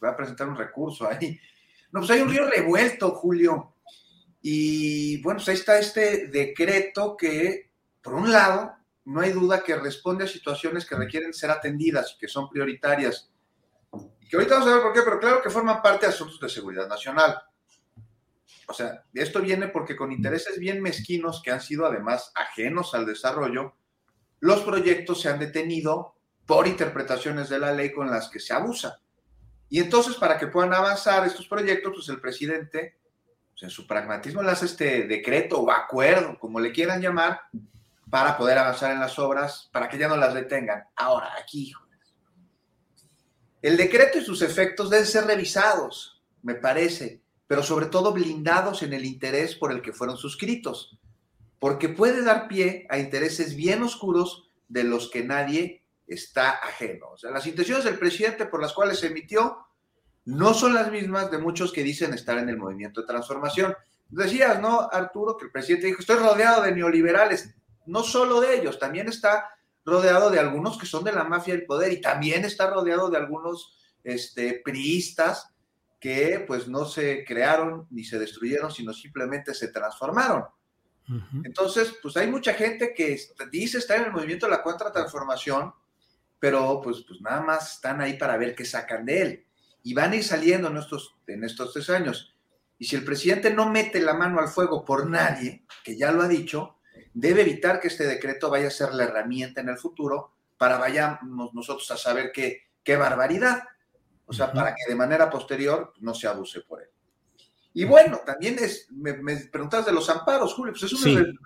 va 0.04 0.10
a 0.10 0.18
presentar 0.18 0.48
un 0.48 0.56
recurso 0.56 1.08
ahí. 1.08 1.40
No, 1.92 2.00
pues 2.00 2.12
hay 2.12 2.22
un 2.22 2.30
río 2.30 2.50
revuelto, 2.50 3.12
Julio. 3.12 3.76
Y 4.42 5.22
bueno, 5.22 5.38
pues 5.38 5.50
ahí 5.50 5.56
está 5.56 5.78
este 5.80 6.28
decreto 6.28 7.16
que, 7.16 7.72
por 8.02 8.16
un 8.16 8.32
lado, 8.32 8.74
no 9.06 9.22
hay 9.22 9.32
duda 9.32 9.64
que 9.64 9.76
responde 9.76 10.26
a 10.26 10.28
situaciones 10.28 10.86
que 10.86 10.96
requieren 10.96 11.34
ser 11.34 11.52
atendidas 11.52 12.14
y 12.16 12.20
que 12.20 12.28
son 12.28 12.50
prioritarias. 12.50 13.32
Que 14.30 14.38
ahorita 14.38 14.56
vamos 14.56 14.70
a 14.70 14.74
ver 14.74 14.84
por 14.84 14.94
qué, 14.94 15.02
pero 15.04 15.20
claro 15.20 15.42
que 15.42 15.50
forman 15.50 15.82
parte 15.82 16.06
de 16.06 16.12
asuntos 16.12 16.40
de 16.40 16.50
seguridad 16.50 16.88
nacional. 16.88 17.38
O 18.68 18.74
sea, 18.74 19.04
esto 19.14 19.42
viene 19.42 19.68
porque 19.68 19.96
con 19.96 20.12
intereses 20.12 20.58
bien 20.58 20.82
mezquinos 20.82 21.42
que 21.44 21.52
han 21.52 21.62
sido 21.62 21.86
además 21.86 22.32
ajenos 22.34 22.96
al 22.96 23.06
desarrollo, 23.06 23.76
los 24.40 24.62
proyectos 24.62 25.22
se 25.22 25.30
han 25.30 25.40
detenido 25.40 26.16
por 26.46 26.68
interpretaciones 26.68 27.50
de 27.50 27.60
la 27.60 27.72
ley 27.72 27.92
con 27.92 28.10
las 28.10 28.30
que 28.30 28.40
se 28.40 28.54
abusa. 28.54 29.00
Y 29.70 29.80
entonces, 29.80 30.16
para 30.16 30.38
que 30.38 30.48
puedan 30.48 30.74
avanzar 30.74 31.26
estos 31.26 31.48
proyectos, 31.48 31.94
pues 31.96 32.10
el 32.10 32.22
presidente, 32.22 32.98
en 33.62 33.70
su 33.70 33.88
pragmatismo, 33.88 34.44
le 34.44 34.52
hace 34.52 34.66
este 34.66 35.08
decreto 35.08 35.62
o 35.62 35.72
acuerdo, 35.72 36.38
como 36.38 36.60
le 36.60 36.72
quieran 36.72 37.02
llamar, 37.02 37.42
para 38.10 38.38
poder 38.38 38.58
avanzar 38.58 38.92
en 38.92 39.00
las 39.00 39.18
obras, 39.18 39.70
para 39.72 39.88
que 39.88 39.98
ya 39.98 40.08
no 40.08 40.18
las 40.18 40.34
detengan. 40.34 40.84
Ahora, 40.96 41.34
aquí. 41.42 41.74
El 43.64 43.78
decreto 43.78 44.18
y 44.18 44.26
sus 44.26 44.42
efectos 44.42 44.90
deben 44.90 45.06
ser 45.06 45.24
revisados, 45.24 46.22
me 46.42 46.54
parece, 46.54 47.22
pero 47.48 47.64
sobre 47.64 47.86
todo 47.86 48.12
blindados 48.12 48.84
en 48.84 48.92
el 48.92 49.06
interés 49.06 49.56
por 49.56 49.72
el 49.72 49.82
que 49.82 49.94
fueron 49.94 50.18
suscritos, 50.18 51.00
porque 51.60 51.88
puede 51.88 52.26
dar 52.26 52.50
pie 52.50 52.86
a 52.90 53.00
intereses 53.00 53.56
bien 53.56 53.82
oscuros 53.82 54.50
de 54.68 54.84
los 54.84 55.10
que 55.10 55.24
nadie 55.24 55.82
está 56.08 56.50
ajeno. 56.50 57.12
O 57.12 57.18
sea, 57.18 57.32
las 57.32 57.48
intenciones 57.48 57.86
del 57.86 57.98
presidente 57.98 58.46
por 58.48 58.62
las 58.62 58.74
cuales 58.74 59.00
se 59.00 59.08
emitió 59.08 59.60
no 60.26 60.54
son 60.54 60.74
las 60.74 60.92
mismas 60.92 61.32
de 61.32 61.38
muchos 61.38 61.72
que 61.72 61.84
dicen 61.84 62.14
estar 62.14 62.38
en 62.38 62.50
el 62.50 62.58
movimiento 62.58 63.00
de 63.00 63.08
transformación. 63.08 63.74
Decías, 64.10 64.60
¿no, 64.60 64.90
Arturo? 64.92 65.38
Que 65.38 65.46
el 65.46 65.52
presidente 65.52 65.88
dijo, 65.88 66.02
estoy 66.02 66.18
rodeado 66.18 66.64
de 66.64 66.74
neoliberales. 66.74 67.56
No 67.86 68.04
solo 68.04 68.42
de 68.42 68.58
ellos, 68.58 68.78
también 68.78 69.08
está 69.08 69.56
rodeado 69.86 70.30
de 70.30 70.40
algunos 70.40 70.78
que 70.78 70.86
son 70.86 71.04
de 71.04 71.12
la 71.12 71.24
mafia 71.24 71.54
del 71.56 71.66
poder 71.66 71.92
y 71.92 72.02
también 72.02 72.46
está 72.46 72.70
rodeado 72.70 73.10
de 73.10 73.18
algunos 73.18 73.78
este, 74.04 74.62
priistas 74.64 75.50
que 76.00 76.44
pues 76.46 76.68
no 76.68 76.86
se 76.86 77.24
crearon 77.26 77.88
ni 77.90 78.04
se 78.04 78.20
destruyeron, 78.20 78.72
sino 78.72 78.94
simplemente 78.94 79.54
se 79.54 79.70
transformaron. 79.70 80.44
Uh 81.08 81.14
-huh. 81.14 81.46
Entonces, 81.46 81.94
pues 82.02 82.18
hay 82.18 82.28
mucha 82.28 82.54
gente 82.54 82.94
que 82.94 83.20
dice 83.52 83.78
estar 83.78 83.98
en 84.00 84.06
el 84.06 84.12
movimiento 84.12 84.46
de 84.46 84.52
la 84.52 84.64
contratransformación, 84.64 85.74
pero 86.40 86.82
pues, 86.82 87.06
pues 87.08 87.22
nada 87.22 87.42
más 87.42 87.76
están 87.76 88.02
ahí 88.02 88.18
para 88.18 88.36
ver 88.36 88.54
qué 88.54 88.66
sacan 88.66 89.06
de 89.06 89.22
él. 89.22 89.46
Y 89.82 89.94
van 89.94 90.12
a 90.12 90.16
ir 90.18 90.24
saliendo 90.24 90.68
en 90.70 90.78
estos, 90.78 91.16
en 91.28 91.44
estos 91.46 91.72
tres 91.72 91.90
años. 91.90 92.36
Y 92.78 92.86
si 92.86 92.98
el 92.98 93.06
presidente 93.06 93.54
no 93.54 93.70
mete 93.70 94.02
la 94.02 94.14
mano 94.14 94.42
al 94.42 94.50
fuego 94.50 94.84
por 94.84 95.10
nadie, 95.10 95.66
que 95.86 95.96
ya 95.96 96.12
lo 96.12 96.22
ha 96.22 96.28
dicho, 96.28 96.78
debe 97.14 97.42
evitar 97.42 97.80
que 97.80 97.88
este 97.88 98.06
decreto 98.06 98.50
vaya 98.50 98.68
a 98.68 98.72
ser 98.72 98.94
la 98.94 99.04
herramienta 99.04 99.62
en 99.62 99.70
el 99.70 99.78
futuro 99.78 100.34
para 100.58 100.78
vayamos 100.78 101.54
nosotros 101.54 101.90
a 101.92 101.98
saber 101.98 102.32
qué, 102.32 102.64
qué 102.84 102.96
barbaridad. 102.98 103.64
O 104.26 104.34
sea, 104.34 104.48
uh 104.48 104.50
-huh. 104.50 104.54
para 104.54 104.76
que 104.76 104.84
de 104.88 104.96
manera 104.96 105.30
posterior 105.30 105.94
no 106.00 106.14
se 106.14 106.28
abuse 106.28 106.62
por 106.62 106.82
él. 106.82 106.90
Y 107.74 107.86
bueno, 107.86 108.22
también 108.26 108.58
es, 108.60 108.88
me, 108.92 109.14
me 109.14 109.36
preguntas 109.48 109.86
de 109.86 109.92
los 109.92 110.10
amparos, 110.10 110.54
Julio, 110.54 110.74
pues 110.74 110.84
es 110.84 110.94
una, 110.94 111.24
sí. 111.24 111.40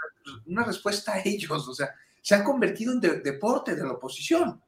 una 0.45 0.63
respuesta 0.65 1.13
a 1.13 1.21
ellos, 1.23 1.67
o 1.67 1.73
sea, 1.73 1.93
se 2.21 2.35
han 2.35 2.43
convertido 2.43 2.91
en 2.91 2.99
deporte 2.99 3.75
de 3.75 3.83
la 3.83 3.93
oposición. 3.93 4.61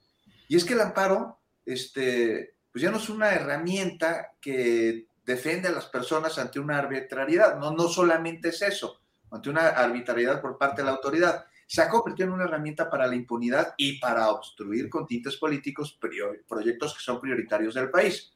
Y 0.47 0.55
es 0.55 0.63
que 0.63 0.73
el 0.73 0.81
amparo, 0.81 1.39
este, 1.65 2.55
pues 2.71 2.81
ya 2.81 2.89
no 2.89 2.97
es 2.97 3.09
una 3.09 3.33
herramienta 3.33 4.31
que 4.39 5.07
defiende 5.25 5.67
a 5.67 5.73
las 5.73 5.87
personas 5.87 6.39
ante 6.39 6.59
una 6.59 6.77
arbitrariedad. 6.77 7.57
No, 7.57 7.71
no 7.71 7.89
solamente 7.89 8.49
es 8.49 8.61
eso, 8.61 9.01
ante 9.31 9.49
una 9.49 9.67
arbitrariedad 9.69 10.41
por 10.41 10.57
parte 10.57 10.81
de 10.81 10.85
la 10.85 10.91
autoridad. 10.91 11.45
Se 11.67 11.81
ha 11.81 11.89
convertido 11.89 12.29
en 12.29 12.33
una 12.33 12.45
herramienta 12.45 12.89
para 12.89 13.07
la 13.07 13.15
impunidad 13.15 13.73
y 13.77 13.99
para 13.99 14.29
obstruir 14.29 14.89
con 14.89 15.05
tintes 15.05 15.37
políticos 15.37 15.99
proyectos 16.47 16.95
que 16.95 17.01
son 17.01 17.21
prioritarios 17.21 17.75
del 17.75 17.89
país. 17.89 18.31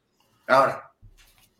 Ahora, 0.46 0.92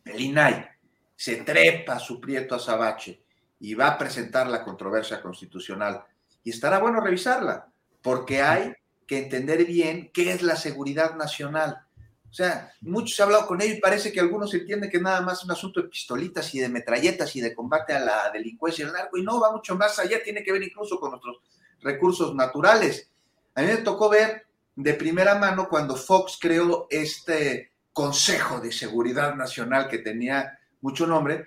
el 0.04 0.20
INAI 0.20 0.68
se 1.16 1.36
trepa 1.36 1.98
su 1.98 2.20
prieto 2.20 2.54
azabache 2.54 3.24
y 3.58 3.74
va 3.74 3.88
a 3.88 3.98
presentar 3.98 4.46
la 4.46 4.62
controversia 4.62 5.22
constitucional. 5.22 6.04
Y 6.42 6.50
estará 6.50 6.78
bueno 6.78 7.00
revisarla, 7.00 7.68
porque 8.02 8.42
hay 8.42 8.74
que 9.06 9.18
entender 9.18 9.64
bien 9.64 10.10
qué 10.12 10.32
es 10.32 10.42
la 10.42 10.56
seguridad 10.56 11.16
nacional. 11.16 11.86
O 12.34 12.36
sea, 12.36 12.74
muchos 12.80 13.20
ha 13.20 13.22
hablado 13.22 13.46
con 13.46 13.62
ellos 13.62 13.76
y 13.76 13.80
parece 13.80 14.10
que 14.10 14.18
algunos 14.18 14.52
entienden 14.52 14.90
que 14.90 14.98
nada 14.98 15.20
más 15.20 15.38
es 15.38 15.44
un 15.44 15.52
asunto 15.52 15.80
de 15.80 15.88
pistolitas 15.88 16.52
y 16.52 16.58
de 16.58 16.68
metralletas 16.68 17.36
y 17.36 17.40
de 17.40 17.54
combate 17.54 17.92
a 17.92 18.00
la 18.00 18.28
delincuencia 18.32 18.82
y 18.82 18.88
el 18.88 18.92
narco, 18.92 19.16
y 19.16 19.22
no, 19.22 19.38
va 19.38 19.52
mucho 19.52 19.76
más 19.76 20.00
allá, 20.00 20.20
tiene 20.20 20.42
que 20.42 20.50
ver 20.50 20.64
incluso 20.64 20.98
con 20.98 21.10
nuestros 21.12 21.36
recursos 21.80 22.34
naturales. 22.34 23.08
A 23.54 23.60
mí 23.62 23.68
me 23.68 23.76
tocó 23.76 24.08
ver 24.08 24.46
de 24.74 24.94
primera 24.94 25.36
mano 25.36 25.68
cuando 25.68 25.94
Fox 25.94 26.36
creó 26.40 26.88
este 26.90 27.70
Consejo 27.92 28.58
de 28.58 28.72
Seguridad 28.72 29.36
Nacional 29.36 29.86
que 29.86 29.98
tenía 29.98 30.58
mucho 30.80 31.06
nombre, 31.06 31.46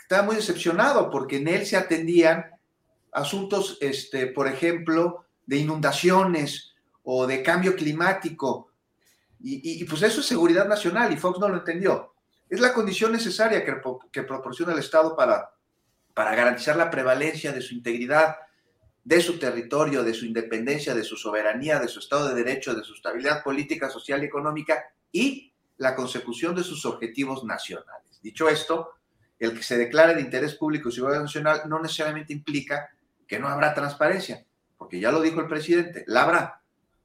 estaba 0.00 0.22
muy 0.22 0.36
decepcionado 0.36 1.10
porque 1.10 1.38
en 1.38 1.48
él 1.48 1.66
se 1.66 1.76
atendían 1.76 2.46
asuntos, 3.10 3.76
este, 3.80 4.28
por 4.28 4.46
ejemplo, 4.46 5.24
de 5.46 5.56
inundaciones 5.56 6.76
o 7.02 7.26
de 7.26 7.42
cambio 7.42 7.74
climático. 7.74 8.67
Y, 9.40 9.84
pues 9.84 10.02
eso 10.02 10.20
es 10.20 10.26
seguridad 10.26 10.66
nacional 10.66 11.12
y 11.12 11.16
Fox 11.16 11.38
no 11.38 11.48
lo 11.48 11.58
entendió. 11.58 12.14
Es 12.48 12.60
la 12.60 12.72
condición 12.72 13.12
necesaria 13.12 13.64
que, 13.64 13.80
que 14.10 14.22
proporciona 14.22 14.72
el 14.72 14.78
Estado 14.78 15.14
para, 15.14 15.50
para 16.14 16.34
garantizar 16.34 16.76
la 16.76 16.90
prevalencia 16.90 17.52
de 17.52 17.60
su 17.60 17.74
integridad, 17.74 18.36
de 19.04 19.20
su 19.20 19.38
territorio, 19.38 20.02
de 20.02 20.14
su 20.14 20.26
independencia, 20.26 20.94
de 20.94 21.04
su 21.04 21.16
soberanía, 21.16 21.78
de 21.78 21.88
su 21.88 22.00
Estado 22.00 22.28
de 22.28 22.34
Derecho, 22.34 22.74
de 22.74 22.82
su 22.82 22.94
estabilidad 22.94 23.42
política, 23.42 23.88
social 23.88 24.22
y 24.22 24.26
económica 24.26 24.84
y 25.12 25.52
la 25.76 25.94
consecución 25.94 26.54
de 26.54 26.64
sus 26.64 26.84
objetivos 26.84 27.44
nacionales. 27.44 28.20
Dicho 28.20 28.48
esto, 28.48 28.94
el 29.38 29.54
que 29.54 29.62
se 29.62 29.78
declare 29.78 30.14
de 30.14 30.20
interés 30.20 30.56
público 30.56 30.88
y 30.88 30.92
seguridad 30.92 31.22
nacional 31.22 31.62
no 31.68 31.80
necesariamente 31.80 32.32
implica 32.32 32.90
que 33.26 33.38
no 33.38 33.48
habrá 33.48 33.72
transparencia, 33.74 34.44
porque 34.76 34.98
ya 34.98 35.12
lo 35.12 35.22
dijo 35.22 35.40
el 35.40 35.46
presidente, 35.46 36.04
la 36.06 36.24
habrá. 36.24 36.62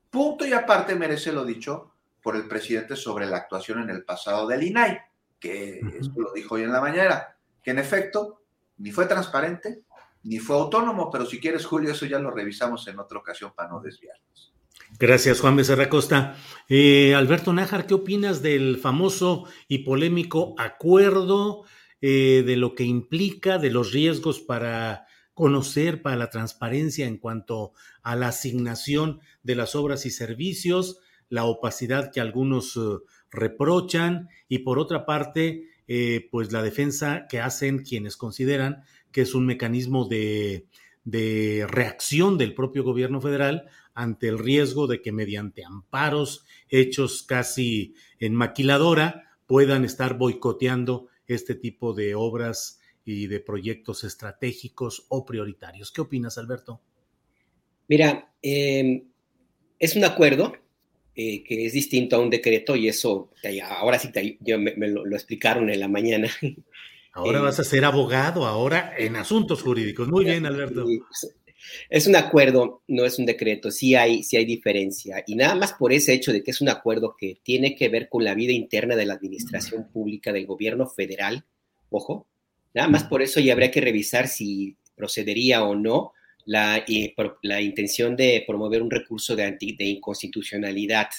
Punto 0.10 0.46
y 0.46 0.54
aparte 0.54 0.96
merece 0.96 1.32
lo 1.32 1.46
dicho 1.46 1.93
por 2.24 2.36
el 2.36 2.48
presidente 2.48 2.96
sobre 2.96 3.28
la 3.28 3.38
actuación 3.38 3.82
en 3.82 3.90
el 3.90 4.04
pasado 4.04 4.48
del 4.48 4.64
INAI, 4.64 4.98
que 5.40 5.82
esto 6.00 6.22
lo 6.22 6.32
dijo 6.32 6.56
hoy 6.56 6.64
en 6.64 6.72
la 6.72 6.82
mañana, 6.82 7.36
que 7.62 7.72
en 7.72 7.80
efecto 7.80 8.42
ni 8.78 8.92
fue 8.92 9.06
transparente 9.06 9.84
ni 10.24 10.40
fue 10.40 10.56
autónomo, 10.56 11.12
pero 11.12 11.26
si 11.26 11.40
quieres, 11.40 11.66
Julio, 11.66 11.92
eso 11.92 12.06
ya 12.06 12.18
lo 12.18 12.32
revisamos 12.32 12.88
en 12.88 12.98
otra 12.98 13.20
ocasión 13.20 13.52
para 13.54 13.70
no 13.70 13.82
desviarnos. 13.82 14.54
Gracias, 14.98 15.42
Juan 15.42 15.58
Becerra 15.58 15.90
Costa. 15.90 16.38
Eh, 16.70 17.14
Alberto 17.14 17.52
Nájar, 17.52 17.88
¿qué 17.88 17.94
opinas 17.94 18.42
del 18.42 18.78
famoso 18.78 19.46
y 19.68 19.80
polémico 19.80 20.56
acuerdo, 20.58 21.64
eh, 22.00 22.44
de 22.46 22.56
lo 22.56 22.74
que 22.74 22.84
implica, 22.84 23.58
de 23.58 23.70
los 23.70 23.92
riesgos 23.92 24.40
para 24.40 25.08
conocer, 25.34 26.02
para 26.02 26.16
la 26.16 26.30
transparencia 26.30 27.08
en 27.08 27.18
cuanto 27.18 27.74
a 28.02 28.16
la 28.16 28.28
asignación 28.30 29.20
de 29.42 29.56
las 29.56 29.76
obras 29.76 30.06
y 30.06 30.12
servicios, 30.12 31.00
la 31.34 31.46
opacidad 31.46 32.12
que 32.12 32.22
algunos 32.22 32.78
eh, 32.78 32.80
reprochan 33.32 34.30
y 34.48 34.60
por 34.60 34.78
otra 34.78 35.06
parte, 35.06 35.70
pues 36.32 36.52
la 36.52 36.64
defensa 36.64 37.28
que 37.28 37.42
hacen 37.42 37.84
quienes 37.84 38.16
consideran 38.16 38.84
que 39.12 39.22
es 39.22 39.36
un 39.36 39.46
mecanismo 39.46 40.06
de, 40.06 40.66
de 41.04 41.66
reacción 41.70 42.38
del 42.38 42.54
propio 42.54 42.84
gobierno 42.84 43.22
federal 43.22 43.70
ante 43.94 44.28
el 44.28 44.40
riesgo 44.40 44.88
de 44.88 45.02
que 45.02 45.12
mediante 45.12 45.64
amparos 45.64 46.46
hechos 46.70 47.24
casi 47.24 47.96
en 48.20 48.34
maquiladora 48.34 49.38
puedan 49.46 49.86
estar 49.86 50.18
boicoteando 50.18 51.08
este 51.28 51.56
tipo 51.56 51.94
de 51.94 52.16
obras 52.16 52.80
y 53.06 53.28
de 53.28 53.40
proyectos 53.40 54.04
estratégicos 54.04 55.06
o 55.10 55.26
prioritarios. 55.26 55.92
¿Qué 55.92 56.02
opinas, 56.02 56.38
Alberto? 56.38 56.82
Mira, 57.88 58.34
em, 58.42 59.04
es 59.78 59.96
un 59.96 60.06
acuerdo 60.06 60.54
eh, 61.16 61.44
que 61.44 61.66
es 61.66 61.74
distinto 61.74 62.16
a 62.16 62.20
un 62.20 62.30
decreto 62.30 62.76
y 62.76 62.88
eso, 62.88 63.30
ahora 63.80 64.00
sí 64.00 64.10
me, 64.58 64.88
lo, 64.88 65.16
explicaron 65.16 65.70
en 65.70 65.80
la 65.80 65.88
mañana. 65.88 66.28
Ahora 67.16 67.42
vas 67.42 67.60
a 67.60 67.64
ser 67.64 67.86
abogado, 67.86 68.48
ahora 68.48 68.96
en 68.98 69.16
asuntos 69.18 69.62
jurídicos. 69.62 70.08
Muy 70.08 70.26
bien, 70.26 70.48
Alberto. 70.48 70.84
Es 71.88 72.08
un 72.08 72.16
acuerdo, 72.16 72.82
no 72.88 73.06
es 73.06 73.20
un 73.20 73.28
decreto, 73.28 73.70
sí 73.70 73.94
hay, 73.94 74.24
sí 74.24 74.36
hay 74.36 74.46
diferencia. 74.46 75.24
Y 75.28 75.36
nada 75.36 75.54
más 75.54 75.74
por 75.74 75.94
ese 75.94 76.14
hecho 76.14 76.34
de 76.34 76.44
que 76.44 76.50
es 76.50 76.60
un 76.60 76.70
acuerdo 76.70 77.16
que 77.16 77.38
tiene 77.44 77.76
que 77.76 77.88
ver 77.90 78.10
con 78.10 78.24
la 78.24 78.34
vida 78.34 78.52
interna 78.52 78.96
de 78.96 79.06
la 79.06 79.14
administración 79.14 79.92
pública 79.92 80.34
del 80.34 80.48
gobierno 80.48 80.88
federal, 80.88 81.46
ojo, 81.92 82.26
nada 82.74 82.88
más 82.88 83.04
por 83.04 83.22
eso 83.22 83.40
ya 83.40 83.54
habría 83.54 83.70
que 83.70 83.82
revisar 83.82 84.28
si 84.28 84.78
procedería 84.96 85.64
o 85.64 85.76
no 85.76 86.14
la, 86.46 86.86
la 87.42 87.62
intención 87.62 88.16
de 88.16 88.44
promover 88.46 88.82
un 88.82 88.92
recurso 88.92 89.36
de, 89.36 89.58
de 89.60 89.86
inconstitucionalidad, 89.86 91.10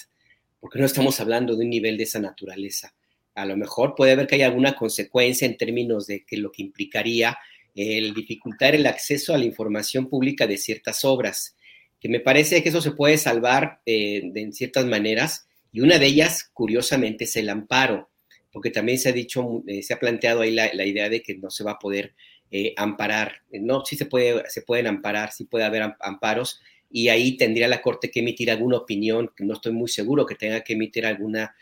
porque 0.59 0.79
no 0.79 0.85
estamos 0.85 1.19
hablando 1.19 1.55
de 1.55 1.63
un 1.63 1.69
nivel 1.69 1.97
de 1.97 2.03
esa 2.03 2.19
naturaleza. 2.19 2.93
A 3.33 3.45
lo 3.45 3.57
mejor 3.57 3.95
puede 3.95 4.13
haber 4.13 4.27
que 4.27 4.35
haya 4.35 4.47
alguna 4.47 4.75
consecuencia 4.75 5.45
en 5.45 5.57
términos 5.57 6.07
de 6.07 6.23
que 6.25 6.37
lo 6.37 6.51
que 6.51 6.63
implicaría 6.63 7.37
el 7.75 8.13
dificultar 8.13 8.73
el 8.73 8.87
acceso 8.87 9.33
a 9.33 9.37
la 9.37 9.45
información 9.45 10.09
pública 10.09 10.47
de 10.47 10.57
ciertas 10.57 11.03
obras, 11.03 11.55
que 11.99 12.07
me 12.09 12.19
parece 12.19 12.63
que 12.63 12.69
eso 12.69 12.81
se 12.81 12.91
puede 12.91 13.17
salvar 13.17 13.81
eh, 13.85 14.21
de, 14.23 14.41
en 14.41 14.53
ciertas 14.53 14.85
maneras, 14.85 15.47
y 15.71 15.81
una 15.81 15.99
de 15.99 16.05
ellas, 16.05 16.49
curiosamente, 16.53 17.25
es 17.25 17.35
el 17.35 17.49
amparo, 17.49 18.09
porque 18.51 18.71
también 18.71 18.97
se 18.97 19.09
ha 19.09 19.11
dicho, 19.11 19.63
eh, 19.67 19.83
se 19.83 19.93
ha 19.93 19.99
planteado 19.99 20.41
ahí 20.41 20.51
la, 20.51 20.85
idea 20.85 21.09
de 21.09 21.21
que 21.21 21.35
no 21.35 21.49
se 21.49 21.65
va 21.65 21.71
a 21.71 21.79
poder 21.79 22.15
eh, 22.51 22.73
amparar. 22.77 23.41
No, 23.51 23.85
sí 23.85 23.95
se, 23.95 24.05
puede, 24.05 24.43
se 24.49 24.61
pueden 24.61 24.87
amparar, 24.87 25.31
sí 25.31 25.45
puede 25.45 25.65
haber 25.65 25.95
amparos, 25.99 26.61
y 26.91 27.09
ahí 27.09 27.35
tendría 27.37 27.67
la 27.67 27.81
Corte 27.81 28.11
que 28.11 28.21
emitir 28.21 28.49
alguna 28.51 28.77
opinión, 28.77 29.31
no 29.39 29.53
estoy 29.53 29.73
muy 29.73 29.89
seguro 29.89 30.25
que 30.25 30.35
tenga 30.35 30.61
que 30.61 30.73
emitir 30.73 31.05
alguna 31.05 31.55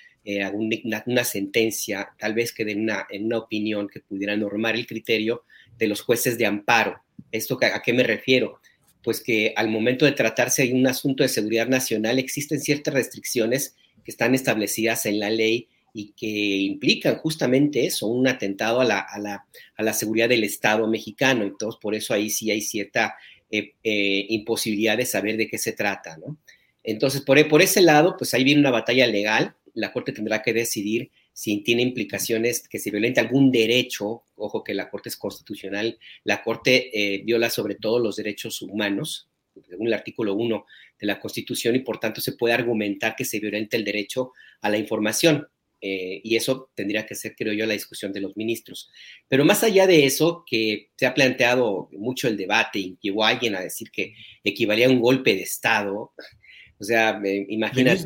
una, 1.05 1.23
sentencia, 1.23 2.09
tal 2.17 2.33
vez 2.33 2.53
que 2.53 2.63
de 2.65 2.75
una, 2.75 3.07
una 3.19 3.37
opinión 3.37 3.89
que 3.89 3.99
pudiera 3.99 4.35
normar 4.37 4.75
el 4.75 4.87
criterio 4.87 5.43
de 5.77 5.87
los 5.87 6.01
jueces 6.01 6.37
de 6.37 6.45
amparo. 6.45 7.01
¿Esto 7.31 7.57
a 7.61 7.81
qué 7.81 7.93
me 7.93 8.03
refiero? 8.03 8.59
Pues 9.03 9.21
que 9.21 9.53
al 9.55 9.69
momento 9.69 10.05
de 10.05 10.13
tratarse 10.13 10.65
de 10.65 10.73
un 10.73 10.87
asunto 10.87 11.23
de 11.23 11.29
seguridad 11.29 11.67
nacional 11.67 12.19
existen 12.19 12.61
ciertas 12.61 12.93
restricciones 12.93 13.75
que 14.05 14.11
están 14.11 14.33
establecidas 14.33 15.05
en 15.05 15.19
la 15.19 15.29
ley 15.29 15.67
y 15.93 16.13
que 16.13 16.27
implican 16.27 17.17
justamente 17.17 17.85
eso, 17.85 18.07
un 18.07 18.27
atentado 18.27 18.81
a 18.81 18.85
la, 18.85 18.99
a 18.99 19.19
la, 19.19 19.45
a 19.75 19.83
la 19.83 19.93
seguridad 19.93 20.27
del 20.27 20.43
Estado 20.43 20.87
mexicano. 20.87 21.43
Entonces, 21.43 21.79
por 21.79 21.93
eso 21.93 22.13
ahí 22.13 22.31
sí 22.31 22.49
hay 22.49 22.61
cierta 22.61 23.15
eh, 23.51 23.75
eh, 23.83 24.25
imposibilidad 24.29 24.97
de 24.97 25.05
saber 25.05 25.37
de 25.37 25.47
qué 25.47 25.59
se 25.59 25.73
trata, 25.73 26.17
¿no? 26.17 26.37
Entonces, 26.83 27.21
por, 27.21 27.47
por 27.47 27.61
ese 27.61 27.81
lado, 27.81 28.15
pues 28.17 28.33
ahí 28.33 28.43
viene 28.43 28.59
una 28.59 28.71
batalla 28.71 29.05
legal. 29.05 29.55
La 29.75 29.93
Corte 29.93 30.11
tendrá 30.11 30.41
que 30.41 30.53
decidir 30.53 31.11
si 31.33 31.61
tiene 31.61 31.81
implicaciones 31.81 32.67
que 32.67 32.79
se 32.79 32.91
violente 32.91 33.19
algún 33.19 33.51
derecho, 33.51 34.23
ojo 34.35 34.63
que 34.63 34.73
la 34.73 34.89
Corte 34.89 35.09
es 35.09 35.17
constitucional, 35.17 35.97
la 36.23 36.43
Corte 36.43 36.91
eh, 36.93 37.23
viola 37.23 37.49
sobre 37.49 37.75
todo 37.75 37.99
los 37.99 38.15
derechos 38.15 38.61
humanos, 38.61 39.29
según 39.67 39.87
el 39.87 39.93
artículo 39.93 40.33
1 40.35 40.65
de 40.99 41.07
la 41.07 41.19
Constitución, 41.19 41.75
y 41.75 41.79
por 41.79 41.99
tanto 41.99 42.21
se 42.21 42.33
puede 42.33 42.53
argumentar 42.53 43.15
que 43.15 43.25
se 43.25 43.39
violenta 43.39 43.77
el 43.77 43.83
derecho 43.83 44.31
a 44.61 44.69
la 44.69 44.77
información. 44.77 45.47
Eh, 45.85 46.21
y 46.23 46.37
eso 46.37 46.71
tendría 46.75 47.05
que 47.05 47.13
ser, 47.13 47.35
creo 47.35 47.51
yo, 47.51 47.65
la 47.65 47.73
discusión 47.73 48.13
de 48.13 48.21
los 48.21 48.37
ministros. 48.37 48.89
Pero 49.27 49.43
más 49.43 49.63
allá 49.63 49.85
de 49.85 50.05
eso, 50.05 50.45
que 50.47 50.91
se 50.95 51.05
ha 51.05 51.13
planteado 51.13 51.89
mucho 51.91 52.29
el 52.29 52.37
debate 52.37 52.79
y 52.79 52.97
llegó 53.01 53.25
alguien 53.25 53.53
a 53.57 53.59
decir 53.59 53.91
que 53.91 54.13
equivalía 54.45 54.87
a 54.87 54.91
un 54.91 55.01
golpe 55.01 55.35
de 55.35 55.41
Estado, 55.41 56.13
o 56.79 56.83
sea, 56.85 57.21
imagínate. 57.49 58.01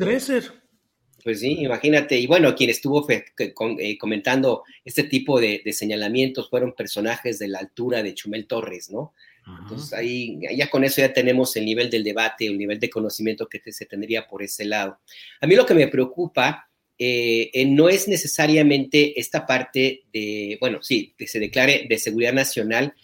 Pues 1.22 1.38
sí, 1.38 1.58
imagínate. 1.60 2.18
Y 2.18 2.26
bueno, 2.26 2.52
quien 2.56 2.70
estuvo 2.70 3.06
eh, 3.10 3.98
comentando 3.98 4.64
este 4.84 5.04
tipo 5.04 5.40
de, 5.40 5.62
señalamientos 5.72 6.50
fueron 6.50 6.72
personajes 6.72 7.38
de 7.38 7.46
la 7.46 7.60
altura 7.60 8.02
de 8.02 8.14
Chumel 8.14 8.48
Torres, 8.48 8.90
¿no? 8.90 9.14
Entonces 9.62 9.94
ahí 9.94 10.38
ya 10.54 10.68
con 10.68 10.84
eso 10.84 11.00
ya 11.00 11.12
tenemos 11.12 11.56
el 11.56 11.64
nivel 11.64 11.88
del 11.88 12.04
debate, 12.04 12.46
el 12.46 12.58
nivel 12.58 12.78
de 12.78 12.90
conocimiento 12.90 13.48
que 13.48 13.62
se 13.72 13.86
tendría 13.86 14.26
por 14.26 14.42
ese 14.42 14.66
lado. 14.66 14.98
A 15.40 15.46
mí 15.46 15.54
lo 15.54 15.64
que 15.64 15.72
me 15.72 15.88
preocupa 15.88 16.67
eh, 16.98 17.50
eh, 17.52 17.64
no 17.66 17.88
es 17.88 18.08
necesariamente 18.08 19.18
esta 19.20 19.46
parte 19.46 20.02
de, 20.12 20.56
bueno, 20.60 20.82
sí, 20.82 21.14
que 21.16 21.26
se 21.26 21.38
declare 21.38 21.86
de 21.88 21.98
seguridad 21.98 22.32
nacional 22.32 22.94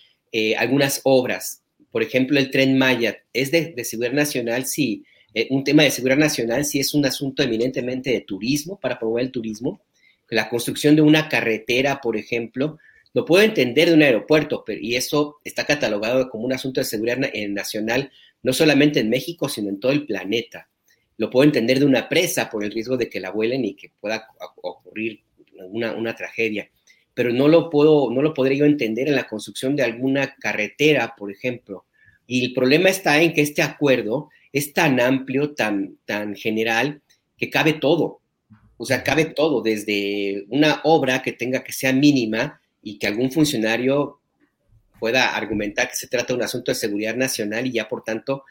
algunas 0.58 1.00
obras, 1.04 1.62
por 1.94 2.02
ejemplo, 2.02 2.40
el 2.40 2.50
tren 2.50 2.76
Maya, 2.76 3.22
¿es 3.32 3.52
de, 3.52 3.72
seguridad 3.84 4.14
nacional? 4.14 4.66
Sí. 4.66 5.04
Eh, 5.32 5.46
un 5.50 5.62
tema 5.62 5.84
de 5.84 5.92
seguridad 5.92 6.18
nacional 6.18 6.64
sí 6.64 6.80
es 6.80 6.92
un 6.92 7.06
asunto 7.06 7.44
eminentemente 7.44 8.10
de 8.10 8.22
turismo, 8.22 8.80
para 8.80 8.98
promover 8.98 9.26
el 9.26 9.30
turismo. 9.30 9.80
La 10.28 10.48
construcción 10.48 10.96
de 10.96 11.02
una 11.02 11.28
carretera, 11.28 12.00
por 12.00 12.16
ejemplo, 12.16 12.78
lo 13.12 13.24
puedo 13.24 13.44
entender 13.44 13.90
de 13.90 13.94
un 13.94 14.02
aeropuerto, 14.02 14.64
pero, 14.66 14.80
y 14.82 14.96
eso 14.96 15.36
está 15.44 15.66
catalogado 15.66 16.28
como 16.30 16.46
un 16.46 16.52
asunto 16.52 16.80
de 16.80 16.84
seguridad 16.84 17.18
nacional, 17.48 18.10
no 18.42 18.52
solamente 18.52 18.98
en 18.98 19.08
México, 19.08 19.48
sino 19.48 19.68
en 19.68 19.78
todo 19.78 19.92
el 19.92 20.04
planeta. 20.04 20.68
Lo 21.16 21.30
puedo 21.30 21.44
entender 21.44 21.78
de 21.78 21.86
una 21.86 22.08
presa 22.08 22.50
por 22.50 22.64
el 22.64 22.72
riesgo 22.72 22.96
de 22.96 23.08
que 23.08 23.20
la 23.20 23.30
vuelen 23.30 23.64
y 23.64 23.74
que 23.74 23.90
pueda 24.00 24.26
ocurrir 24.62 25.20
una, 25.70 25.92
una 25.92 26.14
tragedia 26.14 26.68
pero 27.14 27.32
no 27.32 27.48
lo 27.48 27.70
puedo, 27.70 28.10
no 28.10 28.20
lo 28.20 28.34
podría 28.34 28.58
yo 28.58 28.64
entender 28.66 29.08
en 29.08 29.14
la 29.14 29.28
construcción 29.28 29.76
de 29.76 29.84
alguna 29.84 30.34
carretera, 30.34 31.14
por 31.16 31.30
ejemplo. 31.30 31.86
Y 32.26 32.44
el 32.44 32.52
problema 32.52 32.88
está 32.88 33.22
en 33.22 33.32
que 33.32 33.40
este 33.40 33.62
acuerdo 33.62 34.30
es 34.52 34.72
tan 34.72 35.00
amplio, 35.00 35.54
tan, 35.54 35.96
tan 36.04 36.34
general, 36.34 37.02
que 37.38 37.50
cabe 37.50 37.74
todo. 37.74 38.20
O 38.76 38.84
sea, 38.84 39.04
cabe 39.04 39.26
todo, 39.26 39.62
desde 39.62 40.44
una 40.48 40.80
obra 40.82 41.22
que 41.22 41.32
tenga 41.32 41.62
que 41.62 41.72
ser 41.72 41.94
mínima 41.94 42.60
y 42.82 42.98
que 42.98 43.06
algún 43.06 43.30
funcionario 43.30 44.18
pueda 44.98 45.36
argumentar 45.36 45.88
que 45.88 45.96
se 45.96 46.08
trata 46.08 46.28
de 46.28 46.34
un 46.34 46.42
asunto 46.42 46.70
de 46.70 46.76
seguridad 46.76 47.16
nacional 47.16 47.66
y 47.66 47.72
ya 47.72 47.88
por 47.88 48.04
tanto 48.04 48.44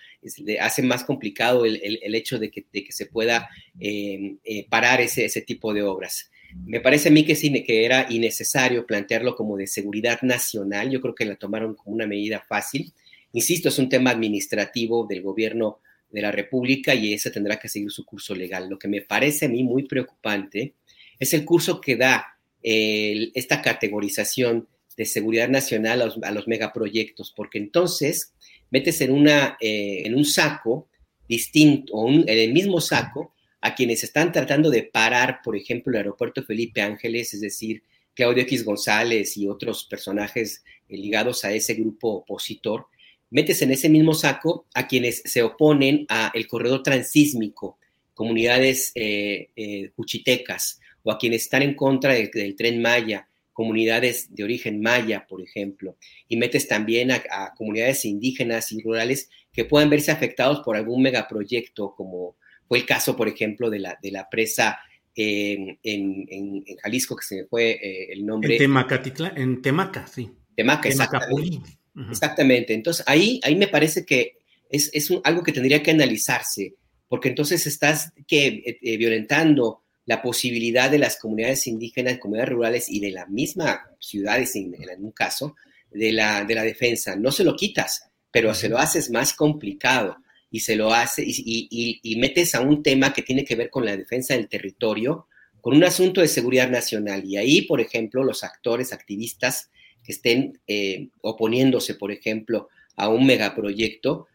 hace 0.60 0.82
más 0.82 1.04
complicado 1.04 1.66
el, 1.66 2.16
hecho 2.16 2.40
de 2.40 2.52
que, 2.52 2.66
se 2.90 3.06
pueda 3.06 3.50
eh, 3.80 4.36
eh, 4.44 4.68
parar 4.70 5.02
ese, 5.02 5.26
ese 5.26 5.42
tipo 5.42 5.74
de 5.74 5.84
obras. 5.84 6.30
Me 6.66 6.80
parece 6.80 7.10
a 7.10 7.12
mí 7.12 7.26
que, 7.26 7.36
que 7.36 7.86
era 7.86 8.06
innecesario 8.10 8.86
plantearlo 8.86 9.36
como 9.36 9.58
de 9.58 9.68
seguridad 9.68 10.22
nacional. 10.22 10.92
Yo 10.92 11.02
creo 11.02 11.16
que 11.16 11.26
la 11.26 11.36
tomaron 11.36 11.76
como 11.76 11.96
una 11.96 12.06
medida 12.06 12.44
fácil. 12.48 12.94
Insisto, 13.34 13.70
es 13.70 13.80
un 13.80 13.90
tema 13.90 14.12
administrativo 14.12 15.08
del 15.08 15.24
gobierno 15.24 15.80
de 16.12 16.22
la 16.22 16.32
República 16.32 16.94
y 16.94 17.14
ese 17.14 17.32
tendrá 17.32 17.58
que 17.58 17.68
seguir 17.68 17.92
su 17.92 18.06
curso 18.06 18.36
legal. 18.36 18.70
Lo 18.70 18.78
que 18.78 18.88
me 18.88 19.02
parece 19.02 19.46
a 19.48 19.50
mí 19.50 19.64
muy 19.64 19.84
preocupante 19.84 20.76
es 21.20 21.34
el 21.34 21.44
curso 21.44 21.82
que 21.82 21.96
da 21.96 22.38
esta 22.64 23.62
categorización 23.62 24.68
de 24.96 25.06
seguridad 25.06 25.50
nacional 25.50 26.02
a 26.24 26.32
los, 26.32 26.48
megaproyectos, 26.48 27.34
porque 27.36 27.58
entonces 27.58 28.34
metes 28.70 29.02
en, 29.02 29.12
una, 29.12 29.58
eh, 29.60 30.04
en 30.06 30.16
un 30.16 30.26
saco 30.26 30.88
distinto, 31.28 31.94
o 31.94 32.10
en 32.10 32.28
el 32.28 32.54
mismo 32.54 32.82
saco, 32.82 33.34
a 33.62 33.76
quienes 33.76 34.04
están 34.04 34.32
tratando 34.32 34.70
de 34.70 34.84
parar, 34.84 35.40
por 35.44 35.56
ejemplo, 35.56 35.92
el 35.92 35.98
aeropuerto 35.98 36.44
Felipe 36.44 36.82
Ángeles, 36.82 37.34
es 37.34 37.42
decir, 37.42 37.82
Claudio 38.14 38.44
X 38.44 38.64
González 38.66 39.38
y 39.38 39.48
otros 39.48 39.86
personajes 39.86 40.64
eh, 40.90 40.98
ligados 40.98 41.46
a 41.46 41.54
ese 41.54 41.74
grupo 41.74 42.10
opositor, 42.10 42.88
metes 43.30 43.62
en 43.62 43.72
ese 43.72 43.90
mismo 43.90 44.14
saco 44.14 44.68
a 44.74 44.88
quienes 44.88 45.24
se 45.26 45.42
oponen 45.42 46.06
al 46.10 46.46
corredor 46.48 46.84
transísmico, 46.84 47.80
comunidades 48.14 48.92
eh, 48.96 49.50
eh, 49.56 49.92
cuchitecas, 49.96 50.80
o 51.02 51.12
a 51.12 51.18
quienes 51.18 51.44
están 51.44 51.64
en 51.64 51.74
contra 51.74 52.14
del 52.14 52.56
tren 52.56 52.82
Maya, 52.82 53.28
comunidades 53.54 54.34
de 54.34 54.44
origen 54.44 54.82
maya, 54.82 55.26
por 55.28 55.42
ejemplo, 55.42 55.96
y 56.28 56.38
metes 56.38 56.68
también 56.68 57.12
a, 57.12 57.24
a, 57.30 57.54
comunidades 57.56 58.04
indígenas 58.04 58.72
y 58.72 58.82
rurales 58.82 59.30
que 59.52 59.66
puedan 59.66 59.90
verse 59.90 60.12
afectados 60.12 60.62
por 60.66 60.76
algún 60.76 61.02
megaproyecto 61.02 61.94
como 61.96 62.36
fue 62.68 62.80
el 62.80 62.86
caso, 62.86 63.16
por 63.16 63.28
ejemplo, 63.28 63.70
de 63.70 63.80
la, 63.80 64.00
de 64.02 64.12
la 64.12 64.30
presa 64.30 64.80
en, 65.16 65.80
en, 65.84 66.64
Jalisco, 66.82 67.16
que 67.16 67.26
se 67.26 67.36
me 67.36 67.46
fue 67.46 67.72
eh, 67.72 68.14
el 68.14 68.26
nombre. 68.26 68.56
En 68.56 68.60
Temacatitla, 68.60 69.34
en 69.36 69.62
Temaca, 69.62 70.08
sí. 70.08 70.32
Temaca, 70.56 70.90
exactamente. 70.90 71.70
Exactamente. 72.10 72.74
Entonces, 72.74 73.04
ahí, 73.08 73.40
ahí 73.44 73.56
me 73.56 73.68
parece 73.68 74.06
que 74.06 74.38
es, 74.70 74.90
es 74.94 75.14
algo 75.24 75.44
que 75.44 75.52
tendría 75.52 75.84
que 75.84 75.92
analizarse, 75.92 76.76
porque 77.08 77.30
entonces 77.30 77.68
estás 77.68 78.12
que, 78.28 78.48
eh, 78.48 78.80
eh, 78.82 78.98
violentando 78.98 79.83
la 80.06 80.22
posibilidad 80.22 80.92
de 80.92 81.00
las 81.00 81.18
comunidades 81.18 81.68
indígenas, 81.68 82.20
comunidades 82.20 82.54
rurales 82.54 82.90
y 82.90 83.00
de 83.00 83.12
la 83.12 83.26
misma 83.26 83.90
ciudades, 84.00 84.56
en, 84.56 84.76
en 84.76 85.04
un 85.04 85.12
caso, 85.12 85.56
de 85.92 86.12
la, 86.12 86.44
de 86.44 86.56
la 86.56 86.64
defensa. 86.64 87.16
No 87.16 87.32
se 87.32 87.44
lo 87.44 87.56
quitas, 87.56 88.10
pero 88.32 88.54
se 88.54 88.70
lo 88.70 88.78
haces 88.78 89.10
más 89.12 89.34
complicado 89.34 90.18
y 90.50 90.60
se 90.60 90.76
lo 90.76 90.94
hace 90.94 91.24
y, 91.26 92.16
metes 92.20 92.54
a 92.54 92.62
un 92.62 92.84
tema 92.84 93.14
que 93.14 93.24
tiene 93.24 93.44
que 93.44 93.56
ver 93.56 93.70
con 93.70 93.86
la 93.86 93.98
defensa 93.98 94.36
del 94.36 94.48
territorio, 94.48 95.28
con 95.62 95.76
un 95.76 95.84
asunto 95.84 96.22
de 96.22 96.28
seguridad 96.28 96.70
nacional. 96.70 97.24
Y 97.26 97.38
ahí, 97.38 97.62
por 97.64 97.82
ejemplo, 97.82 98.24
los 98.24 98.44
actores, 98.44 98.94
activistas 98.94 99.72
que 100.04 100.12
estén 100.12 100.60
eh, 100.68 101.10
oponiéndose, 101.22 101.96
por 101.96 102.12
ejemplo, 102.12 102.70
a 102.96 103.10
un 103.10 103.26
megaproyecto 103.26 104.28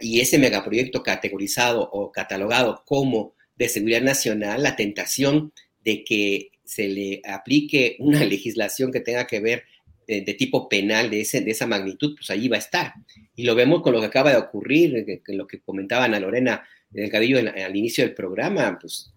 y 0.00 0.20
ese 0.20 0.38
megaproyecto 0.38 1.04
categorizado 1.04 1.88
o 1.92 2.10
catalogado 2.10 2.82
como 2.84 3.34
de 3.56 3.68
seguridad 3.68 4.02
nacional, 4.02 4.62
la 4.62 4.76
tentación 4.76 5.52
de 5.84 6.04
que 6.04 6.50
se 6.64 6.88
le 6.88 7.22
aplique 7.24 7.96
una 7.98 8.24
legislación 8.24 8.92
que 8.92 9.00
tenga 9.00 9.26
que 9.26 9.40
ver 9.40 9.64
de, 10.06 10.34
tipo 10.34 10.68
penal 10.68 11.10
de, 11.10 11.22
ese, 11.22 11.40
de 11.40 11.52
esa 11.52 11.66
magnitud, 11.66 12.14
pues 12.16 12.30
allí 12.30 12.48
va 12.48 12.56
a 12.56 12.60
estar. 12.60 12.92
Y 13.34 13.44
lo 13.44 13.54
vemos 13.54 13.82
con 13.82 13.92
lo 13.92 14.00
que 14.00 14.06
acaba 14.06 14.30
de 14.30 14.36
ocurrir, 14.36 15.04
que, 15.24 15.32
lo 15.32 15.46
que 15.46 15.60
comentaban 15.60 16.14
a 16.14 16.20
Lorena 16.20 16.64
del 16.90 17.14
al 17.14 17.76
inicio 17.76 18.04
del 18.04 18.14
programa, 18.14 18.78
pues 18.78 19.12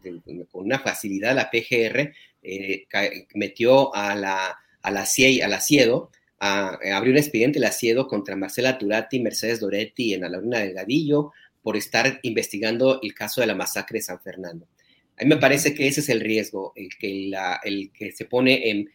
con 0.52 0.66
una 0.66 0.80
facilidad 0.80 1.36
la 1.36 1.50
PGR 1.52 2.14
eh, 2.42 2.86
metió 3.34 3.94
a 3.94 4.16
la, 4.16 4.58
a 4.82 4.92
la, 4.92 5.06
CIE, 5.06 5.44
a 5.44 5.48
la 5.48 5.60
CIEDO, 5.60 6.12
a, 6.40 6.78
abrió 6.94 7.12
un 7.12 7.18
expediente 7.18 7.60
la 7.60 7.72
CIEDO 7.72 8.08
contra 8.08 8.36
Marcela 8.38 8.78
Turati 8.78 9.18
y 9.18 9.22
Mercedes 9.22 9.60
Doretti 9.60 10.14
en 10.14 10.22
la 10.22 10.30
Laguna 10.30 10.60
del 10.60 10.74
Gadillo 10.74 11.34
por 11.66 11.78
estar 11.78 12.20
investigando 12.22 13.00
el 13.02 13.16
caso 13.16 13.42
de 13.42 13.48
la 13.48 13.56
masacre 13.56 13.98
de 13.98 14.04
San 14.04 14.22
Fernando. 14.22 14.68
A 15.18 15.24
mí 15.24 15.30
me 15.30 15.38
parece 15.38 15.74
que 15.74 15.88
ese 15.88 16.02
es 16.02 16.10
el 16.10 16.20
riesgo, 16.20 16.74
el 16.76 16.90
que, 16.96 17.26
la, 17.28 17.60
el 17.64 17.92
que 17.92 18.12
se 18.12 18.26
pone 18.26 18.70
en, 18.70 18.92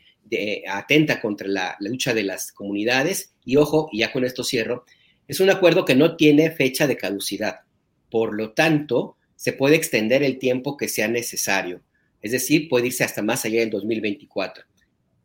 atenta 0.68 1.20
contra 1.20 1.48
la, 1.48 1.76
lucha 1.80 2.14
de 2.14 2.22
las 2.22 2.52
comunidades 2.52 3.32
y 3.44 3.56
ojo, 3.56 3.88
y 3.90 3.98
ya 3.98 4.12
con 4.12 4.24
esto 4.24 4.44
cierro, 4.44 4.84
es 5.26 5.40
un 5.40 5.50
acuerdo 5.50 5.84
que 5.84 5.96
no 5.96 6.14
tiene 6.14 6.52
fecha 6.52 6.86
de 6.86 6.96
caducidad. 6.96 7.62
Por 8.08 8.36
lo 8.36 8.52
tanto, 8.52 9.16
se 9.34 9.52
puede 9.52 9.74
extender 9.74 10.22
el 10.22 10.38
tiempo 10.38 10.76
que 10.76 10.86
sea 10.86 11.08
necesario. 11.08 11.82
Es 12.22 12.30
decir, 12.30 12.68
puede 12.68 12.86
irse 12.86 13.02
hasta 13.02 13.20
más 13.20 13.44
allá 13.44 13.58
del 13.58 13.70
2024. 13.70 14.62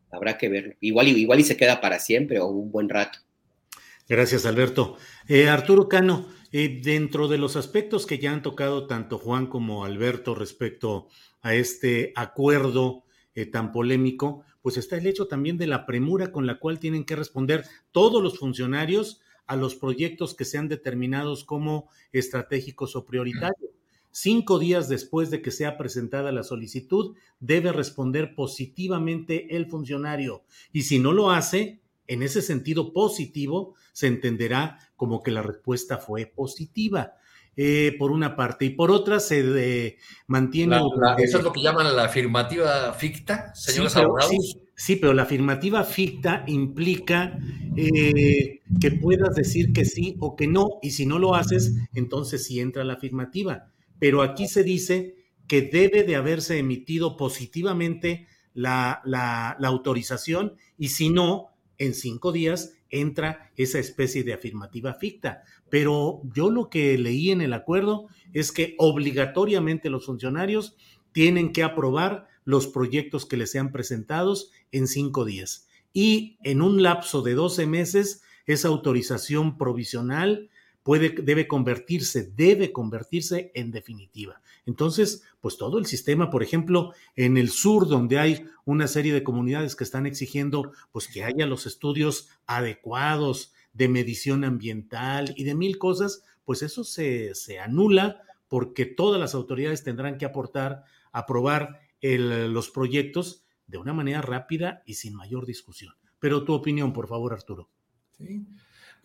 Habrá 0.09 0.39
que 0.39 0.49
ver. 0.49 0.77
Igual, 0.79 1.09
igual 1.09 1.41
y 1.41 1.43
se 1.43 1.57
queda 1.57 1.79
para 1.79 1.99
siempre 1.99 2.39
o 2.39 2.47
un 2.47 2.71
buen 2.71 2.89
rato. 2.89 3.19
Gracias, 4.07 4.47
Alberto. 4.47 4.97
Eh, 5.27 5.47
Arturo 5.47 5.89
Cano, 5.89 6.27
eh, 6.57 6.79
dentro 6.81 7.27
de 7.27 7.37
los 7.37 7.57
aspectos 7.57 8.05
que 8.05 8.17
ya 8.17 8.31
han 8.31 8.41
tocado 8.41 8.87
tanto 8.87 9.17
Juan 9.17 9.47
como 9.47 9.83
Alberto 9.83 10.33
respecto 10.35 11.09
a 11.41 11.53
este 11.53 12.13
acuerdo 12.15 13.03
eh, 13.33 13.45
tan 13.45 13.73
polémico, 13.73 14.45
pues 14.61 14.77
está 14.77 14.95
el 14.95 15.05
hecho 15.05 15.27
también 15.27 15.57
de 15.57 15.67
la 15.67 15.85
premura 15.85 16.31
con 16.31 16.47
la 16.47 16.57
cual 16.57 16.79
tienen 16.79 17.03
que 17.03 17.17
responder 17.17 17.65
todos 17.91 18.23
los 18.23 18.39
funcionarios 18.39 19.19
a 19.47 19.57
los 19.57 19.75
proyectos 19.75 20.33
que 20.33 20.45
sean 20.45 20.69
determinados 20.69 21.43
como 21.43 21.89
estratégicos 22.13 22.95
o 22.95 23.03
prioritarios. 23.05 23.71
Cinco 24.11 24.57
días 24.57 24.87
después 24.87 25.31
de 25.31 25.41
que 25.41 25.51
sea 25.51 25.77
presentada 25.77 26.31
la 26.31 26.43
solicitud, 26.43 27.17
debe 27.41 27.73
responder 27.73 28.33
positivamente 28.33 29.57
el 29.57 29.65
funcionario. 29.65 30.45
Y 30.71 30.83
si 30.83 30.99
no 30.99 31.11
lo 31.11 31.31
hace, 31.31 31.81
en 32.07 32.23
ese 32.23 32.41
sentido 32.41 32.93
positivo, 32.93 33.75
se 33.91 34.07
entenderá 34.07 34.79
como 34.95 35.21
que 35.23 35.31
la 35.31 35.41
respuesta 35.41 35.97
fue 35.97 36.25
positiva. 36.25 37.13
Eh, 37.57 37.95
por 37.97 38.11
una 38.11 38.35
parte, 38.35 38.65
y 38.65 38.71
por 38.71 38.91
otra 38.91 39.21
se 39.21 39.39
eh, 39.39 39.97
mantiene... 40.27 40.77
eso 41.19 41.37
es 41.37 41.43
lo 41.43 41.53
que 41.53 41.61
llaman 41.61 41.95
la 41.95 42.03
afirmativa 42.03 42.91
ficta, 42.91 43.55
señores 43.55 43.93
sí, 43.93 43.99
abogados. 43.99 44.57
Sí, 44.75 44.97
pero 44.97 45.13
la 45.13 45.23
afirmativa 45.23 45.85
ficta 45.85 46.43
implica 46.47 47.39
eh, 47.77 48.59
que 48.81 48.91
puedas 48.91 49.35
decir 49.35 49.71
que 49.71 49.85
sí 49.85 50.17
o 50.19 50.35
que 50.35 50.47
no, 50.47 50.67
y 50.81 50.91
si 50.91 51.05
no 51.05 51.17
lo 51.17 51.33
haces, 51.33 51.75
entonces 51.93 52.43
sí 52.43 52.59
entra 52.59 52.83
la 52.83 52.95
afirmativa. 52.95 53.71
Pero 53.99 54.21
aquí 54.21 54.49
se 54.49 54.63
dice 54.63 55.15
que 55.47 55.61
debe 55.61 56.03
de 56.03 56.17
haberse 56.17 56.57
emitido 56.57 57.15
positivamente 57.15 58.27
la, 58.53 59.01
la, 59.05 59.55
la 59.59 59.67
autorización, 59.69 60.57
y 60.77 60.89
si 60.89 61.09
no, 61.09 61.51
en 61.77 61.93
cinco 61.93 62.33
días 62.33 62.73
entra 62.89 63.51
esa 63.55 63.79
especie 63.79 64.23
de 64.23 64.33
afirmativa 64.33 64.93
ficta. 64.93 65.43
Pero 65.69 66.21
yo 66.33 66.49
lo 66.49 66.69
que 66.69 66.97
leí 66.97 67.31
en 67.31 67.41
el 67.41 67.53
acuerdo 67.53 68.07
es 68.33 68.51
que 68.51 68.75
obligatoriamente 68.77 69.89
los 69.89 70.05
funcionarios 70.05 70.75
tienen 71.11 71.53
que 71.53 71.63
aprobar 71.63 72.27
los 72.43 72.67
proyectos 72.67 73.25
que 73.25 73.37
les 73.37 73.51
sean 73.51 73.71
presentados 73.71 74.51
en 74.71 74.87
cinco 74.87 75.25
días. 75.25 75.67
Y 75.93 76.37
en 76.43 76.61
un 76.61 76.83
lapso 76.83 77.21
de 77.21 77.33
12 77.33 77.65
meses, 77.65 78.21
esa 78.45 78.67
autorización 78.67 79.57
provisional 79.57 80.49
puede, 80.83 81.09
debe 81.09 81.47
convertirse, 81.47 82.31
debe 82.35 82.71
convertirse 82.71 83.51
en 83.55 83.71
definitiva. 83.71 84.41
Entonces, 84.65 85.23
pues 85.45 85.57
todo 85.57 85.77
el 85.77 85.85
sistema, 85.85 86.31
por 86.31 86.41
ejemplo, 86.41 86.93
en 87.15 87.37
el 87.37 87.51
sur, 87.51 87.87
donde 87.87 88.17
hay 88.17 88.47
una 88.63 88.87
serie 88.87 89.13
de 89.13 89.23
comunidades 89.23 89.75
que 89.75 89.83
están 89.83 90.07
exigiendo, 90.07 90.71
pues 90.91 91.07
que 91.07 91.23
haya 91.23 91.45
los 91.45 91.67
estudios 91.67 92.29
adecuados 92.47 93.53
de 93.71 93.87
medición 93.87 94.43
ambiental 94.43 95.35
y 95.37 95.43
de 95.43 95.53
mil 95.53 95.77
cosas, 95.77 96.23
pues 96.45 96.63
eso 96.63 96.83
se, 96.83 97.35
se 97.35 97.59
anula 97.59 98.23
porque 98.47 98.87
todas 98.87 99.21
las 99.21 99.35
autoridades 99.35 99.83
tendrán 99.83 100.17
que 100.17 100.25
aportar, 100.25 100.85
aprobar 101.11 101.79
los 102.01 102.71
proyectos 102.71 103.45
de 103.67 103.77
una 103.77 103.93
manera 103.93 104.23
rápida 104.23 104.81
y 104.83 104.95
sin 104.95 105.13
mayor 105.13 105.45
discusión. 105.45 105.93
Pero 106.17 106.43
tu 106.43 106.53
opinión, 106.53 106.91
por 106.91 107.07
favor, 107.07 107.33
Arturo. 107.33 107.69
Sí. 108.17 108.47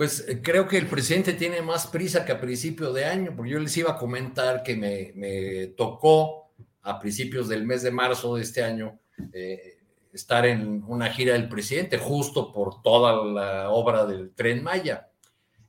Pues 0.01 0.25
eh, 0.27 0.41
creo 0.41 0.67
que 0.67 0.79
el 0.79 0.87
presidente 0.87 1.35
tiene 1.35 1.61
más 1.61 1.87
prisa 1.87 2.25
que 2.25 2.33
a 2.33 2.41
principio 2.41 2.91
de 2.91 3.05
año, 3.05 3.35
porque 3.37 3.51
yo 3.51 3.59
les 3.59 3.77
iba 3.77 3.91
a 3.91 3.99
comentar 3.99 4.63
que 4.63 4.75
me, 4.75 5.67
tocó 5.77 6.55
a 6.81 6.99
principios 6.99 7.51
del 7.51 7.67
mes 7.67 7.83
de 7.83 7.91
marzo 7.91 8.35
de 8.35 8.41
este 8.41 8.63
año 8.63 8.99
eh, 9.35 9.77
estar 10.11 10.47
en 10.47 10.83
una 10.87 11.11
gira 11.11 11.35
del 11.35 11.51
presidente, 11.51 11.99
justo 11.99 12.51
por 12.51 12.81
toda 12.81 13.27
la 13.27 13.69
obra 13.69 14.07
del 14.07 14.33
tren 14.33 14.63
Maya. 14.63 15.11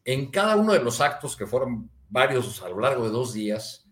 En 0.05 0.31
cada 0.31 0.55
uno 0.55 0.71
de 0.71 0.81
los 0.81 1.01
actos, 1.01 1.35
que 1.35 1.45
fueron 1.45 1.89
varios 2.07 2.61
a 2.61 2.69
lo 2.69 2.79
largo 2.79 3.03
de 3.03 3.09
dos 3.09 3.33
días, 3.33 3.85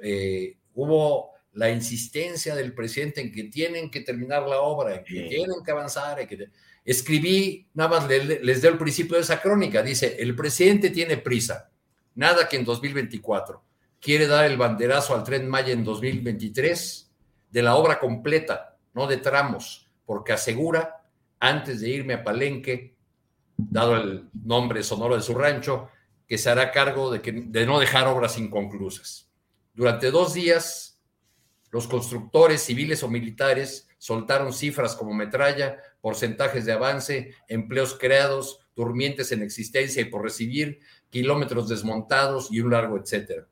eh, 0.00 0.56
hubo 0.74 1.32
la 1.52 1.68
insistencia 1.70 2.54
del 2.54 2.74
presidente 2.74 3.20
en 3.20 3.32
que 3.32 3.42
tienen 3.42 3.90
que 3.90 4.02
terminar 4.02 4.46
la 4.46 4.60
obra, 4.60 4.94
en 4.94 5.02
que 5.04 5.22
tienen 5.22 5.64
que 5.64 5.72
avanzar. 5.72 6.28
que... 6.28 6.48
Escribí, 6.84 7.66
nada 7.74 7.90
más 8.00 8.08
les, 8.08 8.42
les 8.42 8.60
doy 8.60 8.72
el 8.72 8.78
principio 8.78 9.16
de 9.16 9.22
esa 9.22 9.40
crónica, 9.40 9.82
dice, 9.82 10.16
el 10.18 10.36
presidente 10.36 10.90
tiene 10.90 11.16
prisa, 11.16 11.70
nada 12.14 12.48
que 12.48 12.56
en 12.56 12.64
2024. 12.64 13.62
Quiere 14.00 14.26
dar 14.26 14.44
el 14.44 14.58
banderazo 14.58 15.14
al 15.14 15.24
tren 15.24 15.48
Maya 15.48 15.72
en 15.72 15.82
2023 15.82 17.10
de 17.50 17.62
la 17.62 17.76
obra 17.76 17.98
completa, 17.98 18.76
no 18.92 19.06
de 19.06 19.16
tramos, 19.16 19.88
porque 20.04 20.32
asegura, 20.32 21.02
antes 21.40 21.80
de 21.80 21.88
irme 21.88 22.14
a 22.14 22.24
Palenque, 22.24 22.94
dado 23.56 23.96
el 23.96 24.28
nombre 24.44 24.82
sonoro 24.82 25.14
de 25.14 25.22
su 25.22 25.34
rancho, 25.34 25.88
que 26.26 26.36
se 26.36 26.50
hará 26.50 26.70
cargo 26.70 27.10
de, 27.10 27.22
que, 27.22 27.32
de 27.32 27.66
no 27.66 27.78
dejar 27.78 28.08
obras 28.08 28.38
inconclusas. 28.38 29.30
Durante 29.72 30.10
dos 30.10 30.34
días 30.34 31.00
los 31.70 31.88
constructores 31.88 32.62
civiles 32.62 33.02
o 33.02 33.08
militares 33.08 33.88
soltaron 33.98 34.52
cifras 34.52 34.94
como 34.94 35.12
metralla, 35.12 35.78
porcentajes 36.04 36.66
de 36.66 36.72
avance, 36.72 37.34
empleos 37.48 37.96
creados, 37.98 38.60
durmientes 38.76 39.32
en 39.32 39.40
existencia 39.40 40.02
y 40.02 40.04
por 40.04 40.22
recibir, 40.22 40.80
kilómetros 41.08 41.66
desmontados 41.66 42.48
y 42.50 42.60
un 42.60 42.72
largo 42.72 42.98
etcétera. 42.98 43.48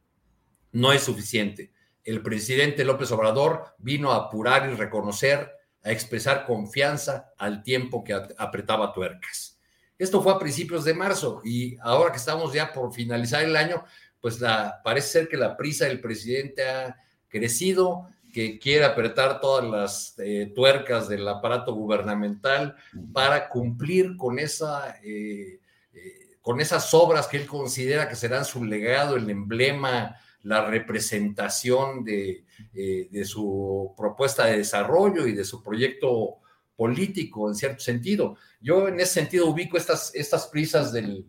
No 0.70 0.92
es 0.92 1.02
suficiente. 1.02 1.72
El 2.04 2.20
presidente 2.20 2.84
López 2.84 3.10
Obrador 3.10 3.74
vino 3.78 4.12
a 4.12 4.26
apurar 4.26 4.68
y 4.70 4.74
reconocer, 4.74 5.50
a 5.82 5.92
expresar 5.92 6.44
confianza 6.44 7.32
al 7.38 7.62
tiempo 7.62 8.04
que 8.04 8.12
apretaba 8.12 8.92
tuercas. 8.92 9.58
Esto 9.96 10.22
fue 10.22 10.34
a 10.34 10.38
principios 10.38 10.84
de 10.84 10.92
marzo 10.92 11.40
y 11.42 11.78
ahora 11.80 12.12
que 12.12 12.18
estamos 12.18 12.52
ya 12.52 12.70
por 12.70 12.92
finalizar 12.92 13.42
el 13.42 13.56
año, 13.56 13.82
pues 14.20 14.42
la, 14.42 14.82
parece 14.84 15.08
ser 15.08 15.28
que 15.28 15.38
la 15.38 15.56
prisa 15.56 15.86
del 15.86 16.02
presidente 16.02 16.68
ha 16.68 16.96
crecido, 17.28 18.10
que 18.32 18.58
quiere 18.58 18.84
apretar 18.84 19.40
todas 19.40 19.64
las 19.64 20.18
eh, 20.18 20.50
tuercas 20.54 21.06
del 21.06 21.28
aparato 21.28 21.74
gubernamental 21.74 22.74
para 23.12 23.50
cumplir 23.50 24.16
con, 24.16 24.38
esa, 24.38 24.96
eh, 25.04 25.60
eh, 25.92 26.38
con 26.40 26.60
esas 26.60 26.92
obras 26.94 27.28
que 27.28 27.36
él 27.36 27.46
considera 27.46 28.08
que 28.08 28.16
serán 28.16 28.46
su 28.46 28.64
legado, 28.64 29.16
el 29.16 29.28
emblema, 29.28 30.16
la 30.44 30.64
representación 30.64 32.02
de, 32.02 32.44
de, 32.72 33.24
su 33.24 33.94
propuesta 33.96 34.46
de 34.46 34.56
desarrollo 34.56 35.26
y 35.28 35.34
de 35.34 35.44
su 35.44 35.62
proyecto 35.62 36.38
político, 36.74 37.48
en 37.48 37.54
cierto 37.54 37.80
sentido. 37.80 38.36
Yo 38.60 38.88
en 38.88 38.98
ese 38.98 39.12
sentido 39.12 39.46
ubico 39.46 39.76
estas, 39.76 40.12
estas 40.16 40.48
prisas 40.48 40.90
del, 40.92 41.26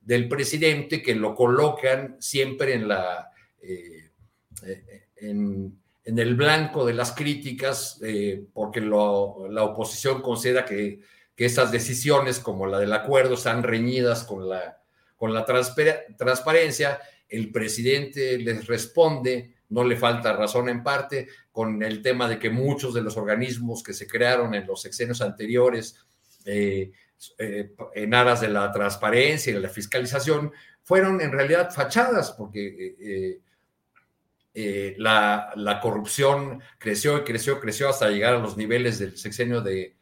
del 0.00 0.28
presidente 0.28 1.02
que 1.02 1.14
lo 1.14 1.36
colocan 1.36 2.16
siempre 2.18 2.74
en 2.74 2.88
la... 2.88 3.30
En, 5.20 5.78
en 6.08 6.18
el 6.18 6.36
blanco 6.36 6.86
de 6.86 6.94
las 6.94 7.12
críticas, 7.12 8.00
eh, 8.02 8.42
porque 8.54 8.80
la 8.80 9.62
oposición 9.62 10.22
considera 10.22 10.64
que, 10.64 11.00
que, 11.36 11.44
estas 11.44 11.70
decisiones, 11.70 12.38
como 12.38 12.66
la 12.66 12.78
del 12.78 12.94
acuerdo, 12.94 13.34
están 13.34 13.62
reñidas 13.62 14.24
con 14.24 14.48
la, 14.48 14.80
con 15.18 15.34
la 15.34 15.44
transparencia. 15.44 16.98
El 17.28 17.52
presidente 17.52 18.38
les 18.38 18.66
responde, 18.66 19.56
no 19.68 19.84
le 19.84 19.96
falta 19.96 20.32
razón 20.32 20.70
en 20.70 20.82
parte, 20.82 21.28
con 21.52 21.82
el 21.82 22.00
tema 22.00 22.26
de 22.26 22.38
que 22.38 22.48
muchos 22.48 22.94
de 22.94 23.02
los 23.02 23.18
organismos 23.18 23.82
que 23.82 23.92
se 23.92 24.06
crearon 24.06 24.54
en 24.54 24.66
los 24.66 24.80
sexenios 24.80 25.20
anteriores, 25.20 26.06
eh, 26.46 26.90
eh, 27.36 27.72
en 27.94 28.14
aras 28.14 28.40
de 28.40 28.48
la 28.48 28.72
transparencia 28.72 29.50
y 29.50 29.56
de 29.56 29.60
la 29.60 29.68
fiscalización, 29.68 30.52
fueron 30.82 31.20
en 31.20 31.32
realidad 31.32 31.70
fachadas, 31.70 32.32
porque 32.32 33.42
eh, 34.54 34.94
la, 34.98 35.78
corrupción 35.82 36.60
creció 36.78 37.18
y 37.18 37.24
creció, 37.24 37.60
creció 37.60 37.88
hasta 37.88 38.10
llegar 38.10 38.34
a 38.34 38.38
los 38.38 38.56
niveles 38.56 38.98
del 38.98 39.16
sexenio 39.16 39.60
de, 39.60 39.94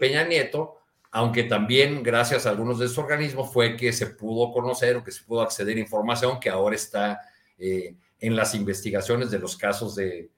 Peña 0.00 0.24
Nieto, 0.24 0.76
aunque 1.10 1.44
también 1.44 2.02
gracias 2.02 2.46
a 2.46 2.50
algunos 2.50 2.78
de 2.78 2.86
esos 2.86 2.98
organismos 2.98 3.52
fue 3.52 3.76
que 3.76 3.92
se 3.92 4.06
pudo 4.06 4.52
conocer 4.52 4.96
o 4.96 5.04
que 5.04 5.12
se 5.12 5.24
pudo 5.24 5.40
acceder 5.40 5.76
a 5.76 5.80
información 5.80 6.40
que 6.40 6.50
ahora 6.50 6.74
está 6.74 7.20
eh, 7.56 7.94
en 8.18 8.36
las 8.36 8.54
investigaciones 8.54 9.30
de 9.30 9.38
los 9.38 9.56
casos 9.56 9.94
de, 9.94 10.30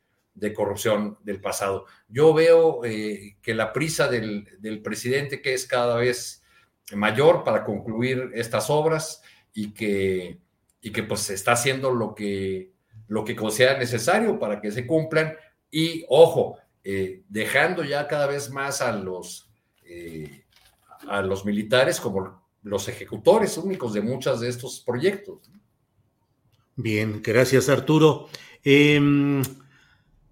corrupción 0.55 1.19
del 1.23 1.41
pasado. 1.41 1.87
Yo 2.09 2.33
veo 2.33 2.85
eh, 2.85 3.37
que 3.43 3.53
la 3.53 3.73
prisa 3.73 4.09
del, 4.09 4.49
del, 4.59 4.81
presidente 4.81 5.43
que 5.43 5.53
es 5.53 5.67
cada 5.67 5.97
vez 5.97 6.43
mayor 6.95 7.45
para 7.45 7.65
concluir 7.65 8.31
estas 8.35 8.71
obras 8.71 9.23
y 9.53 9.73
que, 9.73 10.39
y 10.81 10.93
que 10.93 11.03
pues 11.03 11.29
está 11.31 11.53
haciendo 11.53 11.91
lo 11.91 12.15
que 12.15 12.73
lo 13.11 13.25
que 13.25 13.35
considera 13.35 13.77
necesario 13.77 14.39
para 14.39 14.61
que 14.61 14.71
se 14.71 14.87
cumplan 14.87 15.35
y, 15.69 16.05
ojo, 16.09 16.59
eh, 16.85 17.25
dejando 17.29 17.83
ya 17.83 18.07
cada 18.07 18.29
vez 18.29 18.51
más 18.51 18.81
a 18.81 18.93
los, 18.93 19.51
eh, 19.85 20.45
a 21.09 21.21
los 21.21 21.45
militares 21.45 22.01
como 22.01 22.41
los 22.63 22.89
ejecutores 22.89 23.59
únicos 23.59 23.95
de 23.95 24.01
muchos 24.01 24.41
de 24.41 24.49
estos 24.49 24.81
proyectos. 24.87 25.51
Bien, 26.77 27.21
gracias 27.21 27.69
Arturo. 27.69 28.29
Em, 28.63 29.43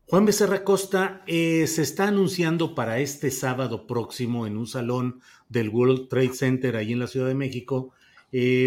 Juan 0.06 0.24
Becerra 0.24 0.62
Costa 0.62 1.24
eh, 1.26 1.66
se 1.66 1.82
está 1.82 2.06
anunciando 2.06 2.76
para 2.76 3.00
este 3.00 3.32
sábado 3.32 3.88
próximo 3.88 4.46
en 4.46 4.56
un 4.56 4.68
salón 4.68 5.20
del 5.48 5.68
World 5.68 6.08
Trade 6.08 6.34
Center 6.34 6.76
ahí 6.76 6.92
en 6.92 7.00
la 7.00 7.08
Ciudad 7.08 7.26
de 7.26 7.34
México 7.34 7.92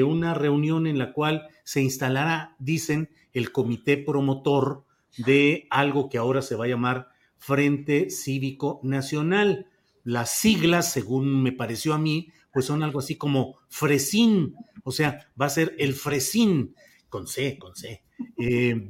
una 0.03 0.33
reunión 0.33 0.87
en 0.87 0.97
la 0.97 1.13
cual 1.13 1.47
se 1.63 1.83
instalará, 1.83 2.55
dicen, 2.57 3.09
el 3.33 3.51
comité 3.51 3.97
promotor 3.97 4.83
de 5.17 5.67
algo 5.69 6.09
que 6.09 6.17
ahora 6.17 6.41
se 6.41 6.55
va 6.55 6.65
a 6.65 6.69
llamar 6.69 7.09
Frente 7.37 8.09
Cívico 8.09 8.79
Nacional. 8.83 9.67
Las 10.03 10.31
siglas, 10.31 10.91
según 10.91 11.43
me 11.43 11.51
pareció 11.51 11.93
a 11.93 11.97
mí, 11.97 12.29
pues 12.53 12.65
son 12.65 12.83
algo 12.83 12.99
así 12.99 13.15
como 13.15 13.57
Fresín, 13.69 14.55
o 14.83 14.91
sea, 14.91 15.27
va 15.39 15.45
a 15.45 15.49
ser 15.49 15.75
el 15.79 15.93
Fresín, 15.93 16.75
con 17.09 17.27
C, 17.27 17.57
con 17.59 17.75
C. 17.75 18.03
Eh, 18.37 18.89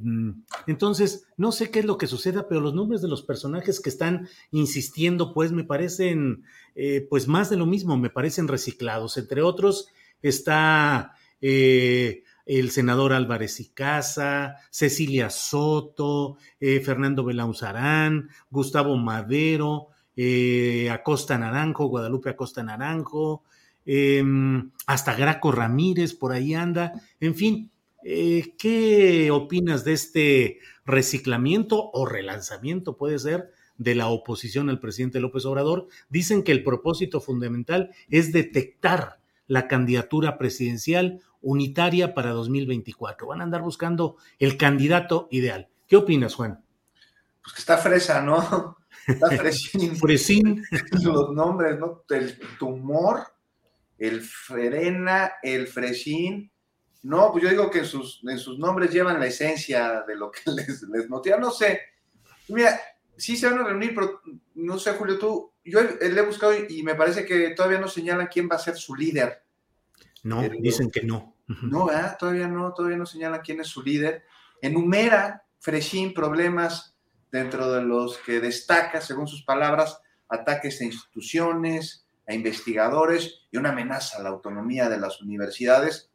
entonces, 0.66 1.26
no 1.36 1.52
sé 1.52 1.70
qué 1.70 1.80
es 1.80 1.84
lo 1.84 1.98
que 1.98 2.06
suceda, 2.06 2.48
pero 2.48 2.60
los 2.60 2.74
nombres 2.74 3.02
de 3.02 3.08
los 3.08 3.22
personajes 3.22 3.80
que 3.80 3.90
están 3.90 4.28
insistiendo, 4.50 5.32
pues 5.32 5.52
me 5.52 5.64
parecen, 5.64 6.44
eh, 6.74 7.06
pues 7.08 7.28
más 7.28 7.50
de 7.50 7.56
lo 7.56 7.66
mismo, 7.66 7.96
me 7.96 8.10
parecen 8.10 8.48
reciclados. 8.48 9.16
Entre 9.16 9.42
otros, 9.42 9.88
está 10.22 11.14
eh, 11.40 12.22
el 12.46 12.70
senador 12.70 13.12
Álvarez 13.12 13.60
y 13.60 13.66
Casa, 13.68 14.56
Cecilia 14.70 15.30
Soto, 15.30 16.36
eh, 16.60 16.80
Fernando 16.80 17.24
Belauzarán, 17.24 18.28
Gustavo 18.50 18.96
Madero, 18.96 19.88
eh, 20.16 20.90
Acosta 20.90 21.38
Naranjo, 21.38 21.86
Guadalupe 21.86 22.30
Acosta 22.30 22.62
Naranjo, 22.62 23.44
em, 23.86 24.70
hasta 24.86 25.14
Graco 25.14 25.52
Ramírez 25.52 26.14
por 26.14 26.32
ahí 26.32 26.54
anda. 26.54 26.92
En 27.20 27.34
fin, 27.34 27.70
eh, 28.04 28.54
¿qué 28.58 29.30
opinas 29.30 29.84
de 29.84 29.92
este 29.92 30.58
reciclamiento 30.84 31.90
o 31.92 32.06
relanzamiento, 32.06 32.96
puede 32.96 33.18
ser, 33.18 33.50
de 33.78 33.94
la 33.94 34.08
oposición 34.08 34.68
al 34.68 34.80
presidente 34.80 35.20
López 35.20 35.44
Obrador? 35.46 35.88
Dicen 36.08 36.42
que 36.42 36.52
el 36.52 36.62
propósito 36.62 37.20
fundamental 37.20 37.90
es 38.08 38.32
detectar 38.32 39.20
la 39.46 39.68
candidatura 39.68 40.38
presidencial 40.38 41.20
unitaria 41.42 42.14
para 42.14 42.30
2024. 42.30 43.26
Van 43.26 43.40
a 43.40 43.44
andar 43.44 43.62
buscando 43.62 44.16
el 44.38 44.56
candidato 44.56 45.28
ideal. 45.30 45.68
¿Qué 45.86 45.96
opinas, 45.96 46.34
Juan? 46.34 46.64
Pues 47.42 47.54
que 47.54 47.60
está 47.60 47.76
fresa, 47.78 48.22
¿no? 48.22 48.78
Está 49.06 49.30
fresín. 49.30 49.96
fresín. 49.96 50.64
Los 51.02 51.32
nombres, 51.32 51.76
¿no? 51.76 52.04
El 52.08 52.38
tumor, 52.56 53.26
el 53.98 54.20
frena, 54.20 55.32
el 55.42 55.66
fresín. 55.66 56.52
No, 57.02 57.32
pues 57.32 57.42
yo 57.42 57.50
digo 57.50 57.68
que 57.68 57.80
en 57.80 57.86
sus, 57.86 58.20
en 58.22 58.38
sus 58.38 58.60
nombres 58.60 58.92
llevan 58.92 59.18
la 59.18 59.26
esencia 59.26 60.04
de 60.06 60.14
lo 60.14 60.30
que 60.30 60.40
les, 60.52 60.82
les 60.82 61.08
motiva. 61.08 61.36
No 61.36 61.50
sé. 61.50 61.80
Mira, 62.48 62.78
sí 63.16 63.36
se 63.36 63.48
van 63.48 63.58
a 63.58 63.64
reunir, 63.64 63.94
pero 63.94 64.20
no 64.54 64.78
sé, 64.78 64.92
Julio, 64.92 65.18
tú, 65.18 65.52
yo 65.64 65.80
le 65.82 66.06
he 66.06 66.26
buscado 66.26 66.52
y 66.68 66.82
me 66.82 66.94
parece 66.94 67.24
que 67.24 67.50
todavía 67.50 67.78
no 67.78 67.88
señalan 67.88 68.28
quién 68.32 68.48
va 68.50 68.56
a 68.56 68.60
ser 68.60 68.76
su 68.76 68.94
líder 68.94 69.42
No, 70.22 70.42
dicen 70.60 70.90
que 70.90 71.02
no. 71.02 71.31
No, 71.46 71.88
todavía 72.18 72.48
no, 72.48 72.72
todavía 72.72 72.96
no 72.96 73.06
señalan 73.06 73.40
quién 73.40 73.60
es 73.60 73.68
su 73.68 73.82
líder. 73.82 74.24
Enumera 74.60 75.44
Fresín 75.58 76.12
problemas 76.12 76.96
dentro 77.30 77.72
de 77.72 77.82
los 77.82 78.18
que 78.18 78.40
destaca, 78.40 79.00
según 79.00 79.26
sus 79.26 79.44
palabras, 79.44 80.00
ataques 80.28 80.80
a 80.80 80.84
instituciones, 80.84 82.04
a 82.26 82.34
investigadores 82.34 83.42
y 83.50 83.56
una 83.56 83.70
amenaza 83.70 84.18
a 84.18 84.22
la 84.22 84.30
autonomía 84.30 84.88
de 84.88 84.98
las 84.98 85.20
universidades, 85.20 86.10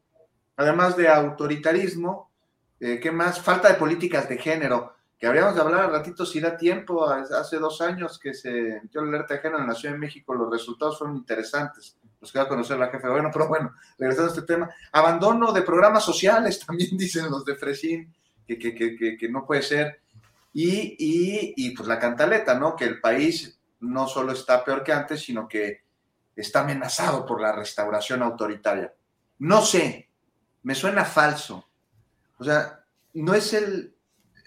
además 0.56 0.98
de 0.98 1.08
autoritarismo, 1.08 2.32
eh, 2.80 3.00
¿qué 3.00 3.12
más? 3.12 3.40
Falta 3.40 3.70
de 3.70 3.76
políticas 3.76 4.28
de 4.30 4.38
género, 4.38 4.94
que 5.18 5.28
habríamos 5.28 5.56
de 5.56 5.62
hablar 5.62 5.86
al 5.86 5.92
ratito 5.92 6.26
si 6.26 6.40
da 6.40 6.58
tiempo, 6.58 7.10
hace 7.10 7.58
dos 7.58 7.82
años 7.82 8.20
que 8.20 8.34
se 8.34 8.82
metió 8.84 9.02
la 9.02 9.10
alerta 9.10 9.36
de 9.36 9.40
género 9.40 9.62
en 9.62 9.68
la 9.68 9.76
Ciudad 9.76 9.96
de 9.96 10.00
México, 10.00 10.34
los 10.34 10.52
resultados 10.52 10.98
fueron 10.98 11.18
interesantes, 11.18 11.98
los 12.28 12.32
que 12.34 12.40
va 12.40 12.46
a 12.46 12.50
conocer 12.50 12.78
la 12.78 12.90
jefe, 12.90 13.08
bueno, 13.08 13.30
pero 13.32 13.48
bueno, 13.48 13.74
regresando 13.98 14.32
a 14.32 14.36
este 14.36 14.46
tema, 14.46 14.70
abandono 14.92 15.52
de 15.54 15.62
programas 15.62 16.04
sociales, 16.04 16.60
también 16.68 16.98
dicen 16.98 17.32
los 17.32 17.46
de 17.46 17.56
Fresín, 17.56 18.14
que, 18.46 18.58
que, 18.58 18.74
que, 18.74 19.18
que 19.18 19.30
no 19.30 19.46
puede 19.46 19.62
ser, 19.62 20.02
y, 20.54 20.96
y, 20.98 21.54
y 21.56 21.72
pues 21.72 21.88
la 21.88 22.00
cantaleta, 22.00 22.58
¿no? 22.58 22.76
Que 22.76 22.86
el 22.86 23.00
país 23.00 23.60
no 23.82 24.08
solo 24.08 24.32
está 24.32 24.64
peor 24.64 24.84
que 24.84 24.92
antes, 24.92 25.22
sino 25.22 25.48
que 25.48 25.82
está 26.36 26.62
amenazado 26.62 27.26
por 27.26 27.42
la 27.42 27.52
restauración 27.52 28.24
autoritaria. 28.24 28.94
No 29.40 29.62
sé, 29.62 30.10
me 30.64 30.74
suena 30.74 31.06
falso. 31.06 31.70
O 32.40 32.44
sea, 32.44 32.84
no 33.14 33.34
es 33.34 33.54
el, 33.54 33.96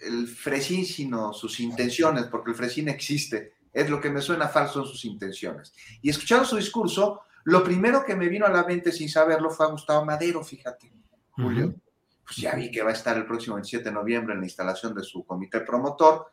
el 0.01 0.27
Fresín, 0.27 0.85
sino 0.85 1.33
sus 1.33 1.59
intenciones, 1.59 2.25
porque 2.25 2.51
el 2.51 2.57
Fresín 2.57 2.89
existe. 2.89 3.53
Es 3.71 3.89
lo 3.89 4.01
que 4.01 4.09
me 4.09 4.21
suena 4.21 4.49
falso 4.49 4.81
en 4.81 4.87
sus 4.87 5.05
intenciones. 5.05 5.73
Y 6.01 6.09
escuchando 6.09 6.43
su 6.43 6.57
discurso, 6.57 7.21
lo 7.43 7.63
primero 7.63 8.03
que 8.03 8.15
me 8.15 8.27
vino 8.27 8.45
a 8.45 8.51
la 8.51 8.63
mente 8.63 8.91
sin 8.91 9.09
saberlo 9.09 9.49
fue 9.49 9.65
a 9.65 9.69
Gustavo 9.69 10.05
Madero, 10.05 10.43
fíjate, 10.43 10.91
Julio. 11.31 11.75
Pues 12.23 12.37
ya 12.37 12.55
vi 12.55 12.71
que 12.71 12.83
va 12.83 12.91
a 12.91 12.93
estar 12.93 13.17
el 13.17 13.25
próximo 13.25 13.55
27 13.55 13.85
de 13.85 13.91
noviembre 13.91 14.33
en 14.33 14.39
la 14.39 14.45
instalación 14.45 14.93
de 14.93 15.03
su 15.03 15.25
comité 15.25 15.61
promotor. 15.61 16.31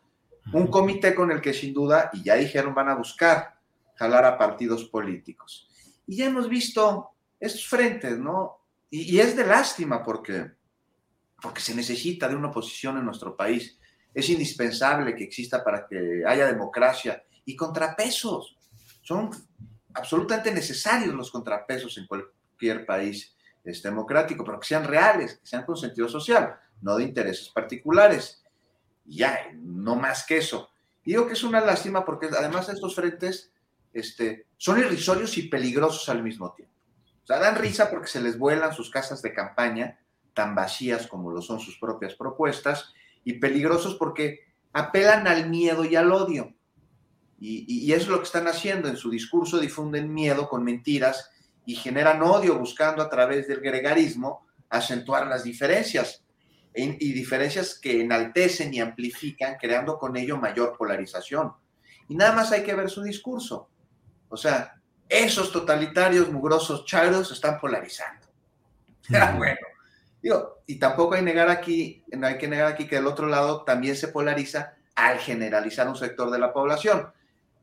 Un 0.53 0.69
comité 0.69 1.15
con 1.15 1.31
el 1.31 1.41
que 1.41 1.53
sin 1.53 1.75
duda, 1.75 2.11
y 2.13 2.23
ya 2.23 2.35
dijeron, 2.35 2.75
van 2.75 2.89
a 2.89 2.95
buscar 2.95 3.59
jalar 3.95 4.25
a 4.25 4.39
partidos 4.39 4.85
políticos. 4.85 5.69
Y 6.07 6.17
ya 6.17 6.27
hemos 6.27 6.49
visto 6.49 7.11
estos 7.41 7.67
frentes, 7.67 8.19
¿no? 8.19 8.59
Y, 8.91 9.19
es 9.19 9.37
de 9.37 9.45
lástima 9.45 10.03
porque, 10.03 10.53
porque 11.43 11.61
se 11.61 11.75
necesita 11.75 12.29
de 12.29 12.37
una 12.37 12.49
oposición 12.49 12.97
en 12.97 13.05
nuestro 13.05 13.37
país. 13.37 13.79
Es 14.15 14.29
indispensable 14.31 15.15
que 15.15 15.25
exista 15.25 15.63
para 15.63 15.87
que 15.87 16.23
haya 16.27 16.47
democracia 16.47 17.23
y 17.45 17.55
contrapesos. 17.55 18.57
Son 19.03 19.31
absolutamente 19.95 20.53
necesarios 20.53 21.15
los 21.15 21.31
contrapesos 21.31 21.97
en 21.99 22.07
cualquier 22.07 22.87
país 22.87 23.35
este, 23.65 23.89
democrático, 23.89 24.45
pero 24.45 24.61
que 24.61 24.67
sean 24.67 24.85
reales, 24.85 25.39
que 25.39 25.47
sean 25.47 25.65
con 25.65 25.77
sentido 25.77 26.09
social, 26.09 26.59
no 26.81 26.97
de 26.97 27.05
intereses 27.05 27.49
particulares. 27.49 28.43
Ya, 29.05 29.51
no 29.55 29.97
más 29.97 30.25
que 30.27 30.39
eso. 30.39 30.71
Y 31.05 31.13
digo 31.13 31.27
que 31.27 31.33
es 31.33 31.43
una 31.43 31.61
lástima 31.61 32.05
porque 32.05 32.27
además 32.27 32.69
estos 32.69 32.95
frentes 32.95 33.53
este, 33.93 34.47
son 34.57 34.79
irrisorios 34.79 35.37
y 35.39 35.49
peligrosos 35.49 36.09
al 36.09 36.23
mismo 36.23 36.53
tiempo. 36.53 36.75
O 37.23 37.27
sea, 37.27 37.39
dan 37.39 37.57
risa 37.57 37.91
porque 37.91 38.09
se 38.09 38.21
les 38.21 38.39
vuelan 38.39 38.75
sus 38.75 38.91
casas 38.91 39.23
de 39.23 39.35
campaña, 39.35 39.99
tan 40.35 40.55
vacías 40.55 41.07
como 41.07 41.31
lo 41.31 41.43
son 41.43 41.61
sus 41.61 41.79
propias 41.79 42.15
propuestas, 42.15 42.93
y 43.25 43.35
peligrosos 43.35 43.97
porque 43.97 44.41
apelan 44.73 45.27
al 45.27 45.49
miedo 45.51 45.85
y 45.85 45.97
al 45.97 46.13
odio. 46.13 46.55
Y, 47.41 47.65
y, 47.69 47.93
eso 47.93 48.05
es 48.05 48.09
lo 48.09 48.19
que 48.19 48.25
están 48.25 48.49
haciendo. 48.49 48.89
En 48.89 48.97
su 48.97 49.11
discurso 49.11 49.59
difunden 49.59 50.13
miedo 50.13 50.49
con 50.49 50.65
mentiras 50.65 51.31
y 51.65 51.77
generan 51.77 52.23
odio 52.23 52.59
buscando 52.59 53.03
a 53.03 53.11
través 53.11 53.47
del 53.47 53.61
gregarismo 53.61 54.47
acentuar 54.71 55.27
las 55.27 55.45
diferencias 55.45 56.25
y 56.75 57.13
diferencias 57.13 57.79
que 57.79 58.03
enaltecen 58.03 58.73
y 58.73 58.81
amplifican, 58.81 59.57
creando 59.57 59.99
con 59.99 60.17
ello 60.17 60.37
mayor 60.37 60.77
polarización. 60.77 61.53
Y 62.09 62.15
nada 62.15 62.33
más 62.33 62.53
hay 62.53 62.63
que 62.63 62.75
ver 62.75 62.89
su 62.89 63.03
discurso. 63.03 63.69
O 64.29 64.37
sea, 64.37 64.75
esos 65.09 65.51
totalitarios 65.51 66.31
mugrosos 66.31 66.85
charos 66.85 67.31
están 67.33 67.59
polarizando. 67.59 68.27
Ah, 69.15 69.35
bueno. 69.39 69.57
Digo, 70.21 70.63
y 70.67 70.79
tampoco 70.79 71.15
hay, 71.15 71.23
negar 71.23 71.49
aquí, 71.49 72.05
no 72.09 72.27
hay 72.27 72.37
que 72.37 72.47
negar 72.47 72.67
aquí 72.67 72.87
que 72.87 72.97
del 72.97 73.07
otro 73.07 73.27
lado 73.27 73.65
también 73.65 73.97
se 73.97 74.09
polariza 74.09 74.75
al 74.95 75.19
generalizar 75.19 75.89
un 75.89 75.97
sector 75.97 76.31
de 76.31 76.39
la 76.39 76.53
población. 76.53 77.11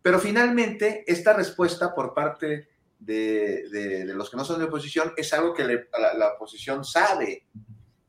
Pero 0.06 0.20
finalmente, 0.20 1.04
esta 1.08 1.34
respuesta 1.34 1.96
por 1.96 2.14
parte 2.14 2.70
de, 3.00 4.04
los 4.14 4.30
que 4.30 4.38
no 4.38 4.46
son 4.46 4.60
de 4.60 4.66
oposición 4.66 5.14
es 5.18 5.34
algo 5.34 5.52
que 5.52 5.64
la, 5.64 6.34
oposición 6.36 6.86
sabe. 6.86 7.48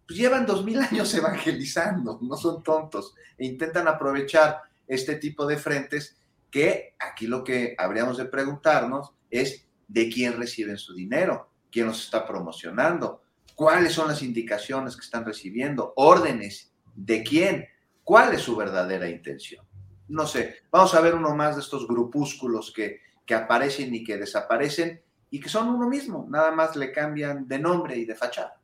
Pues 0.06 0.18
llevan 0.18 0.44
dos 0.44 0.62
mil 0.62 0.78
años 0.78 1.14
evangelizando, 1.14 2.18
no 2.20 2.36
son 2.36 2.62
tontos, 2.62 3.14
e 3.39 3.47
intentan 3.47 3.89
aprovechar 3.89 4.60
este 4.86 5.14
tipo 5.14 5.47
de 5.47 5.56
frentes 5.56 6.18
que 6.51 6.97
aquí 6.98 7.27
lo 7.27 7.43
que 7.43 7.74
habríamos 7.78 8.18
de 8.18 8.27
preguntarnos 8.27 9.12
es 9.31 9.66
de 9.89 10.10
quién 10.10 10.36
reciben 10.36 10.77
su 10.77 10.93
dinero, 10.93 11.48
quién 11.73 11.86
los 11.86 12.05
está 12.05 12.27
promocionando, 12.27 13.23
cuáles 13.55 13.94
son 13.94 14.09
las 14.09 14.20
indicaciones 14.20 14.97
que 14.97 15.05
están 15.06 15.24
recibiendo, 15.24 15.94
órdenes, 15.97 16.74
de 16.94 17.23
quién, 17.23 17.66
cuál 18.05 18.35
es 18.35 18.43
su 18.43 18.55
verdadera 18.55 19.09
intención. 19.09 19.65
No 20.08 20.26
sé, 20.26 20.56
vamos 20.70 20.94
a 20.94 21.00
ver 21.00 21.14
uno 21.14 21.34
más 21.34 21.56
de 21.56 21.62
estos 21.62 21.86
grupúsculos 21.86 22.72
que, 22.72 23.00
que 23.24 23.34
aparecen 23.34 23.94
y 23.94 24.04
que 24.04 24.16
desaparecen 24.16 25.02
y 25.30 25.40
que 25.40 25.48
son 25.48 25.68
uno 25.68 25.88
mismo, 25.88 26.26
nada 26.30 26.52
más 26.52 26.76
le 26.76 26.92
cambian 26.92 27.48
de 27.48 27.58
nombre 27.58 27.96
y 27.96 28.04
de 28.04 28.14
fachada. 28.14 28.60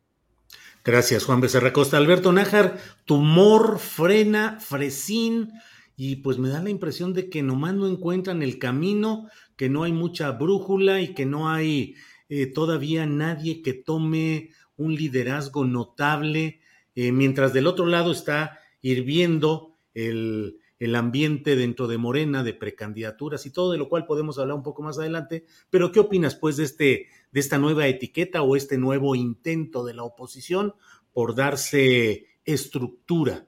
Gracias, 0.85 1.25
Juan 1.25 1.41
Becerra 1.41 1.73
Costa. 1.73 1.97
Alberto 1.97 2.33
Nájar, 2.33 2.79
tumor, 3.05 3.79
frena, 3.79 4.59
fresín, 4.61 5.53
y 5.97 6.17
pues 6.17 6.39
me 6.39 6.49
da 6.49 6.63
la 6.63 6.71
impresión 6.71 7.13
de 7.13 7.29
que 7.29 7.43
nomás 7.43 7.75
no 7.75 7.87
encuentran 7.87 8.43
el 8.43 8.59
camino, 8.59 9.29
que 9.57 9.69
no 9.69 9.85
hay 9.85 9.93
mucha 9.93 10.31
brújula 10.33 11.01
y 11.01 11.15
que 11.15 11.27
no 11.27 11.51
hay 11.51 11.95
eh, 12.29 12.47
todavía 12.47 13.07
nadie 13.07 13.63
que 13.63 13.75
tome 13.75 14.51
un 14.77 14.95
liderazgo 14.95 15.65
notable, 15.65 16.61
eh, 16.95 17.13
mientras 17.13 17.53
del 17.53 17.67
otro 17.67 17.87
lado 17.87 18.11
está 18.11 18.59
hirviendo 18.81 19.77
el, 19.95 20.59
el 20.85 20.95
ambiente 20.95 21.57
dentro 21.57 21.89
de 21.89 21.99
Morena, 21.99 22.43
de 22.43 22.55
precandidaturas 22.55 23.47
y 23.47 23.51
todo, 23.51 23.73
de 23.73 23.79
lo 23.79 23.89
cual 23.89 24.07
podemos 24.07 24.39
hablar 24.39 24.57
un 24.57 24.63
poco 24.63 24.83
más 24.83 24.99
adelante. 24.99 25.45
Pero, 25.71 25.93
¿qué 25.93 26.01
opinas, 26.01 26.35
pues, 26.35 26.57
de, 26.57 26.65
este, 26.65 27.07
de 27.31 27.41
esta 27.41 27.59
nueva 27.59 27.87
etiqueta 27.87 28.43
o 28.43 28.57
este 28.57 28.79
nuevo 28.79 29.15
intento 29.15 29.85
de 29.85 29.95
la 29.95 30.03
oposición 30.03 30.75
por 31.13 31.35
darse 31.35 32.27
estructura? 32.45 33.47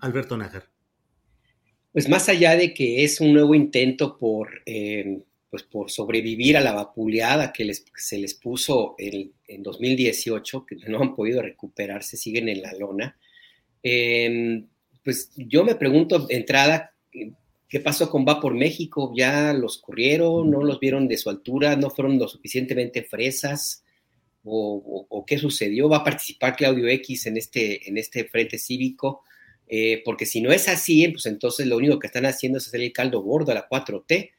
Alberto 0.00 0.36
Nájar 0.36 0.68
pues 1.96 2.10
más 2.10 2.28
allá 2.28 2.56
de 2.56 2.74
que 2.74 3.04
es 3.04 3.22
un 3.22 3.32
nuevo 3.32 3.54
intento 3.54 4.18
por, 4.18 4.60
eh, 4.66 5.22
pues 5.48 5.62
por 5.62 5.90
sobrevivir 5.90 6.58
a 6.58 6.60
la 6.60 6.74
vapuleada 6.74 7.54
que 7.54 7.72
se 7.72 8.18
les 8.18 8.34
puso 8.34 8.96
en, 8.98 9.32
2018, 9.62 10.66
que 10.66 10.76
no 10.88 11.00
han 11.00 11.14
podido 11.14 11.40
recuperarse, 11.40 12.18
siguen 12.18 12.50
en 12.50 12.60
la 12.60 12.74
lona, 12.74 13.18
em, 13.82 14.66
pues 15.06 15.30
yo 15.36 15.62
me 15.62 15.76
pregunto 15.76 16.18
de 16.18 16.34
entrada, 16.34 16.92
¿qué 17.12 17.78
pasó 17.78 18.10
con 18.10 18.26
Va 18.26 18.40
por 18.40 18.54
México? 18.54 19.12
¿Ya 19.16 19.52
los 19.52 19.78
corrieron? 19.78 20.50
¿No 20.50 20.64
los 20.64 20.80
vieron 20.80 21.06
de 21.06 21.16
su 21.16 21.30
altura? 21.30 21.76
¿No 21.76 21.90
fueron 21.90 22.18
lo 22.18 22.26
suficientemente 22.26 23.04
fresas? 23.04 23.84
¿O, 24.42 25.24
qué 25.24 25.38
sucedió? 25.38 25.88
¿Va 25.88 25.98
a 25.98 26.04
participar 26.04 26.56
Claudio 26.56 26.88
X 26.88 27.26
en 27.26 27.36
este, 27.36 27.88
en 27.88 27.98
este 27.98 28.24
frente 28.24 28.58
cívico? 28.58 29.22
Eh, 29.68 30.02
porque 30.04 30.26
si 30.26 30.40
no 30.40 30.50
es 30.50 30.66
así, 30.66 31.06
pues 31.06 31.26
entonces 31.26 31.68
lo 31.68 31.76
único 31.76 32.00
que 32.00 32.08
están 32.08 32.26
haciendo 32.26 32.58
es 32.58 32.66
hacer 32.66 32.80
el 32.80 32.92
caldo 32.92 33.20
gordo 33.20 33.52
a 33.52 33.54
la 33.54 33.68
4T, 33.68 34.32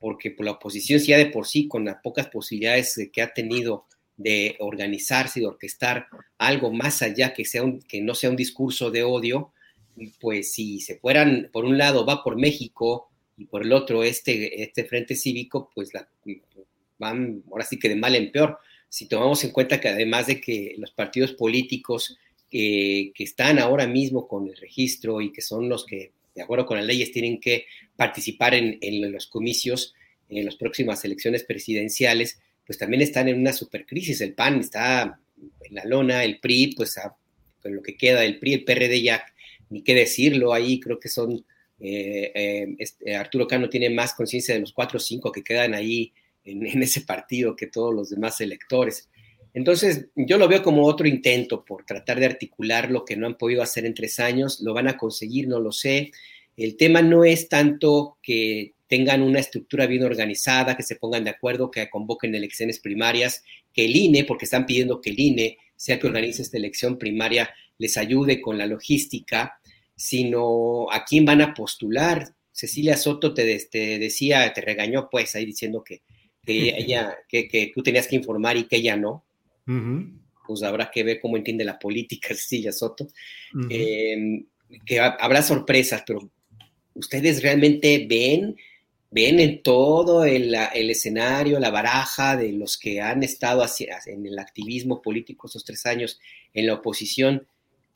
porque 0.00 0.32
por 0.32 0.46
la 0.46 0.52
oposición 0.52 0.98
ya 0.98 1.16
de 1.16 1.26
por 1.26 1.46
sí, 1.46 1.68
con 1.68 1.84
las 1.84 2.02
pocas 2.02 2.26
posibilidades 2.26 3.08
que 3.12 3.22
ha 3.22 3.32
tenido 3.32 3.86
de 4.16 4.56
organizarse 4.58 5.38
y 5.38 5.42
de 5.42 5.48
orquestar 5.48 6.08
algo 6.38 6.72
más 6.72 7.02
allá 7.02 7.32
que, 7.32 7.44
sea 7.44 7.62
que 7.88 8.00
no 8.00 8.16
sea 8.16 8.30
un 8.30 8.36
discurso 8.36 8.90
de 8.90 9.04
odio, 9.04 9.52
pues 10.20 10.52
si 10.52 10.80
se 10.80 10.96
fueran, 10.96 11.50
por 11.52 11.64
un 11.64 11.78
lado 11.78 12.04
va 12.04 12.22
por 12.22 12.36
México 12.36 13.08
y 13.36 13.44
por 13.44 13.62
el 13.62 13.72
otro 13.72 14.02
este, 14.02 14.62
este 14.62 14.84
frente 14.84 15.14
cívico, 15.14 15.70
pues 15.74 15.90
van 16.98 17.42
ahora 17.50 17.64
sí 17.64 17.78
que 17.78 17.88
de 17.88 17.96
mal 17.96 18.14
en 18.14 18.32
peor. 18.32 18.58
Si 18.88 19.06
tomamos 19.06 19.44
en 19.44 19.50
cuenta 19.50 19.80
que 19.80 19.88
además 19.88 20.26
de 20.26 20.40
que 20.40 20.74
los 20.78 20.90
partidos 20.90 21.32
políticos 21.32 22.16
que 22.50 23.12
están 23.18 23.58
ahora 23.58 23.86
mismo 23.86 24.26
con 24.26 24.48
el 24.48 24.56
registro 24.56 25.20
y 25.20 25.32
que 25.32 25.42
son 25.42 25.68
los 25.68 25.84
que, 25.84 26.12
de 26.34 26.42
acuerdo 26.42 26.66
con 26.66 26.78
las 26.78 26.86
leyes, 26.86 27.12
tienen 27.12 27.40
que 27.40 27.66
participar 27.96 28.54
en, 28.54 29.12
los 29.12 29.26
comicios 29.26 29.94
en 30.28 30.44
las 30.44 30.56
próximas 30.56 31.04
elecciones 31.04 31.44
presidenciales, 31.44 32.38
pues 32.64 32.78
también 32.78 33.02
están 33.02 33.28
en 33.28 33.40
una 33.40 33.52
supercrisis. 33.52 34.20
El 34.20 34.34
PAN 34.34 34.60
está 34.60 35.20
en 35.36 35.74
la 35.74 35.84
lona, 35.84 36.24
el 36.24 36.38
PRI, 36.38 36.74
pues 36.76 36.96
lo 37.64 37.82
que 37.82 37.96
queda 37.96 38.20
del 38.20 38.38
PRI, 38.38 38.54
el 38.54 38.64
PRD 38.64 39.02
ya, 39.02 39.24
ni 39.70 39.82
qué 39.82 39.94
decirlo, 39.94 40.52
ahí 40.52 40.80
creo 40.80 40.98
que 40.98 41.08
son, 41.08 41.44
eh, 41.80 42.32
eh, 42.34 42.74
este, 42.78 43.16
Arturo 43.16 43.46
Cano 43.46 43.68
tiene 43.68 43.90
más 43.90 44.14
conciencia 44.14 44.54
de 44.54 44.60
los 44.60 44.72
cuatro 44.72 44.98
o 44.98 45.00
cinco 45.00 45.32
que 45.32 45.42
quedan 45.42 45.74
ahí 45.74 46.12
en, 46.44 46.66
en, 46.66 46.82
ese 46.82 47.02
partido 47.02 47.56
que 47.56 47.66
todos 47.66 47.94
los 47.94 48.10
demás 48.10 48.40
electores. 48.40 49.08
Entonces, 49.54 50.06
yo 50.14 50.38
lo 50.38 50.48
veo 50.48 50.62
como 50.62 50.84
otro 50.84 51.08
intento 51.08 51.64
por 51.64 51.84
tratar 51.84 52.20
de 52.20 52.26
articular 52.26 52.90
lo 52.90 53.04
que 53.04 53.16
no 53.16 53.26
han 53.26 53.36
podido 53.36 53.62
hacer 53.62 53.86
en 53.86 53.94
tres 53.94 54.20
años. 54.20 54.60
Lo 54.60 54.74
van 54.74 54.88
a 54.88 54.96
conseguir, 54.96 55.48
no 55.48 55.58
lo 55.58 55.72
sé. 55.72 56.12
El 56.56 56.76
tema 56.76 57.02
no 57.02 57.24
es 57.24 57.48
tanto 57.48 58.18
que 58.22 58.74
tengan 58.88 59.22
una 59.22 59.38
estructura 59.38 59.86
bien 59.86 60.02
organizada, 60.02 60.76
que 60.76 60.82
se 60.82 60.96
pongan 60.96 61.24
de 61.24 61.30
acuerdo, 61.30 61.70
que 61.70 61.88
convoquen 61.90 62.34
elecciones 62.34 62.80
primarias, 62.80 63.44
que 63.72 63.84
el 63.84 63.94
INE, 63.94 64.24
porque 64.24 64.46
están 64.46 64.66
pidiendo 64.66 65.00
que 65.00 65.10
el 65.10 65.20
INE 65.20 65.58
sea 65.76 65.98
que 66.00 66.06
organice 66.06 66.42
esta 66.42 66.56
elección 66.56 66.98
primaria, 66.98 67.50
les 67.78 67.96
ayude 67.96 68.40
con 68.40 68.58
la 68.58 68.66
logística, 68.66 69.60
sino 69.96 70.90
a 70.92 71.04
quién 71.04 71.24
van 71.24 71.40
a 71.40 71.54
postular. 71.54 72.34
Cecilia 72.52 72.96
Soto 72.96 73.34
te, 73.34 73.44
decía, 73.44 74.52
te 74.52 74.60
regañó 74.60 75.08
pues 75.10 75.34
ahí 75.34 75.46
diciendo 75.46 75.82
que, 75.82 76.02
ella, 76.46 77.16
que, 77.28 77.72
tú 77.74 77.82
tenías 77.82 78.06
que 78.06 78.16
informar 78.16 78.56
y 78.56 78.64
que 78.64 78.76
ella 78.76 78.96
no. 78.96 79.24
Pues 80.46 80.62
habrá 80.62 80.90
que 80.90 81.02
ver 81.02 81.20
cómo 81.20 81.36
entiende 81.36 81.64
la 81.64 81.78
política 81.78 82.28
Cecilia 82.34 82.72
Soto. 82.72 83.08
Em, 83.68 84.44
que 84.84 85.00
habrá 85.00 85.42
sorpresas, 85.42 86.02
pero 86.06 86.30
ustedes 86.94 87.42
realmente 87.42 88.06
ven, 88.08 88.56
ven 89.10 89.40
en 89.40 89.62
todo 89.62 90.24
el, 90.24 90.54
escenario, 90.54 91.58
la 91.58 91.70
baraja 91.70 92.36
de 92.36 92.52
los 92.52 92.76
que 92.76 93.00
han 93.00 93.22
estado 93.22 93.64
en 94.06 94.26
el 94.26 94.38
activismo 94.38 95.00
político 95.00 95.46
estos 95.46 95.64
tres 95.64 95.86
años 95.86 96.20
en 96.52 96.66
la 96.66 96.74
oposición, 96.74 97.46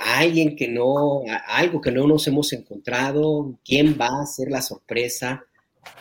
alguien 0.03 0.57
que 0.57 0.69
no, 0.69 1.23
algo 1.47 1.81
que 1.81 1.93
no 1.93 2.07
nos 2.07 2.27
hemos 2.27 2.53
encontrado, 2.53 3.59
quién 3.65 3.97
va 4.01 4.23
a 4.23 4.27
ser 4.27 4.51
la 4.51 4.61
sorpresa, 4.61 5.45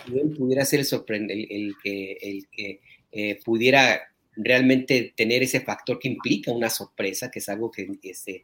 quién 0.05 0.33
pudiera 0.33 0.65
ser 0.65 0.79
el, 0.79 1.75
que, 1.83 2.79
eh, 3.11 3.39
pudiera 3.43 4.01
realmente 4.35 5.13
tener 5.15 5.43
ese 5.43 5.61
factor 5.61 5.99
que 5.99 6.07
implica 6.07 6.51
una 6.51 6.69
sorpresa, 6.69 7.29
que 7.29 7.39
es 7.39 7.49
algo 7.49 7.69
que, 7.69 7.87
este, 8.03 8.43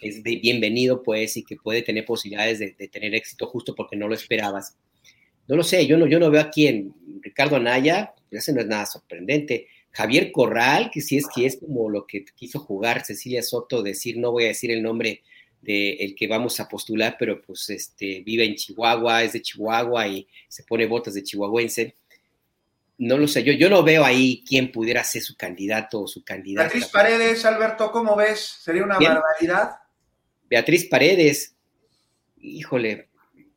es 0.00 0.22
de 0.22 0.36
bienvenido, 0.36 1.02
pues, 1.02 1.36
y 1.36 1.44
que 1.44 1.56
puede 1.56 1.82
tener 1.82 2.04
posibilidades 2.04 2.58
de, 2.58 2.88
tener 2.88 3.14
éxito 3.14 3.46
justo 3.46 3.74
porque 3.74 3.96
no 3.96 4.08
lo 4.08 4.14
esperabas. 4.14 4.76
No 5.48 5.56
lo 5.56 5.62
sé, 5.62 5.86
yo 5.86 5.96
no, 5.96 6.06
yo 6.06 6.18
no 6.18 6.30
veo 6.30 6.40
aquí 6.40 6.66
en 6.66 6.94
Ricardo 7.20 7.56
Anaya, 7.56 8.12
pues, 8.28 8.42
ese 8.42 8.52
no 8.52 8.60
es 8.60 8.66
nada 8.66 8.86
sorprendente. 8.86 9.68
Javier 9.92 10.32
Corral, 10.32 10.90
que 10.90 11.02
sí 11.02 11.18
es 11.18 11.26
que 11.32 11.44
es 11.44 11.58
como 11.58 11.90
lo 11.90 12.06
que 12.06 12.24
quiso 12.24 12.58
jugar 12.58 13.04
Cecilia 13.04 13.42
Soto, 13.42 13.82
decir, 13.82 14.16
no 14.16 14.32
voy 14.32 14.44
a 14.44 14.48
decir 14.48 14.70
el 14.70 14.82
nombre 14.82 15.22
del 15.60 15.96
el 16.00 16.14
que 16.14 16.26
vamos 16.26 16.58
a 16.60 16.68
postular, 16.68 17.16
pero 17.18 17.40
pues 17.42 17.68
este, 17.70 18.22
vive 18.24 18.44
en 18.44 18.54
Chihuahua, 18.54 19.22
es 19.22 19.34
de 19.34 19.42
Chihuahua 19.42 20.08
y 20.08 20.26
se 20.48 20.64
pone 20.64 20.86
botas 20.86 21.14
de 21.14 21.22
chihuahuense. 21.22 21.94
No 22.98 23.18
lo 23.18 23.28
sé, 23.28 23.42
yo, 23.42 23.52
yo 23.52 23.68
no 23.68 23.82
veo 23.82 24.04
ahí 24.04 24.42
quién 24.46 24.72
pudiera 24.72 25.04
ser 25.04 25.22
su 25.22 25.36
candidato 25.36 26.02
o 26.02 26.08
su 26.08 26.24
candidata. 26.24 26.68
Beatriz 26.68 26.90
Paredes, 26.90 27.44
Alberto, 27.44 27.92
¿cómo 27.92 28.16
ves? 28.16 28.40
¿Sería 28.62 28.84
una 28.84 28.98
barbaridad? 28.98 29.72
Beatriz 30.48 30.86
Paredes, 30.86 31.54
híjole, 32.40 33.08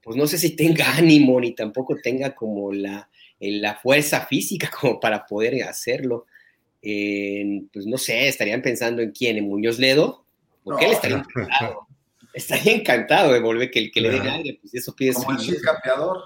pues 0.01 0.17
no 0.17 0.27
sé 0.27 0.37
si 0.37 0.55
tenga 0.55 0.85
ánimo 0.97 1.39
ni 1.39 1.55
tampoco 1.55 1.95
tenga 1.95 2.35
como 2.35 2.73
la, 2.73 3.09
la 3.51 3.75
fuerza 3.75 4.25
física 4.25 4.69
como 4.79 4.99
para 4.99 5.25
poder 5.25 5.63
hacerlo. 5.63 6.25
pues 6.81 7.85
no 7.85 7.97
sé, 7.97 8.27
estarían 8.27 8.61
pensando 8.61 9.01
en 9.01 9.11
quién, 9.11 9.37
en 9.37 9.47
Muñoz 9.47 9.79
Ledo, 9.79 10.25
porque 10.63 10.85
él 10.85 10.91
estaría 10.91 11.17
encantado. 11.17 11.87
estaría 12.33 12.73
encantado 12.73 13.33
de 13.33 13.39
volver 13.39 13.71
que, 13.71 13.91
que 13.91 14.01
le 14.01 14.11
den 14.11 14.27
aire, 14.27 14.59
pues 14.61 14.73
eso 14.73 14.95
pide 14.95 15.13
Como 15.13 15.31
el 15.31 15.61
campeador. 15.61 16.23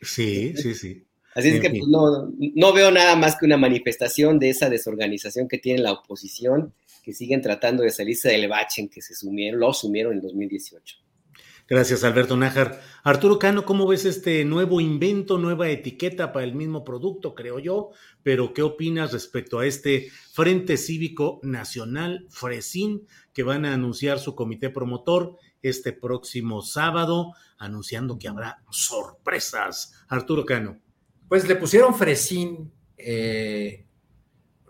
Sí, 0.00 0.54
sí, 0.56 0.74
sí. 0.74 1.04
Así 1.34 1.48
es 1.48 1.60
que 1.60 1.70
pues, 1.70 1.88
no, 1.88 2.30
no, 2.36 2.72
veo 2.72 2.90
nada 2.90 3.16
más 3.16 3.36
que 3.36 3.46
una 3.46 3.56
manifestación 3.56 4.38
de 4.38 4.50
esa 4.50 4.68
desorganización 4.68 5.48
que 5.48 5.58
tiene 5.58 5.80
la 5.80 5.92
oposición, 5.92 6.74
que 7.02 7.14
siguen 7.14 7.40
tratando 7.40 7.82
de 7.82 7.90
salirse 7.90 8.28
del 8.28 8.48
bache 8.48 8.82
en 8.82 8.88
que 8.88 9.00
se 9.00 9.14
sumieron, 9.14 9.58
lo 9.58 9.72
sumieron 9.72 10.12
en 10.12 10.20
2018. 10.20 10.98
Gracias, 11.68 12.02
Alberto 12.04 12.36
Nájar. 12.36 12.80
Arturo 13.04 13.38
Cano, 13.38 13.64
¿cómo 13.64 13.86
ves 13.86 14.04
este 14.04 14.44
nuevo 14.44 14.80
invento, 14.80 15.38
nueva 15.38 15.68
etiqueta 15.68 16.32
para 16.32 16.44
el 16.44 16.54
mismo 16.54 16.84
producto, 16.84 17.34
creo 17.34 17.58
yo? 17.60 17.90
Pero, 18.22 18.52
¿qué 18.52 18.62
opinas 18.62 19.12
respecto 19.12 19.58
a 19.58 19.66
este 19.66 20.10
Frente 20.32 20.76
Cívico 20.76 21.40
Nacional, 21.42 22.26
Fresín, 22.30 23.06
que 23.32 23.44
van 23.44 23.64
a 23.64 23.74
anunciar 23.74 24.18
su 24.18 24.34
comité 24.34 24.70
promotor 24.70 25.36
este 25.62 25.92
próximo 25.92 26.62
sábado, 26.62 27.32
anunciando 27.58 28.18
que 28.18 28.28
habrá 28.28 28.62
sorpresas? 28.70 30.04
Arturo 30.08 30.44
Cano. 30.44 30.80
Pues 31.28 31.48
le 31.48 31.56
pusieron 31.56 31.94
Fresín, 31.94 32.72
eh, 32.96 33.86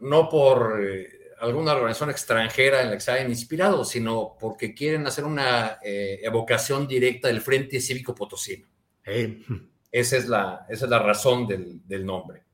no 0.00 0.28
por... 0.28 0.80
Eh, 0.84 1.21
alguna 1.42 1.72
organización 1.72 2.10
extranjera 2.10 2.82
en 2.82 2.90
la 2.90 2.94
que 2.94 3.00
se 3.00 3.10
hayan 3.10 3.28
inspirado, 3.28 3.84
sino 3.84 4.36
porque 4.38 4.74
quieren 4.74 5.04
hacer 5.08 5.24
una 5.24 5.78
eh, 5.82 6.20
evocación 6.22 6.86
directa 6.86 7.26
del 7.26 7.40
Frente 7.40 7.80
Cívico 7.80 8.14
Potosino. 8.14 8.68
Esa, 9.90 10.16
es 10.16 10.28
la, 10.28 10.64
esa 10.68 10.84
es 10.84 10.90
la 10.90 11.00
razón 11.00 11.48
del, 11.48 12.06
nombre. 12.06 12.44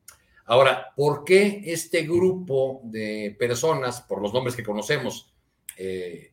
Ahora, 0.47 0.87
¿por 0.97 1.23
qué 1.23 1.61
este 1.67 2.05
grupo 2.05 2.81
de 2.83 3.37
personas, 3.39 4.01
por 4.01 4.23
los 4.23 4.33
nombres 4.33 4.57
que 4.57 4.63
conocemos, 4.63 5.35
eh, 5.77 6.33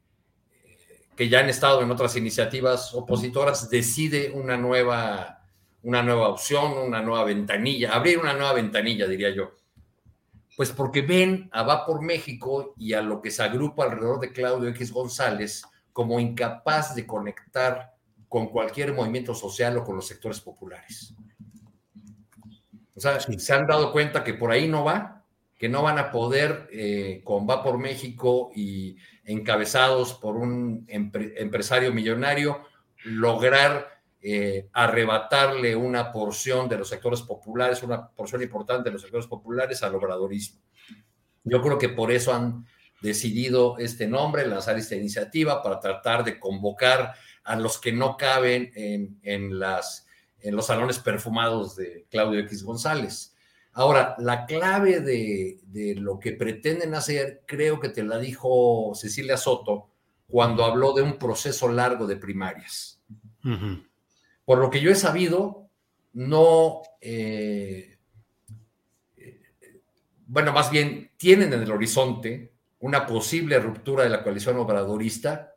que 1.17 1.27
ya 1.27 1.41
han 1.41 1.49
estado 1.49 1.81
en 1.81 1.91
otras 1.91 2.15
iniciativas 2.15 2.93
opositoras, 2.93 3.69
decide 3.69 4.31
una 4.31 4.55
nueva, 4.55 5.45
una 5.83 6.01
nueva 6.01 6.29
opción, 6.29 6.71
una 6.77 7.01
nueva 7.01 7.25
ventanilla, 7.25 7.93
abrir 7.93 8.17
una 8.17 8.31
nueva 8.31 8.53
ventanilla, 8.53 9.07
diría 9.07 9.35
yo? 9.35 9.51
Pues 10.55 10.71
porque 10.71 11.01
ven 11.01 11.49
a 11.51 11.63
Va 11.63 11.85
por 11.85 12.01
México 12.01 12.73
y 12.77 12.93
a 12.93 13.01
lo 13.01 13.21
que 13.21 13.31
se 13.31 13.43
agrupa 13.43 13.83
alrededor 13.83 14.19
de 14.19 14.31
Claudio 14.31 14.69
X 14.69 14.91
González 14.91 15.63
como 15.91 16.19
incapaz 16.19 16.95
de 16.95 17.05
conectar 17.05 17.93
con 18.27 18.47
cualquier 18.47 18.93
movimiento 18.93 19.33
social 19.33 19.77
o 19.77 19.83
con 19.83 19.95
los 19.95 20.07
sectores 20.07 20.41
populares. 20.41 21.13
O 22.95 22.99
sea, 22.99 23.19
se 23.19 23.53
han 23.53 23.67
dado 23.67 23.91
cuenta 23.91 24.23
que 24.23 24.33
por 24.33 24.51
ahí 24.51 24.67
no 24.67 24.83
va, 24.83 25.23
que 25.57 25.69
no 25.69 25.83
van 25.83 25.97
a 25.99 26.11
poder 26.11 26.67
eh, 26.71 27.21
con 27.23 27.47
Va 27.47 27.63
por 27.63 27.77
México 27.77 28.51
y 28.55 28.97
encabezados 29.23 30.13
por 30.13 30.35
un 30.37 30.85
empresario 30.87 31.93
millonario 31.93 32.61
lograr 33.03 33.94
eh, 34.27 34.69
arrebatarle 34.73 35.75
una 35.75 36.11
porción 36.11 36.67
de 36.67 36.79
los 36.79 36.89
sectores 36.89 37.21
populares, 37.21 37.83
una 37.83 38.09
porción 38.09 38.41
importante 38.41 38.89
de 38.89 38.93
los 38.93 39.03
sectores 39.03 39.27
populares 39.27 39.83
al 39.83 39.93
obradorismo. 39.93 40.61
Yo 41.43 41.61
creo 41.61 41.77
que 41.77 41.89
por 41.89 42.11
eso 42.11 42.33
han 42.33 42.65
decidido 43.01 43.77
este 43.77 44.07
nombre, 44.07 44.47
lanzar 44.47 44.79
esta 44.79 44.95
iniciativa 44.95 45.61
para 45.61 45.79
tratar 45.79 46.23
de 46.23 46.39
convocar 46.39 47.13
a 47.43 47.55
los 47.55 47.79
que 47.79 47.93
no 47.93 48.17
caben 48.17 48.71
en, 48.73 49.59
las, 49.59 50.07
en 50.39 50.55
los 50.55 50.65
salones 50.65 50.97
perfumados 50.97 51.75
de 51.75 52.07
Claudio 52.09 52.39
X 52.39 52.63
González. 52.63 53.35
Ahora, 53.73 54.15
la 54.17 54.47
clave 54.47 55.01
de, 55.01 55.95
lo 55.99 56.17
que 56.17 56.31
pretenden 56.31 56.95
hacer, 56.95 57.43
creo 57.45 57.79
que 57.79 57.89
te 57.89 58.01
la 58.01 58.17
dijo 58.17 58.93
Cecilia 58.95 59.37
Soto 59.37 59.91
cuando 60.27 60.65
habló 60.65 60.93
de 60.93 61.03
un 61.03 61.19
proceso 61.19 61.67
largo 61.67 62.07
de 62.07 62.15
primarias. 62.15 62.99
Por 64.45 64.59
lo 64.59 64.69
que 64.69 64.79
yo 64.79 64.91
he 64.91 64.95
sabido, 64.95 65.69
no, 66.13 66.81
eh, 67.01 67.97
bueno, 70.27 70.53
más 70.53 70.71
bien 70.71 71.11
tienen 71.17 71.51
en 71.53 71.61
el 71.61 71.71
horizonte 71.71 72.53
una 72.79 73.05
posible 73.05 73.59
ruptura 73.59 74.03
de 74.03 74.09
la 74.09 74.23
coalición 74.23 74.57
obradorista 74.57 75.55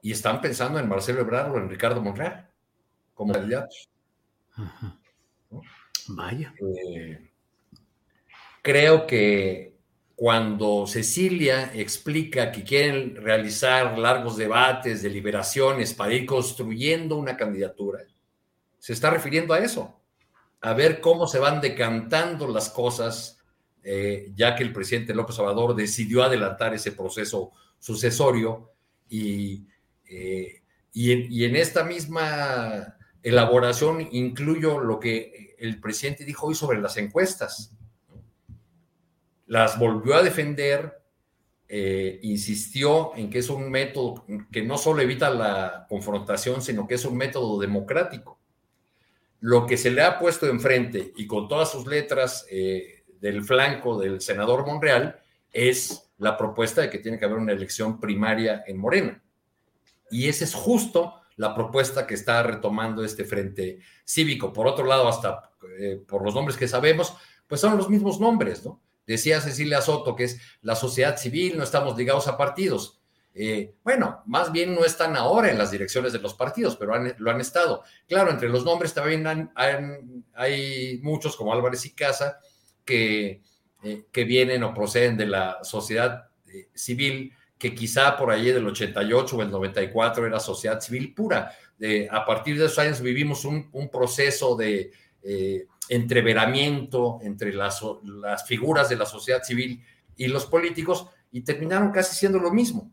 y 0.00 0.12
están 0.12 0.40
pensando 0.40 0.78
en 0.78 0.88
Marcelo 0.88 1.20
Ebrard 1.20 1.52
o 1.52 1.58
en 1.58 1.68
Ricardo 1.68 2.00
Monreal 2.00 2.48
como 3.14 3.32
candidatos. 3.32 3.88
Vaya. 6.08 6.54
Eh, 6.60 7.30
creo 8.62 9.06
que 9.06 9.71
cuando 10.22 10.86
Cecilia 10.86 11.72
explica 11.74 12.52
que 12.52 12.62
quieren 12.62 13.16
realizar 13.16 13.98
largos 13.98 14.36
debates, 14.36 15.02
deliberaciones 15.02 15.94
para 15.94 16.12
ir 16.12 16.26
construyendo 16.26 17.16
una 17.16 17.36
candidatura, 17.36 17.98
se 18.78 18.92
está 18.92 19.10
refiriendo 19.10 19.52
a 19.52 19.58
eso, 19.58 20.00
a 20.60 20.74
ver 20.74 21.00
cómo 21.00 21.26
se 21.26 21.40
van 21.40 21.60
decantando 21.60 22.46
las 22.46 22.70
cosas, 22.70 23.40
eh, 23.82 24.30
ya 24.36 24.54
que 24.54 24.62
el 24.62 24.72
presidente 24.72 25.12
López 25.12 25.36
Obrador 25.40 25.74
decidió 25.74 26.22
adelantar 26.22 26.72
ese 26.72 26.92
proceso 26.92 27.50
sucesorio 27.80 28.70
y, 29.08 29.66
eh, 30.08 30.62
y, 30.92 31.42
en, 31.42 31.56
esta 31.56 31.82
misma 31.82 32.96
elaboración 33.24 34.06
incluyo 34.12 34.78
lo 34.78 35.00
que 35.00 35.56
el 35.58 35.80
presidente 35.80 36.24
dijo 36.24 36.46
hoy 36.46 36.54
sobre 36.54 36.80
las 36.80 36.96
encuestas. 36.96 37.72
Las 39.52 39.78
volvió 39.78 40.14
a 40.14 40.22
defender, 40.22 41.02
eh, 41.68 42.20
insistió 42.22 43.14
en 43.16 43.28
que 43.28 43.38
es 43.38 43.50
un 43.50 43.70
método 43.70 44.24
que 44.50 44.62
no 44.62 44.78
solo 44.78 45.02
evita 45.02 45.28
la 45.30 45.86
confrontación, 45.88 46.62
sino 46.62 46.86
que 46.86 46.94
es 46.94 47.04
un 47.04 47.16
método 47.16 47.60
democrático 47.60 48.38
lo 49.42 49.66
que 49.66 49.76
se 49.76 49.90
le 49.90 50.02
ha 50.02 50.20
puesto 50.20 50.46
enfrente 50.46 51.12
y 51.16 51.26
con 51.26 51.48
todas 51.48 51.70
sus 51.70 51.84
letras 51.86 52.46
eh, 52.48 53.04
del 53.20 53.42
flanco 53.42 53.98
del 53.98 54.20
senador 54.20 54.64
Monreal 54.64 55.20
es 55.50 56.12
la 56.18 56.36
propuesta 56.36 56.80
de 56.80 56.90
que 56.90 57.00
tiene 57.00 57.18
que 57.18 57.24
haber 57.24 57.38
una 57.38 57.52
elección 57.52 57.98
primaria 57.98 58.62
en 58.68 58.78
Morena. 58.78 59.20
Y 60.12 60.28
esa 60.28 60.44
es 60.44 60.54
justo 60.54 61.14
la 61.34 61.56
propuesta 61.56 62.06
que 62.06 62.14
está 62.14 62.44
retomando 62.44 63.04
este 63.04 63.24
frente 63.24 63.80
cívico. 64.04 64.52
Por 64.52 64.68
otro 64.68 64.86
lado, 64.86 65.08
hasta 65.08 65.50
eh, 65.76 66.00
por 66.06 66.22
los 66.22 66.36
nombres 66.36 66.56
que 66.56 66.68
sabemos, 66.68 67.12
pues 67.48 67.60
son 67.60 67.76
los 67.76 67.90
mismos 67.90 68.20
nombres, 68.20 68.64
¿no? 68.64 68.80
Decía 69.06 69.40
Cecilia 69.40 69.80
Soto 69.80 70.14
que 70.14 70.24
es 70.24 70.40
la 70.62 70.76
sociedad 70.76 71.16
civil, 71.16 71.56
no 71.56 71.64
estamos 71.64 71.96
ligados 71.96 72.28
a 72.28 72.36
partidos. 72.36 73.00
Eh, 73.34 73.74
bueno, 73.82 74.22
más 74.26 74.52
bien 74.52 74.74
no 74.74 74.84
están 74.84 75.16
ahora 75.16 75.50
en 75.50 75.56
las 75.56 75.70
direcciones 75.70 76.12
de 76.12 76.18
los 76.18 76.34
partidos, 76.34 76.76
pero 76.76 76.92
lo 77.16 77.30
han 77.30 77.40
estado. 77.40 77.82
Claro, 78.06 78.30
entre 78.30 78.48
los 78.48 78.64
nombres 78.64 78.92
también 78.92 79.50
hay 80.34 81.00
muchos, 81.02 81.36
como 81.36 81.52
Álvarez 81.52 81.84
y 81.86 81.94
Casa, 81.94 82.40
que, 82.84 83.42
eh, 83.82 84.04
que 84.12 84.24
vienen 84.24 84.62
o 84.62 84.74
proceden 84.74 85.16
de 85.16 85.26
la 85.26 85.64
sociedad 85.64 86.28
civil 86.74 87.32
que 87.62 87.76
quizá 87.76 88.16
por 88.16 88.30
ahí 88.32 88.50
del 88.50 88.66
88 88.66 89.36
o 89.36 89.42
el 89.42 89.50
94 89.52 90.26
era 90.26 90.40
sociedad 90.40 90.80
civil 90.80 91.14
pura. 91.14 91.56
a 92.10 92.26
partir 92.26 92.58
de 92.58 92.66
esos 92.66 92.78
años 92.80 93.00
vivimos 93.00 93.44
un, 93.44 93.88
proceso 93.88 94.56
de 94.56 94.90
eh, 95.22 95.66
entreveramiento 95.92 97.18
entre 97.22 97.52
las, 97.52 97.82
las, 98.04 98.46
figuras 98.46 98.88
de 98.88 98.96
la 98.96 99.06
sociedad 99.06 99.42
civil 99.42 99.82
y 100.16 100.28
los 100.28 100.46
políticos 100.46 101.06
y 101.30 101.42
terminaron 101.42 101.90
casi 101.90 102.16
siendo 102.16 102.38
lo 102.38 102.52
mismo, 102.52 102.90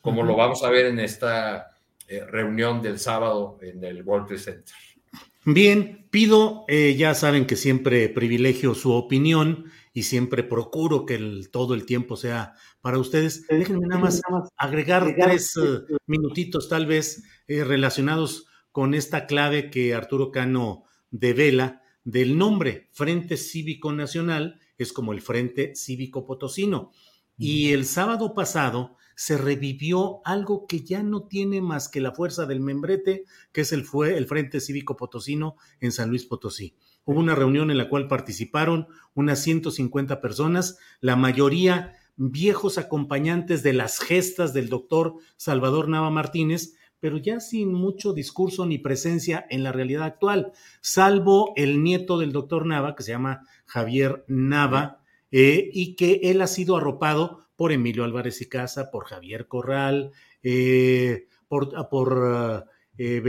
como 0.00 0.22
lo 0.22 0.36
vamos 0.36 0.62
a 0.62 0.70
ver 0.70 0.86
en 0.86 0.98
esta 0.98 1.72
eh, 2.06 2.24
reunión 2.24 2.80
del 2.82 2.98
sábado 2.98 3.58
en 3.60 3.84
el 3.84 4.02
World 4.02 4.26
Trade 4.26 4.40
Center. 4.40 4.74
Bien, 5.44 6.06
pido, 6.10 6.64
eh, 6.68 6.94
ya 6.96 7.14
saben 7.14 7.46
que 7.46 7.56
siempre 7.56 8.08
privilegio 8.08 8.74
su 8.74 8.92
opinión 8.92 9.70
y 9.94 10.02
siempre 10.02 10.42
procuro 10.42 11.06
que 11.06 11.18
todo 11.50 11.74
el 11.74 11.86
tiempo 11.86 12.16
sea 12.16 12.54
para 12.80 12.98
ustedes. 12.98 13.46
Déjenme 13.48 13.86
nada 13.86 14.00
más 14.00 14.20
agregar 14.56 15.14
tres 15.18 15.54
eh, 15.56 15.96
minutitos 16.06 16.68
tal 16.68 16.86
vez 16.86 17.24
eh, 17.46 17.64
relacionados 17.64 18.46
con 18.72 18.94
esta 18.94 19.26
clave 19.26 19.70
que 19.70 19.94
Arturo 19.94 20.30
Cano 20.30 20.84
devela 21.10 21.82
del 22.08 22.38
nombre 22.38 22.88
Frente 22.90 23.36
Cívico 23.36 23.92
Nacional, 23.92 24.58
es 24.78 24.94
como 24.94 25.12
el 25.12 25.20
Frente 25.20 25.74
Cívico 25.76 26.24
Potosino. 26.24 26.90
Y 27.36 27.72
el 27.72 27.84
sábado 27.84 28.32
pasado 28.32 28.96
se 29.14 29.36
revivió 29.36 30.22
algo 30.24 30.66
que 30.66 30.80
ya 30.80 31.02
no 31.02 31.24
tiene 31.24 31.60
más 31.60 31.90
que 31.90 32.00
la 32.00 32.12
fuerza 32.12 32.46
del 32.46 32.60
membrete, 32.60 33.24
que 33.52 33.60
es 33.60 33.72
el, 33.72 33.84
fue 33.84 34.16
el 34.16 34.26
Frente 34.26 34.60
Cívico 34.60 34.96
Potosino 34.96 35.56
en 35.80 35.92
San 35.92 36.08
Luis 36.08 36.24
Potosí. 36.24 36.76
Hubo 37.04 37.20
una 37.20 37.34
reunión 37.34 37.70
en 37.70 37.76
la 37.76 37.90
cual 37.90 38.08
participaron 38.08 38.88
unas 39.12 39.42
150 39.42 40.22
personas, 40.22 40.78
la 41.02 41.14
mayoría 41.14 41.94
viejos 42.16 42.78
acompañantes 42.78 43.62
de 43.62 43.74
las 43.74 43.98
gestas 44.00 44.54
del 44.54 44.70
doctor 44.70 45.16
Salvador 45.36 45.88
Nava 45.88 46.10
Martínez, 46.10 46.74
pero 47.00 47.16
ya 47.18 47.40
sin 47.40 47.72
mucho 47.72 48.12
discurso 48.12 48.66
ni 48.66 48.78
presencia 48.78 49.46
en 49.50 49.62
la 49.62 49.72
realidad 49.72 50.04
actual, 50.04 50.52
salvo 50.80 51.52
el 51.56 51.82
nieto 51.82 52.18
del 52.18 52.32
doctor 52.32 52.66
Nava, 52.66 52.94
que 52.94 53.02
se 53.02 53.12
llama 53.12 53.46
Javier 53.66 54.24
Nava, 54.28 55.02
eh, 55.30 55.70
y 55.72 55.94
que 55.94 56.20
él 56.24 56.40
ha 56.40 56.46
sido 56.46 56.76
arropado 56.76 57.46
por 57.56 57.72
Emilio 57.72 58.04
Álvarez 58.04 58.40
y 58.40 58.48
Casa, 58.48 58.90
por 58.90 59.04
Javier 59.04 59.46
Corral, 59.48 60.12
eh, 60.42 61.26
por, 61.48 61.88
por 61.88 62.66
eh, 62.96 63.22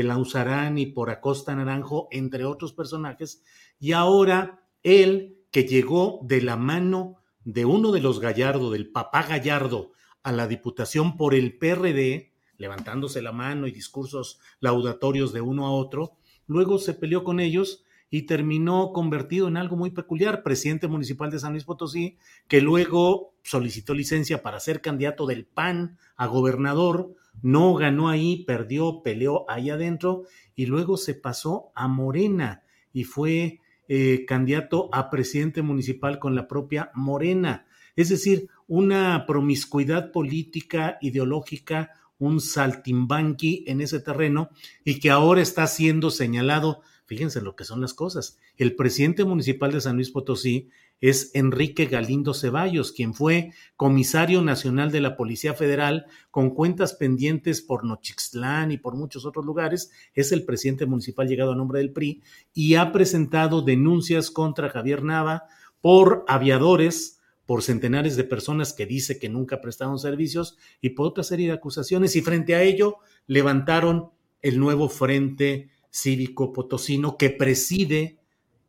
y 0.76 0.86
por 0.88 1.10
Acosta 1.10 1.56
Naranjo, 1.56 2.08
entre 2.12 2.46
otros 2.46 2.74
personajes, 2.74 3.44
y 3.80 3.92
ahora 3.94 4.64
él, 4.84 5.38
que 5.52 5.64
llegó 5.64 6.20
de 6.24 6.42
la 6.42 6.58
mano 6.58 7.18
de 7.44 7.66
uno 7.66 7.92
de 7.92 8.02
los 8.02 8.20
Gallardo, 8.20 8.72
del 8.72 8.92
papá 8.92 9.24
Gallardo, 9.24 9.92
a 10.24 10.32
la 10.32 10.48
Diputación 10.48 11.18
por 11.18 11.34
el 11.34 11.58
PRD, 11.58 12.32
levantándose 12.60 13.24
la 13.24 13.32
mano 13.32 13.66
y 13.66 13.72
discursos 13.72 14.40
laudatorios 14.60 15.34
de 15.34 15.42
uno 15.42 15.66
a 15.66 15.72
otro, 15.72 16.18
luego 16.46 16.78
se 16.78 16.94
peleó 16.94 17.24
con 17.24 17.40
ellos 17.40 17.84
y 18.12 18.24
terminó 18.24 18.92
convertido 18.92 19.48
en 19.48 19.58
algo 19.58 19.76
muy 19.76 19.92
peculiar, 19.92 20.44
presidente 20.44 20.88
municipal 20.88 21.30
de 21.32 21.40
San 21.40 21.54
Luis 21.54 21.64
Potosí, 21.64 22.18
que 22.48 22.62
luego 22.62 23.34
solicitó 23.44 23.94
licencia 23.94 24.42
para 24.42 24.60
ser 24.60 24.82
candidato 24.82 25.26
del 25.26 25.46
PAN 25.46 25.98
a 26.16 26.28
gobernador, 26.28 27.16
no 27.42 27.74
ganó 27.76 28.10
ahí, 28.10 28.44
perdió, 28.46 29.02
peleó 29.04 29.50
ahí 29.50 29.70
adentro 29.70 30.24
y 30.56 30.66
luego 30.66 30.98
se 30.98 31.14
pasó 31.14 31.72
a 31.76 31.88
Morena 31.88 32.64
y 32.92 33.04
fue 33.04 33.62
eh, 33.88 34.26
candidato 34.28 34.90
a 34.92 35.10
presidente 35.10 35.62
municipal 35.62 36.20
con 36.20 36.36
la 36.36 36.48
propia 36.48 36.92
Morena. 36.96 37.68
Es 37.96 38.10
decir, 38.10 38.50
una 38.68 39.26
promiscuidad 39.26 40.12
política, 40.12 40.98
ideológica, 41.02 41.92
un 42.20 42.40
saltimbanqui 42.40 43.64
en 43.68 43.82
ese 43.82 44.00
terreno 44.00 44.50
y 44.86 45.00
que 45.00 45.10
ahora 45.10 45.42
está 45.42 45.66
siendo 45.66 46.12
señalado, 46.12 46.82
fíjense 47.06 47.42
lo 47.42 47.56
que 47.56 47.64
son 47.64 47.82
las 47.82 47.94
cosas. 47.94 48.38
El 48.58 48.76
presidente 48.76 49.26
municipal 49.26 49.72
de 49.72 49.82
San 49.82 49.96
Luis 49.96 50.12
Potosí 50.12 50.70
es 51.02 51.32
Enrique 51.34 51.86
Galindo 51.86 52.34
Ceballos, 52.34 52.92
quien 52.92 53.14
fue 53.14 53.52
comisario 53.78 54.42
nacional 54.42 54.92
de 54.92 55.00
la 55.00 55.16
Policía 55.16 55.54
Federal 55.54 56.06
con 56.30 56.50
cuentas 56.50 56.94
pendientes 56.94 57.62
por 57.62 57.86
Nochixtlán 57.86 58.72
y 58.72 58.78
por 58.78 58.96
muchos 58.96 59.26
otros 59.26 59.46
lugares, 59.46 59.92
es 60.14 60.32
el 60.32 60.44
presidente 60.44 60.86
municipal 60.86 61.28
llegado 61.28 61.54
a 61.54 61.56
nombre 61.56 61.80
del 61.80 61.94
PRI 61.94 62.22
y 62.54 62.76
ha 62.76 62.92
presentado 62.92 63.62
denuncias 63.62 64.30
contra 64.30 64.70
Javier 64.70 65.04
Nava 65.04 65.44
por 65.82 66.26
aviadores, 66.28 67.19
por 67.50 67.64
centenares 67.64 68.16
de 68.16 68.26
personas 68.26 68.74
que 68.74 68.86
dice 68.86 69.18
que 69.18 69.28
nunca 69.28 69.60
prestaron 69.60 69.98
servicios 69.98 70.56
y 70.82 70.92
por 70.92 71.08
otra 71.08 71.24
serie 71.24 71.48
de 71.48 71.54
acusaciones 71.54 72.16
y 72.16 72.22
frente 72.22 72.54
a 72.54 72.62
ello 72.62 72.98
levantaron 73.26 74.12
el 74.44 74.60
nuevo 74.60 74.88
Frente 74.88 75.72
Cívico 75.90 76.54
Potosino 76.54 77.18
que 77.18 77.32
preside 77.32 78.20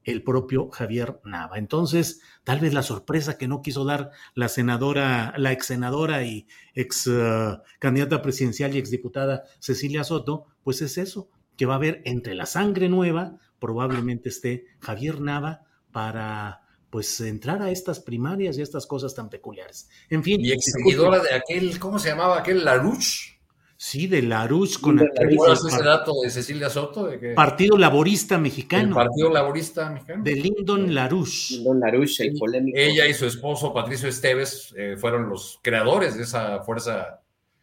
el 0.03 0.23
propio 0.23 0.71
Javier 0.71 1.21
Nava. 1.27 1.59
Entonces, 1.59 2.23
tal 2.43 2.61
vez 2.61 2.73
la 2.73 2.83
sorpresa 2.83 3.37
que 3.37 3.49
no 3.49 3.61
quiso 3.61 3.85
dar 3.85 4.13
la 4.35 4.49
senadora, 4.49 5.35
la 5.37 5.53
ex 5.53 5.67
senadora 5.67 6.25
y 6.25 6.47
ex 6.73 7.07
eh, 7.07 7.59
candidata 7.81 8.23
presidencial 8.23 8.75
y 8.75 8.79
ex 8.79 8.91
diputada 8.91 9.43
Cecilia 9.59 10.05
Soto, 10.05 10.47
pues 10.63 10.81
es 10.81 10.97
eso, 10.97 11.29
que 11.59 11.67
va 11.67 11.75
a 11.75 11.77
haber 11.77 12.01
entre 12.07 12.35
la 12.35 12.47
sangre 12.47 12.89
nueva, 12.89 13.37
probablemente 13.59 14.31
esté 14.31 14.65
Javier 14.79 15.21
Nava 15.21 15.67
para 15.93 16.63
pues 16.91 17.21
entrar 17.21 17.63
a 17.63 17.71
estas 17.71 18.01
primarias 18.01 18.59
y 18.59 18.61
a 18.61 18.65
estas 18.65 18.87
cosas 18.87 19.15
tan 19.15 19.31
peculiares. 19.31 19.89
En 20.11 20.23
fin. 20.23 20.45
Y 20.45 20.53
ex 20.53 20.73
seguidora 20.73 21.21
de 21.21 21.33
aquel, 21.35 21.79
¿cómo 21.79 21.99
se 21.99 22.09
llamaba 22.09 22.39
aquel 22.39 22.65
Larouche? 22.65 23.41
Sí, 23.83 24.09
de 24.09 24.21
Larouche 24.21 24.79
con 24.79 24.99
el 24.99 25.09
ese 25.09 25.83
dato 25.83 26.13
de 26.23 26.29
Cecilia 26.29 26.69
Soto? 26.69 27.11
Partido 27.35 27.79
Laborista 27.79 28.37
Mexicano. 28.37 28.89
El 28.89 29.07
Partido 29.07 29.31
Laborista 29.31 29.89
Mexicano. 29.89 30.23
De 30.23 30.35
Lyndon 30.35 30.95
Larouche. 30.95 31.55
Lyndon 31.55 31.81
Larouche, 31.81 32.25
el 32.25 32.35
polémico. 32.35 32.77
Ella 32.79 33.07
y 33.07 33.15
su 33.15 33.25
esposo 33.25 33.73
Patricio 33.73 34.07
Esteves 34.07 34.75
eh, 34.77 34.97
fueron 34.99 35.31
los 35.31 35.61
creadores 35.63 36.15
de 36.15 36.25
esa 36.25 36.63
fuerza 36.63 37.20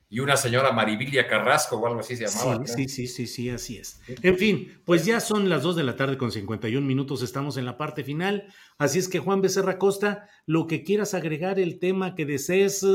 y 0.10 0.20
una 0.20 0.38
señora 0.38 0.72
Maribilia 0.72 1.28
Carrasco 1.28 1.78
o 1.78 1.86
algo 1.86 2.00
así 2.00 2.16
se 2.16 2.28
llamaba. 2.28 2.66
Sí, 2.66 2.88
sí, 2.88 3.08
sí, 3.08 3.28
sí, 3.28 3.50
así 3.50 3.78
es. 3.78 4.00
En 4.08 4.38
fin, 4.38 4.82
pues 4.86 5.06
ya 5.06 5.20
son 5.20 5.50
las 5.50 5.64
2 5.64 5.76
de 5.76 5.84
la 5.84 5.96
tarde 5.96 6.18
con 6.18 6.32
51 6.32 6.86
minutos, 6.86 7.22
estamos 7.22 7.58
en 7.58 7.66
la 7.66 7.78
parte 7.78 8.04
final. 8.04 8.48
Así 8.78 9.00
es 9.00 9.10
que 9.10 9.20
Juan 9.20 9.42
Becerra 9.42 9.78
Costa, 9.78 10.30
lo 10.46 10.66
que 10.66 10.84
quieras 10.84 11.14
agregar, 11.14 11.60
el 11.60 11.80
tema 11.80 12.16
que 12.16 12.26
desees, 12.26 12.86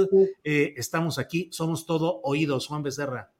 eh, 0.45 0.75
estamos 0.77 1.19
aquí, 1.19 1.51
somos 1.53 1.85
todo 1.85 2.21
oídos, 2.23 2.67
Juan 2.67 2.83
Becerra. 2.83 3.31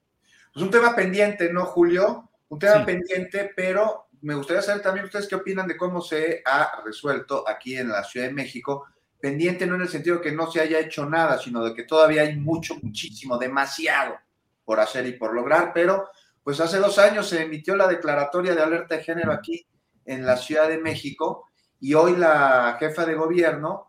Pues 0.53 0.65
un 0.65 0.71
tema 0.71 0.95
pendiente, 0.95 1.51
¿no, 1.51 1.65
Julio? 1.65 2.31
Un 2.49 2.59
tema 2.59 2.85
pendiente, 2.85 3.53
pero 3.57 4.09
me 4.21 4.35
gustaría 4.35 4.61
saber 4.61 4.83
también 4.83 5.07
ustedes 5.07 5.27
qué 5.27 5.35
opinan 5.35 5.67
de 5.67 5.79
cómo 5.79 6.03
se 6.03 6.43
ha 6.45 6.83
resuelto 6.85 7.49
aquí 7.49 7.77
en 7.77 7.89
la 7.89 8.05
Ciudad 8.05 8.27
de 8.27 8.35
México 8.35 8.87
pendiente 9.23 9.69
no 9.69 9.77
en 9.77 9.83
el 9.83 9.89
sentido 9.89 10.17
de 10.17 10.23
que 10.23 10.33
no 10.33 10.51
se 10.51 10.61
haya 10.61 10.81
hecho 10.81 11.09
nada, 11.09 11.39
sino 11.39 11.63
de 11.63 11.73
que 11.75 11.85
todavía 11.85 12.23
hay 12.23 12.37
mucho, 12.37 12.75
muchísimo, 12.83 13.39
demasiado 13.39 14.17
por 14.65 14.81
hacer 14.81 15.07
y 15.07 15.13
por 15.13 15.33
lograr, 15.33 15.71
pero 15.73 16.09
pues 16.43 16.59
hace 16.59 16.79
dos 16.79 16.99
años 16.99 17.29
se 17.29 17.43
emitió 17.43 17.77
la 17.77 17.87
declaratoria 17.87 18.53
de 18.53 18.63
alerta 18.63 18.97
de 18.97 19.05
género 19.05 19.33
aquí 19.33 19.65
en 20.07 20.27
la 20.27 20.37
Ciudad 20.37 20.69
de 20.69 20.79
México 20.79 21.47
y 21.79 21.95
hoy 21.95 22.17
la 22.17 22.77
jefa 22.81 23.07
de 23.07 23.15
gobierno 23.15 23.87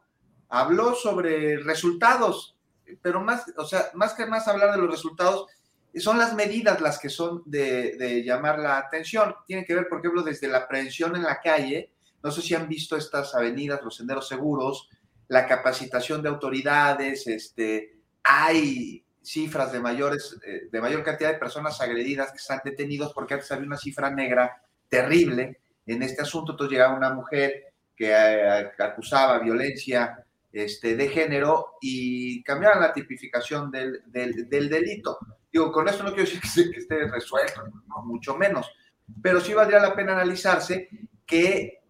habló 0.49 0.93
sobre 0.93 1.57
resultados, 1.57 2.55
pero 3.01 3.19
más, 3.19 3.45
o 3.57 3.65
sea, 3.65 3.89
más 3.95 4.13
que 4.13 4.27
más 4.27 4.47
hablar 4.47 4.71
de 4.75 4.83
los 4.83 4.91
resultados, 4.91 5.47
son 5.95 6.19
las 6.19 6.35
medidas 6.35 6.79
las 6.79 6.99
que 6.99 7.09
son 7.09 7.41
de, 7.47 7.97
de 7.97 8.23
llamar 8.23 8.59
la 8.59 8.77
atención. 8.77 9.33
Tiene 9.47 9.65
que 9.65 9.73
ver, 9.73 9.87
por 9.87 9.97
ejemplo, 9.97 10.21
desde 10.21 10.47
la 10.47 10.67
prevención 10.67 11.15
en 11.15 11.23
la 11.23 11.41
calle, 11.41 11.91
no 12.21 12.29
sé 12.29 12.43
si 12.43 12.53
han 12.53 12.67
visto 12.67 12.95
estas 12.95 13.33
avenidas, 13.33 13.81
los 13.83 13.95
senderos 13.95 14.27
seguros, 14.27 14.89
la 15.27 15.47
capacitación 15.47 16.21
de 16.21 16.29
autoridades, 16.29 17.27
este, 17.27 17.97
hay 18.23 19.03
cifras 19.21 19.71
de, 19.71 19.79
mayores, 19.79 20.37
eh, 20.45 20.67
de 20.71 20.81
mayor 20.81 21.03
cantidad 21.03 21.31
de 21.31 21.39
personas 21.39 21.79
agredidas 21.81 22.31
que 22.31 22.37
están 22.37 22.61
detenidos 22.63 23.13
porque 23.13 23.35
antes 23.35 23.51
había 23.51 23.67
una 23.67 23.77
cifra 23.77 24.09
negra 24.09 24.61
terrible 24.89 25.61
en 25.85 26.03
este 26.03 26.21
asunto. 26.21 26.51
Entonces 26.51 26.73
llegaba 26.73 26.95
una 26.95 27.13
mujer 27.13 27.73
que 27.95 28.09
eh, 28.11 28.71
acusaba 28.79 29.39
violencia 29.39 30.23
este, 30.51 30.95
de 30.95 31.09
género 31.09 31.77
y 31.81 32.43
cambiaran 32.43 32.81
la 32.81 32.93
tipificación 32.93 33.71
del, 33.71 34.03
delito. 34.11 35.17
Digo, 35.51 35.71
con 35.71 35.87
esto 35.87 36.03
no 36.03 36.13
quiero 36.13 36.29
decir 36.29 36.71
que, 36.71 36.79
esté 36.79 37.07
resuelto, 37.07 37.63
mucho 38.03 38.35
menos, 38.35 38.71
pero 39.21 39.39
sí 39.39 39.53
valdría 39.53 39.79
la 39.79 39.95
pena 39.95 40.13
analizarse 40.13 40.89
que 41.25 41.82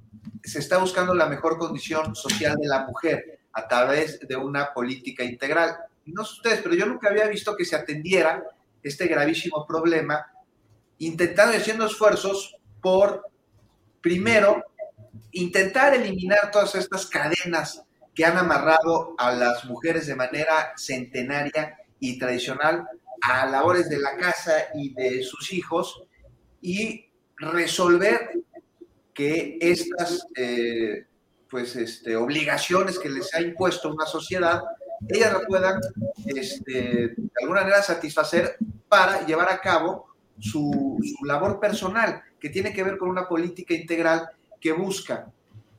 se 0.43 0.59
está 0.59 0.77
buscando 0.77 1.13
la 1.13 1.27
mejor 1.27 1.57
condición 1.57 2.15
social 2.15 2.57
de 2.57 2.67
la 2.67 2.85
mujer 2.85 3.39
a 3.53 3.67
través 3.67 4.19
de 4.19 4.35
una 4.35 4.73
política 4.73 5.23
integral. 5.23 5.75
No 6.05 6.25
sé 6.25 6.33
ustedes, 6.33 6.61
pero 6.61 6.75
yo 6.75 6.85
nunca 6.85 7.09
había 7.09 7.27
visto 7.27 7.55
que 7.55 7.65
se 7.65 7.75
atendiera 7.75 8.43
este 8.81 9.07
gravísimo 9.07 9.65
problema, 9.65 10.25
intentando 10.99 11.53
y 11.53 11.57
haciendo 11.57 11.85
esfuerzos 11.85 12.57
por, 12.81 13.25
primero, 14.01 14.63
intentar 15.31 15.93
eliminar 15.93 16.51
todas 16.51 16.75
estas 16.75 17.05
cadenas 17.05 17.83
que 18.13 18.25
han 18.25 18.37
amarrado 18.37 19.15
a 19.17 19.31
las 19.31 19.65
mujeres 19.65 20.07
de 20.07 20.15
manera 20.15 20.73
centenaria 20.75 21.77
y 21.99 22.19
tradicional 22.19 22.87
a 23.21 23.45
labores 23.45 23.89
de 23.89 23.99
la 23.99 24.17
casa 24.17 24.53
y 24.75 24.93
de 24.93 25.23
sus 25.23 25.53
hijos 25.53 26.03
y 26.61 27.09
resolver 27.37 28.31
que 29.13 29.57
estas 29.61 30.27
eh, 30.35 31.05
pues, 31.49 31.75
este, 31.75 32.15
obligaciones 32.15 32.97
que 32.97 33.09
les 33.09 33.33
ha 33.33 33.41
impuesto 33.41 33.91
una 33.91 34.05
sociedad, 34.05 34.63
ellas 35.07 35.33
la 35.33 35.41
puedan 35.41 35.79
este, 36.25 36.71
de 36.71 37.31
alguna 37.41 37.61
manera 37.61 37.81
satisfacer 37.81 38.57
para 38.87 39.25
llevar 39.25 39.51
a 39.51 39.59
cabo 39.59 40.07
su, 40.39 40.99
labor 41.23 41.59
personal, 41.59 42.21
que 42.39 42.49
tiene 42.49 42.73
que 42.73 42.83
ver 42.83 42.97
con 42.97 43.09
una 43.09 43.27
política 43.27 43.73
integral 43.73 44.29
que 44.59 44.71
busca 44.71 45.31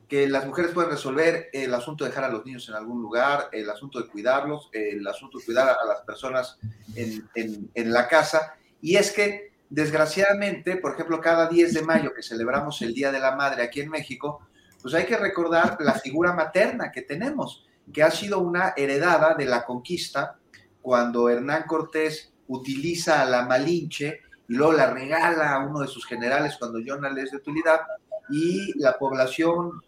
que 0.07 0.27
las 0.27 0.45
mujeres 0.45 0.71
puedan 0.71 0.91
resolver 0.91 1.49
el 1.51 1.73
asunto 1.73 2.03
de 2.03 2.11
dejar 2.11 2.25
a 2.25 2.29
los 2.29 2.45
niños 2.45 2.69
en 2.69 2.75
algún 2.75 3.01
lugar, 3.01 3.49
el 3.51 3.67
asunto 3.69 3.99
de 3.99 4.07
cuidarlos, 4.07 4.69
el 4.71 5.05
asunto 5.07 5.39
de 5.39 5.45
cuidar 5.45 5.69
a 5.69 5.85
las 5.85 6.01
personas 6.01 6.59
en, 6.95 7.27
en, 7.33 7.91
la 7.91 8.07
casa. 8.07 8.53
Y 8.81 8.97
es 8.97 9.11
que, 9.11 9.51
desgraciadamente, 9.75 10.77
por 10.77 10.93
ejemplo, 10.93 11.19
cada 11.19 11.49
10 11.49 11.73
de 11.73 11.81
mayo 11.81 12.13
que 12.13 12.23
celebramos 12.23 12.81
el 12.81 12.93
Día 12.93 13.11
de 13.11 13.19
la 13.19 13.35
Madre 13.35 13.61
aquí 13.61 13.81
en 13.81 13.89
México, 13.89 14.47
pues 14.81 14.93
hay 14.93 15.05
que 15.05 15.17
recordar 15.17 15.75
la 15.81 15.95
figura 15.95 16.31
materna 16.31 16.93
que 16.93 17.01
tenemos, 17.01 17.67
que 17.91 18.01
ha 18.01 18.09
sido 18.09 18.39
una 18.39 18.73
heredada 18.77 19.35
de 19.35 19.43
la 19.43 19.65
conquista, 19.65 20.39
cuando 20.81 21.27
Hernán 21.27 21.63
Cortés 21.67 22.31
utiliza 22.47 23.21
a 23.21 23.25
la 23.25 23.45
Malinche 23.45 24.21
y 24.47 24.53
luego 24.53 24.71
la 24.71 24.93
regala 24.93 25.53
a 25.53 25.59
uno 25.59 25.81
de 25.81 25.87
sus 25.87 26.05
generales 26.05 26.55
cuando 26.57 26.79
Jonah 26.79 27.09
es 27.21 27.31
de 27.31 27.37
utilidad, 27.37 27.81
y 28.29 28.79
la 28.79 28.97
población 28.97 29.81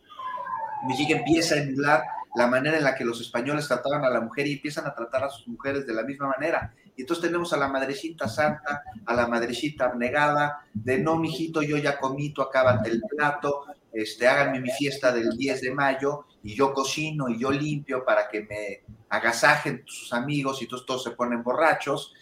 Mexica 0.86 1.16
empieza 1.16 1.56
a 1.56 1.60
emular 1.60 2.04
la 2.36 2.48
manera 2.48 2.78
en 2.78 2.84
la 2.84 2.94
que 2.94 3.06
los 3.06 3.22
españoles 3.22 3.70
trataban 3.70 4.04
a 4.04 4.10
la 4.10 4.20
mujer 4.20 4.48
y 4.48 4.54
empiezan 4.54 4.86
a 4.86 4.94
tratar 4.94 5.24
a 5.24 5.30
sus 5.30 5.48
mujeres 5.48 5.88
de 5.88 5.94
la 5.94 6.04
misma 6.04 6.28
manera. 6.28 6.74
Y 6.98 7.02
entonces 7.02 7.26
tenemos 7.26 7.54
a 7.54 7.58
la 7.58 7.68
madrecita 7.68 8.28
santa, 8.28 8.82
a 9.06 9.14
la 9.14 9.28
madrecita 9.28 9.86
abnegada, 9.86 10.66
de 10.74 10.98
no, 10.98 11.16
mijito, 11.16 11.62
yo 11.62 11.78
ya 11.78 12.00
comí, 12.00 12.32
tú 12.32 12.42
acábate 12.42 12.90
el 12.90 13.04
plato, 13.04 13.66
este, 13.94 14.28
háganme 14.28 14.60
mi 14.60 14.72
fiesta 14.72 15.12
del 15.12 15.30
10 15.38 15.62
de 15.62 15.72
mayo 15.76 16.26
y 16.42 16.56
yo 16.56 16.74
cocino 16.74 17.30
y 17.30 17.40
yo 17.40 17.52
limpio 17.52 18.04
para 18.04 18.28
que 18.28 18.42
me 18.42 18.82
agasajen 19.10 19.84
sus 19.86 20.12
amigos 20.12 20.60
y 20.64 20.68
todos, 20.68 20.88
todos 20.88 21.04
se 21.04 21.12
ponen 21.12 21.44
borrachos. 21.44 22.16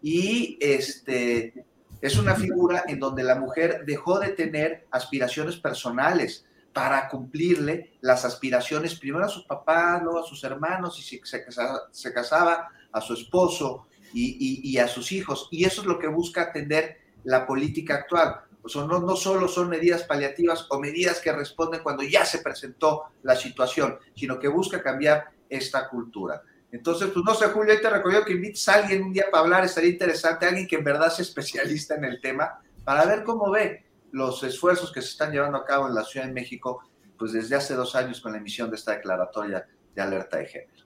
Y 0.00 0.56
este, 0.60 1.64
es 2.00 2.16
una 2.16 2.36
figura 2.36 2.84
en 2.86 3.00
donde 3.00 3.24
la 3.24 3.34
mujer 3.34 3.84
dejó 3.84 4.20
de 4.20 4.28
tener 4.28 4.86
aspiraciones 4.92 5.56
personales, 5.56 6.46
para 6.72 7.08
cumplirle 7.08 7.94
las 8.00 8.24
aspiraciones 8.24 8.94
primero 8.94 9.24
a 9.24 9.28
su 9.28 9.44
papá, 9.44 10.00
luego 10.02 10.20
a 10.20 10.26
sus 10.26 10.44
hermanos 10.44 10.96
y 11.00 11.02
si 11.02 11.20
se 11.24 12.12
casaba 12.12 12.68
a 12.92 13.00
su 13.00 13.14
esposo 13.14 13.88
y, 14.12 14.78
a 14.78 14.88
sus 14.88 15.12
hijos. 15.12 15.48
Y 15.50 15.64
eso 15.64 15.82
es 15.82 15.86
lo 15.86 15.98
que 15.98 16.08
busca 16.08 16.42
atender 16.42 16.98
la 17.24 17.46
política 17.46 17.94
actual. 17.94 18.40
O 18.62 18.68
sea, 18.68 18.84
no, 18.84 19.00
no 19.00 19.16
solo 19.16 19.48
son 19.48 19.68
medidas 19.68 20.04
paliativas 20.04 20.66
o 20.68 20.78
medidas 20.78 21.20
que 21.20 21.32
responden 21.32 21.82
cuando 21.82 22.02
ya 22.02 22.24
se 22.24 22.38
presentó 22.38 23.04
la 23.22 23.36
situación, 23.36 23.98
sino 24.14 24.38
que 24.38 24.48
busca 24.48 24.82
cambiar 24.82 25.30
esta 25.48 25.88
cultura. 25.88 26.42
Entonces, 26.72 27.10
pues 27.12 27.24
no 27.24 27.34
sé, 27.34 27.46
Julio, 27.46 27.80
te 27.80 27.90
recomiendo 27.90 28.24
que 28.24 28.34
invites 28.34 28.68
a 28.68 28.74
alguien 28.74 29.02
un 29.02 29.12
día 29.12 29.24
para 29.30 29.42
hablar, 29.42 29.64
estaría 29.64 29.90
interesante, 29.90 30.46
alguien 30.46 30.68
que 30.68 30.76
en 30.76 30.84
verdad 30.84 31.10
sea 31.10 31.22
especialista 31.24 31.96
en 31.96 32.04
el 32.04 32.20
tema, 32.20 32.60
para 32.84 33.04
ver 33.04 33.24
cómo 33.24 33.50
ve 33.50 33.84
los 34.12 34.42
esfuerzos 34.42 34.92
que 34.92 35.02
se 35.02 35.08
están 35.08 35.32
llevando 35.32 35.58
a 35.58 35.64
cabo 35.64 35.88
en 35.88 35.94
la 35.94 36.04
Ciudad 36.04 36.26
de 36.26 36.32
México, 36.32 36.82
pues 37.18 37.32
desde 37.32 37.56
hace 37.56 37.74
dos 37.74 37.94
años 37.94 38.20
con 38.20 38.32
la 38.32 38.38
emisión 38.38 38.70
de 38.70 38.76
esta 38.76 38.92
declaratoria 38.92 39.66
de 39.94 40.02
alerta 40.02 40.38
de 40.38 40.46
género. 40.46 40.79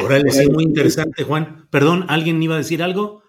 Órale, 0.00 0.30
sí, 0.30 0.48
muy 0.48 0.64
interesante, 0.64 1.24
Juan. 1.24 1.68
Perdón, 1.70 2.06
¿alguien 2.08 2.42
iba 2.42 2.54
a 2.54 2.58
decir 2.58 2.82
algo? 2.82 3.22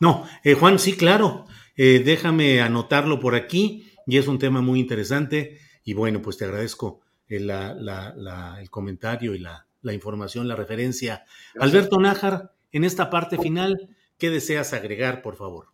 No, 0.00 0.26
eh, 0.42 0.54
Juan, 0.54 0.78
sí, 0.78 0.94
claro. 0.94 1.46
Eh, 1.76 2.02
déjame 2.04 2.60
anotarlo 2.60 3.20
por 3.20 3.34
aquí 3.34 3.92
y 4.06 4.18
es 4.18 4.26
un 4.26 4.38
tema 4.38 4.60
muy 4.60 4.80
interesante. 4.80 5.58
Y 5.84 5.94
bueno, 5.94 6.22
pues 6.22 6.36
te 6.36 6.44
agradezco 6.44 7.00
el, 7.28 7.50
el 7.50 8.70
comentario 8.70 9.34
y 9.34 9.38
la, 9.38 9.66
información, 9.92 10.48
la 10.48 10.56
referencia. 10.56 11.24
Alberto 11.58 12.00
Nájar, 12.00 12.52
en 12.72 12.84
esta 12.84 13.10
parte 13.10 13.38
final, 13.38 13.88
¿qué 14.18 14.30
deseas 14.30 14.72
agregar, 14.72 15.22
por 15.22 15.36
favor? 15.36 15.66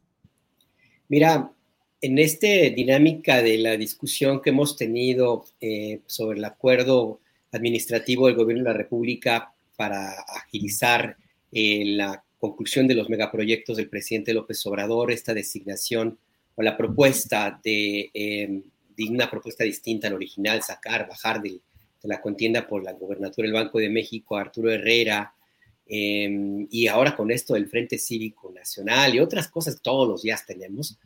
Mira, 1.08 1.52
en 2.00 2.18
esta 2.18 2.46
dinámica 2.46 3.42
de 3.42 3.58
la 3.58 3.76
discusión 3.76 4.40
que 4.40 4.50
hemos 4.50 4.76
tenido 4.76 5.44
eh, 5.60 6.02
sobre 6.06 6.38
el 6.38 6.44
acuerdo 6.44 7.20
administrativo 7.52 8.26
del 8.26 8.36
gobierno 8.36 8.64
de 8.64 8.70
la 8.70 8.76
República 8.76 9.54
para 9.78 10.10
agilizar 10.22 11.16
eh, 11.52 11.84
la 11.84 12.24
conclusión 12.36 12.88
de 12.88 12.96
los 12.96 13.08
megaproyectos 13.08 13.76
del 13.76 13.88
presidente 13.88 14.34
López 14.34 14.66
Obrador, 14.66 15.12
esta 15.12 15.32
designación 15.32 16.18
o 16.56 16.62
la 16.62 16.76
propuesta 16.76 17.60
de, 17.62 18.10
em, 18.12 18.60
una 19.08 19.30
propuesta 19.30 19.62
distinta 19.62 20.08
al 20.08 20.14
original, 20.14 20.64
sacar, 20.64 21.08
bajar 21.08 21.40
de, 21.40 21.60
la 22.02 22.20
contienda 22.20 22.66
por 22.66 22.82
la 22.82 22.92
gobernatura 22.92 23.46
del 23.46 23.54
Banco 23.54 23.78
de 23.78 23.88
México 23.88 24.36
Arturo 24.36 24.72
Herrera, 24.72 25.32
em, 25.86 26.66
y 26.70 26.88
ahora 26.88 27.14
con 27.14 27.30
esto 27.30 27.54
del 27.54 27.68
Frente 27.68 27.98
Cívico 27.98 28.50
Nacional 28.52 29.14
y 29.14 29.20
otras 29.20 29.46
cosas 29.46 29.80
todos 29.80 30.08
los 30.08 30.22
días 30.22 30.44
tenemos, 30.44 30.98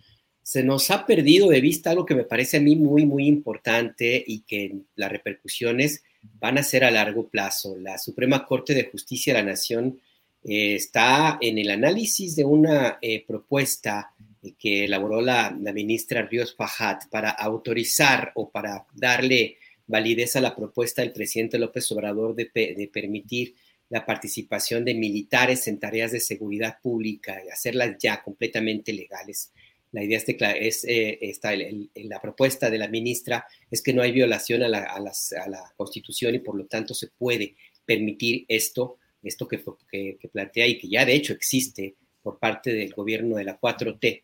se 0.42 0.62
nos 0.62 0.90
ha 0.90 1.04
perdido 1.04 1.48
de 1.50 1.60
vista 1.60 1.90
algo 1.90 2.06
que 2.06 2.14
me 2.14 2.24
parece 2.24 2.56
a 2.56 2.60
mí 2.60 2.74
muy, 2.74 3.04
muy 3.04 3.26
importante 3.26 4.22
y 4.26 4.40
que 4.40 4.76
las 4.96 5.12
repercusiones 5.12 6.02
van 6.22 6.58
a 6.58 6.62
ser 6.62 6.84
a 6.84 6.90
largo 6.90 7.28
plazo. 7.28 7.76
La 7.76 7.98
Suprema 7.98 8.46
Corte 8.46 8.74
de 8.74 8.84
Justicia 8.84 9.34
de 9.34 9.40
la 9.40 9.50
Nación 9.50 10.00
eh, 10.44 10.74
está 10.74 11.38
en 11.40 11.58
el 11.58 11.70
análisis 11.70 12.36
de 12.36 12.44
una 12.44 12.98
eh, 13.00 13.24
propuesta 13.26 14.14
que 14.58 14.84
elaboró 14.84 15.20
la, 15.20 15.50
ministra 15.50 16.22
Ríos 16.22 16.54
Fajat 16.56 17.08
para 17.08 17.30
autorizar 17.30 18.32
o 18.34 18.50
para 18.50 18.86
darle 18.92 19.58
validez 19.86 20.34
a 20.34 20.40
la 20.40 20.56
propuesta 20.56 21.02
del 21.02 21.12
presidente 21.12 21.58
López 21.58 21.90
Obrador 21.92 22.34
de, 22.34 22.50
de 22.52 22.90
permitir 22.92 23.54
la 23.88 24.04
participación 24.04 24.84
de 24.84 24.94
militares 24.94 25.68
en 25.68 25.78
tareas 25.78 26.12
de 26.12 26.18
seguridad 26.18 26.78
pública 26.82 27.40
y 27.44 27.50
hacerlas 27.50 27.96
ya 27.98 28.22
completamente 28.22 28.92
legales. 28.92 29.52
La 29.92 30.02
idea 30.02 30.18
es, 30.18 30.84
eh, 30.84 31.18
está 31.20 31.52
la 31.54 32.20
propuesta 32.20 32.70
de 32.70 32.78
la 32.78 32.88
ministra 32.88 33.46
es 33.70 33.82
que 33.82 33.92
no 33.92 34.00
hay 34.00 34.10
violación 34.12 34.62
a 34.62 34.68
la, 34.68 35.72
Constitución 35.76 36.34
y 36.34 36.38
por 36.38 36.56
lo 36.56 36.64
tanto 36.64 36.94
se 36.94 37.08
puede 37.08 37.56
permitir 37.84 38.46
esto, 38.48 38.98
esto 39.22 39.46
que, 39.46 39.62
plantea 40.32 40.66
y 40.66 40.78
que 40.78 40.88
ya 40.88 41.04
de 41.04 41.14
hecho 41.14 41.34
existe 41.34 41.94
por 42.22 42.38
parte 42.38 42.72
del 42.72 42.94
gobierno 42.94 43.36
de 43.36 43.44
la 43.44 43.60
4T. 43.60 44.22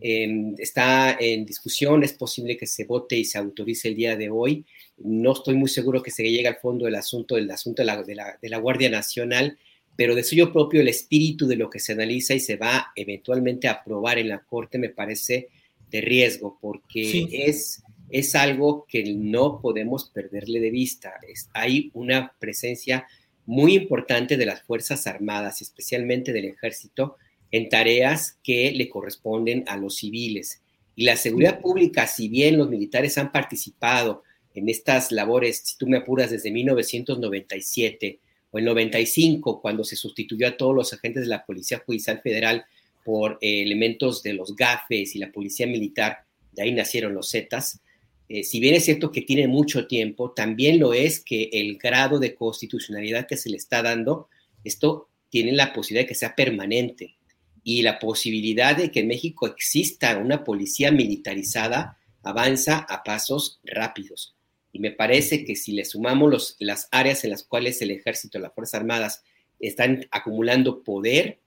Em, 0.00 0.54
está 0.58 1.16
en 1.18 1.44
discusión, 1.44 2.04
es 2.04 2.12
posible 2.12 2.56
que 2.56 2.66
se 2.68 2.84
vote 2.84 3.16
y 3.16 3.24
se 3.24 3.38
autorice 3.38 3.88
el 3.88 3.96
día 3.96 4.16
de 4.16 4.30
hoy. 4.30 4.64
No 4.98 5.32
estoy 5.32 5.56
muy 5.56 5.68
seguro 5.68 6.00
que 6.00 6.12
se 6.12 6.22
llegue 6.22 6.46
al 6.46 6.58
fondo 6.58 6.84
del 6.84 6.94
asunto, 6.94 7.34
del 7.34 7.50
asunto 7.50 7.82
de 7.82 8.48
la 8.48 8.58
Guardia 8.58 8.90
Nacional 8.90 9.58
pero 9.98 10.14
de 10.14 10.22
suyo 10.22 10.52
propio 10.52 10.80
el 10.80 10.86
espíritu 10.86 11.48
de 11.48 11.56
lo 11.56 11.68
que 11.68 11.80
se 11.80 11.90
analiza 11.90 12.32
y 12.32 12.38
se 12.38 12.54
va 12.54 12.92
eventualmente 12.94 13.66
a 13.66 13.72
aprobar 13.72 14.16
en 14.16 14.28
la 14.28 14.38
Corte 14.38 14.78
me 14.78 14.90
parece 14.90 15.48
de 15.90 16.00
riesgo, 16.00 16.56
porque 16.60 17.26
es, 17.32 17.82
es 18.08 18.36
algo 18.36 18.86
que 18.88 19.02
no 19.12 19.60
podemos 19.60 20.08
perderle 20.10 20.60
de 20.60 20.70
vista. 20.70 21.14
hay 21.52 21.90
una 21.94 22.32
presencia 22.38 23.08
muy 23.44 23.74
importante 23.74 24.36
de 24.36 24.46
las 24.46 24.62
Fuerzas 24.62 25.08
Armadas, 25.08 25.62
especialmente 25.62 26.32
del 26.32 26.44
Ejército, 26.44 27.16
en 27.50 27.68
tareas 27.68 28.38
que 28.44 28.70
le 28.70 28.88
corresponden 28.88 29.64
a 29.66 29.76
los 29.76 29.96
civiles. 29.96 30.62
Y 30.94 31.06
la 31.06 31.16
seguridad 31.16 31.60
pública, 31.60 32.06
si 32.06 32.28
bien 32.28 32.56
los 32.56 32.70
militares 32.70 33.18
han 33.18 33.32
participado 33.32 34.22
en 34.54 34.68
estas 34.68 35.10
labores, 35.10 35.60
si 35.64 35.76
tú 35.76 35.88
me 35.88 35.96
apuras, 35.96 36.30
desde 36.30 36.52
1997, 36.52 38.20
o 38.50 38.58
el 38.58 38.64
95, 38.64 39.60
cuando 39.60 39.84
se 39.84 39.96
sustituyó 39.96 40.48
a 40.48 40.56
todos 40.56 40.74
los 40.74 40.92
agentes 40.92 41.22
de 41.22 41.28
la 41.28 41.44
Policía 41.44 41.82
Judicial 41.84 42.20
Federal 42.22 42.64
por 43.04 43.38
eh, 43.40 43.62
elementos 43.62 44.22
de 44.22 44.34
los 44.34 44.54
GAFES 44.56 45.16
y 45.16 45.18
la 45.18 45.32
Policía 45.32 45.66
Militar, 45.66 46.24
de 46.52 46.62
ahí 46.62 46.72
nacieron 46.72 47.14
los 47.14 47.30
Zetas, 47.30 47.80
eh, 48.28 48.44
si 48.44 48.60
bien 48.60 48.74
es 48.74 48.84
cierto 48.84 49.10
que 49.10 49.22
tiene 49.22 49.48
mucho 49.48 49.86
tiempo, 49.86 50.32
también 50.32 50.78
lo 50.78 50.92
es 50.92 51.20
que 51.20 51.48
el 51.52 51.78
grado 51.78 52.18
de 52.18 52.34
constitucionalidad 52.34 53.26
que 53.26 53.38
se 53.38 53.48
le 53.48 53.56
está 53.56 53.82
dando, 53.82 54.28
esto 54.64 55.08
tiene 55.30 55.52
la 55.52 55.72
posibilidad 55.72 56.04
de 56.04 56.08
que 56.08 56.14
sea 56.14 56.34
permanente 56.34 57.16
y 57.64 57.82
la 57.82 57.98
posibilidad 57.98 58.76
de 58.76 58.90
que 58.90 59.00
en 59.00 59.08
México 59.08 59.46
exista 59.46 60.16
una 60.18 60.44
policía 60.44 60.90
militarizada 60.90 61.98
avanza 62.22 62.78
a 62.78 63.02
pasos 63.02 63.60
rápidos. 63.64 64.34
Me 64.78 64.92
parece 64.92 65.44
que 65.44 65.56
si 65.56 65.72
le 65.72 65.84
sumamos 65.84 66.56
las 66.58 66.88
áreas 66.90 67.24
en 67.24 67.30
las 67.30 67.42
cuales 67.42 67.82
el 67.82 67.90
ejército, 67.90 68.38
las 68.38 68.54
Fuerzas 68.54 68.80
Armadas 68.80 69.22
están 69.58 70.06
acumulando 70.10 70.82
poder, 70.82 71.40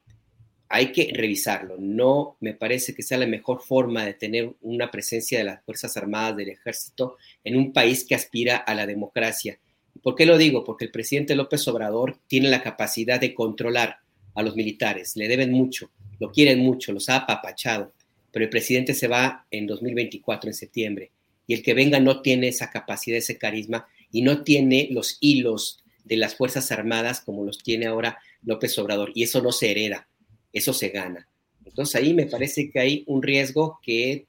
hay 0.67 0.91
que 0.91 1.11
revisarlo. 1.13 1.75
No 1.77 2.37
me 2.39 2.53
parece 2.53 2.93
que 2.93 3.03
sea 3.03 3.17
la 3.17 3.27
mejor 3.27 3.61
forma 3.61 4.05
de 4.05 4.13
tener 4.13 4.53
una 4.61 4.89
presencia 4.89 5.37
de 5.37 5.43
las 5.43 5.63
Fuerzas 5.63 5.97
Armadas, 5.97 6.37
del 6.37 6.49
ejército, 6.49 7.17
en 7.43 7.57
un 7.57 7.73
país 7.73 8.05
que 8.05 8.15
aspira 8.15 8.57
a 8.57 8.73
la 8.73 8.85
democracia. 8.85 9.59
¿Por 10.01 10.15
qué 10.15 10.25
lo 10.25 10.37
digo? 10.37 10.63
Porque 10.63 10.85
el 10.85 10.91
presidente 10.91 11.35
López 11.35 11.67
Obrador 11.67 12.17
tiene 12.27 12.49
la 12.49 12.63
capacidad 12.63 13.19
de 13.19 13.33
controlar 13.33 13.97
a 14.33 14.43
los 14.43 14.55
militares, 14.55 15.15
le 15.17 15.27
deben 15.27 15.51
mucho, 15.51 15.91
lo 16.19 16.31
quieren 16.31 16.59
mucho, 16.59 16.93
los 16.93 17.09
ha 17.09 17.17
apapachado, 17.17 17.91
pero 18.31 18.45
el 18.45 18.49
presidente 18.49 18.93
se 18.93 19.09
va 19.09 19.45
en 19.51 19.67
2024, 19.67 20.49
en 20.49 20.53
septiembre, 20.53 21.11
y 21.51 21.55
el 21.55 21.63
que 21.63 21.73
venga 21.73 21.99
no 21.99 22.21
tiene 22.21 22.47
esa 22.47 22.69
capacidad, 22.69 23.17
ese 23.17 23.37
carisma, 23.37 23.87
y 24.11 24.21
no 24.21 24.43
tiene 24.43 24.87
los 24.91 25.17
hilos 25.19 25.83
de 26.05 26.17
las 26.17 26.35
Fuerzas 26.35 26.71
Armadas 26.71 27.21
como 27.21 27.43
los 27.43 27.59
tiene 27.59 27.87
ahora 27.87 28.19
López 28.43 28.77
Obrador, 28.79 29.11
y 29.13 29.23
eso 29.23 29.41
no 29.41 29.51
se 29.51 29.71
hereda 29.71 30.07
eso 30.53 30.73
se 30.73 30.89
gana. 30.89 31.27
Entonces 31.65 31.95
ahí 31.95 32.13
me 32.13 32.25
parece 32.25 32.69
que 32.69 32.79
hay 32.79 33.03
un 33.07 33.23
riesgo 33.23 33.79
que 33.81 34.27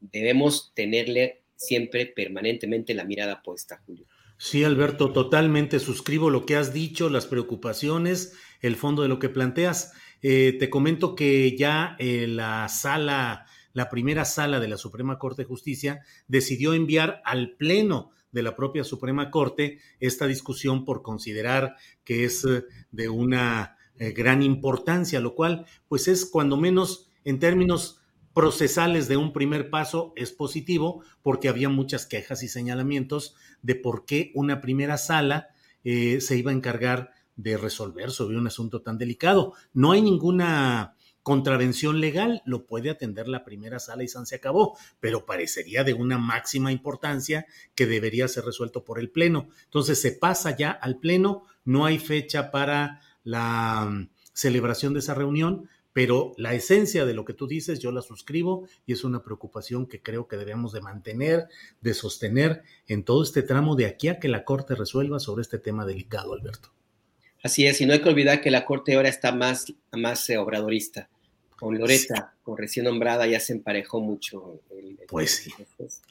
debemos 0.00 0.72
tenerle 0.74 1.42
siempre 1.56 2.06
permanentemente 2.06 2.94
la 2.94 3.04
mirada 3.04 3.42
puesta, 3.42 3.80
Julio. 3.86 4.06
Sí, 4.36 4.64
Alberto, 4.64 5.12
totalmente 5.12 5.78
suscribo 5.78 6.28
lo 6.28 6.44
que 6.44 6.56
has 6.56 6.72
dicho, 6.72 7.08
las 7.08 7.26
preocupaciones, 7.26 8.34
el 8.60 8.74
fondo 8.74 9.02
de 9.02 9.08
lo 9.08 9.20
que 9.20 9.28
planteas. 9.28 9.92
Eh, 10.20 10.56
te 10.58 10.68
comento 10.68 11.14
que 11.14 11.56
ya 11.56 11.96
eh, 12.00 12.26
la 12.26 12.68
sala, 12.68 13.46
la 13.72 13.88
primera 13.88 14.24
sala 14.24 14.60
de 14.60 14.68
la 14.68 14.76
Suprema 14.76 15.18
Corte 15.18 15.42
de 15.42 15.48
Justicia 15.48 16.02
decidió 16.28 16.74
enviar 16.74 17.22
al 17.24 17.56
Pleno 17.56 18.10
de 18.32 18.42
la 18.42 18.56
propia 18.56 18.84
Suprema 18.84 19.30
Corte 19.30 19.78
esta 20.00 20.26
discusión 20.26 20.84
por 20.84 21.02
considerar 21.02 21.76
que 22.04 22.24
es 22.24 22.44
eh, 22.44 22.64
de 22.90 23.08
una 23.08 23.76
eh, 23.98 24.12
gran 24.12 24.42
importancia, 24.42 25.20
lo 25.20 25.34
cual 25.34 25.66
pues 25.88 26.08
es 26.08 26.24
cuando 26.24 26.56
menos 26.56 27.08
en 27.24 27.38
términos 27.38 28.00
procesales 28.34 29.08
de 29.08 29.18
un 29.18 29.32
primer 29.32 29.68
paso 29.68 30.12
es 30.16 30.32
positivo 30.32 31.02
porque 31.22 31.48
había 31.48 31.68
muchas 31.68 32.06
quejas 32.06 32.42
y 32.42 32.48
señalamientos 32.48 33.34
de 33.60 33.74
por 33.74 34.06
qué 34.06 34.32
una 34.34 34.60
primera 34.60 34.96
sala 34.96 35.48
eh, 35.84 36.20
se 36.20 36.36
iba 36.36 36.50
a 36.50 36.54
encargar 36.54 37.12
de 37.36 37.56
resolver 37.56 38.10
sobre 38.10 38.38
un 38.38 38.46
asunto 38.46 38.82
tan 38.82 38.98
delicado. 38.98 39.54
No 39.72 39.92
hay 39.92 40.02
ninguna 40.02 40.96
contravención 41.22 42.00
legal, 42.00 42.42
lo 42.44 42.66
puede 42.66 42.90
atender 42.90 43.28
la 43.28 43.44
primera 43.44 43.78
sala 43.78 44.02
y 44.02 44.08
se 44.08 44.34
acabó, 44.34 44.76
pero 45.00 45.24
parecería 45.24 45.84
de 45.84 45.94
una 45.94 46.18
máxima 46.18 46.72
importancia 46.72 47.46
que 47.74 47.86
debería 47.86 48.28
ser 48.28 48.44
resuelto 48.44 48.84
por 48.84 48.98
el 48.98 49.10
Pleno. 49.10 49.48
Entonces 49.64 50.00
se 50.00 50.12
pasa 50.12 50.56
ya 50.56 50.70
al 50.70 50.98
Pleno, 50.98 51.44
no 51.64 51.86
hay 51.86 51.98
fecha 51.98 52.50
para 52.50 53.00
la 53.24 53.86
mm, 53.90 54.10
celebración 54.32 54.92
de 54.94 54.98
esa 55.00 55.14
reunión, 55.14 55.68
pero 55.92 56.32
la 56.38 56.54
esencia 56.54 57.04
de 57.04 57.14
lo 57.14 57.24
que 57.24 57.34
tú 57.34 57.46
dices 57.46 57.78
yo 57.78 57.92
la 57.92 58.02
suscribo 58.02 58.66
y 58.86 58.94
es 58.94 59.04
una 59.04 59.22
preocupación 59.22 59.86
que 59.86 60.02
creo 60.02 60.26
que 60.26 60.36
debemos 60.36 60.72
de 60.72 60.80
mantener, 60.80 61.48
de 61.80 61.94
sostener 61.94 62.62
en 62.86 63.04
todo 63.04 63.22
este 63.22 63.42
tramo 63.42 63.76
de 63.76 63.86
aquí 63.86 64.08
a 64.08 64.18
que 64.18 64.28
la 64.28 64.44
Corte 64.44 64.74
resuelva 64.74 65.20
sobre 65.20 65.42
este 65.42 65.58
tema 65.58 65.84
delicado, 65.84 66.32
Alberto. 66.32 66.70
Así 67.42 67.66
es, 67.66 67.80
y 67.80 67.86
no 67.86 67.92
hay 67.92 68.00
que 68.00 68.08
olvidar 68.08 68.40
que 68.40 68.50
la 68.50 68.64
Corte 68.64 68.94
ahora 68.94 69.08
está 69.08 69.32
más, 69.32 69.72
más 69.92 70.28
eh, 70.30 70.38
obradorista. 70.38 71.08
Con 71.56 71.78
Loreta, 71.78 72.34
con 72.42 72.58
recién 72.58 72.86
nombrada, 72.86 73.24
ya 73.26 73.38
se 73.38 73.52
emparejó 73.52 74.00
mucho. 74.00 74.60
pues 75.06 75.36
sí, 75.36 75.52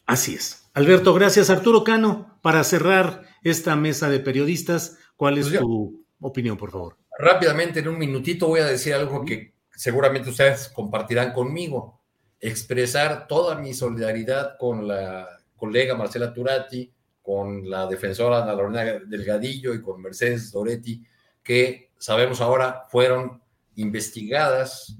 así 0.06 0.36
es. 0.36 0.64
Alberto, 0.74 1.14
gracias. 1.14 1.50
Arturo 1.50 1.84
Cano, 1.84 2.40
para 2.42 2.64
cerrar 2.64 3.24
esta 3.44 3.76
mesa 3.76 4.10
de 4.10 4.22
periodistas, 4.22 4.98
¿cuál 5.18 5.38
es 5.38 5.50
pues 5.50 5.60
tu 5.60 6.06
opinión, 6.22 6.56
por 6.56 6.72
favor? 6.72 7.02
rápidamente, 7.22 7.80
en 7.80 7.88
un 7.88 7.98
minutito, 7.98 8.48
voy 8.48 8.62
a 8.62 8.66
decir 8.66 8.94
algo 8.94 9.24
que 9.24 9.54
seguramente 9.76 10.30
ustedes 10.30 10.70
compartirán 10.70 11.34
conmigo. 11.34 12.02
Expresar 12.40 13.28
toda 13.28 13.56
mi 13.56 13.74
solidaridad 13.74 14.58
con 14.58 14.88
la 14.88 15.28
colega 15.56 15.96
Marcela 15.96 16.34
Turati, 16.34 16.92
con 17.22 17.70
la 17.70 17.86
defensora 17.86 18.42
Ana 18.42 18.54
Lorena 18.54 19.00
Delgadillo 19.06 19.76
y 19.76 19.82
con 19.82 20.02
Mercedes 20.02 20.52
Doretti, 20.52 21.04
que 21.44 21.92
sabemos 21.98 22.42
ahora 22.42 22.84
fueron 22.90 23.42
investigadas 23.76 24.96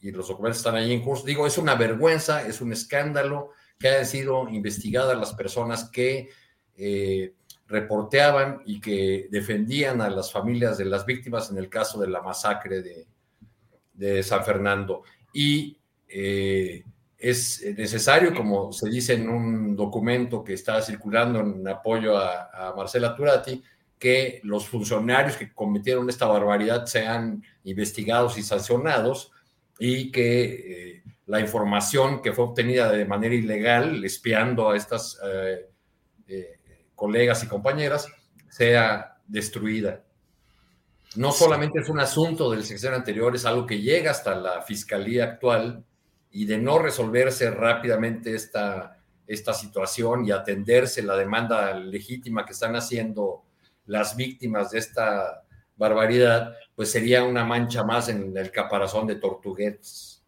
y, 0.00 0.10
los 0.10 0.28
documentos 0.28 0.58
están 0.58 0.74
ahí 0.74 0.92
en 0.92 1.00
curso. 1.00 1.24
Digo, 1.24 1.46
es 1.46 1.58
una 1.58 1.76
vergüenza, 1.76 2.44
es 2.44 2.60
un 2.60 2.72
escándalo 2.72 3.50
que 3.78 3.88
hayan 3.88 4.06
sido 4.06 4.48
investigadas 4.48 5.16
las 5.16 5.32
personas 5.32 5.88
que 5.90 6.28
eh, 6.76 7.34
reporteaban 7.68 8.62
y 8.66 8.80
que 8.80 9.28
defendían 9.30 10.00
a 10.00 10.10
las 10.10 10.32
familias 10.32 10.76
de 10.76 10.86
las 10.86 11.06
víctimas 11.06 11.50
en 11.50 11.58
el 11.58 11.68
caso 11.68 12.00
de 12.00 12.08
la 12.08 12.20
masacre 12.20 12.82
de, 13.94 14.22
San 14.24 14.44
Fernando. 14.44 15.02
Y 15.32 15.78
eh, 16.08 16.82
es 17.22 17.64
necesario, 17.78 18.34
como 18.34 18.72
se 18.72 18.90
dice 18.90 19.14
en 19.14 19.28
un 19.28 19.76
documento 19.76 20.42
que 20.42 20.54
está 20.54 20.82
circulando 20.82 21.38
en 21.38 21.66
apoyo 21.68 22.18
a, 22.18 22.74
Marcela 22.76 23.14
Turati, 23.14 23.62
que 24.02 24.40
los 24.42 24.66
funcionarios 24.66 25.36
que 25.36 25.52
cometieron 25.52 26.08
esta 26.08 26.26
barbaridad 26.26 26.86
sean 26.86 27.40
investigados 27.62 28.36
y 28.36 28.42
sancionados 28.42 29.30
y 29.78 30.10
que 30.10 30.96
eh, 30.96 31.02
la 31.26 31.38
información 31.38 32.20
que 32.20 32.32
fue 32.32 32.46
obtenida 32.46 32.90
de 32.90 33.04
manera 33.04 33.32
ilegal, 33.32 34.04
espiando 34.04 34.70
a 34.70 34.76
estas 34.76 35.20
eh, 35.24 35.68
colegas 36.96 37.44
y 37.44 37.46
compañeras, 37.46 38.08
sea 38.50 39.18
destruida. 39.28 40.02
No 41.14 41.30
solamente 41.30 41.78
es 41.78 41.88
un 41.88 42.00
asunto 42.00 42.50
del 42.50 42.64
sexenio 42.64 42.96
anterior, 42.96 43.36
es 43.36 43.44
algo 43.44 43.66
que 43.66 43.80
llega 43.80 44.10
hasta 44.10 44.34
la 44.34 44.62
fiscalía 44.62 45.22
actual 45.26 45.84
y 46.32 46.44
de 46.44 46.58
no 46.58 46.80
resolverse 46.80 47.52
rápidamente 47.52 48.34
esta, 48.34 48.98
esta 49.28 49.54
situación 49.54 50.26
y 50.26 50.32
atenderse 50.32 51.04
la 51.04 51.16
demanda 51.16 51.72
legítima 51.74 52.44
que 52.44 52.52
están 52.52 52.74
haciendo 52.74 53.44
las 53.86 54.16
víctimas 54.16 54.70
de 54.70 54.78
esta 54.78 55.44
barbaridad, 55.76 56.54
pues 56.74 56.90
sería 56.90 57.24
una 57.24 57.44
mancha 57.44 57.84
más 57.84 58.08
en 58.08 58.36
el 58.36 58.50
caparazón 58.50 59.06
de 59.06 59.16
Tortuguetes. 59.16 60.22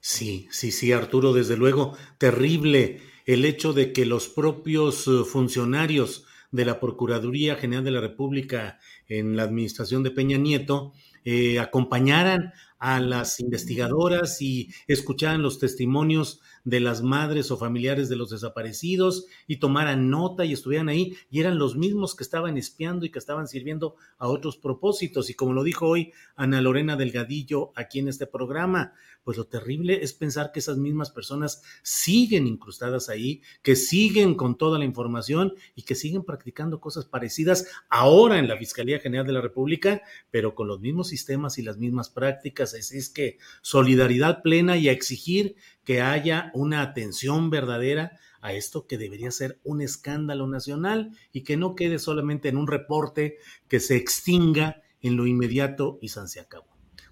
Sí, 0.00 0.48
sí, 0.50 0.72
sí, 0.72 0.92
Arturo, 0.92 1.32
desde 1.32 1.56
luego, 1.56 1.96
terrible 2.18 3.00
el 3.26 3.44
hecho 3.44 3.72
de 3.72 3.92
que 3.92 4.06
los 4.06 4.28
propios 4.28 5.06
eh, 5.06 5.24
funcionarios 5.24 6.24
de 6.50 6.64
la 6.64 6.80
Procuraduría 6.80 7.56
General 7.56 7.84
de 7.84 7.90
la 7.92 8.00
República 8.00 8.78
en 9.08 9.36
la 9.36 9.44
administración 9.44 10.02
de 10.02 10.10
Peña 10.10 10.36
Nieto 10.36 10.92
eh, 11.24 11.60
acompañaran 11.60 12.52
a 12.78 12.98
las 12.98 13.40
investigadoras 13.40 14.40
y 14.40 14.72
escucharan 14.88 15.42
los 15.42 15.58
testimonios 15.58 16.40
de 16.64 16.80
las 16.80 17.02
madres 17.02 17.50
o 17.50 17.56
familiares 17.56 18.08
de 18.08 18.16
los 18.16 18.30
desaparecidos 18.30 19.26
y 19.46 19.56
tomaran 19.56 20.10
nota 20.10 20.44
y 20.44 20.52
estuvieran 20.52 20.88
ahí 20.88 21.16
y 21.30 21.40
eran 21.40 21.58
los 21.58 21.76
mismos 21.76 22.14
que 22.14 22.24
estaban 22.24 22.56
espiando 22.56 23.06
y 23.06 23.10
que 23.10 23.18
estaban 23.18 23.48
sirviendo 23.48 23.96
a 24.18 24.28
otros 24.28 24.56
propósitos. 24.56 25.30
Y 25.30 25.34
como 25.34 25.52
lo 25.52 25.62
dijo 25.62 25.86
hoy 25.86 26.12
Ana 26.36 26.60
Lorena 26.60 26.96
Delgadillo 26.96 27.72
aquí 27.74 27.98
en 27.98 28.08
este 28.08 28.26
programa, 28.26 28.92
pues 29.24 29.36
lo 29.36 29.46
terrible 29.46 30.02
es 30.02 30.12
pensar 30.12 30.50
que 30.52 30.60
esas 30.60 30.78
mismas 30.78 31.10
personas 31.10 31.62
siguen 31.82 32.46
incrustadas 32.46 33.08
ahí, 33.08 33.42
que 33.62 33.76
siguen 33.76 34.34
con 34.34 34.56
toda 34.56 34.78
la 34.78 34.84
información 34.84 35.54
y 35.74 35.82
que 35.82 35.94
siguen 35.94 36.24
practicando 36.24 36.80
cosas 36.80 37.04
parecidas 37.04 37.66
ahora 37.88 38.38
en 38.38 38.48
la 38.48 38.56
Fiscalía 38.56 38.98
General 38.98 39.26
de 39.26 39.32
la 39.32 39.40
República, 39.40 40.02
pero 40.30 40.54
con 40.54 40.68
los 40.68 40.80
mismos 40.80 41.08
sistemas 41.08 41.58
y 41.58 41.62
las 41.62 41.76
mismas 41.76 42.08
prácticas. 42.08 42.74
Así 42.74 42.96
es 42.96 43.10
que 43.10 43.38
solidaridad 43.62 44.42
plena 44.42 44.76
y 44.76 44.88
a 44.88 44.92
exigir 44.92 45.56
que 45.84 46.00
haya 46.00 46.50
una 46.54 46.82
atención 46.82 47.50
verdadera 47.50 48.18
a 48.40 48.54
esto 48.54 48.86
que 48.86 48.98
debería 48.98 49.30
ser 49.30 49.60
un 49.64 49.82
escándalo 49.82 50.46
nacional 50.46 51.10
y 51.32 51.42
que 51.42 51.56
no 51.56 51.74
quede 51.74 51.98
solamente 51.98 52.48
en 52.48 52.56
un 52.56 52.66
reporte 52.66 53.36
que 53.68 53.80
se 53.80 53.96
extinga 53.96 54.82
en 55.02 55.16
lo 55.16 55.26
inmediato 55.26 55.98
y 56.00 56.08
se 56.08 56.40
acabó. 56.40 56.66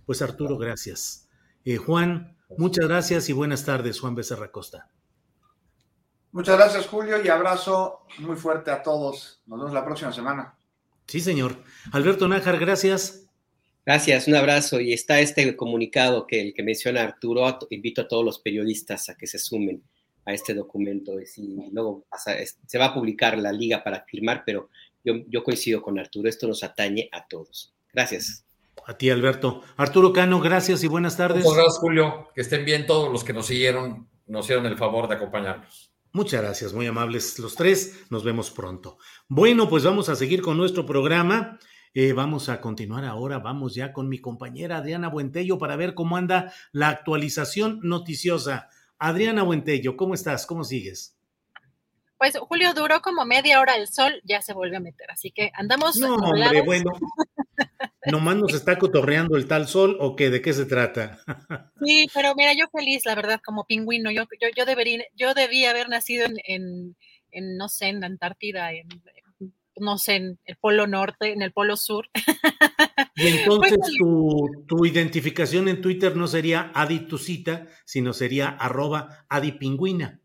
Pues 0.07 0.23
Arturo, 0.23 0.57
gracias. 0.57 1.28
Eh, 1.71 1.77
Juan, 1.77 2.35
muchas 2.57 2.89
gracias 2.89 3.29
y 3.29 3.35
buenas 3.35 3.67
tardes, 3.67 4.01
Juan 4.01 4.15
Becerra 4.15 4.51
Costa. 4.51 4.89
Muchas 6.33 6.57
gracias, 6.57 6.87
Julio, 6.87 7.23
y 7.23 7.29
abrazo 7.29 8.07
muy 8.21 8.37
fuerte 8.37 8.71
a 8.71 8.83
todos. 8.83 9.43
Nos 9.45 9.59
vemos 9.59 9.75
la 9.75 9.85
próxima 9.85 10.11
semana. 10.11 10.57
Sí, 11.07 11.21
señor. 11.21 11.63
Alberto 11.93 12.27
Nájar, 12.27 12.59
gracias. 12.59 13.27
Gracias, 13.85 14.29
un 14.29 14.37
abrazo. 14.37 14.81
Y 14.81 14.95
está 14.95 15.21
este 15.21 15.55
comunicado 15.57 16.27
que 16.27 16.41
el 16.41 16.55
que 16.55 16.63
menciona 16.63 17.03
Arturo. 17.03 17.59
Invito 17.69 18.01
a 18.01 18.09
todos 18.09 18.25
los 18.25 18.39
periodistas 18.39 19.11
a 19.11 19.15
que 19.15 19.27
se 19.27 19.39
sumen 19.39 19.83
a 20.25 20.33
este 20.33 20.55
documento. 20.55 21.21
Y 21.21 21.69
luego 21.71 22.07
se 22.67 22.79
va 22.79 22.87
a 22.87 22.95
publicar 22.95 23.37
la 23.37 23.53
liga 23.53 23.85
para 23.85 24.07
firmar, 24.07 24.43
pero 24.47 24.71
yo, 25.05 25.17
yo 25.29 25.45
coincido 25.45 25.83
con 25.83 25.99
Arturo, 25.99 26.31
esto 26.31 26.49
nos 26.49 26.65
atañe 26.65 27.11
a 27.13 27.29
todos. 27.29 27.75
Gracias. 27.93 28.48
A 28.89 28.97
ti, 28.97 29.11
Alberto. 29.11 29.61
Arturo 29.77 30.15
Cano, 30.15 30.41
gracias 30.41 30.83
y 30.83 30.87
buenas 30.87 31.15
tardes. 31.15 31.45
Muchas 31.45 31.59
gracias, 31.59 31.79
Julio. 31.79 32.31
Que 32.35 32.41
estén 32.41 32.65
bien 32.65 32.87
todos 32.87 33.13
los 33.13 33.23
que 33.23 33.35
nos 33.35 33.45
siguieron, 33.45 34.09
nos 34.27 34.47
hicieron 34.47 34.65
el 34.65 34.79
favor 34.79 35.09
de 35.09 35.17
acompañarnos. 35.17 35.93
Muchas 36.13 36.41
gracias, 36.41 36.73
muy 36.73 36.87
amables 36.87 37.39
los 37.39 37.55
tres. 37.55 38.07
Nos 38.09 38.25
vemos 38.25 38.51
pronto. 38.51 38.97
Bueno, 39.29 39.69
pues 39.69 39.85
vamos 39.85 40.09
a 40.09 40.17
seguir 40.17 40.41
con 40.41 40.57
nuestro 40.57 40.87
programa. 40.87 41.59
Eh, 41.93 42.15
vamos 42.15 42.49
a 42.49 42.63
continuar 42.63 43.05
ahora, 43.05 43.41
vamos 43.41 43.75
ya 43.75 43.93
con 43.93 44.09
mi 44.09 44.21
compañera 44.21 44.79
Adriana 44.79 45.11
Buentello 45.11 45.59
para 45.59 45.77
ver 45.77 45.93
cómo 45.93 46.17
anda 46.17 46.55
la 46.73 46.89
actualización 46.89 47.81
noticiosa. 47.83 48.71
Adriana 48.99 49.43
Buentello, 49.43 49.99
¿cómo 49.99 50.15
estás? 50.15 50.47
¿Cómo 50.47 50.65
sigues? 50.65 51.15
Pues 52.17 52.39
Julio 52.39 52.73
duró 52.73 53.03
como 53.03 53.27
media 53.27 53.61
hora 53.61 53.77
el 53.77 53.87
sol, 53.87 54.23
ya 54.25 54.41
se 54.41 54.55
vuelve 54.55 54.79
a 54.79 54.81
meter, 54.81 55.11
así 55.11 55.31
que 55.31 55.53
andamos. 55.55 55.99
No, 55.99 56.15
hombre, 56.15 56.63
bueno. 56.63 56.91
¿Nomás 58.07 58.37
nos 58.37 58.55
está 58.55 58.79
cotorreando 58.79 59.37
el 59.37 59.49
tal 59.49 59.67
sol 59.67 59.97
o 60.01 60.15
qué? 60.15 60.31
¿De 60.31 60.41
qué 60.41 60.53
se 60.53 60.67
trata? 60.67 61.19
Sí, 61.85 62.09
pero 62.13 62.35
mira, 62.35 62.53
yo 62.55 62.67
feliz, 62.73 63.07
la 63.07 63.15
verdad, 63.15 63.41
como 63.45 63.65
pingüino. 63.65 64.11
Yo, 64.11 64.25
yo, 64.41 64.49
yo 64.57 64.65
debería, 64.65 65.05
yo 65.15 65.33
debía 65.33 65.71
haber 65.71 65.89
nacido 65.89 66.27
en, 66.27 66.97
en, 67.31 67.57
no 67.57 67.69
sé, 67.69 67.87
en 67.87 68.01
la 68.01 68.07
Antártida, 68.07 68.73
en, 68.73 68.89
no 69.77 69.97
sé, 69.97 70.17
en 70.17 70.39
el 70.45 70.57
Polo 70.57 70.87
Norte, 70.87 71.33
en 71.33 71.41
el 71.43 71.53
Polo 71.53 71.77
Sur. 71.77 72.09
Y 73.15 73.27
entonces 73.29 73.79
tu, 73.99 74.65
tu, 74.67 74.85
identificación 74.85 75.69
en 75.69 75.81
Twitter 75.81 76.17
no 76.17 76.27
sería 76.27 76.73
Aditucita, 76.75 77.67
sino 77.85 78.13
sería 78.13 78.49
arroba 78.49 79.27
adipingüina. 79.29 80.21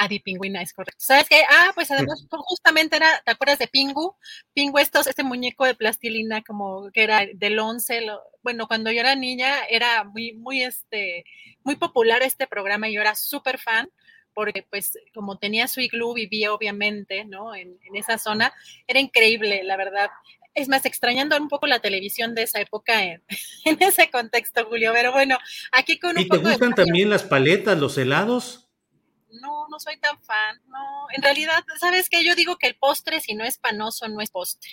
Adi 0.00 0.18
Pingüina, 0.18 0.62
es 0.62 0.72
correcto. 0.72 0.96
¿Sabes 0.98 1.28
qué? 1.28 1.42
Ah, 1.50 1.72
pues 1.74 1.90
además 1.90 2.26
justamente 2.30 2.96
era, 2.96 3.20
¿te 3.22 3.32
acuerdas 3.32 3.58
de 3.58 3.68
Pingu? 3.68 4.16
Pingu, 4.54 4.78
estos, 4.78 5.06
este 5.06 5.22
muñeco 5.22 5.66
de 5.66 5.74
plastilina 5.74 6.42
como 6.42 6.90
que 6.90 7.02
era 7.02 7.26
del 7.34 7.58
11, 7.58 8.06
bueno, 8.42 8.66
cuando 8.66 8.90
yo 8.90 9.00
era 9.00 9.14
niña 9.14 9.62
era 9.68 10.04
muy, 10.04 10.32
muy, 10.32 10.62
este, 10.62 11.24
muy 11.64 11.76
popular 11.76 12.22
este 12.22 12.46
programa 12.46 12.88
y 12.88 12.94
yo 12.94 13.02
era 13.02 13.14
súper 13.14 13.58
fan 13.58 13.90
porque 14.32 14.64
pues 14.70 14.98
como 15.12 15.36
tenía 15.36 15.68
su 15.68 15.80
iglú, 15.80 16.14
vivía 16.14 16.54
obviamente, 16.54 17.26
¿no? 17.26 17.54
En, 17.54 17.76
esa 17.92 18.16
zona, 18.16 18.54
era 18.86 19.00
increíble, 19.00 19.62
la 19.64 19.76
verdad. 19.76 20.08
Es 20.54 20.68
más, 20.68 20.86
extrañando 20.86 21.36
un 21.36 21.48
poco 21.48 21.66
la 21.66 21.80
televisión 21.80 22.34
de 22.34 22.44
esa 22.44 22.58
época 22.60 23.04
en, 23.04 23.22
ese 23.80 24.10
contexto, 24.10 24.64
Julio, 24.64 24.92
pero 24.94 25.12
bueno, 25.12 25.36
aquí 25.72 25.98
con 25.98 26.16
un 26.16 26.22
¿Y 26.22 26.28
te 26.28 26.38
gustan 26.38 26.74
también 26.74 27.10
las 27.10 27.22
paletas, 27.22 27.78
los 27.78 27.98
helados? 27.98 28.69
No, 29.40 29.68
no 29.68 29.78
soy 29.78 29.98
tan 29.98 30.20
fan, 30.22 30.60
no, 30.66 31.06
en 31.14 31.22
realidad, 31.22 31.64
¿sabes 31.78 32.08
qué? 32.08 32.24
Yo 32.24 32.34
digo 32.34 32.56
que 32.56 32.66
el 32.66 32.76
postre, 32.76 33.20
si 33.20 33.34
no 33.34 33.44
es 33.44 33.58
panoso, 33.58 34.08
no 34.08 34.20
es 34.20 34.30
postre. 34.30 34.70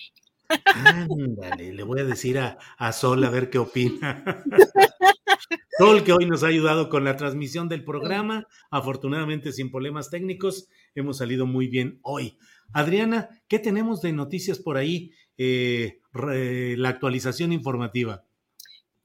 Ándale, 0.65 1.73
le 1.73 1.84
voy 1.84 1.99
a 1.99 2.05
decir 2.05 2.39
a, 2.39 2.57
a, 2.77 2.93
Sol 2.93 3.23
a 3.23 3.29
ver 3.29 3.49
qué 3.49 3.57
opina. 3.57 4.23
Sol, 5.77 6.03
que 6.03 6.13
hoy 6.13 6.25
nos 6.25 6.43
ha 6.43 6.47
ayudado 6.47 6.89
con 6.89 7.03
la 7.03 7.17
transmisión 7.17 7.69
del 7.69 7.84
programa, 7.84 8.47
afortunadamente 8.71 9.51
sin 9.51 9.69
problemas 9.69 10.09
técnicos, 10.09 10.69
hemos 10.95 11.17
salido 11.17 11.45
muy 11.45 11.67
bien 11.67 11.99
hoy. 12.01 12.38
Adriana, 12.73 13.29
¿qué 13.47 13.59
tenemos 13.59 14.01
de 14.01 14.13
noticias 14.13 14.59
por 14.59 14.77
ahí? 14.77 15.11
Eh, 15.38 16.01
la 16.13 16.89
actualización 16.89 17.53
informativa. 17.53 18.23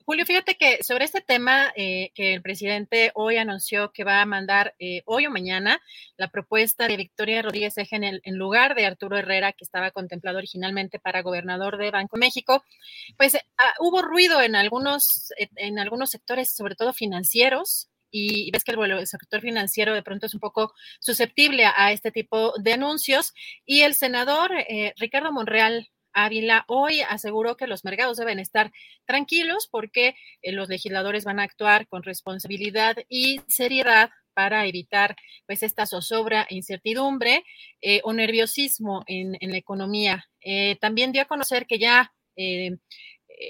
Julio, 0.04 0.26
fíjate 0.26 0.56
que 0.56 0.82
sobre 0.82 1.04
este 1.04 1.20
tema 1.20 1.72
eh, 1.76 2.10
que 2.14 2.34
el 2.34 2.42
presidente 2.42 3.12
hoy 3.14 3.36
anunció 3.36 3.92
que 3.92 4.04
va 4.04 4.20
a 4.20 4.26
mandar 4.26 4.74
eh, 4.78 5.02
hoy 5.06 5.26
o 5.26 5.30
mañana 5.30 5.80
la 6.16 6.28
propuesta 6.28 6.88
de 6.88 6.96
Victoria 6.96 7.42
Rodríguez 7.42 7.76
Eje 7.78 7.96
en, 7.96 8.20
en, 8.22 8.36
lugar 8.36 8.74
de 8.74 8.86
Arturo 8.86 9.16
Herrera, 9.16 9.52
que 9.52 9.64
estaba 9.64 9.90
contemplado 9.90 10.38
originalmente 10.38 10.98
para 10.98 11.22
gobernador 11.22 11.78
de 11.78 11.90
Banco 11.90 12.16
México, 12.16 12.64
pues 13.16 13.36
ah, 13.36 13.74
hubo 13.80 14.02
ruido 14.02 14.40
en 14.40 14.56
algunos, 14.56 15.32
en 15.36 15.78
algunos 15.78 16.10
sectores, 16.10 16.54
sobre 16.54 16.74
todo 16.74 16.92
financieros, 16.92 17.88
y 18.12 18.50
ves 18.50 18.62
que 18.62 18.72
el, 18.72 18.90
el, 18.92 19.06
sector 19.06 19.40
financiero 19.40 19.94
de 19.94 20.02
pronto 20.02 20.26
es 20.26 20.34
un 20.34 20.40
poco 20.40 20.74
susceptible 21.00 21.64
a 21.64 21.92
este 21.92 22.12
tipo 22.12 22.52
de 22.58 22.74
anuncios. 22.74 23.32
Y 23.64 23.80
el 23.80 23.94
senador 23.94 24.52
eh, 24.52 24.92
Ricardo 24.98 25.32
Monreal 25.32 25.88
Ávila 26.12 26.64
hoy 26.68 27.00
aseguró 27.00 27.56
que 27.56 27.66
los 27.66 27.84
mercados 27.84 28.16
deben 28.16 28.38
estar 28.38 28.72
tranquilos 29.06 29.68
porque 29.70 30.14
eh, 30.42 30.52
los 30.52 30.68
legisladores 30.68 31.24
van 31.24 31.40
a 31.40 31.44
actuar 31.44 31.86
con 31.88 32.02
responsabilidad 32.02 32.96
y 33.08 33.40
seriedad 33.48 34.10
para 34.34 34.66
evitar 34.66 35.16
pues 35.46 35.62
esta 35.62 35.86
zozobra 35.86 36.46
e 36.48 36.54
incertidumbre 36.56 37.44
eh, 37.80 38.00
o 38.04 38.12
nerviosismo 38.12 39.04
en, 39.06 39.36
la 39.40 39.56
economía. 39.56 40.24
Eh, 40.40 40.76
también 40.80 41.12
dio 41.12 41.22
a 41.22 41.26
conocer 41.26 41.66
que 41.66 41.78
ya 41.78 42.12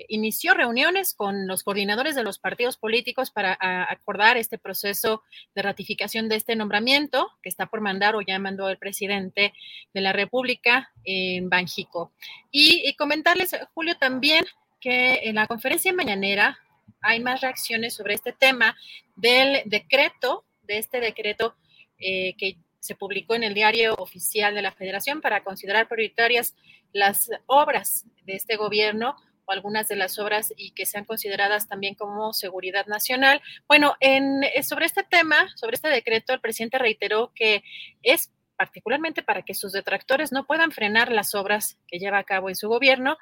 inició 0.08 0.54
reuniones 0.54 1.14
con 1.14 1.46
los 1.46 1.62
coordinadores 1.62 2.14
de 2.14 2.22
los 2.22 2.38
partidos 2.38 2.76
políticos 2.76 3.30
para 3.30 3.56
acordar 3.90 4.36
este 4.36 4.58
proceso 4.58 5.22
de 5.54 5.62
ratificación 5.62 6.28
de 6.28 6.36
este 6.36 6.56
nombramiento 6.56 7.30
que 7.42 7.48
está 7.48 7.66
por 7.66 7.80
mandar 7.80 8.14
o 8.14 8.20
ya 8.20 8.38
mandó 8.38 8.68
el 8.68 8.78
presidente 8.78 9.52
de 9.92 10.00
la 10.00 10.12
República 10.12 10.90
en 11.04 11.48
Banjico. 11.48 12.12
Y, 12.50 12.94
comentarles, 12.96 13.56
Julio, 13.74 13.96
también 13.96 14.44
que 14.80 15.20
en 15.24 15.36
la 15.36 15.46
conferencia 15.46 15.92
mañanera 15.92 16.58
hay 17.00 17.20
más 17.20 17.40
reacciones 17.40 17.94
sobre 17.94 18.14
este 18.14 18.32
tema 18.32 18.76
del 19.16 19.62
decreto, 19.66 20.44
de 20.62 20.78
este 20.78 21.00
decreto 21.00 21.56
eh, 21.98 22.34
que 22.36 22.56
se 22.80 22.96
publicó 22.96 23.34
en 23.34 23.44
el 23.44 23.54
diario 23.54 23.94
oficial 23.94 24.54
de 24.54 24.62
la 24.62 24.72
Federación 24.72 25.20
para 25.20 25.44
considerar 25.44 25.88
prioritarias 25.88 26.54
las 26.92 27.30
obras 27.46 28.04
de 28.24 28.34
este 28.34 28.56
gobierno 28.56 29.16
algunas 29.50 29.88
de 29.88 29.96
las 29.96 30.18
obras 30.18 30.52
y 30.56 30.72
que 30.72 30.86
sean 30.86 31.04
consideradas 31.04 31.68
también 31.68 31.94
como 31.94 32.32
seguridad 32.32 32.86
nacional. 32.86 33.42
Bueno, 33.66 33.96
en, 34.00 34.44
eh, 34.44 34.62
sobre 34.62 34.86
este 34.86 35.02
tema, 35.02 35.48
sobre 35.56 35.74
este 35.74 35.88
decreto, 35.88 36.32
el 36.32 36.40
presidente 36.40 36.78
reiteró 36.78 37.32
que 37.34 37.64
es 38.02 38.30
particularmente 38.56 39.24
para 39.24 39.42
que 39.42 39.54
sus 39.54 39.72
detractores 39.72 40.30
no 40.30 40.46
puedan 40.46 40.70
frenar 40.70 41.10
las 41.10 41.34
obras 41.34 41.78
que 41.88 41.98
lleva 41.98 42.18
a 42.18 42.24
cabo 42.24 42.48
en 42.48 42.54
su 42.54 42.68
gobierno. 42.68 43.16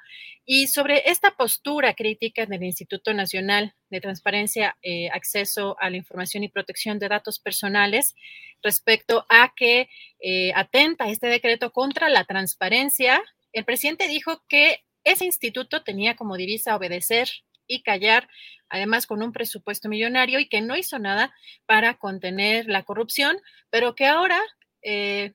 Y 0.45 0.67
sobre 0.67 1.09
esta 1.09 1.31
postura 1.31 1.95
crítica 1.95 2.45
del 2.45 2.63
Instituto 2.63 3.11
Nacional 3.13 3.73
de 3.89 4.01
Transparencia, 4.01 4.77
eh, 4.83 5.09
Acceso 5.09 5.77
a 5.79 5.89
la 5.89 5.97
Información 5.97 6.43
y 6.43 6.49
Protección 6.49 6.99
de 6.99 7.07
Datos 7.07 7.39
Personales, 7.39 8.13
respecto 8.61 9.25
a 9.29 9.51
que 9.55 9.89
eh, 10.19 10.51
atenta 10.53 11.09
este 11.09 11.27
decreto 11.27 11.71
contra 11.71 12.09
la 12.09 12.25
transparencia, 12.25 13.19
el 13.51 13.65
presidente 13.65 14.07
dijo 14.07 14.43
que 14.47 14.83
ese 15.03 15.25
instituto 15.25 15.83
tenía 15.83 16.15
como 16.15 16.37
divisa 16.37 16.75
obedecer 16.75 17.29
y 17.67 17.83
callar, 17.83 18.27
además 18.69 19.07
con 19.07 19.23
un 19.23 19.31
presupuesto 19.31 19.89
millonario 19.89 20.39
y 20.39 20.49
que 20.49 20.61
no 20.61 20.75
hizo 20.75 20.99
nada 20.99 21.33
para 21.65 21.95
contener 21.95 22.67
la 22.67 22.83
corrupción, 22.83 23.37
pero 23.69 23.95
que 23.95 24.07
ahora 24.07 24.39
eh, 24.81 25.33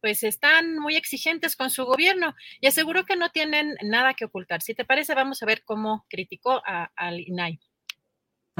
pues 0.00 0.22
están 0.22 0.78
muy 0.78 0.96
exigentes 0.96 1.56
con 1.56 1.70
su 1.70 1.84
gobierno 1.84 2.34
y 2.60 2.66
aseguró 2.66 3.04
que 3.04 3.16
no 3.16 3.30
tienen 3.30 3.74
nada 3.82 4.14
que 4.14 4.24
ocultar. 4.24 4.62
Si 4.62 4.74
te 4.74 4.84
parece, 4.84 5.14
vamos 5.14 5.42
a 5.42 5.46
ver 5.46 5.62
cómo 5.64 6.06
criticó 6.08 6.62
al 6.64 7.20
INAI. 7.20 7.60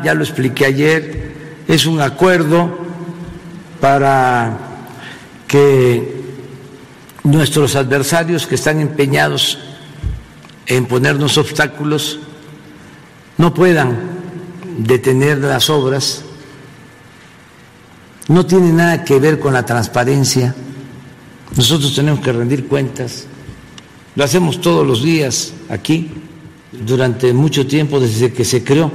Ya 0.02 0.14
lo 0.14 0.24
expliqué 0.24 0.66
ayer, 0.66 1.32
es 1.68 1.86
un 1.86 2.00
acuerdo 2.00 2.78
para 3.80 4.58
que 5.48 6.16
nuestros 7.24 7.76
adversarios 7.76 8.46
que 8.46 8.56
están 8.56 8.80
empeñados 8.80 9.58
en 10.66 10.86
ponernos 10.86 11.38
obstáculos 11.38 12.18
no 13.38 13.54
puedan 13.54 13.98
detener 14.78 15.38
las 15.38 15.70
obras, 15.70 16.22
no 18.28 18.44
tiene 18.44 18.72
nada 18.72 19.04
que 19.04 19.18
ver 19.20 19.38
con 19.38 19.52
la 19.52 19.64
transparencia. 19.64 20.54
Nosotros 21.56 21.94
tenemos 21.94 22.20
que 22.20 22.32
rendir 22.32 22.66
cuentas, 22.66 23.26
lo 24.14 24.24
hacemos 24.24 24.60
todos 24.60 24.86
los 24.86 25.02
días 25.02 25.52
aquí, 25.68 26.10
durante 26.72 27.32
mucho 27.32 27.66
tiempo 27.66 28.00
desde 28.00 28.32
que 28.32 28.44
se 28.44 28.64
creó. 28.64 28.90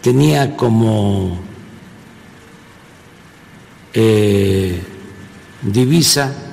Tenía 0.00 0.56
como 0.56 1.38
eh, 3.92 4.82
divisa 5.62 6.51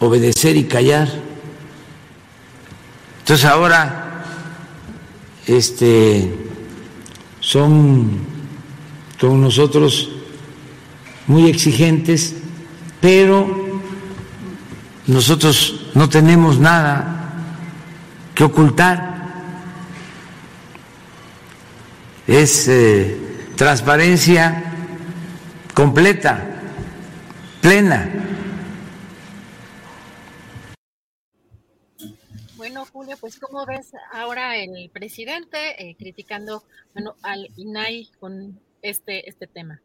obedecer 0.00 0.56
y 0.56 0.64
callar. 0.64 1.08
Entonces 3.20 3.46
ahora 3.46 4.24
este 5.46 6.34
son 7.38 8.18
con 9.20 9.40
nosotros 9.40 10.10
muy 11.26 11.48
exigentes, 11.48 12.34
pero 13.00 13.80
nosotros 15.06 15.90
no 15.94 16.08
tenemos 16.08 16.58
nada 16.58 17.34
que 18.34 18.44
ocultar. 18.44 19.10
es 22.30 22.68
eh, 22.68 23.18
transparencia 23.56 24.62
completa, 25.74 26.46
plena. 27.60 28.08
Bueno, 32.56 32.86
Julio, 33.00 33.16
pues 33.18 33.38
¿cómo 33.38 33.64
ves 33.64 33.92
ahora 34.12 34.62
el 34.62 34.90
presidente 34.90 35.56
eh, 35.78 35.96
criticando 35.98 36.64
bueno, 36.92 37.16
al 37.22 37.48
INAI 37.56 38.10
con 38.20 38.60
este, 38.82 39.26
este 39.26 39.46
tema? 39.46 39.80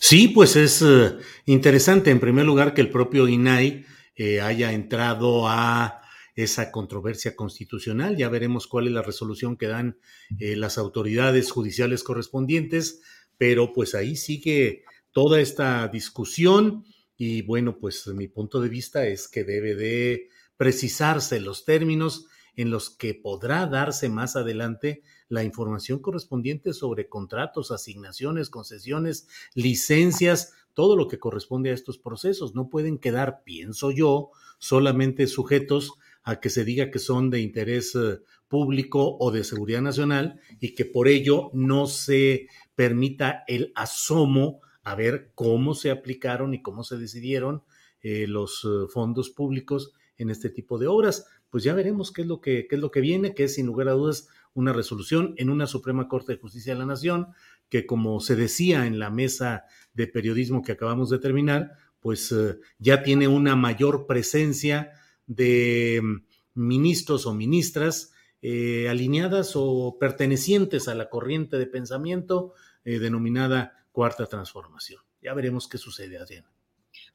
Sí, 0.00 0.28
pues 0.28 0.56
es 0.56 0.80
uh, 0.80 1.18
interesante, 1.44 2.10
en 2.10 2.18
primer 2.18 2.46
lugar, 2.46 2.72
que 2.72 2.80
el 2.80 2.88
propio 2.88 3.28
INAI 3.28 3.84
eh, 4.14 4.40
haya 4.40 4.72
entrado 4.72 5.46
a 5.46 6.00
esa 6.34 6.72
controversia 6.72 7.36
constitucional. 7.36 8.16
Ya 8.16 8.30
veremos 8.30 8.66
cuál 8.66 8.86
es 8.86 8.94
la 8.94 9.02
resolución 9.02 9.58
que 9.58 9.66
dan 9.66 9.98
eh, 10.40 10.56
las 10.56 10.78
autoridades 10.78 11.50
judiciales 11.50 12.02
correspondientes, 12.02 13.02
pero 13.36 13.74
pues 13.74 13.94
ahí 13.94 14.16
sigue 14.16 14.84
toda 15.12 15.38
esta 15.38 15.86
discusión 15.88 16.86
y 17.18 17.42
bueno, 17.42 17.78
pues 17.78 18.06
mi 18.06 18.26
punto 18.26 18.62
de 18.62 18.70
vista 18.70 19.06
es 19.06 19.28
que 19.28 19.44
debe 19.44 19.74
de 19.74 20.30
precisarse 20.56 21.40
los 21.40 21.64
términos 21.64 22.26
en 22.56 22.70
los 22.70 22.90
que 22.90 23.14
podrá 23.14 23.66
darse 23.66 24.08
más 24.08 24.34
adelante 24.34 25.02
la 25.28 25.44
información 25.44 25.98
correspondiente 25.98 26.72
sobre 26.72 27.08
contratos, 27.08 27.70
asignaciones, 27.70 28.48
concesiones, 28.48 29.28
licencias, 29.54 30.54
todo 30.72 30.96
lo 30.96 31.08
que 31.08 31.18
corresponde 31.18 31.70
a 31.70 31.74
estos 31.74 31.98
procesos. 31.98 32.54
No 32.54 32.68
pueden 32.68 32.98
quedar, 32.98 33.42
pienso 33.44 33.90
yo, 33.90 34.30
solamente 34.58 35.26
sujetos 35.26 35.92
a 36.22 36.40
que 36.40 36.50
se 36.50 36.64
diga 36.64 36.90
que 36.90 36.98
son 36.98 37.30
de 37.30 37.40
interés 37.40 37.94
eh, 37.94 38.20
público 38.48 39.16
o 39.20 39.30
de 39.30 39.44
seguridad 39.44 39.82
nacional 39.82 40.40
y 40.60 40.74
que 40.74 40.84
por 40.84 41.08
ello 41.08 41.50
no 41.52 41.86
se 41.86 42.48
permita 42.74 43.44
el 43.46 43.72
asomo 43.74 44.60
a 44.82 44.94
ver 44.94 45.32
cómo 45.34 45.74
se 45.74 45.90
aplicaron 45.90 46.54
y 46.54 46.62
cómo 46.62 46.84
se 46.84 46.96
decidieron 46.96 47.62
eh, 48.02 48.26
los 48.28 48.64
eh, 48.64 48.88
fondos 48.88 49.30
públicos 49.30 49.92
en 50.18 50.30
este 50.30 50.50
tipo 50.50 50.78
de 50.78 50.86
obras. 50.86 51.26
Pues 51.50 51.64
ya 51.64 51.74
veremos 51.74 52.12
qué 52.12 52.22
es 52.22 52.28
lo 52.28 52.40
que, 52.40 52.66
qué 52.68 52.76
es 52.76 52.80
lo 52.80 52.90
que 52.90 53.00
viene, 53.00 53.34
que 53.34 53.44
es 53.44 53.54
sin 53.54 53.66
lugar 53.66 53.88
a 53.88 53.92
dudas 53.92 54.28
una 54.54 54.72
resolución 54.72 55.34
en 55.36 55.50
una 55.50 55.66
Suprema 55.66 56.08
Corte 56.08 56.32
de 56.32 56.38
Justicia 56.38 56.72
de 56.72 56.78
la 56.78 56.86
Nación, 56.86 57.28
que 57.68 57.86
como 57.86 58.20
se 58.20 58.36
decía 58.36 58.86
en 58.86 58.98
la 58.98 59.10
mesa 59.10 59.64
de 59.92 60.06
periodismo 60.06 60.62
que 60.62 60.72
acabamos 60.72 61.10
de 61.10 61.18
terminar, 61.18 61.72
pues 62.00 62.34
ya 62.78 63.02
tiene 63.02 63.28
una 63.28 63.56
mayor 63.56 64.06
presencia 64.06 64.92
de 65.26 66.00
mm, 66.02 66.24
ministros 66.54 67.26
o 67.26 67.34
ministras 67.34 68.12
eh, 68.42 68.88
alineadas 68.88 69.52
o 69.54 69.96
pertenecientes 69.98 70.88
a 70.88 70.94
la 70.94 71.08
corriente 71.08 71.58
de 71.58 71.66
pensamiento 71.66 72.54
eh, 72.84 72.98
denominada 72.98 73.86
cuarta 73.92 74.26
transformación. 74.26 75.02
Ya 75.20 75.34
veremos 75.34 75.68
qué 75.68 75.78
sucede, 75.78 76.18
Adriana. 76.18 76.55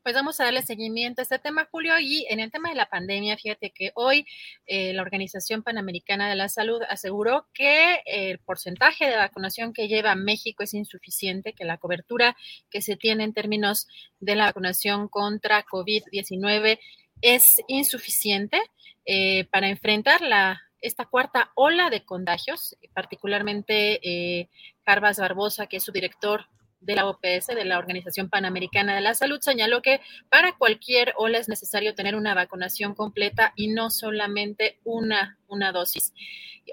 Pues 0.04 0.16
vamos 0.16 0.40
a 0.40 0.46
darle 0.46 0.62
seguimiento 0.62 1.22
a 1.22 1.24
este 1.24 1.40
tema, 1.40 1.68
Julio. 1.72 2.00
Y 2.00 2.26
en 2.30 2.40
el 2.40 2.52
tema 2.52 2.70
de 2.70 2.76
la 2.76 2.88
pandemia, 2.90 3.38
fíjate 3.38 3.72
que 3.72 3.92
hoy 3.96 4.26
eh, 4.66 4.94
la 4.94 5.02
Organización 5.02 5.64
Panamericana 5.64 6.30
de 6.30 6.36
la 6.36 6.50
Salud 6.50 6.82
aseguró 6.90 7.48
que 7.54 8.02
el 8.06 8.40
porcentaje 8.40 9.10
de 9.10 9.16
vacunación 9.16 9.74
que 9.74 9.88
lleva 9.88 10.16
México 10.16 10.64
es 10.64 10.74
insuficiente, 10.74 11.54
que 11.54 11.66
la 11.66 11.78
cobertura 11.78 12.36
que 12.70 12.82
se 12.82 12.96
tiene 12.96 13.24
en 13.24 13.34
términos 13.34 13.88
de 14.20 14.36
la 14.36 14.46
vacunación 14.46 15.08
contra 15.08 15.64
COVID-19 15.66 16.80
es 17.22 17.46
insuficiente 17.68 18.62
eh, 19.06 19.46
para 19.52 19.70
enfrentar 19.70 20.22
la, 20.22 20.62
esta 20.82 21.06
cuarta 21.06 21.52
ola 21.56 21.90
de 21.90 22.04
contagios, 22.04 22.76
particularmente 22.94 24.00
eh, 24.04 24.50
Carvas 24.84 25.20
Barbosa, 25.20 25.68
que 25.68 25.78
es 25.78 25.84
su 25.84 25.92
director 25.92 26.48
de 26.82 26.96
la 26.96 27.08
OPS, 27.08 27.48
de 27.48 27.66
la 27.66 27.78
Organización 27.78 28.30
Panamericana 28.30 28.96
de 28.96 29.02
la 29.02 29.14
Salud, 29.14 29.40
señaló 29.40 29.82
que 29.82 30.02
para 30.30 30.58
cualquier 30.58 31.14
ola 31.16 31.38
es 31.38 31.48
necesario 31.48 31.96
tener 31.96 32.16
una 32.16 32.34
vacunación 32.34 32.96
completa 32.96 33.54
y 33.56 33.70
no 33.70 33.90
solamente 33.90 34.80
una, 34.84 35.38
una 35.48 35.72
dosis. 35.72 36.14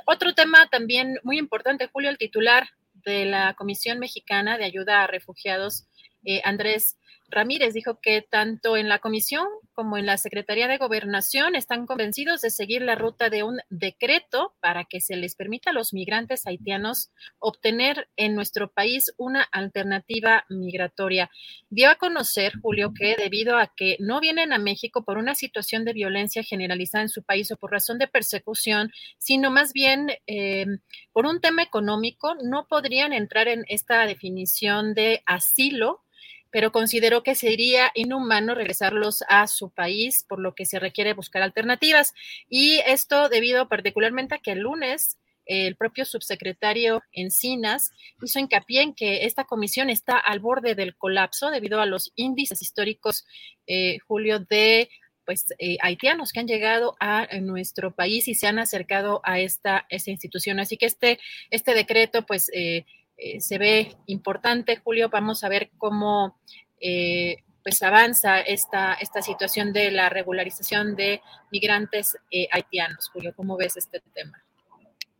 Otro 0.06 0.34
tema 0.34 0.68
también 0.70 1.18
muy 1.22 1.38
importante, 1.38 1.88
Julio, 1.92 2.10
el 2.10 2.18
titular 2.18 2.68
de 3.04 3.26
la 3.26 3.54
Comisión 3.54 3.98
Mexicana 3.98 4.58
de 4.58 4.64
Ayuda 4.64 5.02
a 5.02 5.06
Refugiados, 5.06 5.86
eh, 6.24 6.40
Andrés 6.44 6.98
Ramírez 7.30 7.74
dijo 7.74 7.98
que 8.00 8.22
tanto 8.22 8.76
en 8.76 8.88
la 8.88 9.00
comisión 9.00 9.46
como 9.72 9.98
en 9.98 10.06
la 10.06 10.16
Secretaría 10.16 10.66
de 10.66 10.78
Gobernación 10.78 11.54
están 11.54 11.86
convencidos 11.86 12.40
de 12.40 12.50
seguir 12.50 12.82
la 12.82 12.94
ruta 12.94 13.28
de 13.28 13.42
un 13.42 13.60
decreto 13.68 14.54
para 14.60 14.84
que 14.84 15.00
se 15.00 15.16
les 15.16 15.36
permita 15.36 15.70
a 15.70 15.72
los 15.72 15.92
migrantes 15.92 16.46
haitianos 16.46 17.10
obtener 17.38 18.08
en 18.16 18.34
nuestro 18.34 18.72
país 18.72 19.12
una 19.18 19.42
alternativa 19.42 20.44
migratoria. 20.48 21.30
Dio 21.68 21.90
a 21.90 21.96
conocer, 21.96 22.54
Julio, 22.62 22.92
que 22.98 23.14
debido 23.16 23.58
a 23.58 23.72
que 23.76 23.96
no 24.00 24.20
vienen 24.20 24.52
a 24.52 24.58
México 24.58 25.04
por 25.04 25.18
una 25.18 25.34
situación 25.34 25.84
de 25.84 25.92
violencia 25.92 26.42
generalizada 26.42 27.02
en 27.02 27.10
su 27.10 27.22
país 27.22 27.50
o 27.52 27.56
por 27.56 27.70
razón 27.70 27.98
de 27.98 28.08
persecución, 28.08 28.90
sino 29.18 29.50
más 29.50 29.72
bien 29.72 30.10
eh, 30.26 30.66
por 31.12 31.26
un 31.26 31.40
tema 31.40 31.62
económico, 31.62 32.34
no 32.42 32.66
podrían 32.68 33.12
entrar 33.12 33.48
en 33.48 33.64
esta 33.68 34.06
definición 34.06 34.94
de 34.94 35.22
asilo 35.26 36.02
pero 36.50 36.72
consideró 36.72 37.22
que 37.22 37.34
sería 37.34 37.90
inhumano 37.94 38.54
regresarlos 38.54 39.22
a 39.28 39.46
su 39.46 39.70
país, 39.70 40.24
por 40.28 40.40
lo 40.40 40.54
que 40.54 40.66
se 40.66 40.78
requiere 40.78 41.14
buscar 41.14 41.42
alternativas. 41.42 42.14
Y 42.48 42.80
esto 42.86 43.28
debido 43.28 43.68
particularmente 43.68 44.34
a 44.34 44.38
que 44.38 44.52
el 44.52 44.60
lunes 44.60 45.18
el 45.48 45.76
propio 45.76 46.04
subsecretario 46.04 47.02
Encinas 47.10 47.90
hizo 48.22 48.38
hincapié 48.38 48.82
en 48.82 48.94
que 48.94 49.24
esta 49.24 49.44
comisión 49.44 49.88
está 49.88 50.18
al 50.18 50.40
borde 50.40 50.74
del 50.74 50.94
colapso 50.94 51.50
debido 51.50 51.80
a 51.80 51.86
los 51.86 52.12
índices 52.16 52.60
históricos, 52.60 53.26
eh, 53.66 53.98
Julio, 54.06 54.40
de 54.40 54.90
pues 55.24 55.46
eh, 55.58 55.76
haitianos 55.82 56.32
que 56.32 56.40
han 56.40 56.48
llegado 56.48 56.96
a, 57.00 57.26
nuestro 57.42 57.94
país 57.94 58.28
y 58.28 58.34
se 58.34 58.46
han 58.46 58.58
acercado 58.58 59.20
a 59.24 59.40
esta, 59.40 59.84
esta 59.90 60.10
institución. 60.10 60.58
Así 60.58 60.78
que 60.78 60.86
este, 60.86 61.18
este 61.50 61.74
decreto, 61.74 62.24
pues, 62.24 62.50
eh, 62.54 62.86
eh, 63.18 63.40
se 63.40 63.58
ve 63.58 63.96
importante, 64.06 64.80
Julio. 64.82 65.10
Vamos 65.10 65.42
a 65.42 65.48
ver 65.48 65.70
cómo 65.76 66.40
eh, 66.80 67.38
pues 67.64 67.82
avanza 67.82 68.40
esta, 68.40 68.94
esta 68.94 69.22
situación 69.22 69.72
de 69.72 69.90
la 69.90 70.08
regularización 70.08 70.94
de 70.94 71.20
migrantes 71.50 72.16
eh, 72.30 72.46
haitianos. 72.52 73.10
Julio, 73.12 73.32
¿cómo 73.34 73.56
ves 73.56 73.76
este 73.76 74.00
tema? 74.14 74.40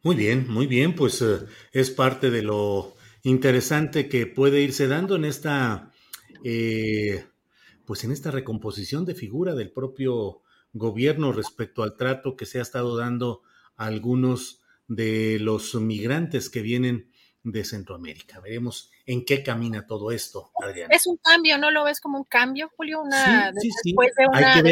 Muy 0.04 0.14
bien, 0.14 0.48
muy 0.48 0.68
bien, 0.68 0.94
pues 0.94 1.24
es 1.72 1.90
parte 1.90 2.30
de 2.30 2.42
lo 2.42 2.94
interesante 3.24 4.08
que 4.08 4.26
puede 4.26 4.60
irse 4.60 4.86
dando 4.86 5.16
en 5.16 5.24
esta, 5.24 5.90
pues 7.84 8.04
en 8.04 8.12
esta 8.12 8.30
recomposición 8.30 9.04
de 9.04 9.16
figura 9.16 9.56
del 9.56 9.72
propio 9.72 10.42
gobierno 10.72 11.32
respecto 11.32 11.82
al 11.82 11.96
trato 11.96 12.36
que 12.36 12.46
se 12.46 12.60
ha 12.60 12.62
estado 12.62 12.96
dando 12.96 13.42
a 13.76 13.86
algunos 13.86 14.62
de 14.86 15.38
los 15.40 15.74
migrantes 15.74 16.48
que 16.48 16.62
vienen 16.62 17.10
de 17.50 17.64
Centroamérica. 17.64 18.40
Veremos 18.40 18.90
en 19.06 19.24
qué 19.24 19.42
camina 19.42 19.86
todo 19.86 20.10
esto, 20.10 20.50
Adriana. 20.62 20.94
Es 20.94 21.06
un 21.06 21.16
cambio, 21.16 21.58
¿no 21.58 21.70
lo 21.70 21.84
ves 21.84 22.00
como 22.00 22.18
un 22.18 22.24
cambio, 22.24 22.70
Julio? 22.76 23.02
Una, 23.02 23.52
después 23.52 24.14
de 24.16 24.26
unas 24.26 24.62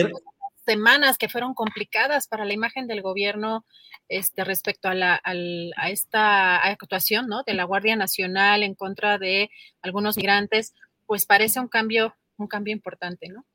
semanas 0.67 1.17
que 1.17 1.29
fueron 1.29 1.55
complicadas 1.55 2.27
para 2.27 2.45
la 2.45 2.53
imagen 2.53 2.87
del 2.87 3.01
gobierno 3.01 3.65
este, 4.09 4.45
respecto 4.45 4.89
a, 4.89 4.95
la, 4.95 5.21
a 5.25 5.91
esta 5.91 6.57
actuación 6.57 7.29
¿no? 7.29 7.43
de 7.45 7.55
la 7.55 7.65
Guardia 7.65 7.97
Nacional 7.97 8.63
en 8.63 8.75
contra 8.75 9.19
de 9.19 9.51
algunos 9.81 10.17
migrantes, 10.17 10.75
pues 11.07 11.25
parece 11.25 11.61
un 11.61 11.69
cambio, 11.69 12.15
un 12.37 12.49
cambio 12.49 12.73
importante, 12.73 13.29
¿no? 13.29 13.47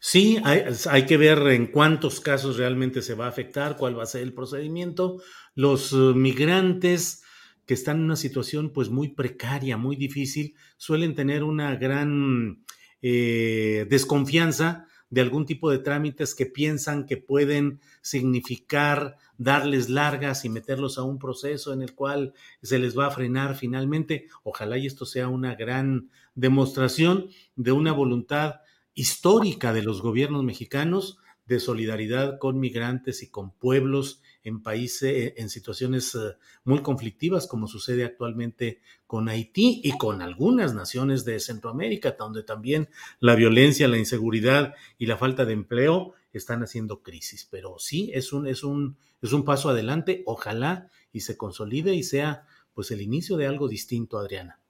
Sí, 0.00 0.38
hay, 0.44 0.64
hay, 0.90 1.06
que 1.06 1.16
ver 1.16 1.38
en 1.48 1.66
cuántos 1.66 2.20
casos 2.20 2.56
realmente 2.56 3.02
se 3.02 3.14
va 3.14 3.26
a 3.26 3.28
afectar, 3.28 3.76
cuál 3.76 3.96
va 3.96 4.02
a 4.02 4.06
ser 4.06 4.22
el 4.22 4.34
procedimiento. 4.34 5.22
Los 5.54 5.92
uh, 5.92 6.14
migrantes 6.14 7.22
que 7.66 7.74
están 7.74 7.98
en 7.98 8.04
una 8.04 8.16
situación 8.16 8.70
pues 8.70 8.88
muy 8.90 9.08
precaria, 9.08 9.76
muy 9.76 9.96
difícil, 9.96 10.54
suelen 10.76 11.14
tener 11.14 11.42
una 11.42 11.76
gran 11.76 12.64
eh, 13.02 13.86
desconfianza 13.90 14.86
de 15.10 15.20
algún 15.20 15.46
tipo 15.46 15.70
de 15.70 15.78
trámites 15.78 16.34
que 16.34 16.46
piensan 16.46 17.06
que 17.06 17.16
pueden 17.16 17.80
significar 18.02 19.18
darles 19.38 19.88
largas 19.88 20.44
y 20.44 20.48
meterlos 20.48 20.98
a 20.98 21.02
un 21.02 21.18
proceso 21.18 21.72
en 21.72 21.82
el 21.82 21.94
cual 21.94 22.34
se 22.62 22.78
les 22.78 22.98
va 22.98 23.06
a 23.06 23.10
frenar 23.10 23.56
finalmente. 23.56 24.26
Ojalá 24.42 24.78
y 24.78 24.86
esto 24.86 25.06
sea 25.06 25.28
una 25.28 25.54
gran 25.54 26.10
demostración 26.34 27.28
de 27.54 27.72
una 27.72 27.92
voluntad 27.92 28.60
histórica 28.94 29.72
de 29.72 29.82
los 29.82 30.02
gobiernos 30.02 30.42
mexicanos 30.42 31.18
de 31.46 31.60
solidaridad 31.60 32.38
con 32.38 32.58
migrantes 32.58 33.22
y 33.22 33.30
con 33.30 33.52
pueblos 33.52 34.20
en 34.46 34.62
países, 34.62 35.02
eh, 35.02 35.34
en 35.38 35.50
situaciones 35.50 36.14
eh, 36.14 36.36
muy 36.62 36.80
conflictivas, 36.80 37.48
como 37.48 37.66
sucede 37.66 38.04
actualmente 38.04 38.80
con 39.04 39.28
Haití 39.28 39.80
y 39.82 39.98
con 39.98 40.22
algunas 40.22 40.72
naciones 40.72 41.24
de 41.24 41.40
Centroamérica, 41.40 42.14
donde 42.16 42.44
también 42.44 42.88
la 43.18 43.34
violencia, 43.34 43.88
la 43.88 43.98
inseguridad 43.98 44.74
y 44.98 45.06
la 45.06 45.16
falta 45.16 45.44
de 45.44 45.52
empleo 45.52 46.14
están 46.32 46.62
haciendo 46.62 47.02
crisis. 47.02 47.48
Pero 47.50 47.80
sí, 47.80 48.12
es 48.14 48.32
un, 48.32 48.46
es 48.46 48.62
un, 48.62 48.96
es 49.20 49.32
un 49.32 49.44
paso 49.44 49.68
adelante, 49.68 50.22
ojalá 50.26 50.90
y 51.12 51.20
se 51.20 51.36
consolide 51.36 51.96
y 51.96 52.04
sea 52.04 52.46
pues 52.72 52.92
el 52.92 53.02
inicio 53.02 53.36
de 53.36 53.48
algo 53.48 53.66
distinto, 53.66 54.16
Adriana. 54.16 54.60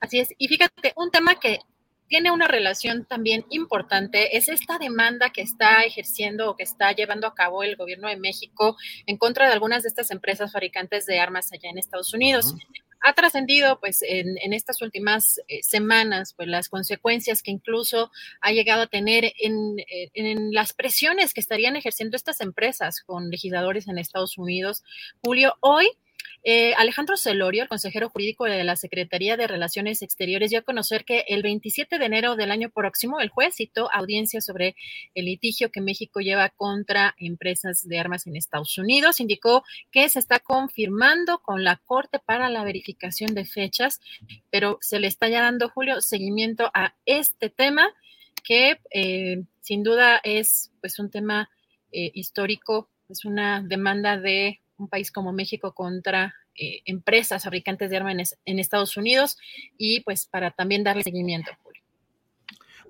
Así 0.00 0.20
es, 0.20 0.28
y 0.38 0.46
fíjate, 0.46 0.92
un 0.94 1.10
tema 1.10 1.40
que 1.40 1.58
tiene 2.08 2.30
una 2.30 2.48
relación 2.48 3.04
también 3.04 3.44
importante, 3.50 4.36
es 4.36 4.48
esta 4.48 4.78
demanda 4.78 5.30
que 5.30 5.42
está 5.42 5.84
ejerciendo 5.84 6.50
o 6.50 6.56
que 6.56 6.62
está 6.62 6.92
llevando 6.92 7.26
a 7.26 7.34
cabo 7.34 7.62
el 7.62 7.76
gobierno 7.76 8.08
de 8.08 8.16
México 8.16 8.76
en 9.06 9.16
contra 9.16 9.46
de 9.46 9.52
algunas 9.52 9.82
de 9.82 9.88
estas 9.88 10.10
empresas 10.10 10.52
fabricantes 10.52 11.06
de 11.06 11.18
armas 11.18 11.52
allá 11.52 11.70
en 11.70 11.78
Estados 11.78 12.14
Unidos. 12.14 12.54
Ha 13.02 13.12
trascendido, 13.12 13.78
pues, 13.78 14.02
en, 14.02 14.52
estas 14.52 14.80
últimas 14.82 15.40
eh, 15.48 15.62
semanas, 15.62 16.32
pues, 16.34 16.48
las 16.48 16.68
consecuencias 16.68 17.42
que 17.42 17.50
incluso 17.50 18.10
ha 18.40 18.52
llegado 18.52 18.82
a 18.82 18.86
tener 18.86 19.32
en, 19.38 19.76
en, 20.14 20.52
las 20.52 20.72
presiones 20.72 21.34
que 21.34 21.40
estarían 21.40 21.76
ejerciendo 21.76 22.16
estas 22.16 22.40
empresas 22.40 23.02
con 23.02 23.30
legisladores 23.30 23.86
en 23.86 23.98
Estados 23.98 24.38
Unidos. 24.38 24.82
Julio, 25.22 25.54
hoy 25.60 25.86
eh, 26.42 26.74
Alejandro 26.74 27.16
Celorio, 27.16 27.62
el 27.62 27.68
consejero 27.68 28.08
jurídico 28.08 28.44
de 28.44 28.62
la 28.64 28.76
Secretaría 28.76 29.36
de 29.36 29.46
Relaciones 29.46 30.02
Exteriores, 30.02 30.50
dio 30.50 30.60
a 30.60 30.62
conocer 30.62 31.04
que 31.04 31.24
el 31.28 31.42
27 31.42 31.98
de 31.98 32.04
enero 32.04 32.36
del 32.36 32.50
año 32.50 32.70
próximo 32.70 33.20
el 33.20 33.28
juez 33.28 33.54
citó 33.56 33.90
audiencia 33.92 34.40
sobre 34.40 34.76
el 35.14 35.26
litigio 35.26 35.70
que 35.70 35.80
México 35.80 36.20
lleva 36.20 36.48
contra 36.50 37.14
empresas 37.18 37.86
de 37.88 37.98
armas 37.98 38.26
en 38.26 38.36
Estados 38.36 38.78
Unidos. 38.78 39.20
Indicó 39.20 39.64
que 39.90 40.08
se 40.08 40.18
está 40.18 40.38
confirmando 40.38 41.38
con 41.38 41.64
la 41.64 41.76
Corte 41.76 42.18
para 42.18 42.48
la 42.48 42.64
verificación 42.64 43.34
de 43.34 43.44
fechas, 43.44 44.00
pero 44.50 44.78
se 44.80 45.00
le 45.00 45.06
está 45.06 45.28
ya 45.28 45.42
dando, 45.42 45.68
Julio, 45.68 46.00
seguimiento 46.00 46.70
a 46.74 46.94
este 47.04 47.50
tema 47.50 47.88
que 48.44 48.78
eh, 48.90 49.42
sin 49.60 49.82
duda 49.82 50.20
es 50.22 50.70
pues 50.80 50.98
un 50.98 51.10
tema 51.10 51.50
eh, 51.90 52.10
histórico, 52.14 52.88
es 53.08 53.24
una 53.24 53.62
demanda 53.62 54.18
de 54.18 54.60
un 54.78 54.88
país 54.88 55.10
como 55.10 55.32
México 55.32 55.74
contra 55.74 56.34
eh, 56.54 56.80
empresas 56.84 57.44
fabricantes 57.44 57.90
de 57.90 57.96
armas 57.96 58.36
en, 58.44 58.58
Estados 58.58 58.96
Unidos 58.96 59.36
y 59.76 60.00
pues 60.00 60.26
para 60.26 60.50
también 60.50 60.84
darle 60.84 61.02
seguimiento. 61.02 61.50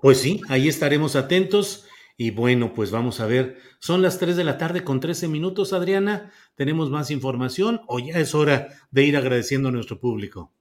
Pues 0.01 0.19
sí, 0.19 0.41
ahí 0.49 0.67
estaremos 0.67 1.15
atentos. 1.15 1.85
Y 2.19 2.31
bueno, 2.31 2.73
pues 2.73 2.89
vamos 2.89 3.19
a 3.19 3.27
ver, 3.27 3.57
son 3.79 4.01
las 4.01 4.17
3 4.17 4.35
de 4.35 4.43
la 4.43 4.57
tarde 4.57 4.83
con 4.83 4.99
13 4.99 5.27
minutos, 5.27 5.71
Adriana. 5.71 6.31
¿Tenemos 6.55 6.89
más 6.89 7.11
información 7.11 7.81
o 7.87 7.99
ya 7.99 8.17
es 8.17 8.33
hora 8.33 8.69
de 8.89 9.03
ir 9.03 9.17
agradeciendo 9.17 9.69
a 9.69 9.71
nuestro 9.71 9.99
público? 9.99 10.51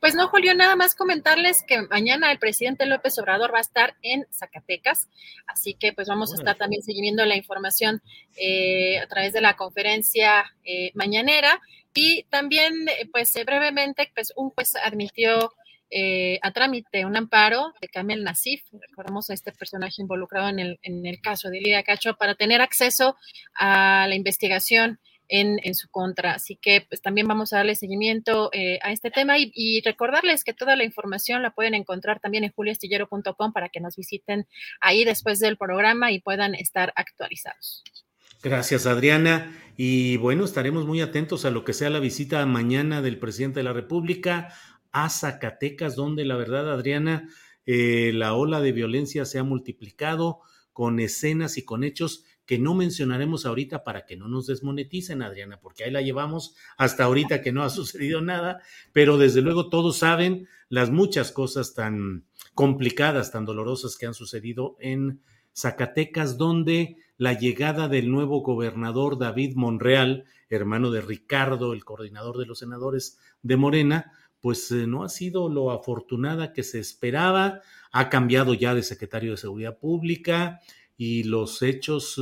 Pues 0.00 0.14
no, 0.14 0.28
Julio, 0.28 0.54
nada 0.54 0.76
más 0.76 0.94
comentarles 0.94 1.62
que 1.66 1.82
mañana 1.82 2.30
el 2.30 2.38
presidente 2.38 2.86
López 2.86 3.18
Obrador 3.18 3.52
va 3.52 3.58
a 3.58 3.62
estar 3.62 3.96
en 4.02 4.26
Zacatecas, 4.30 5.08
así 5.46 5.74
que 5.74 5.92
pues 5.92 6.08
vamos 6.08 6.32
a 6.32 6.36
estar 6.36 6.56
también 6.56 6.82
siguiendo 6.82 7.24
la 7.24 7.36
información 7.36 8.02
eh, 8.36 8.98
a 8.98 9.06
través 9.06 9.32
de 9.32 9.40
la 9.40 9.56
conferencia 9.56 10.44
eh, 10.64 10.90
mañanera. 10.94 11.60
Y 11.94 12.24
también 12.24 12.88
eh, 12.88 13.08
pues 13.12 13.32
brevemente 13.46 14.10
pues 14.14 14.32
un 14.36 14.50
juez 14.50 14.74
admitió 14.76 15.52
a 16.42 16.50
trámite 16.50 17.04
un 17.04 17.16
amparo 17.16 17.72
de 17.80 17.86
Kamel 17.86 18.24
Nasif, 18.24 18.64
recordamos 18.72 19.30
a 19.30 19.34
este 19.34 19.52
personaje 19.52 20.02
involucrado 20.02 20.48
en 20.48 20.58
el, 20.58 20.78
en 20.82 21.06
el 21.06 21.20
caso 21.20 21.50
de 21.50 21.60
Lidia 21.60 21.84
Cacho, 21.84 22.16
para 22.16 22.34
tener 22.34 22.60
acceso 22.60 23.16
a 23.54 24.06
la 24.08 24.16
investigación 24.16 24.98
en, 25.34 25.74
su 25.74 25.88
contra. 25.90 26.34
Así 26.34 26.56
que 26.56 26.86
pues 26.88 27.02
también 27.02 27.26
vamos 27.26 27.52
a 27.52 27.58
darle 27.58 27.74
seguimiento 27.74 28.50
eh, 28.52 28.78
a 28.82 28.92
este 28.92 29.10
tema 29.10 29.34
y, 29.38 29.80
recordarles 29.84 30.44
que 30.44 30.54
toda 30.54 30.76
la 30.76 30.84
información 30.84 31.42
la 31.42 31.50
pueden 31.54 31.74
encontrar 31.74 32.20
también 32.20 32.44
en 32.44 32.52
juliastillero.com 32.52 33.52
para 33.52 33.68
que 33.68 33.80
nos 33.80 33.96
visiten 33.96 34.46
ahí 34.80 35.04
después 35.04 35.40
del 35.40 35.56
programa 35.56 36.12
y 36.12 36.20
puedan 36.20 36.54
estar 36.54 36.92
actualizados. 36.96 37.82
Gracias, 38.42 38.86
Adriana. 38.86 39.52
Y 39.76 40.16
bueno, 40.18 40.44
estaremos 40.44 40.86
muy 40.86 41.00
atentos 41.00 41.44
a 41.44 41.50
lo 41.50 41.64
que 41.64 41.72
sea 41.72 41.90
la 41.90 41.98
visita 41.98 42.44
mañana 42.46 43.02
del 43.02 43.18
presidente 43.18 43.60
de 43.60 43.64
la 43.64 43.72
República 43.72 44.54
a 44.92 45.10
Zacatecas, 45.10 45.96
donde 45.96 46.24
la 46.24 46.36
verdad, 46.36 46.70
Adriana, 46.70 47.28
eh, 47.66 48.12
la 48.14 48.34
ola 48.34 48.60
de 48.60 48.72
violencia 48.72 49.24
se 49.24 49.38
ha 49.38 49.42
multiplicado 49.42 50.40
con 50.72 51.00
escenas 51.00 51.56
y 51.58 51.64
con 51.64 51.82
hechos 51.82 52.24
que 52.46 52.58
no 52.58 52.74
mencionaremos 52.74 53.46
ahorita 53.46 53.84
para 53.84 54.04
que 54.04 54.16
no 54.16 54.28
nos 54.28 54.46
desmoneticen, 54.46 55.22
Adriana, 55.22 55.58
porque 55.60 55.84
ahí 55.84 55.90
la 55.90 56.02
llevamos 56.02 56.54
hasta 56.76 57.04
ahorita 57.04 57.40
que 57.42 57.52
no 57.52 57.62
ha 57.62 57.70
sucedido 57.70 58.20
nada, 58.20 58.60
pero 58.92 59.18
desde 59.18 59.40
luego 59.40 59.68
todos 59.68 59.98
saben 59.98 60.46
las 60.68 60.90
muchas 60.90 61.32
cosas 61.32 61.74
tan 61.74 62.24
complicadas, 62.54 63.32
tan 63.32 63.44
dolorosas 63.44 63.96
que 63.96 64.06
han 64.06 64.14
sucedido 64.14 64.76
en 64.80 65.20
Zacatecas, 65.54 66.36
donde 66.36 66.96
la 67.16 67.32
llegada 67.32 67.88
del 67.88 68.10
nuevo 68.10 68.42
gobernador 68.42 69.18
David 69.18 69.54
Monreal, 69.54 70.24
hermano 70.48 70.90
de 70.90 71.00
Ricardo, 71.00 71.72
el 71.72 71.84
coordinador 71.84 72.38
de 72.38 72.46
los 72.46 72.58
senadores 72.58 73.18
de 73.42 73.56
Morena, 73.56 74.12
pues 74.40 74.70
eh, 74.72 74.86
no 74.86 75.04
ha 75.04 75.08
sido 75.08 75.48
lo 75.48 75.70
afortunada 75.70 76.52
que 76.52 76.62
se 76.62 76.78
esperaba, 76.78 77.62
ha 77.92 78.08
cambiado 78.10 78.52
ya 78.52 78.74
de 78.74 78.82
secretario 78.82 79.30
de 79.30 79.36
Seguridad 79.38 79.78
Pública, 79.78 80.60
y 80.96 81.24
los 81.24 81.62
hechos 81.62 82.20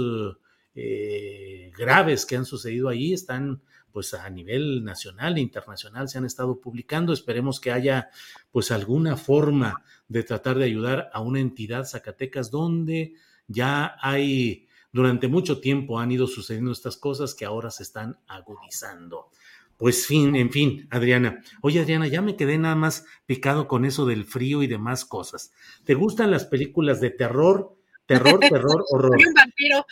eh, 0.75 1.71
graves 1.77 2.27
que 2.27 2.37
han 2.37 2.47
sucedido 2.47 2.89
ahí 2.89 3.13
están 3.13 3.63
pues 3.93 4.15
a 4.15 4.29
nivel 4.31 4.85
nacional 4.85 5.37
e 5.37 5.41
internacional 5.41 6.09
se 6.09 6.19
han 6.19 6.25
estado 6.25 6.61
publicando. 6.61 7.13
Esperemos 7.13 7.61
que 7.61 7.73
haya 7.73 8.09
pues 8.51 8.71
alguna 8.71 9.17
forma 9.17 9.85
de 10.09 10.23
tratar 10.23 10.57
de 10.59 10.65
ayudar 10.65 11.11
a 11.13 11.21
una 11.21 11.41
entidad 11.41 11.85
Zacatecas 11.85 12.51
donde 12.51 13.15
ya 13.47 13.97
hay 14.01 14.67
durante 14.93 15.29
mucho 15.29 15.61
tiempo 15.61 15.99
han 15.99 16.13
ido 16.13 16.27
sucediendo 16.27 16.73
estas 16.73 16.97
cosas 16.97 17.35
que 17.35 17.45
ahora 17.45 17.71
se 17.71 17.83
están 17.83 18.19
agudizando. 18.27 19.31
Pues 19.77 20.07
fin, 20.07 20.37
en 20.37 20.51
fin, 20.51 20.87
Adriana. 20.91 21.43
Oye, 21.61 21.81
Adriana, 21.81 22.07
ya 22.07 22.23
me 22.23 22.37
quedé 22.37 22.57
nada 22.57 22.77
más 22.77 23.05
picado 23.27 23.67
con 23.67 23.85
eso 23.85 24.07
del 24.07 24.25
frío 24.25 24.63
y 24.63 24.67
demás 24.67 25.05
cosas. 25.05 25.53
¿Te 25.85 25.95
gustan 25.95 26.31
las 26.31 26.45
películas 26.45 27.01
de 27.01 27.11
terror? 27.11 27.77
Terror, 28.07 28.41
terror, 28.41 28.85
horror. 28.91 29.21
Y 29.21 29.27
un 29.27 29.35
vampiro. 29.35 29.87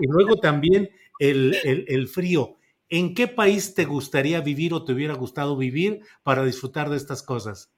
y 0.00 0.06
luego 0.06 0.36
también 0.36 0.90
el, 1.18 1.56
el, 1.88 2.08
frío. 2.08 2.56
¿En 2.88 3.14
qué 3.14 3.26
país 3.28 3.74
te 3.74 3.84
gustaría 3.84 4.40
vivir 4.40 4.72
o 4.72 4.84
te 4.84 4.92
hubiera 4.92 5.14
gustado 5.14 5.56
vivir 5.56 6.00
para 6.22 6.44
disfrutar 6.44 6.88
de 6.88 6.96
estas 6.96 7.22
cosas? 7.22 7.70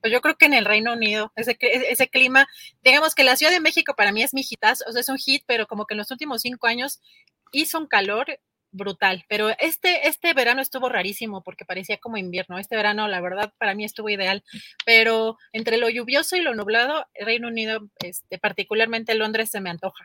Pues 0.00 0.12
yo 0.12 0.20
creo 0.20 0.36
que 0.36 0.46
en 0.46 0.54
el 0.54 0.64
Reino 0.64 0.92
Unido, 0.92 1.32
ese, 1.36 1.56
ese 1.60 2.08
clima, 2.08 2.46
digamos 2.82 3.14
que 3.14 3.24
la 3.24 3.36
Ciudad 3.36 3.52
de 3.52 3.60
México 3.60 3.94
para 3.96 4.12
mí 4.12 4.22
es 4.22 4.34
mi 4.34 4.44
hitazo, 4.48 4.84
o 4.88 4.92
sea, 4.92 5.00
es 5.00 5.08
un 5.08 5.18
hit, 5.18 5.42
pero 5.46 5.66
como 5.66 5.86
que 5.86 5.94
en 5.94 5.98
los 5.98 6.10
últimos 6.10 6.42
cinco 6.42 6.66
años 6.66 7.00
hizo 7.52 7.78
un 7.78 7.86
calor 7.86 8.38
brutal, 8.70 9.24
pero 9.28 9.50
este, 9.58 10.08
este 10.08 10.34
verano 10.34 10.60
estuvo 10.60 10.88
rarísimo 10.88 11.42
porque 11.42 11.64
parecía 11.64 11.98
como 11.98 12.16
invierno. 12.16 12.58
Este 12.58 12.76
verano, 12.76 13.08
la 13.08 13.20
verdad, 13.20 13.52
para 13.58 13.74
mí 13.74 13.84
estuvo 13.84 14.08
ideal, 14.08 14.44
pero 14.84 15.36
entre 15.52 15.78
lo 15.78 15.88
lluvioso 15.88 16.36
y 16.36 16.42
lo 16.42 16.54
nublado, 16.54 17.06
Reino 17.14 17.48
Unido, 17.48 17.88
este, 18.00 18.38
particularmente 18.38 19.14
Londres, 19.14 19.50
se 19.50 19.60
me 19.60 19.70
antoja. 19.70 20.04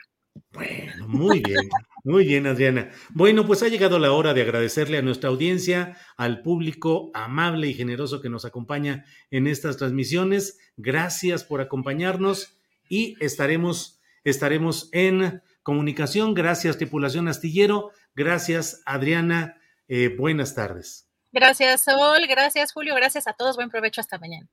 Bueno, 0.53 1.07
muy 1.07 1.41
bien, 1.41 1.69
muy 2.03 2.25
bien, 2.25 2.47
Adriana. 2.47 2.89
Bueno, 3.09 3.45
pues 3.45 3.63
ha 3.63 3.67
llegado 3.67 3.99
la 3.99 4.13
hora 4.13 4.33
de 4.33 4.41
agradecerle 4.41 4.97
a 4.97 5.01
nuestra 5.01 5.29
audiencia, 5.29 5.97
al 6.17 6.41
público 6.41 7.11
amable 7.13 7.67
y 7.67 7.73
generoso 7.73 8.21
que 8.21 8.29
nos 8.29 8.45
acompaña 8.45 9.05
en 9.29 9.47
estas 9.47 9.77
transmisiones. 9.77 10.57
Gracias 10.77 11.43
por 11.43 11.61
acompañarnos 11.61 12.57
y 12.87 13.15
estaremos, 13.19 14.01
estaremos 14.23 14.89
en 14.93 15.41
comunicación. 15.63 16.33
Gracias, 16.33 16.77
tripulación 16.77 17.27
astillero. 17.27 17.91
Gracias, 18.15 18.81
Adriana. 18.85 19.57
Eh, 19.87 20.09
buenas 20.17 20.55
tardes. 20.55 21.07
Gracias, 21.31 21.83
Sol. 21.83 22.27
Gracias, 22.27 22.73
Julio. 22.73 22.95
Gracias 22.95 23.27
a 23.27 23.33
todos. 23.33 23.55
Buen 23.55 23.69
provecho. 23.69 24.01
Hasta 24.01 24.17
mañana. 24.17 24.47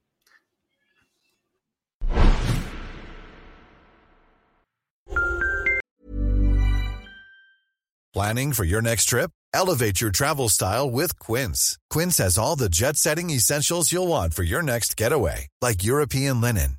Planning 8.15 8.53
for 8.53 8.65
your 8.65 8.83
next 8.83 9.05
trip? 9.05 9.31
Elevate 9.55 10.01
your 10.01 10.11
travel 10.11 10.49
style 10.49 10.91
with 10.91 11.19
Quince. 11.19 11.79
Quince 11.91 12.17
has 12.19 12.39
all 12.39 12.57
the 12.57 12.69
jet 12.69 12.97
setting 12.97 13.31
essentials 13.31 13.93
you'll 13.93 14.09
want 14.09 14.35
for 14.35 14.43
your 14.43 14.63
next 14.63 14.97
getaway, 14.97 15.49
like 15.61 15.85
European 15.85 16.41
linen, 16.41 16.79